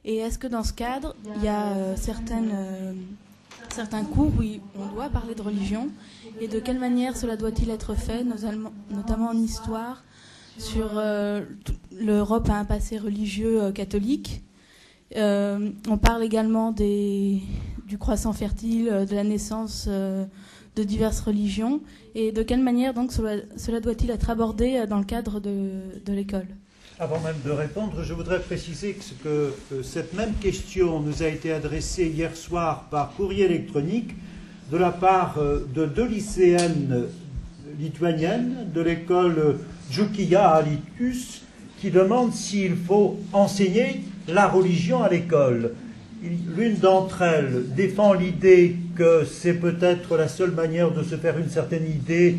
Et 0.05 0.16
est-ce 0.16 0.39
que 0.39 0.47
dans 0.47 0.62
ce 0.62 0.74
cadre, 0.74 1.16
il 1.36 1.43
y 1.43 1.48
a 1.48 1.69
euh, 1.69 1.97
euh, 1.97 2.93
certains 3.70 4.05
cours 4.05 4.31
où 4.39 4.43
on 4.78 4.86
doit 4.93 5.09
parler 5.09 5.35
de 5.35 5.40
religion? 5.40 5.89
Et 6.43 6.47
de 6.47 6.61
quelle 6.61 6.78
manière 6.78 7.16
cela 7.16 7.39
doit-il 7.39 7.70
être 7.70 7.94
fait, 7.94 8.23
notamment 8.23 9.28
en 9.28 9.36
histoire, 9.36 10.05
sur 10.59 11.01
l'Europe 11.90 12.51
a 12.51 12.59
un 12.59 12.65
passé 12.66 12.98
religieux 12.98 13.73
catholique? 13.73 14.43
on 15.15 15.98
parle 15.98 16.23
également 16.23 16.70
des, 16.73 17.40
du 17.86 17.97
croissant 17.97 18.35
fertile, 18.35 19.07
de 19.09 19.15
la 19.15 19.24
naissance 19.24 19.89
de 20.77 20.85
diverses 20.85 21.20
religions 21.20 21.81
et 22.15 22.32
de 22.32 22.43
quelle 22.43 22.62
manière 22.62 22.93
donc 22.93 23.11
cela, 23.11 23.81
doit-il 23.81 24.11
être 24.11 24.31
abordé 24.31 24.77
euh, 24.77 24.86
dans 24.86 24.98
le 24.98 25.05
cadre 25.05 25.40
de, 25.40 26.12
l'école? 26.12 26.47
Avant 26.98 27.19
même 27.20 27.36
de 27.44 27.51
répondre, 27.51 28.03
je 28.05 28.15
voudrais 28.15 28.40
préciser 28.40 28.97
que, 29.24 29.28
euh, 29.73 29.82
cette 29.82 30.12
même 30.15 30.35
question 30.35 31.01
nous 31.01 31.23
a 31.23 31.28
été 31.28 31.53
adressée 31.53 32.07
hier 32.07 32.36
soir 32.36 32.89
par 32.90 33.15
courrier 33.15 33.47
électronique 33.47 34.15
de 34.70 34.77
la 34.77 34.90
part 34.90 35.39
euh, 35.39 35.66
de 35.74 35.86
deux 35.86 36.07
lycéennes 36.07 37.07
lituaniennes 37.78 38.70
de 38.74 38.81
l'école 38.81 39.59
Jukia 39.90 40.48
à 40.51 40.62
Litus 40.62 41.43
qui 41.81 41.90
demandent 41.90 42.32
s'il 42.32 42.77
faut 42.77 43.19
enseigner 43.32 44.01
la 44.28 44.48
religion 44.48 45.03
à 45.03 45.09
l'école. 45.09 45.74
L'une 46.23 46.77
d'entre 46.77 47.23
elles 47.23 47.65
défend 47.74 48.15
l'idée 48.15 48.77
que 48.97 49.24
c'est 49.24 49.55
peut-être 49.55 50.16
la 50.16 50.28
seule 50.28 50.51
manière 50.51 50.90
de 50.90 51.02
se 51.02 51.16
faire 51.16 51.39
une 51.39 51.48
certaine 51.48 51.85
idée 51.85 52.39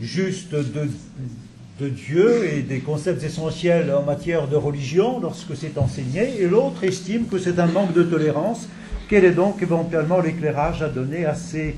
juste 0.00 0.54
de, 0.54 1.88
Dieu 1.88 2.46
et 2.46 2.62
des 2.62 2.80
concepts 2.80 3.22
essentiels 3.22 3.92
en 3.92 4.02
matière 4.02 4.48
de 4.48 4.56
religion 4.56 5.20
lorsque 5.20 5.56
c'est 5.56 5.76
enseigné, 5.76 6.40
et 6.40 6.48
l'autre 6.48 6.84
estime 6.84 7.26
que 7.26 7.38
c'est 7.38 7.58
un 7.58 7.66
manque 7.66 7.92
de 7.92 8.04
tolérance. 8.04 8.68
Quel 9.08 9.24
est 9.24 9.32
donc 9.32 9.60
éventuellement 9.60 10.20
l'éclairage 10.20 10.82
à 10.82 10.88
donner 10.88 11.26
à 11.26 11.34
ces 11.34 11.76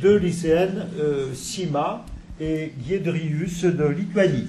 deux 0.00 0.16
lycéennes, 0.16 0.88
euh, 0.98 1.32
Sima 1.34 2.04
et 2.40 2.72
Giedrius 2.84 3.64
de 3.64 3.84
Lituanie? 3.84 4.48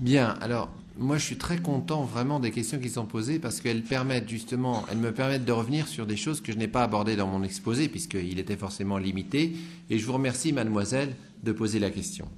Bien, 0.00 0.34
alors 0.40 0.70
moi, 0.98 1.16
je 1.16 1.24
suis 1.24 1.38
très 1.38 1.58
content 1.58 2.04
vraiment 2.04 2.38
des 2.38 2.50
questions 2.50 2.78
qui 2.78 2.90
sont 2.90 3.06
posées 3.06 3.38
parce 3.38 3.60
qu'elles 3.60 3.82
permettent 3.82 4.28
justement, 4.28 4.84
elles 4.90 4.98
me 4.98 5.12
permettent 5.12 5.44
de 5.44 5.52
revenir 5.52 5.88
sur 5.88 6.06
des 6.06 6.16
choses 6.16 6.40
que 6.40 6.52
je 6.52 6.58
n'ai 6.58 6.68
pas 6.68 6.82
abordées 6.82 7.16
dans 7.16 7.26
mon 7.26 7.42
exposé 7.42 7.88
puisqu'il 7.88 8.38
était 8.38 8.56
forcément 8.56 8.98
limité. 8.98 9.54
Et 9.90 9.98
je 9.98 10.06
vous 10.06 10.12
remercie, 10.12 10.52
mademoiselle, 10.52 11.16
de 11.42 11.52
poser 11.52 11.78
la 11.78 11.90
question. 11.90 12.28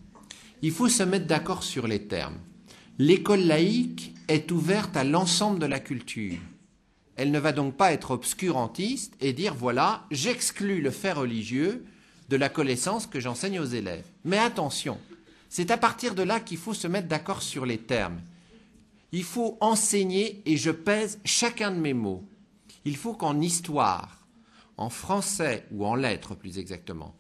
Il 0.63 0.71
faut 0.71 0.89
se 0.89 1.03
mettre 1.03 1.27
d'accord 1.27 1.63
sur 1.63 1.87
les 1.87 2.07
termes. 2.07 2.39
L'école 2.99 3.45
laïque 3.45 4.15
est 4.29 4.51
ouverte 4.53 4.97
à 4.97 5.05
l'ensemble 5.05 5.59
de 5.59 5.67
la 5.67 5.81
culture. 5.81 6.39
Elle 7.17 7.31
ne 7.31 7.39
va 7.39 7.53
donc 7.53 7.77
pas 7.77 7.93
être 7.93 8.13
obscurantiste 8.13 9.15
et 9.21 9.33
dire 9.33 9.55
voilà, 9.55 10.07
j'exclus 10.11 10.81
le 10.81 10.91
fait 10.91 11.13
religieux 11.13 11.85
de 12.29 12.37
la 12.37 12.49
connaissance 12.49 13.07
que 13.07 13.21
j'enseigne 13.21 13.61
aux 13.61 13.65
élèves. 13.65 14.07
Mais 14.25 14.39
attention, 14.39 14.99
c'est 15.49 15.71
à 15.71 15.77
partir 15.77 16.15
de 16.15 16.23
là 16.23 16.41
qu'il 16.41 16.59
faut 16.59 16.75
se 16.75 16.89
mettre 16.89 17.09
d'accord 17.09 17.43
sur 17.43 17.67
les 17.67 17.79
termes. 17.79 18.21
Il 19.17 19.23
faut 19.23 19.57
enseigner, 19.61 20.43
et 20.45 20.57
je 20.57 20.73
pèse 20.73 21.21
chacun 21.25 21.71
de 21.71 21.79
mes 21.79 21.95
mots. 21.95 22.25
Il 22.85 22.97
faut 22.97 23.15
qu'en 23.15 23.41
histoire, 23.41 24.27
en 24.77 24.91
français 24.91 25.69
ou 25.71 25.87
en 25.87 25.95
lettres 25.95 26.35
plus 26.35 26.59
exactement, 26.59 27.15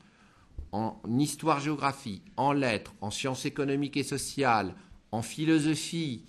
en 0.72 0.96
histoire-géographie, 1.06 2.20
en 2.36 2.52
lettres, 2.52 2.92
en 3.00 3.12
sciences 3.12 3.44
économiques 3.44 3.96
et 3.96 4.02
sociales, 4.02 4.74
en 5.12 5.22
philosophie, 5.22 6.24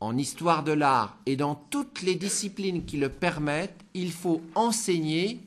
en 0.00 0.18
histoire 0.18 0.64
de 0.64 0.72
l'art 0.72 1.16
et 1.26 1.36
dans 1.36 1.54
toutes 1.54 2.02
les 2.02 2.16
disciplines 2.16 2.84
qui 2.84 2.96
le 2.96 3.08
permettent, 3.08 3.84
il 3.94 4.10
faut 4.10 4.42
enseigner 4.56 5.38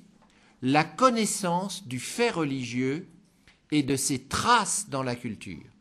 la 0.61 0.85
connaissance 0.85 1.85
du 1.85 1.99
fait 1.99 2.29
religieux 2.29 3.05
et 3.71 3.83
de 3.83 3.97
ses 3.97 4.19
traces 4.19 4.87
dans 4.89 5.03
la 5.03 5.17
culture. 5.17 5.74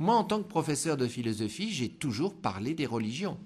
Moi, 0.00 0.16
en 0.16 0.24
tant 0.24 0.42
que 0.42 0.48
professeur 0.48 0.96
de 0.96 1.06
philosophie, 1.06 1.70
j'ai 1.70 1.90
toujours 1.90 2.34
parlé 2.34 2.72
des 2.72 2.86
religions, 2.86 3.38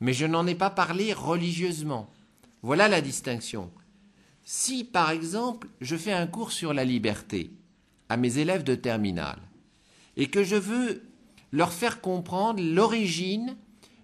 mais 0.00 0.12
je 0.12 0.26
n'en 0.26 0.44
ai 0.44 0.56
pas 0.56 0.68
parlé 0.68 1.12
religieusement. 1.12 2.10
Voilà 2.62 2.88
la 2.88 3.00
distinction. 3.00 3.70
Si, 4.42 4.82
par 4.82 5.10
exemple, 5.10 5.68
je 5.80 5.94
fais 5.96 6.12
un 6.12 6.26
cours 6.26 6.50
sur 6.50 6.74
la 6.74 6.84
liberté 6.84 7.52
à 8.08 8.16
mes 8.16 8.38
élèves 8.38 8.64
de 8.64 8.74
terminale 8.74 9.38
et 10.16 10.26
que 10.26 10.42
je 10.42 10.56
veux 10.56 11.04
leur 11.52 11.72
faire 11.72 12.00
comprendre 12.00 12.60
l'origine 12.60 13.56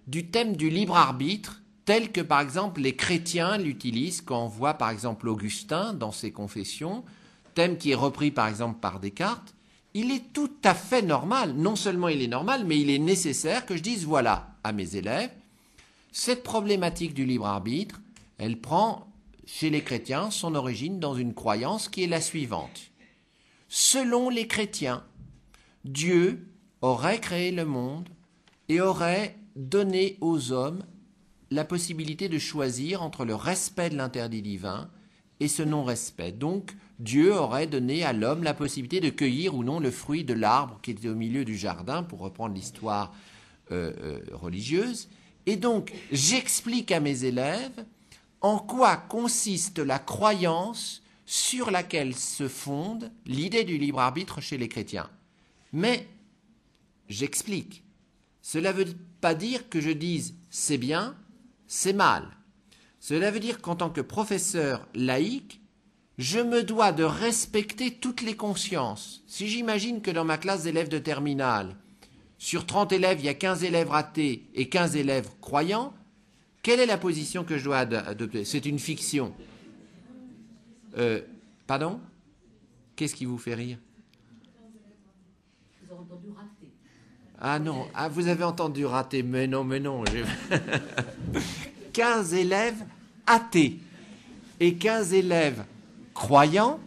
du 0.07 0.27
thème 0.27 0.55
du 0.55 0.69
libre 0.69 0.95
arbitre 0.95 1.61
tel 1.83 2.13
que 2.13 2.21
par 2.21 2.39
exemple 2.39 2.79
les 2.79 2.95
chrétiens 2.95 3.57
l'utilisent 3.57 4.21
quand 4.21 4.45
on 4.45 4.47
voit 4.47 4.75
par 4.75 4.91
exemple 4.91 5.27
Augustin 5.27 5.93
dans 5.93 6.13
ses 6.13 6.31
confessions, 6.31 7.03
thème 7.53 7.77
qui 7.77 7.91
est 7.91 7.95
repris 7.95 8.31
par 8.31 8.47
exemple 8.47 8.79
par 8.79 9.01
Descartes, 9.01 9.53
il 9.93 10.11
est 10.11 10.33
tout 10.33 10.51
à 10.63 10.73
fait 10.73 11.01
normal, 11.01 11.53
non 11.53 11.75
seulement 11.75 12.07
il 12.07 12.21
est 12.21 12.27
normal, 12.27 12.65
mais 12.65 12.79
il 12.79 12.89
est 12.89 12.99
nécessaire 12.99 13.65
que 13.65 13.75
je 13.75 13.81
dise 13.81 14.05
voilà 14.05 14.55
à 14.63 14.71
mes 14.71 14.95
élèves, 14.95 15.31
cette 16.11 16.43
problématique 16.43 17.13
du 17.13 17.25
libre 17.25 17.45
arbitre, 17.45 18.01
elle 18.37 18.59
prend 18.59 19.07
chez 19.45 19.69
les 19.69 19.81
chrétiens 19.81 20.31
son 20.31 20.55
origine 20.55 20.99
dans 20.99 21.15
une 21.15 21.33
croyance 21.33 21.89
qui 21.89 22.03
est 22.03 22.07
la 22.07 22.21
suivante. 22.21 22.91
Selon 23.67 24.29
les 24.29 24.47
chrétiens, 24.47 25.03
Dieu 25.85 26.47
aurait 26.81 27.19
créé 27.19 27.51
le 27.51 27.65
monde 27.65 28.09
et 28.69 28.81
aurait 28.81 29.37
donné 29.55 30.17
aux 30.21 30.51
hommes 30.51 30.83
la 31.49 31.65
possibilité 31.65 32.29
de 32.29 32.37
choisir 32.37 33.01
entre 33.01 33.25
le 33.25 33.35
respect 33.35 33.89
de 33.89 33.97
l'interdit 33.97 34.41
divin 34.41 34.89
et 35.39 35.47
ce 35.47 35.63
non-respect. 35.63 36.31
Donc, 36.31 36.75
Dieu 37.01 37.35
aurait 37.35 37.65
donné 37.65 38.03
à 38.03 38.13
l'homme 38.13 38.43
la 38.43 38.53
possibilité 38.53 38.99
de 38.99 39.09
cueillir 39.09 39.55
ou 39.55 39.63
non 39.63 39.79
le 39.79 39.89
fruit 39.89 40.23
de 40.23 40.35
l'arbre 40.35 40.79
qui 40.83 40.91
était 40.91 41.09
au 41.09 41.15
milieu 41.15 41.43
du 41.43 41.57
jardin, 41.57 42.03
pour 42.03 42.19
reprendre 42.19 42.53
l'histoire 42.53 43.11
euh, 43.71 43.91
euh, 44.03 44.19
religieuse. 44.33 45.09
Et 45.47 45.55
donc, 45.55 45.91
j'explique 46.11 46.91
à 46.91 46.99
mes 46.99 47.23
élèves 47.23 47.85
en 48.41 48.59
quoi 48.59 48.97
consiste 48.97 49.79
la 49.79 49.97
croyance 49.97 51.01
sur 51.25 51.71
laquelle 51.71 52.15
se 52.15 52.47
fonde 52.47 53.11
l'idée 53.25 53.63
du 53.63 53.79
libre 53.79 53.99
arbitre 53.99 54.39
chez 54.39 54.59
les 54.59 54.67
chrétiens. 54.67 55.09
Mais 55.73 56.07
j'explique. 57.09 57.83
Cela 58.43 58.73
ne 58.73 58.83
veut 58.83 58.93
pas 59.21 59.33
dire 59.33 59.69
que 59.69 59.81
je 59.81 59.89
dise 59.89 60.35
c'est 60.51 60.77
bien, 60.77 61.15
c'est 61.65 61.93
mal. 61.93 62.27
Cela 62.99 63.31
veut 63.31 63.39
dire 63.39 63.59
qu'en 63.59 63.75
tant 63.75 63.89
que 63.89 64.01
professeur 64.01 64.87
laïque, 64.93 65.60
je 66.17 66.39
me 66.39 66.63
dois 66.63 66.91
de 66.91 67.03
respecter 67.03 67.91
toutes 67.91 68.21
les 68.21 68.35
consciences. 68.35 69.23
Si 69.27 69.47
j'imagine 69.47 70.01
que 70.01 70.11
dans 70.11 70.25
ma 70.25 70.37
classe 70.37 70.63
d'élèves 70.63 70.89
de 70.89 70.99
terminale, 70.99 71.75
sur 72.37 72.65
30 72.65 72.91
élèves, 72.91 73.19
il 73.19 73.25
y 73.25 73.29
a 73.29 73.33
15 73.33 73.63
élèves 73.63 73.89
ratés 73.89 74.47
et 74.55 74.67
15 74.67 74.95
élèves 74.95 75.29
croyants, 75.41 75.93
quelle 76.63 76.79
est 76.79 76.85
la 76.85 76.97
position 76.97 77.43
que 77.43 77.57
je 77.57 77.63
dois 77.63 77.77
adopter? 77.77 78.45
C'est 78.45 78.65
une 78.65 78.79
fiction. 78.79 79.33
Euh, 80.97 81.21
pardon? 81.65 81.99
Qu'est-ce 82.95 83.15
qui 83.15 83.25
vous 83.25 83.37
fait 83.37 83.55
rire? 83.55 83.77
Ah 87.39 87.57
non, 87.57 87.87
ah, 87.95 88.07
vous 88.07 88.27
avez 88.27 88.43
entendu 88.43 88.85
rater, 88.85 89.23
mais 89.23 89.47
non, 89.47 89.63
mais 89.63 89.79
non. 89.79 90.03
15 91.93 92.33
élèves 92.35 92.85
athées 93.25 93.79
et 94.59 94.75
15 94.75 95.13
élèves 95.13 95.63
croyants. 96.21 96.79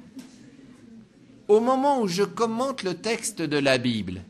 Au 1.48 1.58
moment 1.58 2.00
où 2.00 2.06
je 2.06 2.22
commente 2.22 2.84
le 2.84 2.94
texte 2.94 3.42
de 3.42 3.58
la 3.58 3.78
Bible, 3.78 4.22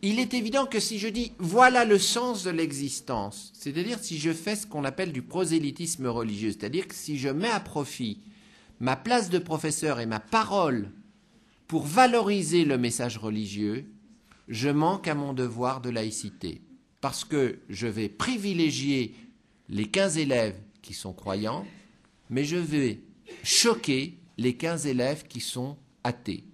il 0.00 0.18
est 0.18 0.32
évident 0.32 0.64
que 0.64 0.80
si 0.80 0.98
je 0.98 1.08
dis 1.08 1.32
voilà 1.38 1.84
le 1.84 1.98
sens 1.98 2.42
de 2.42 2.50
l'existence, 2.50 3.52
c'est-à-dire 3.52 3.98
si 3.98 4.18
je 4.18 4.32
fais 4.32 4.56
ce 4.56 4.66
qu'on 4.66 4.84
appelle 4.84 5.12
du 5.12 5.20
prosélytisme 5.20 6.06
religieux, 6.06 6.52
c'est-à-dire 6.52 6.88
que 6.88 6.94
si 6.94 7.18
je 7.18 7.28
mets 7.28 7.50
à 7.50 7.60
profit 7.60 8.18
ma 8.80 8.96
place 8.96 9.28
de 9.28 9.38
professeur 9.38 10.00
et 10.00 10.06
ma 10.06 10.20
parole 10.20 10.90
pour 11.68 11.84
valoriser 11.84 12.64
le 12.64 12.78
message 12.78 13.18
religieux, 13.18 13.84
je 14.48 14.70
manque 14.70 15.06
à 15.06 15.14
mon 15.14 15.34
devoir 15.34 15.82
de 15.82 15.90
laïcité, 15.90 16.62
parce 17.02 17.24
que 17.26 17.58
je 17.68 17.86
vais 17.86 18.08
privilégier 18.08 19.14
les 19.68 19.84
15 19.84 20.16
élèves 20.16 20.56
qui 20.80 20.94
sont 20.94 21.12
croyants, 21.12 21.66
mais 22.30 22.44
je 22.44 22.56
vais 22.56 23.02
choquer 23.42 24.18
les 24.38 24.56
15 24.56 24.86
élèves 24.86 25.24
qui 25.26 25.40
sont 25.40 25.76
athées. 26.02 26.44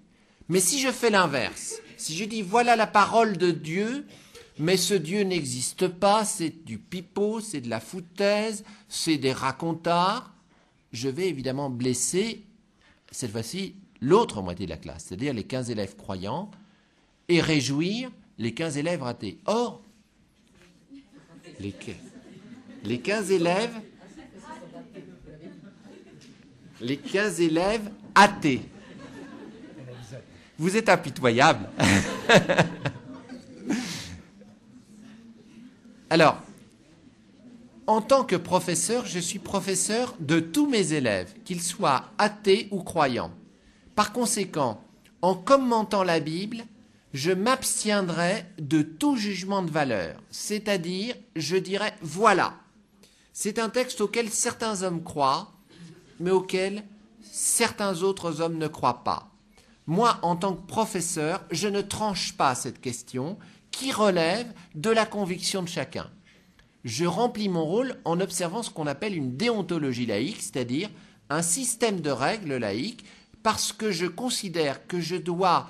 Mais 0.48 0.60
si 0.60 0.80
je 0.80 0.90
fais 0.90 1.10
l'inverse, 1.10 1.80
si 1.96 2.16
je 2.16 2.24
dis 2.24 2.42
voilà 2.42 2.76
la 2.76 2.86
parole 2.86 3.36
de 3.36 3.50
Dieu, 3.50 4.06
mais 4.58 4.76
ce 4.76 4.94
Dieu 4.94 5.22
n'existe 5.22 5.88
pas, 5.88 6.24
c'est 6.24 6.64
du 6.64 6.78
pipeau, 6.78 7.40
c'est 7.40 7.60
de 7.60 7.70
la 7.70 7.80
foutaise, 7.80 8.64
c'est 8.88 9.16
des 9.16 9.32
racontards, 9.32 10.34
je 10.92 11.08
vais 11.08 11.28
évidemment 11.28 11.70
blesser, 11.70 12.42
cette 13.10 13.30
fois-ci, 13.30 13.74
l'autre 14.00 14.42
moitié 14.42 14.66
de 14.66 14.70
la 14.70 14.76
classe, 14.76 15.06
c'est-à-dire 15.08 15.32
les 15.32 15.44
15 15.44 15.70
élèves 15.70 15.96
croyants, 15.96 16.50
et 17.28 17.40
réjouir 17.40 18.10
les 18.38 18.52
15 18.52 18.76
élèves 18.76 19.02
ratés. 19.02 19.38
Or, 19.46 19.82
les, 21.60 21.74
les 22.84 23.00
15 23.00 23.30
élèves, 23.30 23.80
les 26.80 26.96
15 26.96 27.40
élèves 27.40 27.90
athées. 28.14 28.62
Vous 30.58 30.76
êtes 30.76 30.88
impitoyable. 30.88 31.68
Alors, 36.10 36.42
en 37.86 38.00
tant 38.00 38.24
que 38.24 38.36
professeur, 38.36 39.06
je 39.06 39.18
suis 39.18 39.38
professeur 39.38 40.14
de 40.20 40.40
tous 40.40 40.68
mes 40.68 40.92
élèves, 40.92 41.32
qu'ils 41.44 41.62
soient 41.62 42.04
athées 42.18 42.68
ou 42.70 42.82
croyants. 42.82 43.32
Par 43.94 44.12
conséquent, 44.12 44.82
en 45.22 45.34
commentant 45.34 46.04
la 46.04 46.20
Bible, 46.20 46.64
je 47.12 47.32
m'abstiendrai 47.32 48.44
de 48.58 48.82
tout 48.82 49.16
jugement 49.16 49.62
de 49.62 49.70
valeur, 49.70 50.20
c'est-à-dire 50.30 51.16
je 51.34 51.56
dirais 51.56 51.94
voilà, 52.00 52.54
c'est 53.32 53.58
un 53.58 53.68
texte 53.68 54.00
auquel 54.00 54.28
certains 54.30 54.82
hommes 54.82 55.02
croient, 55.02 55.52
mais 56.20 56.30
auquel 56.30 56.84
certains 57.20 58.02
autres 58.02 58.40
hommes 58.40 58.58
ne 58.58 58.68
croient 58.68 59.02
pas. 59.02 59.30
Moi, 59.86 60.18
en 60.22 60.36
tant 60.36 60.54
que 60.54 60.66
professeur, 60.66 61.44
je 61.50 61.66
ne 61.66 61.80
tranche 61.80 62.34
pas 62.34 62.54
cette 62.54 62.80
question 62.80 63.38
qui 63.72 63.90
relève 63.90 64.46
de 64.74 64.90
la 64.90 65.06
conviction 65.06 65.62
de 65.62 65.68
chacun. 65.68 66.08
Je 66.84 67.04
remplis 67.04 67.48
mon 67.48 67.64
rôle 67.64 67.96
en 68.04 68.20
observant 68.20 68.62
ce 68.62 68.70
qu'on 68.70 68.86
appelle 68.86 69.16
une 69.16 69.36
déontologie 69.36 70.06
laïque, 70.06 70.42
c'est-à-dire 70.42 70.90
un 71.28 71.42
système 71.42 72.00
de 72.00 72.10
règles 72.10 72.56
laïques, 72.56 73.04
parce 73.42 73.72
que 73.72 73.90
je 73.90 74.06
considère 74.06 74.86
que 74.86 75.00
je 75.00 75.16
dois 75.16 75.68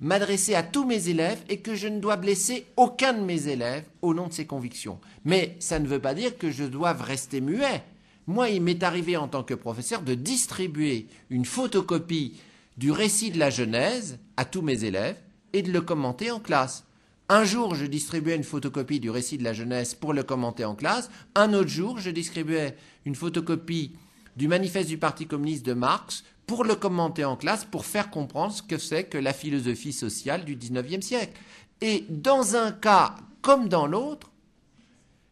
m'adresser 0.00 0.54
à 0.54 0.62
tous 0.62 0.84
mes 0.84 1.08
élèves 1.08 1.42
et 1.48 1.60
que 1.60 1.74
je 1.74 1.86
ne 1.86 2.00
dois 2.00 2.16
blesser 2.16 2.66
aucun 2.76 3.12
de 3.12 3.20
mes 3.22 3.48
élèves 3.48 3.84
au 4.02 4.14
nom 4.14 4.26
de 4.26 4.32
ses 4.32 4.46
convictions. 4.46 4.98
Mais 5.24 5.56
ça 5.60 5.78
ne 5.78 5.86
veut 5.86 6.00
pas 6.00 6.14
dire 6.14 6.36
que 6.36 6.50
je 6.50 6.64
doive 6.64 7.02
rester 7.02 7.40
muet. 7.40 7.84
Moi, 8.26 8.50
il 8.50 8.62
m'est 8.62 8.82
arrivé 8.82 9.16
en 9.16 9.28
tant 9.28 9.42
que 9.42 9.54
professeur 9.54 10.02
de 10.02 10.14
distribuer 10.14 11.08
une 11.30 11.44
photocopie 11.44 12.34
du 12.76 12.90
récit 12.92 13.30
de 13.30 13.38
la 13.38 13.50
Genèse 13.50 14.18
à 14.36 14.44
tous 14.44 14.62
mes 14.62 14.84
élèves 14.84 15.18
et 15.52 15.62
de 15.62 15.72
le 15.72 15.80
commenter 15.80 16.30
en 16.30 16.40
classe. 16.40 16.84
Un 17.28 17.44
jour, 17.44 17.74
je 17.74 17.86
distribuais 17.86 18.36
une 18.36 18.44
photocopie 18.44 19.00
du 19.00 19.10
récit 19.10 19.38
de 19.38 19.44
la 19.44 19.52
jeunesse 19.52 19.94
pour 19.94 20.12
le 20.12 20.22
commenter 20.22 20.64
en 20.64 20.74
classe. 20.74 21.10
Un 21.34 21.52
autre 21.54 21.68
jour, 21.68 21.98
je 21.98 22.10
distribuais 22.10 22.76
une 23.04 23.14
photocopie 23.14 23.92
du 24.36 24.48
manifeste 24.48 24.88
du 24.88 24.98
Parti 24.98 25.26
communiste 25.26 25.66
de 25.66 25.72
Marx 25.72 26.24
pour 26.46 26.64
le 26.64 26.74
commenter 26.74 27.24
en 27.24 27.36
classe, 27.36 27.64
pour 27.64 27.86
faire 27.86 28.10
comprendre 28.10 28.52
ce 28.52 28.62
que 28.62 28.78
c'est 28.78 29.04
que 29.04 29.18
la 29.18 29.32
philosophie 29.32 29.92
sociale 29.92 30.44
du 30.44 30.56
XIXe 30.56 31.04
siècle. 31.04 31.38
Et 31.80 32.04
dans 32.08 32.56
un 32.56 32.72
cas 32.72 33.16
comme 33.40 33.68
dans 33.68 33.86
l'autre, 33.86 34.30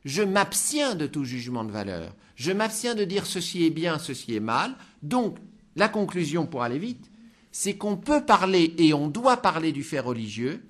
je 0.05 0.23
m'abstiens 0.23 0.95
de 0.95 1.07
tout 1.07 1.25
jugement 1.25 1.65
de 1.65 1.71
valeur. 1.71 2.15
Je 2.41 2.53
m'abstiens 2.53 2.95
de 2.95 3.05
dire 3.05 3.27
ceci 3.27 3.67
est 3.67 3.71
bien, 3.71 3.99
ceci 3.99 4.35
est 4.35 4.41
mal. 4.41 4.75
Donc, 5.03 5.37
la 5.77 5.91
conclusion, 5.91 6.47
pour 6.47 6.63
aller 6.63 6.79
vite, 6.79 7.11
c'est 7.53 7.77
qu'on 7.77 7.99
peut 7.99 8.25
parler 8.25 8.75
et 8.79 8.95
on 8.95 9.09
doit 9.09 9.37
parler 9.37 9.73
du 9.73 9.83
fait 9.83 10.01
religieux, 10.01 10.65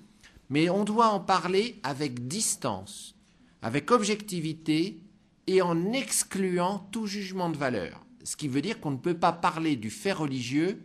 mais 0.49 0.69
on 0.69 0.83
doit 0.83 1.07
en 1.07 1.21
parler 1.21 1.79
avec 1.83 2.27
distance, 2.27 3.15
avec 3.61 3.89
objectivité 3.89 4.99
et 5.47 5.61
en 5.61 5.93
excluant 5.93 6.89
tout 6.91 7.07
jugement 7.07 7.49
de 7.49 7.55
valeur. 7.55 8.05
Ce 8.25 8.35
qui 8.35 8.49
veut 8.49 8.61
dire 8.61 8.81
qu'on 8.81 8.91
ne 8.91 8.97
peut 8.97 9.17
pas 9.17 9.31
parler 9.31 9.77
du 9.77 9.89
fait 9.89 10.11
religieux 10.11 10.83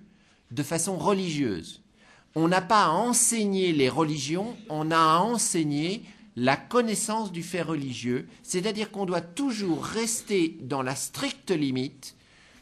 de 0.53 0.63
façon 0.63 0.97
religieuse. 0.99 1.83
On 2.37 2.47
n'a 2.47 2.63
pas 2.63 2.85
à 2.85 2.91
enseigner 2.91 3.73
les 3.73 3.89
religions, 3.89 4.57
on 4.69 4.93
a 4.93 4.99
à 4.99 5.19
enseigner 5.19 6.05
la 6.37 6.57
connaissance 6.57 7.33
du 7.33 7.43
fait 7.43 7.63
religieux, 7.63 8.29
c'est-à-dire 8.43 8.91
qu'on 8.91 9.07
doit 9.07 9.23
toujours 9.23 9.83
rester 9.83 10.59
dans 10.61 10.83
la 10.83 10.95
stricte 10.95 11.51
limite 11.51 12.15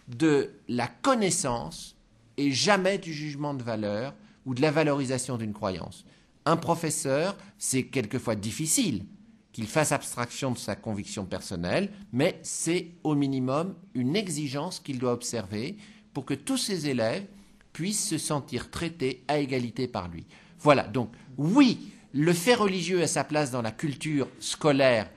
de 0.08 0.52
la 0.68 0.86
connaissance 0.86 1.96
et 2.36 2.52
jamais 2.52 2.98
du 2.98 3.12
jugement 3.12 3.54
de 3.54 3.62
valeur 3.62 4.14
ou 4.46 4.54
de 4.54 4.62
la 4.62 4.70
valorisation 4.70 5.36
d'une 5.36 5.52
croyance. 5.52 6.04
Un 6.46 6.56
professeur, 6.56 7.36
c'est 7.58 7.84
quelquefois 7.84 8.36
difficile 8.36 9.06
qu'il 9.52 9.66
fasse 9.66 9.92
abstraction 9.92 10.50
de 10.50 10.58
sa 10.58 10.76
conviction 10.76 11.24
personnelle, 11.24 11.90
mais 12.12 12.40
c'est 12.42 12.90
au 13.02 13.14
minimum 13.14 13.74
une 13.94 14.16
exigence 14.16 14.80
qu'il 14.80 14.98
doit 14.98 15.12
observer 15.12 15.76
pour 16.12 16.24
que 16.24 16.34
tous 16.34 16.58
ses 16.58 16.88
élèves 16.88 17.26
puissent 17.72 18.08
se 18.08 18.18
sentir 18.18 18.70
traités 18.70 19.24
à 19.26 19.38
égalité 19.38 19.88
par 19.88 20.08
lui. 20.08 20.26
Voilà, 20.58 20.84
donc 20.84 21.12
oui, 21.36 21.92
le 22.14 22.32
fait 22.32 22.54
religieux 22.54 23.02
a 23.02 23.06
sa 23.08 23.24
place 23.24 23.50
dans 23.50 23.60
la 23.60 23.72
culture 23.72 24.28
scolaire 24.38 25.10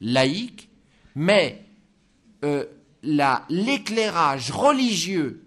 laïque, 0.00 0.70
mais 1.14 1.62
euh, 2.44 2.64
l'éclairage 3.02 4.50
religieux 4.50 5.44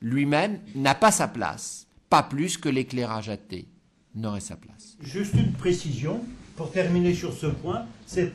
lui-même 0.00 0.58
n'a 0.74 0.94
pas 0.94 1.12
sa 1.12 1.28
place, 1.28 1.86
pas 2.08 2.22
plus 2.22 2.56
que 2.56 2.70
l'éclairage 2.70 3.28
athée 3.28 3.68
n'aurait 4.14 4.40
sa 4.40 4.56
place. 4.56 4.96
Juste 5.02 5.34
une 5.34 5.52
précision, 5.52 6.24
pour 6.56 6.70
terminer 6.72 7.14
sur 7.14 7.32
ce 7.32 7.46
point, 7.46 7.84
cet 8.06 8.32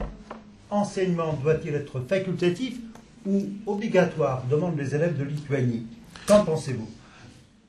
enseignement 0.70 1.34
doit-il 1.34 1.74
être 1.74 2.00
facultatif 2.02 2.76
ou 3.26 3.48
obligatoire 3.66 4.46
demandent 4.50 4.78
les 4.78 4.94
élèves 4.94 5.18
de 5.18 5.24
Lituanie. 5.24 5.88
Qu'en 6.28 6.46
pensez-vous? 6.46 6.88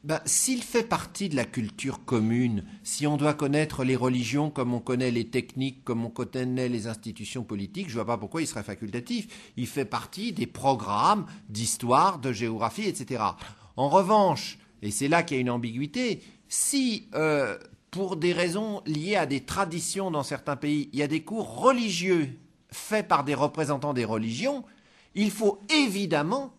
Ben, 0.04 0.20
S'il 0.24 0.62
fait 0.62 0.84
partie 0.84 1.28
de 1.28 1.36
la 1.36 1.44
culture 1.44 2.04
commune, 2.04 2.64
si 2.82 3.06
on 3.06 3.16
doit 3.16 3.34
connaître 3.34 3.84
les 3.84 3.96
religions 3.96 4.50
comme 4.50 4.74
on 4.74 4.80
connaît 4.80 5.10
les 5.10 5.28
techniques, 5.28 5.84
comme 5.84 6.04
on 6.04 6.10
connaît 6.10 6.68
les 6.68 6.86
institutions 6.86 7.44
politiques, 7.44 7.88
je 7.88 7.92
ne 7.92 7.96
vois 7.96 8.06
pas 8.06 8.18
pourquoi 8.18 8.42
il 8.42 8.46
serait 8.46 8.62
facultatif. 8.62 9.52
Il 9.56 9.66
fait 9.66 9.84
partie 9.84 10.32
des 10.32 10.46
programmes 10.46 11.26
d'histoire, 11.48 12.18
de 12.18 12.32
géographie, 12.32 12.84
etc. 12.84 13.22
En 13.76 13.88
revanche, 13.88 14.58
et 14.82 14.90
c'est 14.90 15.08
là 15.08 15.22
qu'il 15.22 15.36
y 15.36 15.38
a 15.38 15.40
une 15.40 15.50
ambiguïté, 15.50 16.22
si 16.48 17.08
euh, 17.14 17.58
pour 17.90 18.16
des 18.16 18.32
raisons 18.32 18.82
liées 18.86 19.16
à 19.16 19.26
des 19.26 19.40
traditions 19.40 20.10
dans 20.10 20.22
certains 20.22 20.56
pays, 20.56 20.88
il 20.92 20.98
y 20.98 21.02
a 21.02 21.08
des 21.08 21.22
cours 21.22 21.60
religieux 21.60 22.38
faits 22.70 23.08
par 23.08 23.24
des 23.24 23.34
représentants 23.34 23.94
des 23.94 24.04
religions, 24.04 24.64
il 25.14 25.30
faut 25.30 25.60
évidemment 25.70 26.54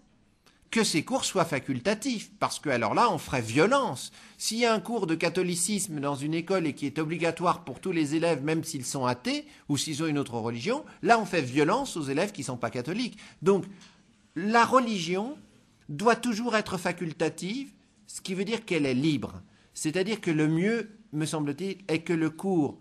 que 0.71 0.83
ces 0.83 1.03
cours 1.03 1.25
soient 1.25 1.45
facultatifs, 1.45 2.31
parce 2.39 2.59
que 2.59 2.69
alors 2.69 2.93
là, 2.93 3.11
on 3.11 3.17
ferait 3.17 3.41
violence. 3.41 4.11
S'il 4.37 4.59
y 4.59 4.65
a 4.65 4.73
un 4.73 4.79
cours 4.79 5.07
de 5.07 5.15
catholicisme 5.15 5.99
dans 5.99 6.15
une 6.15 6.35
école 6.35 6.67
et 6.67 6.73
qui 6.73 6.85
est 6.85 6.99
obligatoire 6.99 7.63
pour 7.63 7.79
tous 7.79 7.91
les 7.91 8.15
élèves, 8.15 8.43
même 8.43 8.63
s'ils 8.63 8.85
sont 8.85 9.05
athées 9.05 9.47
ou 9.67 9.77
s'ils 9.77 10.03
ont 10.03 10.07
une 10.07 10.19
autre 10.19 10.37
religion, 10.37 10.85
là, 11.01 11.19
on 11.19 11.25
fait 11.25 11.41
violence 11.41 11.97
aux 11.97 12.03
élèves 12.03 12.31
qui 12.31 12.41
ne 12.41 12.47
sont 12.47 12.57
pas 12.57 12.69
catholiques. 12.69 13.17
Donc, 13.41 13.65
la 14.35 14.63
religion 14.63 15.37
doit 15.89 16.15
toujours 16.15 16.55
être 16.55 16.77
facultative, 16.77 17.71
ce 18.05 18.21
qui 18.21 18.35
veut 18.35 18.45
dire 18.45 18.63
qu'elle 18.63 18.85
est 18.85 18.93
libre. 18.93 19.41
C'est-à-dire 19.73 20.21
que 20.21 20.31
le 20.31 20.47
mieux, 20.47 20.91
me 21.13 21.25
semble-t-il, 21.25 21.77
est 21.87 22.01
que 22.01 22.13
le 22.13 22.29
cours 22.29 22.77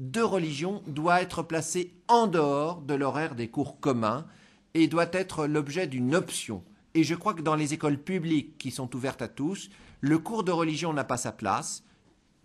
de 0.00 0.20
religion 0.20 0.82
doit 0.86 1.22
être 1.22 1.42
placé 1.42 1.92
en 2.08 2.26
dehors 2.26 2.80
de 2.80 2.94
l'horaire 2.94 3.34
des 3.34 3.48
cours 3.48 3.78
communs 3.78 4.26
et 4.74 4.88
doit 4.88 5.08
être 5.12 5.46
l'objet 5.46 5.86
d'une 5.86 6.14
option. 6.14 6.62
Et 6.98 7.04
je 7.04 7.14
crois 7.14 7.32
que 7.32 7.42
dans 7.42 7.54
les 7.54 7.74
écoles 7.74 8.02
publiques 8.02 8.58
qui 8.58 8.72
sont 8.72 8.92
ouvertes 8.96 9.22
à 9.22 9.28
tous, 9.28 9.70
le 10.00 10.18
cours 10.18 10.42
de 10.42 10.50
religion 10.50 10.92
n'a 10.92 11.04
pas 11.04 11.16
sa 11.16 11.30
place. 11.30 11.84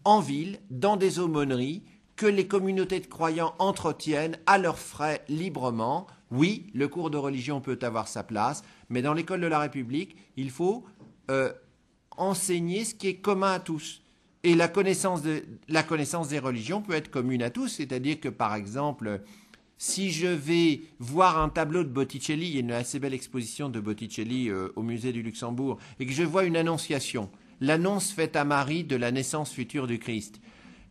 En 0.06 0.20
ville, 0.20 0.60
dans 0.70 0.96
des 0.96 1.18
aumôneries, 1.18 1.82
que 2.16 2.28
les 2.28 2.48
communautés 2.48 3.00
de 3.00 3.08
croyants 3.08 3.56
entretiennent 3.58 4.38
à 4.46 4.60
leurs 4.60 4.78
frais 4.78 5.26
librement. 5.28 6.06
Oui, 6.30 6.68
le 6.76 6.88
cours 6.88 7.10
de 7.10 7.18
religion 7.18 7.62
peut 7.62 7.80
avoir 7.82 8.08
sa 8.08 8.22
place, 8.22 8.62
mais 8.90 9.02
dans 9.02 9.16
l'école 9.16 9.42
de 9.42 9.48
la 9.48 9.58
République, 9.58 10.18
il 10.38 10.52
faut 10.52 10.86
euh, 11.32 11.52
enseigner 12.16 12.86
ce 12.86 12.94
qui 12.94 13.08
est 13.08 13.16
commun 13.16 13.54
à 13.54 13.60
tous. 13.60 14.04
Et 14.44 14.54
la 14.54 14.68
connaissance, 14.68 15.24
de, 15.24 15.44
la 15.68 15.82
connaissance 15.82 16.28
des 16.28 16.38
religions 16.38 16.84
peut 16.84 16.94
être 16.94 17.10
commune 17.10 17.42
à 17.42 17.50
tous, 17.50 17.70
c'est-à-dire 17.70 18.20
que 18.20 18.30
par 18.30 18.54
exemple, 18.54 19.24
si 19.78 20.12
je 20.12 20.28
vais 20.28 20.82
voir 21.00 21.40
un 21.40 21.50
tableau 21.50 21.84
de 21.84 21.90
Botticelli, 21.90 22.48
il 22.48 22.54
y 22.54 22.58
a 22.58 22.62
une 22.62 22.72
assez 22.72 23.00
belle 23.00 23.14
exposition 23.14 23.70
de 23.70 23.80
Botticelli 23.80 24.50
euh, 24.50 24.70
au 24.76 24.84
musée 24.84 25.12
du 25.12 25.22
Luxembourg, 25.22 25.78
et 26.00 26.06
que 26.06 26.14
je 26.14 26.24
vois 26.24 26.46
une 26.46 26.58
annonciation, 26.58 27.30
l'annonce 27.60 28.12
faite 28.12 28.36
à 28.36 28.46
Marie 28.46 28.84
de 28.84 28.96
la 28.96 29.12
naissance 29.12 29.52
future 29.52 29.88
du 29.88 30.00
Christ, 30.00 30.40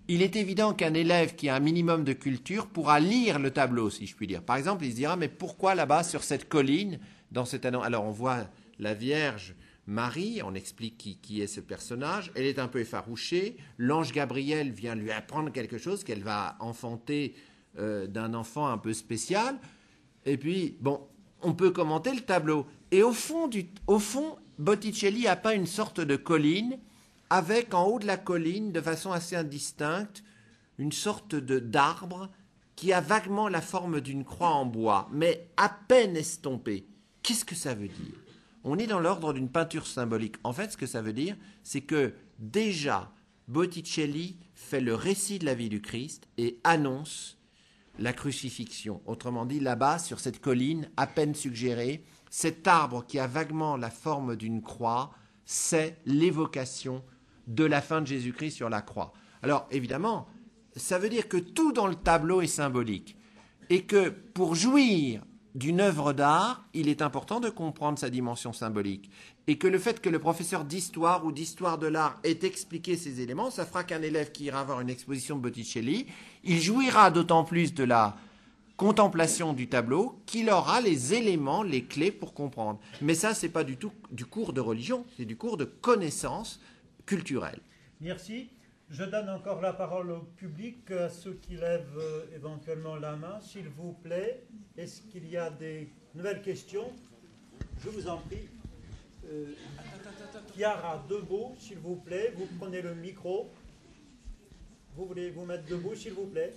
il 0.08 0.20
est 0.20 0.36
évident 0.36 0.74
qu'un 0.74 0.94
élève 0.94 1.36
qui 1.36 1.48
a 1.48 1.54
un 1.54 1.60
minimum 1.60 2.02
de 2.02 2.12
culture 2.12 2.66
pourra 2.66 2.98
lire 2.98 3.38
le 3.38 3.52
tableau, 3.52 3.88
si 3.88 4.06
je 4.06 4.16
puis 4.16 4.26
dire. 4.26 4.42
Par 4.42 4.56
exemple, 4.56 4.84
il 4.84 4.90
se 4.90 4.96
dira, 4.96 5.16
mais 5.16 5.28
pourquoi 5.28 5.74
là-bas, 5.74 6.02
sur 6.02 6.24
cette 6.24 6.48
colline, 6.48 6.98
dans 7.30 7.44
cette 7.44 7.64
annonce 7.64 7.86
Alors 7.86 8.04
on 8.04 8.10
voit 8.10 8.48
la 8.78 8.94
Vierge 8.94 9.54
Marie, 9.86 10.40
on 10.44 10.54
explique 10.54 11.18
qui, 11.22 11.40
est 11.40 11.46
ce 11.46 11.60
personnage, 11.60 12.30
elle 12.36 12.46
est 12.46 12.58
un 12.58 12.68
peu 12.68 12.80
effarouchée, 12.80 13.56
l'ange 13.78 14.12
Gabriel 14.12 14.70
vient 14.70 14.94
lui 14.94 15.10
apprendre 15.10 15.50
quelque 15.50 15.78
chose 15.78 16.04
qu'elle 16.04 16.22
va 16.22 16.56
enfanter 16.60 17.34
euh, 17.78 18.06
d'un 18.06 18.34
enfant 18.34 18.66
un 18.68 18.78
peu 18.78 18.92
spécial. 18.92 19.58
Et 20.24 20.36
puis, 20.36 20.76
bon, 20.80 21.00
on 21.40 21.54
peut 21.54 21.70
commenter 21.70 22.14
le 22.14 22.20
tableau. 22.20 22.66
Et 22.90 23.02
au 23.02 23.12
fond, 23.12 23.48
du, 23.48 23.66
au 23.86 23.98
fond 23.98 24.36
Botticelli 24.58 25.26
a 25.26 25.36
pas 25.36 25.54
une 25.54 25.66
sorte 25.66 26.00
de 26.00 26.16
colline 26.16 26.78
avec 27.30 27.72
en 27.72 27.86
haut 27.86 27.98
de 27.98 28.06
la 28.06 28.18
colline, 28.18 28.72
de 28.72 28.80
façon 28.80 29.10
assez 29.10 29.36
indistincte, 29.36 30.22
une 30.78 30.92
sorte 30.92 31.34
de 31.34 31.58
d'arbre 31.58 32.28
qui 32.76 32.92
a 32.92 33.00
vaguement 33.00 33.48
la 33.48 33.62
forme 33.62 34.00
d'une 34.00 34.24
croix 34.24 34.50
en 34.50 34.66
bois, 34.66 35.08
mais 35.12 35.48
à 35.56 35.70
peine 35.70 36.16
estompée. 36.16 36.86
Qu'est-ce 37.22 37.44
que 37.44 37.54
ça 37.54 37.74
veut 37.74 37.88
dire? 37.88 38.14
On 38.64 38.78
est 38.78 38.86
dans 38.86 39.00
l'ordre 39.00 39.32
d'une 39.32 39.48
peinture 39.48 39.86
symbolique. 39.86 40.36
En 40.44 40.52
fait, 40.52 40.72
ce 40.72 40.76
que 40.76 40.86
ça 40.86 41.02
veut 41.02 41.12
dire, 41.12 41.36
c'est 41.62 41.80
que 41.80 42.12
déjà, 42.38 43.12
Botticelli 43.48 44.36
fait 44.54 44.80
le 44.80 44.94
récit 44.94 45.38
de 45.38 45.46
la 45.46 45.54
vie 45.54 45.68
du 45.68 45.80
Christ 45.80 46.28
et 46.36 46.60
annonce 46.64 47.38
la 48.02 48.12
crucifixion. 48.12 49.00
Autrement 49.06 49.46
dit, 49.46 49.60
là-bas, 49.60 49.98
sur 49.98 50.20
cette 50.20 50.40
colline, 50.40 50.90
à 50.96 51.06
peine 51.06 51.34
suggérée, 51.34 52.04
cet 52.30 52.66
arbre 52.66 53.04
qui 53.06 53.18
a 53.18 53.26
vaguement 53.26 53.76
la 53.76 53.90
forme 53.90 54.36
d'une 54.36 54.62
croix, 54.62 55.12
c'est 55.44 55.98
l'évocation 56.04 57.04
de 57.46 57.64
la 57.64 57.80
fin 57.80 58.00
de 58.00 58.06
Jésus-Christ 58.06 58.52
sur 58.52 58.68
la 58.68 58.82
croix. 58.82 59.12
Alors, 59.42 59.66
évidemment, 59.70 60.26
ça 60.76 60.98
veut 60.98 61.08
dire 61.08 61.28
que 61.28 61.36
tout 61.36 61.72
dans 61.72 61.86
le 61.86 61.94
tableau 61.94 62.40
est 62.40 62.46
symbolique. 62.46 63.16
Et 63.70 63.84
que 63.84 64.08
pour 64.08 64.54
jouir 64.54 65.22
d'une 65.54 65.80
œuvre 65.80 66.12
d'art, 66.12 66.64
il 66.72 66.88
est 66.88 67.02
important 67.02 67.40
de 67.40 67.50
comprendre 67.50 67.98
sa 67.98 68.10
dimension 68.10 68.52
symbolique. 68.52 69.10
Et 69.46 69.58
que 69.58 69.66
le 69.66 69.78
fait 69.78 70.00
que 70.00 70.08
le 70.08 70.18
professeur 70.18 70.64
d'histoire 70.64 71.24
ou 71.26 71.32
d'histoire 71.32 71.78
de 71.78 71.86
l'art 71.86 72.18
ait 72.24 72.38
expliqué 72.42 72.96
ces 72.96 73.20
éléments, 73.20 73.50
ça 73.50 73.66
fera 73.66 73.84
qu'un 73.84 74.02
élève 74.02 74.32
qui 74.32 74.44
ira 74.44 74.64
voir 74.64 74.80
une 74.80 74.90
exposition 74.90 75.36
de 75.36 75.42
Botticelli, 75.42 76.06
il 76.44 76.60
jouira 76.60 77.10
d'autant 77.10 77.44
plus 77.44 77.74
de 77.74 77.84
la 77.84 78.16
contemplation 78.76 79.52
du 79.52 79.68
tableau 79.68 80.20
qu'il 80.26 80.48
aura 80.50 80.80
les 80.80 81.14
éléments, 81.14 81.62
les 81.62 81.84
clés 81.84 82.10
pour 82.10 82.34
comprendre. 82.34 82.80
Mais 83.00 83.14
ça, 83.14 83.34
ce 83.34 83.46
n'est 83.46 83.52
pas 83.52 83.64
du 83.64 83.76
tout 83.76 83.92
du 84.10 84.24
cours 84.24 84.52
de 84.52 84.60
religion, 84.60 85.04
c'est 85.16 85.24
du 85.24 85.36
cours 85.36 85.56
de 85.56 85.64
connaissance 85.64 86.60
culturelle. 87.04 87.60
Merci. 88.00 88.48
Je 88.92 89.04
donne 89.04 89.30
encore 89.30 89.62
la 89.62 89.72
parole 89.72 90.10
au 90.10 90.18
public, 90.36 90.90
à 90.90 91.08
ceux 91.08 91.32
qui 91.40 91.54
lèvent 91.56 91.96
euh, 91.98 92.24
éventuellement 92.36 92.96
la 92.96 93.16
main, 93.16 93.40
s'il 93.40 93.68
vous 93.70 93.94
plaît. 93.94 94.42
Est-ce 94.76 95.00
qu'il 95.10 95.26
y 95.30 95.36
a 95.38 95.48
des 95.48 95.88
nouvelles 96.14 96.42
questions? 96.42 96.90
Je 97.82 97.88
vous 97.88 98.06
en 98.06 98.18
prie. 98.18 98.46
Euh, 99.30 99.46
Chiara 100.54 101.02
Debout, 101.08 101.54
s'il 101.58 101.78
vous 101.78 101.96
plaît, 101.96 102.34
vous 102.36 102.46
prenez 102.58 102.82
le 102.82 102.94
micro. 102.94 103.48
vous 104.94 105.06
voulez 105.06 105.30
vous 105.30 105.46
mettre 105.46 105.64
debout, 105.64 105.94
s'il 105.94 106.12
vous 106.12 106.26
plaît? 106.26 106.52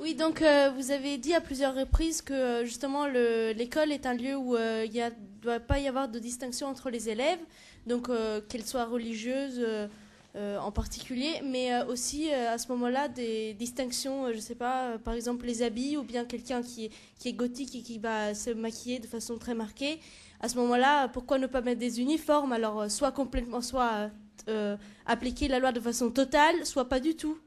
Oui, 0.00 0.14
donc 0.14 0.40
euh, 0.40 0.70
vous 0.74 0.90
avez 0.90 1.18
dit 1.18 1.34
à 1.34 1.42
plusieurs 1.42 1.74
reprises 1.74 2.22
que 2.22 2.32
euh, 2.32 2.64
justement 2.64 3.06
le- 3.06 3.52
l'école 3.52 3.92
est 3.92 4.06
un 4.06 4.14
lieu 4.14 4.36
où 4.36 4.56
euh, 4.56 4.86
il 4.86 4.94
ne 4.98 5.10
doit 5.42 5.60
pas 5.60 5.78
y 5.78 5.86
avoir 5.88 6.08
de 6.08 6.18
distinction 6.18 6.66
entre 6.66 6.88
les 6.88 7.10
élèves, 7.10 7.38
donc 7.86 8.08
euh, 8.08 8.40
qu'elles 8.48 8.64
soient 8.66 8.84
religieuses 8.86 9.58
euh, 9.58 9.86
euh, 9.86 9.88
en 10.36 10.70
particulier, 10.70 11.40
mais 11.44 11.72
euh, 11.72 11.86
aussi 11.86 12.30
euh, 12.30 12.52
à 12.54 12.58
ce 12.58 12.68
moment-là 12.68 13.08
des 13.08 13.54
distinctions, 13.54 14.26
euh, 14.26 14.32
je 14.32 14.36
ne 14.36 14.42
sais 14.42 14.54
pas, 14.54 14.90
euh, 14.90 14.98
par 14.98 15.14
exemple 15.14 15.46
les 15.46 15.62
habits 15.62 15.96
ou 15.96 16.02
bien 16.02 16.24
quelqu'un 16.26 16.62
qui 16.62 16.86
est, 16.86 16.90
qui 17.18 17.28
est 17.28 17.32
gothique 17.32 17.74
et 17.74 17.82
qui 17.82 17.98
va 17.98 18.34
se 18.34 18.50
maquiller 18.50 18.98
de 18.98 19.06
façon 19.06 19.38
très 19.38 19.54
marquée. 19.54 19.98
À 20.40 20.48
ce 20.50 20.56
moment-là, 20.56 21.08
pourquoi 21.08 21.38
ne 21.38 21.46
pas 21.46 21.62
mettre 21.62 21.80
des 21.80 22.00
uniformes? 22.00 22.52
Alors, 22.52 22.82
euh, 22.82 22.88
soit 22.90 23.12
complètement, 23.12 23.62
soit 23.62 23.92
euh, 23.92 24.08
euh, 24.48 24.76
appliquer 25.06 25.48
la 25.48 25.58
loi 25.58 25.72
de 25.72 25.80
façon 25.80 26.10
totale, 26.10 26.66
soit 26.66 26.88
pas 26.88 27.00
du 27.00 27.14
tout. 27.14 27.38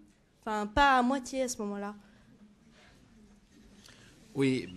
Enfin, 0.41 0.66
pas 0.66 0.98
à 0.98 1.03
moitié 1.03 1.44
à 1.44 1.48
ce 1.48 1.57
moment-là. 1.61 1.94
Oui, 4.34 4.68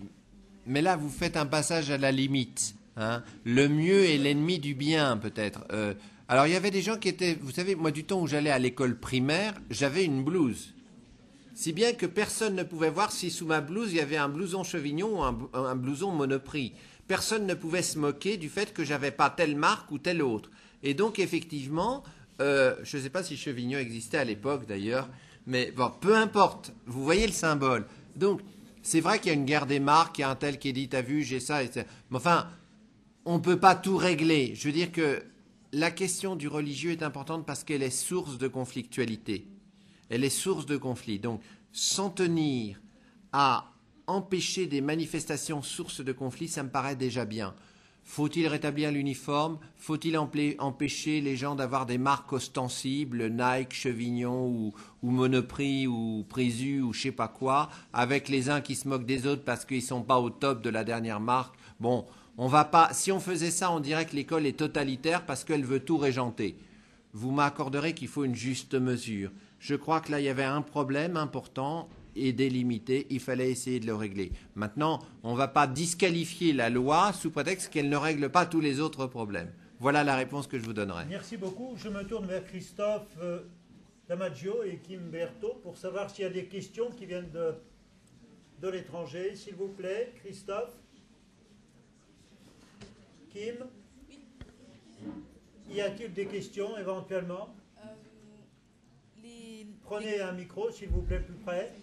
mais 0.67 0.81
là, 0.81 0.95
vous 0.95 1.09
faites 1.09 1.35
un 1.37 1.47
passage 1.47 1.89
à 1.89 1.97
la 1.97 2.11
limite. 2.11 2.75
hein. 2.95 3.23
Le 3.43 3.67
mieux 3.67 4.05
est 4.05 4.17
l'ennemi 4.17 4.59
du 4.59 4.75
bien, 4.75 5.17
peut-être. 5.17 5.65
Euh, 5.71 5.95
alors, 6.33 6.47
il 6.47 6.53
y 6.53 6.55
avait 6.55 6.71
des 6.71 6.81
gens 6.81 6.97
qui 6.97 7.09
étaient. 7.09 7.37
Vous 7.39 7.51
savez, 7.51 7.75
moi, 7.75 7.91
du 7.91 8.05
temps 8.05 8.19
où 8.19 8.25
j'allais 8.25 8.49
à 8.49 8.57
l'école 8.57 8.99
primaire, 8.99 9.53
j'avais 9.69 10.03
une 10.03 10.23
blouse. 10.23 10.73
Si 11.53 11.73
bien 11.73 11.93
que 11.93 12.07
personne 12.07 12.55
ne 12.55 12.63
pouvait 12.63 12.89
voir 12.89 13.11
si 13.11 13.29
sous 13.29 13.45
ma 13.45 13.61
blouse 13.61 13.91
il 13.91 13.97
y 13.97 13.99
avait 13.99 14.17
un 14.17 14.29
blouson 14.29 14.63
chevignon 14.63 15.19
ou 15.19 15.21
un, 15.21 15.37
un 15.53 15.75
blouson 15.75 16.09
monoprix. 16.09 16.73
Personne 17.07 17.45
ne 17.45 17.53
pouvait 17.53 17.83
se 17.83 17.99
moquer 17.99 18.37
du 18.37 18.49
fait 18.49 18.73
que 18.73 18.83
j'avais 18.83 19.11
pas 19.11 19.29
telle 19.29 19.55
marque 19.55 19.91
ou 19.91 19.99
telle 19.99 20.23
autre. 20.23 20.49
Et 20.81 20.95
donc 20.95 21.19
effectivement, 21.19 22.03
euh, 22.41 22.73
je 22.81 22.97
ne 22.97 23.03
sais 23.03 23.11
pas 23.11 23.21
si 23.21 23.37
chevignon 23.37 23.77
existait 23.77 24.17
à 24.17 24.23
l'époque 24.23 24.65
d'ailleurs, 24.65 25.09
mais 25.45 25.69
bon, 25.69 25.91
peu 26.01 26.15
importe. 26.15 26.73
Vous 26.87 27.03
voyez 27.03 27.27
le 27.27 27.33
symbole. 27.33 27.85
Donc 28.15 28.41
c'est 28.81 29.01
vrai 29.01 29.19
qu'il 29.19 29.27
y 29.27 29.35
a 29.35 29.37
une 29.37 29.45
guerre 29.45 29.67
des 29.67 29.79
marques, 29.79 30.17
il 30.17 30.21
y 30.21 30.23
a 30.23 30.31
un 30.31 30.35
tel 30.35 30.57
qui 30.57 30.73
dit, 30.73 30.89
t'as 30.89 31.03
vu, 31.03 31.21
j'ai 31.21 31.39
ça, 31.39 31.61
etc. 31.61 31.85
Mais 32.09 32.17
enfin, 32.17 32.47
on 33.23 33.35
ne 33.35 33.43
peut 33.43 33.59
pas 33.59 33.75
tout 33.75 33.97
régler. 33.97 34.55
Je 34.55 34.65
veux 34.67 34.73
dire 34.73 34.91
que 34.91 35.21
la 35.73 35.89
question 35.89 36.35
du 36.35 36.47
religieux 36.47 36.91
est 36.91 37.03
importante 37.03 37.45
parce 37.45 37.63
qu'elle 37.63 37.81
est 37.81 37.89
source 37.89 38.37
de 38.37 38.47
conflictualité. 38.47 39.47
Elle 40.09 40.23
est 40.23 40.29
source 40.29 40.67
de 40.67 40.77
conflit. 40.77 41.17
Donc, 41.17 41.41
s'en 41.71 42.11
tenir 42.11 42.79
à 43.31 43.71
empêcher 44.05 44.67
des 44.67 44.81
manifestations 44.81 45.63
sources 45.63 46.01
de 46.01 46.11
conflit, 46.11 46.47
ça 46.47 46.61
me 46.61 46.69
paraît 46.69 46.95
déjà 46.95 47.25
bien. 47.25 47.55
Faut-il 48.03 48.47
rétablir 48.47 48.91
l'uniforme? 48.91 49.57
Faut-il 49.77 50.15
empêcher 50.17 51.21
les 51.21 51.35
gens 51.35 51.55
d'avoir 51.55 51.87
des 51.87 51.97
marques 51.97 52.33
ostensibles, 52.33 53.29
Nike, 53.29 53.73
Chevignon 53.73 54.47
ou, 54.47 54.73
Monoprix 55.01 55.87
ou 55.87 56.23
Prisu 56.29 56.81
ou 56.81 56.93
je 56.93 57.01
sais 57.01 57.11
pas 57.11 57.29
quoi, 57.29 57.69
avec 57.93 58.29
les 58.29 58.49
uns 58.49 58.61
qui 58.61 58.75
se 58.75 58.87
moquent 58.87 59.05
des 59.05 59.25
autres 59.25 59.43
parce 59.43 59.65
qu'ils 59.65 59.81
sont 59.81 60.03
pas 60.03 60.19
au 60.19 60.29
top 60.29 60.61
de 60.61 60.69
la 60.69 60.83
dernière 60.83 61.21
marque? 61.21 61.55
Bon, 61.79 62.05
on 62.37 62.47
va 62.47 62.65
pas. 62.65 62.89
Si 62.93 63.11
on 63.11 63.19
faisait 63.19 63.51
ça, 63.51 63.71
on 63.71 63.79
dirait 63.79 64.05
que 64.05 64.15
l'école 64.15 64.45
est 64.45 64.57
totalitaire 64.57 65.25
parce 65.25 65.43
qu'elle 65.43 65.65
veut 65.65 65.79
tout 65.79 65.97
régenter. 65.97 66.57
Vous 67.13 67.31
m'accorderez 67.31 67.93
qu'il 67.93 68.07
faut 68.07 68.23
une 68.23 68.35
juste 68.35 68.73
mesure. 68.73 69.31
Je 69.59 69.75
crois 69.75 70.01
que 70.01 70.11
là, 70.11 70.19
il 70.19 70.25
y 70.25 70.29
avait 70.29 70.43
un 70.43 70.61
problème 70.61 71.15
important 71.15 71.87
et 72.15 72.33
délimité. 72.33 73.07
Il 73.11 73.19
fallait 73.19 73.51
essayer 73.51 73.79
de 73.79 73.85
le 73.85 73.95
régler. 73.95 74.31
Maintenant, 74.55 74.99
on 75.21 75.33
ne 75.33 75.37
va 75.37 75.47
pas 75.47 75.67
disqualifier 75.67 76.53
la 76.53 76.69
loi 76.69 77.13
sous 77.13 77.29
prétexte 77.29 77.71
qu'elle 77.71 77.89
ne 77.89 77.97
règle 77.97 78.29
pas 78.29 78.45
tous 78.45 78.59
les 78.59 78.79
autres 78.79 79.05
problèmes. 79.05 79.51
Voilà 79.79 80.03
la 80.03 80.15
réponse 80.15 80.47
que 80.47 80.57
je 80.57 80.63
vous 80.63 80.73
donnerai. 80.73 81.05
Merci 81.09 81.37
beaucoup. 81.37 81.75
Je 81.77 81.89
me 81.89 82.03
tourne 82.03 82.25
vers 82.25 82.45
Christophe 82.45 83.07
euh, 83.21 83.41
Damaggio 84.07 84.63
et 84.63 84.77
Kim 84.77 85.09
Berthaud 85.09 85.59
pour 85.61 85.77
savoir 85.77 86.09
s'il 86.09 86.23
y 86.23 86.27
a 86.27 86.31
des 86.31 86.45
questions 86.45 86.89
qui 86.89 87.05
viennent 87.05 87.31
de 87.31 88.67
l'étranger. 88.67 89.35
S'il 89.35 89.55
vous 89.55 89.69
plaît, 89.69 90.13
Christophe. 90.23 90.82
Kim 93.33 93.55
Y 95.71 95.81
a-t-il 95.81 96.13
des 96.13 96.27
questions 96.27 96.77
éventuellement? 96.77 97.49
Prenez 99.83 100.21
un 100.21 100.31
micro, 100.31 100.71
s'il 100.71 100.89
vous 100.89 101.01
plaît, 101.01 101.19
plus 101.19 101.33
près. 101.35 101.73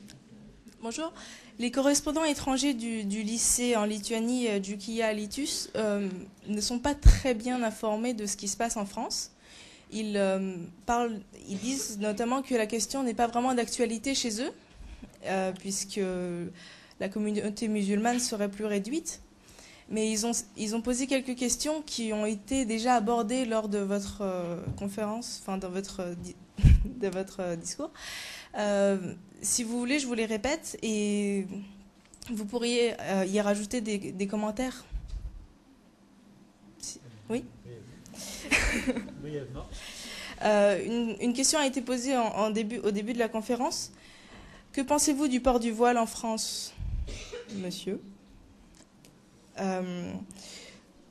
Bonjour. 0.80 1.12
Les 1.58 1.70
correspondants 1.70 2.24
étrangers 2.24 2.72
du, 2.72 3.04
du 3.04 3.22
lycée 3.22 3.76
en 3.76 3.84
Lituanie 3.84 4.48
euh, 4.48 4.58
du 4.58 4.78
Kia 4.78 5.12
Litus 5.12 5.70
euh, 5.76 6.08
ne 6.46 6.60
sont 6.60 6.78
pas 6.78 6.94
très 6.94 7.34
bien 7.34 7.62
informés 7.62 8.14
de 8.14 8.26
ce 8.26 8.36
qui 8.36 8.48
se 8.48 8.56
passe 8.56 8.76
en 8.76 8.86
France. 8.86 9.32
Ils, 9.92 10.16
euh, 10.16 10.56
parlent, 10.86 11.20
ils 11.48 11.58
disent 11.58 11.98
notamment 11.98 12.42
que 12.42 12.54
la 12.54 12.66
question 12.66 13.02
n'est 13.02 13.14
pas 13.14 13.26
vraiment 13.26 13.54
d'actualité 13.54 14.14
chez 14.14 14.40
eux, 14.40 14.52
euh, 15.26 15.52
puisque 15.52 16.00
la 17.00 17.08
communauté 17.08 17.68
musulmane 17.68 18.20
serait 18.20 18.50
plus 18.50 18.64
réduite. 18.64 19.20
Mais 19.90 20.10
ils 20.10 20.24
ont, 20.24 20.30
ils 20.56 20.76
ont 20.76 20.80
posé 20.82 21.08
quelques 21.08 21.34
questions 21.34 21.82
qui 21.82 22.12
ont 22.12 22.24
été 22.24 22.64
déjà 22.64 22.94
abordées 22.94 23.44
lors 23.44 23.68
de 23.68 23.78
votre 23.78 24.18
euh, 24.22 24.56
conférence, 24.78 25.40
enfin 25.42 25.58
dans 25.58 25.70
votre, 25.70 26.00
euh, 26.00 26.14
de 26.84 27.08
votre 27.08 27.40
euh, 27.40 27.56
discours. 27.56 27.90
Euh, 28.56 29.14
si 29.42 29.64
vous 29.64 29.78
voulez, 29.78 29.98
je 29.98 30.06
vous 30.06 30.14
les 30.14 30.26
répète 30.26 30.78
et 30.82 31.46
vous 32.32 32.44
pourriez 32.44 32.94
euh, 33.00 33.24
y 33.24 33.40
rajouter 33.40 33.80
des, 33.80 33.98
des 33.98 34.26
commentaires. 34.28 34.84
Si- 36.78 37.00
Oui 37.28 37.44
une, 40.86 41.16
une 41.20 41.32
question 41.32 41.58
a 41.58 41.66
été 41.66 41.82
posée 41.82 42.16
en, 42.16 42.22
en 42.26 42.50
début, 42.50 42.78
au 42.78 42.90
début 42.92 43.12
de 43.12 43.18
la 43.18 43.28
conférence. 43.28 43.90
Que 44.72 44.80
pensez-vous 44.82 45.26
du 45.28 45.40
port 45.40 45.58
du 45.58 45.72
voile 45.72 45.98
en 45.98 46.06
France, 46.06 46.72
monsieur? 47.56 48.00
Euh, 49.60 50.12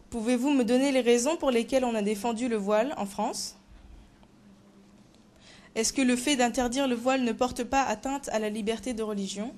Pouvez-vous 0.09 0.49
me 0.51 0.63
donner 0.63 0.91
les 0.91 1.01
raisons 1.01 1.37
pour 1.37 1.51
lesquelles 1.51 1.85
on 1.85 1.93
a 1.93 2.01
défendu 2.01 2.47
le 2.47 2.55
voile 2.55 2.95
en 2.97 3.05
France? 3.05 3.55
Est-ce 5.75 5.93
que 5.93 6.01
le 6.01 6.15
fait 6.15 6.35
d'interdire 6.35 6.87
le 6.87 6.95
voile 6.95 7.23
ne 7.23 7.31
porte 7.31 7.63
pas 7.63 7.83
atteinte 7.83 8.27
à 8.29 8.39
la 8.39 8.49
liberté 8.49 8.95
de 8.95 9.03
religion? 9.03 9.53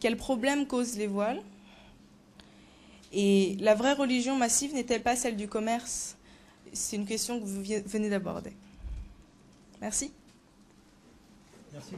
Quels 0.00 0.16
problèmes 0.16 0.66
causent 0.66 0.96
les 0.96 1.06
voiles? 1.06 1.40
Et 3.12 3.56
la 3.60 3.74
vraie 3.76 3.92
religion 3.92 4.36
massive 4.36 4.74
n'est-elle 4.74 5.02
pas 5.02 5.14
celle 5.14 5.36
du 5.36 5.46
commerce? 5.46 6.16
C'est 6.72 6.96
une 6.96 7.06
question 7.06 7.38
que 7.38 7.44
vous 7.44 7.62
venez 7.86 8.10
d'aborder. 8.10 8.52
Merci. 9.80 10.12
Merci. 11.72 11.94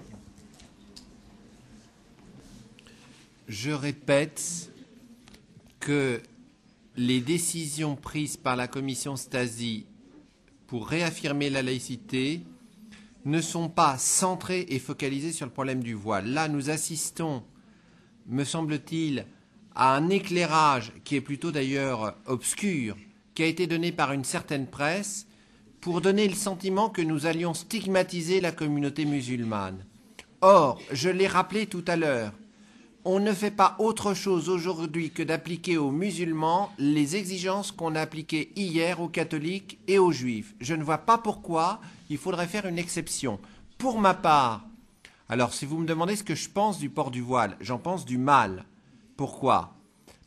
Je 3.48 3.70
répète 3.70 4.71
que 5.82 6.22
les 6.96 7.20
décisions 7.20 7.96
prises 7.96 8.36
par 8.36 8.54
la 8.54 8.68
commission 8.68 9.16
Stasi 9.16 9.84
pour 10.68 10.86
réaffirmer 10.86 11.50
la 11.50 11.62
laïcité 11.62 12.42
ne 13.24 13.40
sont 13.40 13.68
pas 13.68 13.98
centrées 13.98 14.66
et 14.68 14.78
focalisées 14.78 15.32
sur 15.32 15.46
le 15.46 15.52
problème 15.52 15.82
du 15.82 15.94
voile. 15.94 16.28
Là, 16.28 16.48
nous 16.48 16.70
assistons, 16.70 17.42
me 18.26 18.44
semble-t-il, 18.44 19.26
à 19.74 19.96
un 19.96 20.09
éclairage 20.09 20.92
qui 21.04 21.16
est 21.16 21.20
plutôt 21.20 21.50
d'ailleurs 21.50 22.16
obscur, 22.26 22.96
qui 23.34 23.42
a 23.42 23.46
été 23.46 23.66
donné 23.66 23.90
par 23.90 24.12
une 24.12 24.24
certaine 24.24 24.68
presse 24.68 25.26
pour 25.80 26.00
donner 26.00 26.28
le 26.28 26.34
sentiment 26.34 26.90
que 26.90 27.02
nous 27.02 27.26
allions 27.26 27.54
stigmatiser 27.54 28.40
la 28.40 28.52
communauté 28.52 29.04
musulmane. 29.04 29.84
Or, 30.42 30.80
je 30.92 31.09
l'ai 31.09 31.26
rappelé 31.26 31.66
tout 31.66 31.84
à 31.88 31.96
l'heure, 31.96 32.32
on 33.04 33.18
ne 33.18 33.32
fait 33.32 33.50
pas 33.50 33.74
autre 33.78 34.14
chose 34.14 34.48
aujourd'hui 34.48 35.10
que 35.10 35.22
d'appliquer 35.22 35.76
aux 35.76 35.90
musulmans 35.90 36.72
les 36.78 37.16
exigences 37.16 37.72
qu'on 37.72 37.94
a 37.94 38.00
appliquées 38.00 38.52
hier 38.54 39.00
aux 39.00 39.08
catholiques 39.08 39.78
et 39.88 39.98
aux 39.98 40.12
juifs. 40.12 40.54
Je 40.60 40.74
ne 40.74 40.84
vois 40.84 40.98
pas 40.98 41.18
pourquoi 41.18 41.80
il 42.10 42.18
faudrait 42.18 42.46
faire 42.46 42.66
une 42.66 42.78
exception. 42.78 43.40
Pour 43.78 43.98
ma 43.98 44.14
part, 44.14 44.64
alors 45.28 45.52
si 45.52 45.64
vous 45.64 45.78
me 45.78 45.86
demandez 45.86 46.14
ce 46.14 46.22
que 46.22 46.34
je 46.34 46.48
pense 46.48 46.78
du 46.78 46.90
port 46.90 47.10
du 47.10 47.20
voile, 47.20 47.56
j'en 47.60 47.78
pense 47.78 48.04
du 48.04 48.18
mal. 48.18 48.64
Pourquoi? 49.16 49.74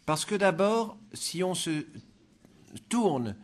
Parce 0.05 0.25
que 0.25 0.35
d'abord, 0.35 0.97
si 1.13 1.43
on 1.43 1.55
se 1.55 1.85
tourne 2.89 3.35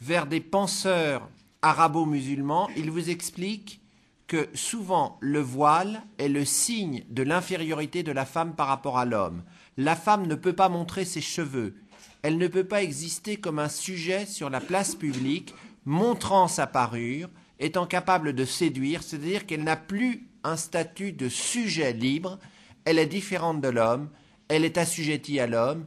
vers 0.00 0.26
des 0.26 0.40
penseurs 0.40 1.28
arabo-musulmans, 1.62 2.68
ils 2.76 2.90
vous 2.90 3.08
expliquent 3.08 3.80
que 4.26 4.48
souvent 4.54 5.18
le 5.20 5.40
voile 5.40 6.02
est 6.18 6.28
le 6.28 6.44
signe 6.44 7.04
de 7.10 7.22
l'infériorité 7.22 8.02
de 8.02 8.12
la 8.12 8.24
femme 8.24 8.54
par 8.54 8.68
rapport 8.68 8.98
à 8.98 9.04
l'homme. 9.04 9.42
La 9.76 9.96
femme 9.96 10.26
ne 10.26 10.34
peut 10.34 10.54
pas 10.54 10.68
montrer 10.68 11.04
ses 11.04 11.20
cheveux. 11.20 11.74
Elle 12.22 12.38
ne 12.38 12.48
peut 12.48 12.64
pas 12.64 12.82
exister 12.82 13.36
comme 13.36 13.58
un 13.58 13.68
sujet 13.68 14.24
sur 14.24 14.48
la 14.48 14.60
place 14.60 14.94
publique, 14.94 15.54
montrant 15.84 16.48
sa 16.48 16.66
parure, 16.66 17.28
étant 17.58 17.86
capable 17.86 18.32
de 18.32 18.44
séduire, 18.44 19.02
c'est-à-dire 19.02 19.46
qu'elle 19.46 19.64
n'a 19.64 19.76
plus 19.76 20.28
un 20.42 20.56
statut 20.56 21.12
de 21.12 21.28
sujet 21.28 21.92
libre, 21.92 22.38
elle 22.84 22.98
est 22.98 23.06
différente 23.06 23.60
de 23.60 23.68
l'homme, 23.68 24.10
elle 24.48 24.64
est 24.64 24.78
assujettie 24.78 25.40
à 25.40 25.46
l'homme. 25.46 25.86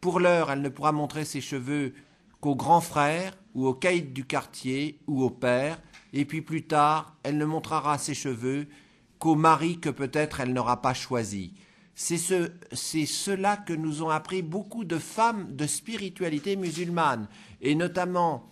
Pour 0.00 0.18
l'heure, 0.18 0.50
elle 0.50 0.62
ne 0.62 0.68
pourra 0.68 0.92
montrer 0.92 1.24
ses 1.24 1.40
cheveux 1.40 1.94
qu'au 2.40 2.56
grand 2.56 2.80
frère 2.80 3.36
ou 3.54 3.66
au 3.66 3.74
caïd 3.74 4.12
du 4.12 4.24
quartier 4.24 4.98
ou 5.06 5.22
au 5.22 5.30
père. 5.30 5.80
Et 6.12 6.24
puis 6.24 6.42
plus 6.42 6.66
tard, 6.66 7.16
elle 7.22 7.38
ne 7.38 7.44
montrera 7.44 7.98
ses 7.98 8.14
cheveux 8.14 8.66
qu'au 9.18 9.34
mari 9.34 9.78
que 9.78 9.90
peut-être 9.90 10.40
elle 10.40 10.52
n'aura 10.52 10.82
pas 10.82 10.94
choisi. 10.94 11.54
C'est 11.94 12.18
ce, 12.18 12.50
cela 12.72 13.56
que 13.56 13.72
nous 13.72 14.02
ont 14.02 14.08
appris 14.08 14.42
beaucoup 14.42 14.84
de 14.84 14.98
femmes 14.98 15.54
de 15.54 15.66
spiritualité 15.66 16.56
musulmane, 16.56 17.28
et 17.60 17.74
notamment 17.74 18.50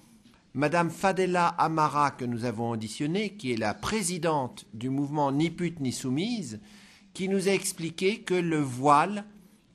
Madame 0.53 0.91
Fadela 0.91 1.49
Amara 1.49 2.11
que 2.11 2.25
nous 2.25 2.45
avons 2.45 2.71
auditionnée, 2.71 3.37
qui 3.37 3.53
est 3.53 3.57
la 3.57 3.73
présidente 3.73 4.67
du 4.75 4.91
mouvement 4.91 5.33
Ni 5.33 5.51
pute 5.51 5.81
ni 5.81 5.93
soumise, 5.93 6.61
qui 7.15 7.29
nous 7.29 7.49
a 7.49 7.53
expliqué 7.53 8.21
que 8.21 8.35
le 8.35 8.61
voile 8.61 9.25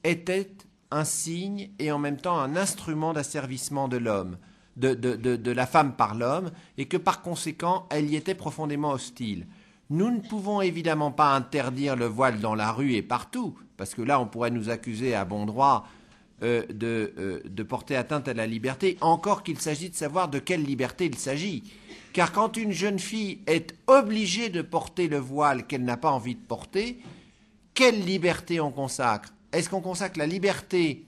était 0.03 0.51
un 0.91 1.03
signe 1.03 1.69
et 1.79 1.91
en 1.91 1.99
même 1.99 2.17
temps 2.17 2.39
un 2.39 2.55
instrument 2.55 3.13
d'asservissement 3.13 3.87
de 3.87 3.97
l'homme, 3.97 4.37
de, 4.75 4.93
de, 4.93 5.51
la 5.51 5.65
femme 5.65 5.95
par 5.95 6.15
l'homme, 6.15 6.51
et 6.77 6.85
que 6.85 6.97
par 6.97 7.21
conséquent 7.21 7.87
elle 7.89 8.09
y 8.09 8.15
était 8.15 8.35
profondément 8.35 8.91
hostile. 8.91 9.47
Nous 9.89 10.09
ne 10.09 10.19
pouvons 10.19 10.61
évidemment 10.61 11.11
pas 11.11 11.35
interdire 11.35 11.95
le 11.95 12.05
voile 12.05 12.39
dans 12.39 12.55
la 12.55 12.71
rue 12.71 12.93
et 12.93 13.01
partout, 13.01 13.55
parce 13.77 13.93
que 13.93 14.01
là 14.01 14.19
on 14.19 14.25
pourrait 14.25 14.51
nous 14.51 14.69
accuser 14.69 15.15
à 15.15 15.25
bon 15.25 15.45
droit 15.45 15.87
euh, 16.43 16.63
euh, 16.83 17.39
de, 17.45 17.63
porter 17.63 17.95
atteinte 17.95 18.27
à 18.27 18.33
la 18.33 18.45
liberté, 18.45 18.97
encore 18.99 19.41
qu'il 19.41 19.59
s'agit 19.61 19.89
de 19.89 19.95
savoir 19.95 20.27
de 20.27 20.39
quelle 20.39 20.63
liberté 20.63 21.05
il 21.05 21.15
s'agit. 21.15 21.63
Car 22.11 22.33
quand 22.33 22.57
une 22.57 22.73
jeune 22.73 22.99
fille 22.99 23.39
est 23.47 23.73
obligée 23.87 24.49
de 24.49 24.61
porter 24.61 25.07
le 25.07 25.17
voile 25.17 25.65
qu'elle 25.65 25.85
n'a 25.85 25.95
pas 25.95 26.11
envie 26.11 26.35
de 26.35 26.45
porter, 26.45 26.99
quelle 27.73 28.03
liberté 28.03 28.59
on 28.59 28.71
consacre? 28.71 29.33
Est-ce 29.53 29.69
qu'on 29.69 29.79
consacre 29.79 30.19
la 30.19 30.27
liberté 30.27 31.05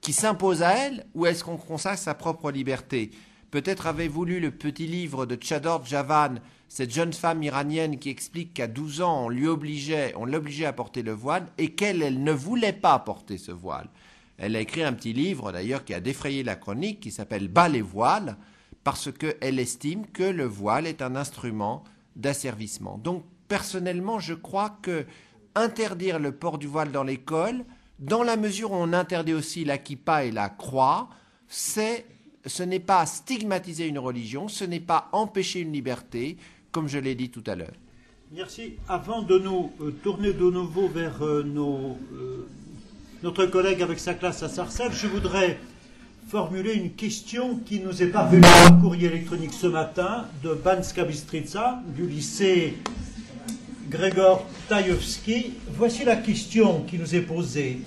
qui 0.00 0.12
s'impose 0.12 0.62
à 0.62 0.72
elle 0.72 1.06
ou 1.14 1.26
est-ce 1.26 1.44
qu'on 1.44 1.56
consacre 1.56 1.98
sa 1.98 2.14
propre 2.14 2.50
liberté? 2.50 3.10
Peut-être 3.50 3.86
avez-vous 3.86 4.24
lu 4.24 4.40
le 4.40 4.50
petit 4.50 4.86
livre 4.86 5.26
de 5.26 5.36
Chador 5.40 5.84
Javan 5.84 6.36
cette 6.68 6.94
jeune 6.94 7.12
femme 7.12 7.42
iranienne 7.42 7.98
qui 7.98 8.10
explique 8.10 8.54
qu'à 8.54 8.68
12 8.68 9.00
ans, 9.00 9.24
on 9.24 9.28
lui 9.28 9.48
obligeait, 9.48 10.14
on 10.16 10.24
l'obligeait 10.24 10.66
à 10.66 10.72
porter 10.72 11.02
le 11.02 11.10
voile 11.10 11.46
et 11.58 11.74
qu'elle, 11.74 12.00
elle 12.00 12.22
ne 12.22 12.32
voulait 12.32 12.72
pas 12.72 12.96
porter 13.00 13.38
ce 13.38 13.50
voile. 13.50 13.88
Elle 14.38 14.54
a 14.54 14.60
écrit 14.60 14.84
un 14.84 14.92
petit 14.92 15.12
livre 15.12 15.50
d'ailleurs 15.50 15.84
qui 15.84 15.94
a 15.94 16.00
défrayé 16.00 16.44
la 16.44 16.54
chronique 16.54 17.00
qui 17.00 17.10
s'appelle 17.10 17.48
Bas 17.48 17.68
les 17.68 17.82
voiles 17.82 18.36
parce 18.84 19.10
qu'elle 19.10 19.58
estime 19.58 20.06
que 20.06 20.22
le 20.22 20.44
voile 20.44 20.86
est 20.86 21.02
un 21.02 21.16
instrument 21.16 21.82
d'asservissement. 22.14 22.98
Donc 22.98 23.24
personnellement, 23.48 24.20
je 24.20 24.34
crois 24.34 24.78
que 24.80 25.06
interdire 25.56 26.20
le 26.20 26.30
port 26.30 26.56
du 26.56 26.68
voile 26.68 26.92
dans 26.92 27.02
l'école, 27.02 27.64
dans 28.00 28.22
la 28.22 28.36
mesure 28.36 28.72
où 28.72 28.76
on 28.76 28.92
interdit 28.92 29.34
aussi 29.34 29.64
la 29.64 29.78
kippa 29.78 30.24
et 30.24 30.30
la 30.30 30.48
croix, 30.48 31.08
c'est 31.46 32.06
ce 32.46 32.62
n'est 32.62 32.80
pas 32.80 33.04
stigmatiser 33.04 33.86
une 33.86 33.98
religion, 33.98 34.48
ce 34.48 34.64
n'est 34.64 34.80
pas 34.80 35.08
empêcher 35.12 35.60
une 35.60 35.72
liberté, 35.72 36.38
comme 36.72 36.88
je 36.88 36.98
l'ai 36.98 37.14
dit 37.14 37.28
tout 37.28 37.44
à 37.46 37.54
l'heure. 37.54 37.74
Merci. 38.32 38.74
Avant 38.88 39.22
de 39.22 39.38
nous 39.38 39.72
euh, 39.80 39.90
tourner 40.02 40.32
de 40.32 40.50
nouveau 40.50 40.88
vers 40.88 41.22
euh, 41.22 41.44
euh, 41.44 42.46
notre 43.22 43.44
collègue 43.46 43.82
avec 43.82 43.98
sa 43.98 44.14
classe 44.14 44.42
à 44.42 44.48
Sarcelles, 44.48 44.92
je 44.92 45.06
voudrais 45.06 45.58
formuler 46.28 46.74
une 46.74 46.92
question 46.92 47.58
qui 47.58 47.80
nous 47.80 48.02
est 48.02 48.06
parvenue 48.06 48.42
par 48.42 48.80
courrier 48.80 49.08
électronique 49.08 49.52
ce 49.52 49.66
matin 49.66 50.26
de 50.44 50.54
Banska 50.54 51.04
Bistrica, 51.04 51.82
du 51.88 52.06
lycée 52.06 52.78
Grégor 53.90 54.46
Tajewski. 54.68 55.54
Voici 55.76 56.04
la 56.04 56.14
question 56.14 56.82
qui 56.82 56.96
nous 56.96 57.16
est 57.16 57.22
posée 57.22 57.80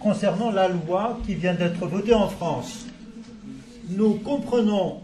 concernant 0.00 0.50
la 0.50 0.66
loi 0.66 1.20
qui 1.24 1.36
vient 1.36 1.54
d'être 1.54 1.86
votée 1.86 2.14
en 2.14 2.28
France. 2.28 2.86
Nous 3.90 4.14
comprenons 4.14 5.02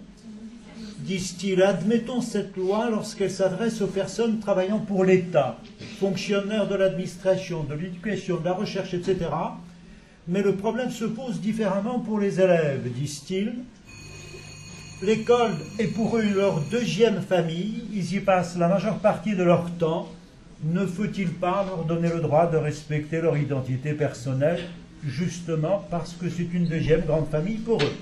disent-ils, 0.99 1.63
admettons 1.63 2.21
cette 2.21 2.57
loi 2.57 2.91
lorsqu'elle 2.91 3.31
s'adresse 3.31 3.81
aux 3.81 3.87
personnes 3.87 4.41
travaillant 4.41 4.81
pour 4.81 5.05
l'État, 5.05 5.59
fonctionnaires 6.01 6.67
de 6.67 6.75
l'administration, 6.75 7.63
de 7.63 7.75
l'éducation, 7.75 8.41
de 8.41 8.45
la 8.47 8.55
recherche, 8.55 8.95
etc. 8.95 9.17
Mais 10.27 10.43
le 10.43 10.57
problème 10.57 10.91
se 10.91 11.05
pose 11.05 11.41
différemment 11.41 12.01
pour 12.01 12.19
les 12.19 12.41
élèves, 12.41 12.93
disent-ils. 12.93 13.55
L'école 15.03 15.55
est 15.79 15.89
pour 15.89 16.17
eux 16.17 16.25
leur 16.35 16.59
deuxième 16.63 17.21
famille, 17.21 17.85
ils 17.93 18.15
y 18.15 18.21
passent 18.21 18.57
la 18.57 18.67
majeure 18.67 18.99
partie 18.99 19.37
de 19.37 19.45
leur 19.45 19.71
temps. 19.73 20.09
Ne 20.65 20.87
faut-il 20.87 21.29
pas 21.29 21.65
leur 21.67 21.85
donner 21.85 22.09
le 22.09 22.21
droit 22.21 22.51
de 22.51 22.57
respecter 22.57 23.21
leur 23.21 23.37
identité 23.37 23.93
personnelle, 23.93 24.61
justement 25.07 25.87
parce 25.91 26.15
que 26.15 26.29
c'est 26.31 26.49
une 26.53 26.67
deuxième 26.67 27.03
grande 27.03 27.29
famille 27.29 27.59
pour 27.59 27.83
eux? 27.83 27.93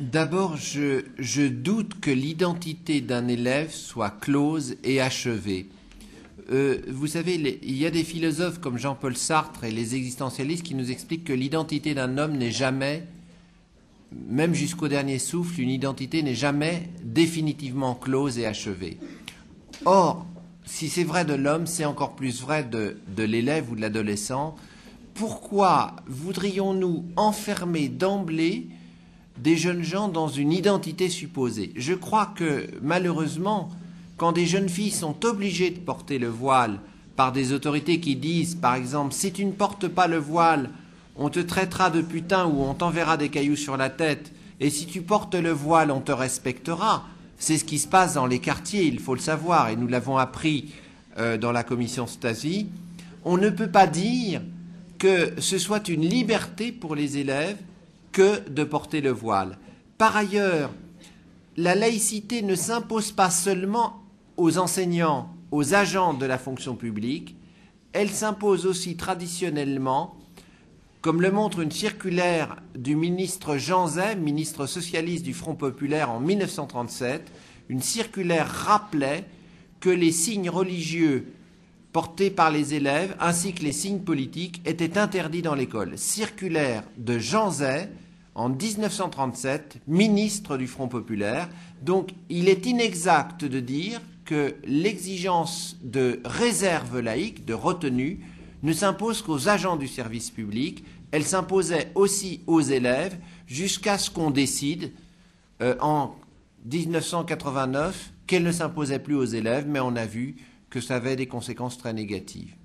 D'abord, 0.00 0.56
je, 0.56 1.48
doute 1.48 2.00
que 2.00 2.10
l'identité 2.10 3.00
d'un 3.00 3.28
élève 3.28 3.70
soit 3.70 4.10
close 4.10 4.74
et 4.82 5.00
achevée. 5.00 5.68
Euh, 6.50 6.78
vous 6.88 7.06
savez, 7.06 7.60
il 7.62 7.76
y 7.76 7.86
a 7.86 7.90
des 7.90 8.02
philosophes 8.02 8.58
comme 8.58 8.76
Jean-Paul 8.76 9.16
Sartre 9.16 9.64
et 9.64 9.70
les 9.70 9.94
existentialistes 9.94 10.64
qui 10.64 10.74
nous 10.74 10.90
expliquent 10.90 11.24
que 11.24 11.32
l'identité 11.32 11.94
d'un 11.94 12.18
homme 12.18 12.36
n'est 12.36 12.50
jamais, 12.50 13.04
même 14.28 14.54
jusqu'au 14.54 14.88
dernier 14.88 15.18
souffle, 15.18 15.60
une 15.60 15.70
identité 15.70 16.22
n'est 16.22 16.34
jamais 16.34 16.90
définitivement 17.02 17.94
close 17.94 18.38
et 18.38 18.46
achevée. 18.46 18.98
Or, 19.84 20.26
si 20.64 20.88
c'est 20.88 21.04
vrai 21.04 21.24
de 21.24 21.34
l'homme, 21.34 21.66
c'est 21.66 21.84
encore 21.84 22.16
plus 22.16 22.40
vrai 22.40 22.64
de 22.64 23.22
l'élève 23.22 23.70
ou 23.70 23.76
de 23.76 23.80
l'adolescent. 23.80 24.56
Pourquoi 25.14 25.96
voudrions-nous 26.06 27.04
enfermer 27.16 27.88
d'emblée 27.88 28.66
des 29.38 29.56
jeunes 29.56 29.82
gens 29.82 30.08
dans 30.08 30.28
une 30.28 30.52
identité 30.52 31.08
supposée? 31.08 31.72
Je 31.76 31.92
crois 31.92 32.32
que 32.34 32.68
malheureusement, 32.82 33.68
quand 34.16 34.32
des 34.32 34.46
jeunes 34.46 34.68
filles 34.68 34.90
sont 34.90 35.24
obligées 35.24 35.70
de 35.70 35.78
porter 35.80 36.18
le 36.18 36.28
voile 36.28 36.80
par 37.16 37.30
des 37.30 37.52
autorités 37.52 38.00
qui 38.00 38.16
disent, 38.16 38.54
par 38.54 38.74
exemple, 38.74 39.12
si 39.12 39.32
tu 39.32 39.44
ne 39.44 39.52
portes 39.52 39.86
pas 39.86 40.08
le 40.08 40.18
voile, 40.18 40.70
on 41.16 41.28
te 41.28 41.40
traitera 41.40 41.90
de 41.90 42.00
putain 42.00 42.46
ou 42.46 42.62
on 42.62 42.74
t'enverra 42.74 43.16
des 43.16 43.28
cailloux 43.28 43.56
sur 43.56 43.76
la 43.76 43.90
tête, 43.90 44.32
et 44.60 44.70
si 44.70 44.86
tu 44.86 45.02
portes 45.02 45.34
le 45.34 45.50
voile, 45.50 45.90
on 45.90 46.00
te 46.00 46.12
respectera. 46.12 47.06
C'est 47.38 47.58
ce 47.58 47.64
qui 47.64 47.78
se 47.78 47.88
passe 47.88 48.14
dans 48.14 48.26
les 48.26 48.38
quartiers, 48.38 48.84
il 48.84 49.00
faut 49.00 49.14
le 49.14 49.20
savoir, 49.20 49.68
et 49.68 49.76
nous 49.76 49.88
l'avons 49.88 50.16
appris 50.16 50.72
euh, 51.18 51.36
dans 51.36 51.52
la 51.52 51.64
commission 51.64 52.06
Stasi. 52.06 52.68
On 53.24 53.36
ne 53.36 53.50
peut 53.50 53.70
pas 53.70 53.86
dire 53.86 54.40
que 54.98 55.34
ce 55.38 55.58
soit 55.58 55.88
une 55.88 56.08
liberté 56.08 56.72
pour 56.72 56.94
les 56.94 57.18
élèves 57.18 57.58
que 58.12 58.48
de 58.48 58.64
porter 58.64 59.00
le 59.00 59.10
voile. 59.10 59.58
Par 59.98 60.16
ailleurs, 60.16 60.70
la 61.56 61.74
laïcité 61.74 62.42
ne 62.42 62.54
s'impose 62.54 63.12
pas 63.12 63.30
seulement 63.30 64.02
aux 64.36 64.58
enseignants, 64.58 65.30
aux 65.50 65.74
agents 65.74 66.14
de 66.14 66.26
la 66.26 66.38
fonction 66.38 66.74
publique, 66.74 67.36
elle 67.92 68.10
s'impose 68.10 68.66
aussi 68.66 68.96
traditionnellement, 68.96 70.16
comme 71.04 71.20
le 71.20 71.30
montre 71.30 71.60
une 71.60 71.70
circulaire 71.70 72.56
du 72.74 72.96
ministre 72.96 73.58
Jean 73.58 73.88
Zay, 73.88 74.16
ministre 74.16 74.64
socialiste 74.64 75.22
du 75.22 75.34
Front 75.34 75.54
populaire 75.54 76.10
en 76.10 76.18
1937, 76.18 77.30
une 77.68 77.82
circulaire 77.82 78.48
rappelait 78.48 79.26
que 79.80 79.90
les 79.90 80.12
signes 80.12 80.48
religieux 80.48 81.30
portés 81.92 82.30
par 82.30 82.50
les 82.50 82.72
élèves 82.72 83.14
ainsi 83.20 83.52
que 83.52 83.62
les 83.64 83.72
signes 83.72 84.00
politiques 84.00 84.62
étaient 84.64 84.96
interdits 84.96 85.42
dans 85.42 85.54
l'école. 85.54 85.98
Circulaire 85.98 86.84
de 86.96 87.18
Jean 87.18 87.50
Zay, 87.50 87.90
en 88.34 88.48
1937 88.48 89.82
ministre 89.86 90.56
du 90.56 90.66
Front 90.66 90.88
populaire. 90.88 91.50
Donc 91.82 92.12
il 92.30 92.48
est 92.48 92.64
inexact 92.64 93.44
de 93.44 93.60
dire 93.60 94.00
que 94.24 94.54
l'exigence 94.64 95.76
de 95.82 96.22
réserve 96.24 97.00
laïque, 97.00 97.44
de 97.44 97.52
retenue, 97.52 98.20
ne 98.64 98.72
s'impose 98.72 99.20
qu'aux 99.20 99.48
agents 99.48 99.76
du 99.76 99.86
service 99.86 100.30
public, 100.30 100.84
elle 101.14 101.22
s'imposait 101.22 101.92
aussi 101.94 102.40
aux 102.48 102.60
élèves 102.60 103.16
jusqu'à 103.46 103.98
ce 103.98 104.10
qu'on 104.10 104.32
décide 104.32 104.90
euh, 105.62 105.76
en 105.80 106.16
1989 106.64 108.10
qu'elle 108.26 108.42
ne 108.42 108.50
s'imposait 108.50 108.98
plus 108.98 109.14
aux 109.14 109.24
élèves, 109.24 109.64
mais 109.68 109.78
on 109.78 109.94
a 109.94 110.06
vu 110.06 110.34
que 110.70 110.80
ça 110.80 110.96
avait 110.96 111.14
des 111.14 111.28
conséquences 111.28 111.78
très 111.78 111.92
négatives. 111.92 112.56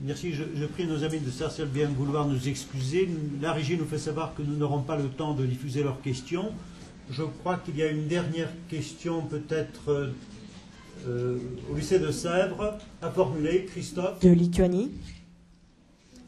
Merci. 0.00 0.32
Je, 0.32 0.66
prie 0.66 0.86
nos 0.86 1.02
amis 1.02 1.18
de 1.18 1.28
Sarcelles 1.28 1.66
bien 1.66 1.88
vouloir 1.88 2.28
nous 2.28 2.46
excuser. 2.46 3.08
La 3.42 3.52
régie 3.52 3.76
nous 3.76 3.86
fait 3.86 3.98
savoir 3.98 4.36
que 4.36 4.42
nous 4.42 4.56
n'aurons 4.56 4.82
pas 4.82 4.96
le 4.96 5.08
temps 5.08 5.34
de 5.34 5.44
diffuser 5.44 5.82
leurs 5.82 6.00
questions. 6.02 6.52
Je 7.10 7.24
crois 7.24 7.56
qu'il 7.56 7.76
y 7.78 7.82
a 7.82 7.88
une 7.88 8.06
dernière 8.06 8.50
question 8.68 9.22
peut-être 9.22 10.12
euh, 11.08 11.38
au 11.68 11.74
lycée 11.74 11.98
de 11.98 12.12
Sèvres 12.12 12.78
à 13.02 13.10
formuler. 13.10 13.64
Christophe 13.64 14.20
De 14.20 14.30
Lituanie. 14.30 14.92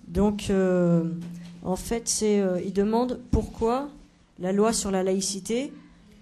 Donc, 0.08 0.50
euh, 0.50 1.04
en 1.62 1.76
fait, 1.76 2.08
c'est, 2.08 2.40
euh, 2.40 2.60
il 2.64 2.72
demande 2.72 3.20
pourquoi 3.30 3.88
la 4.38 4.52
loi 4.52 4.72
sur 4.72 4.90
la 4.90 5.02
laïcité, 5.02 5.72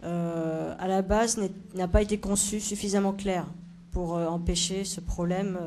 à 0.02 0.86
la 0.86 1.02
base, 1.02 1.36
n'a 1.74 1.88
pas 1.88 2.00
été 2.00 2.18
conçue 2.18 2.60
suffisamment 2.60 3.12
claire 3.12 3.44
pour 3.90 4.12
empêcher 4.12 4.84
ce 4.84 5.00
problème 5.00 5.58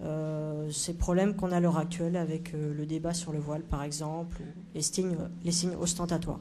euh, 0.00 0.70
ces 0.70 0.94
problèmes 0.94 1.34
qu'on 1.34 1.50
a 1.50 1.56
à 1.56 1.60
l'heure 1.60 1.78
actuelle 1.78 2.16
avec 2.16 2.54
euh, 2.54 2.72
le 2.72 2.86
débat 2.86 3.14
sur 3.14 3.32
le 3.32 3.40
voile, 3.40 3.62
par 3.62 3.82
exemple, 3.82 4.40
les 4.74 4.82
signes, 4.82 5.16
les 5.44 5.50
signes 5.50 5.74
ostentatoires. 5.80 6.38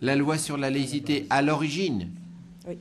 La 0.00 0.14
loi 0.14 0.38
sur 0.38 0.56
la 0.56 0.70
laïcité 0.70 1.26
à 1.28 1.42
l'origine. 1.42 2.08
Oui. 2.68 2.78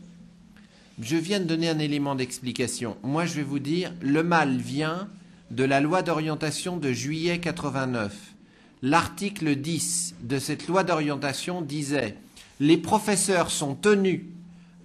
Je 1.02 1.18
viens 1.18 1.40
de 1.40 1.46
donner 1.46 1.68
un 1.68 1.80
élément 1.80 2.14
d'explication. 2.14 2.96
Moi, 3.02 3.26
je 3.26 3.34
vais 3.34 3.44
vous 3.44 3.58
dire, 3.58 3.92
le 4.02 4.22
mal 4.22 4.58
vient 4.58 5.08
de 5.52 5.64
la 5.64 5.80
loi 5.80 6.02
d'orientation 6.02 6.78
de 6.78 6.92
juillet 6.92 7.40
89. 7.40 8.14
L'article 8.82 9.56
10 9.56 10.16
de 10.22 10.40
cette 10.40 10.68
loi 10.68 10.84
d'orientation 10.84 11.62
disait 11.62 12.16
les 12.60 12.78
professeurs 12.78 13.52
sont 13.52 13.76
tenus 13.76 14.22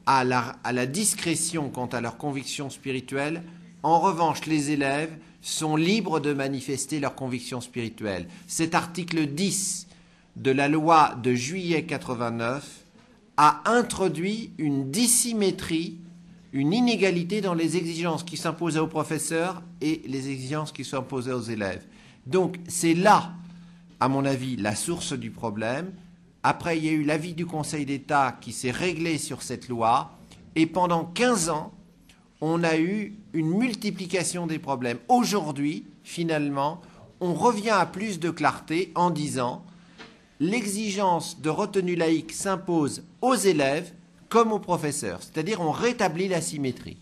à 0.06 0.24
la, 0.24 0.86
discrétion 0.86 1.70
quant 1.70 1.86
à 1.86 2.00
leurs 2.00 2.16
convictions 2.16 2.70
spirituelles. 2.70 3.42
En 3.82 3.98
revanche, 4.00 4.46
les 4.46 4.70
élèves 4.70 5.12
sont 5.40 5.76
libres 5.76 6.20
de 6.20 6.32
manifester 6.32 7.00
leurs 7.00 7.14
convictions 7.14 7.60
spirituelles. 7.60 8.28
Cet 8.46 8.74
article 8.74 9.26
10 9.26 9.86
de 10.36 10.50
la 10.50 10.68
loi 10.68 11.16
de 11.22 11.34
juillet 11.34 11.84
89 11.84 12.84
a 13.36 13.62
introduit 13.64 14.52
une 14.58 14.90
dissymétrie, 14.90 15.98
une 16.52 16.72
inégalité 16.72 17.40
dans 17.40 17.54
les 17.54 17.76
exigences 17.76 18.22
qui 18.22 18.36
s'imposaient 18.36 18.78
aux 18.78 18.86
professeurs 18.86 19.62
et 19.80 20.02
les 20.06 20.28
exigences 20.28 20.72
qui 20.72 20.88
imposées 20.94 21.32
aux 21.32 21.40
élèves. 21.40 21.84
Donc 22.26 22.58
c'est 22.68 22.94
là, 22.94 23.32
à 24.00 24.08
mon 24.08 24.24
avis, 24.24 24.56
la 24.56 24.74
source 24.74 25.14
du 25.14 25.30
problème. 25.30 25.92
Après, 26.42 26.76
il 26.76 26.84
y 26.84 26.88
a 26.88 26.92
eu 26.92 27.04
l'avis 27.04 27.34
du 27.34 27.46
Conseil 27.46 27.86
d'État 27.86 28.36
qui 28.40 28.52
s'est 28.52 28.70
réglé 28.70 29.16
sur 29.16 29.42
cette 29.42 29.68
loi. 29.68 30.18
Et 30.54 30.66
pendant 30.66 31.04
15 31.04 31.48
ans, 31.48 31.72
on 32.40 32.64
a 32.64 32.76
eu 32.76 33.14
une 33.32 33.48
multiplication 33.48 34.46
des 34.46 34.58
problèmes. 34.58 34.98
Aujourd'hui, 35.08 35.86
finalement, 36.02 36.82
on 37.20 37.32
revient 37.32 37.70
à 37.70 37.86
plus 37.86 38.18
de 38.18 38.30
clarté 38.30 38.92
en 38.94 39.10
disant 39.10 39.64
l'exigence 40.40 41.40
de 41.40 41.48
retenue 41.48 41.94
laïque 41.94 42.32
s'impose 42.32 43.04
aux 43.20 43.36
élèves 43.36 43.92
comme 44.32 44.50
aux 44.50 44.58
professeurs. 44.58 45.18
C'est-à-dire 45.20 45.60
on 45.60 45.70
rétablit 45.70 46.26
la 46.26 46.40
symétrie. 46.40 46.96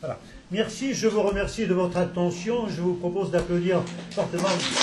Voilà. 0.00 0.18
Merci, 0.50 0.92
je 0.92 1.08
vous 1.08 1.22
remercie 1.22 1.66
de 1.66 1.72
votre 1.72 1.96
attention. 1.96 2.68
Je 2.68 2.82
vous 2.82 2.92
propose 2.92 3.30
d'applaudir 3.30 3.80
fortement. 4.10 4.48
Je 4.48 4.74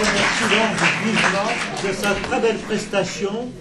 remercie 0.00 0.50
donc 0.50 1.88
de 1.88 1.92
sa 1.94 2.14
très 2.14 2.40
belle 2.40 2.58
prestation. 2.58 3.52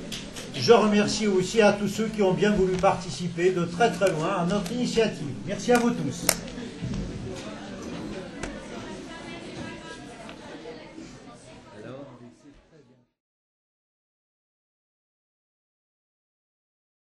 Je 0.55 0.73
remercie 0.73 1.27
aussi 1.27 1.61
à 1.61 1.73
tous 1.73 1.87
ceux 1.87 2.07
qui 2.07 2.23
ont 2.23 2.33
bien 2.33 2.51
voulu 2.51 2.73
participer 2.73 3.51
de 3.51 3.65
très 3.65 3.91
très 3.91 4.09
loin 4.09 4.37
à 4.39 4.45
notre 4.45 4.71
initiative. 4.71 5.35
Merci 5.45 5.71
à 5.71 5.77
vous 5.77 5.91
tous. 5.91 6.25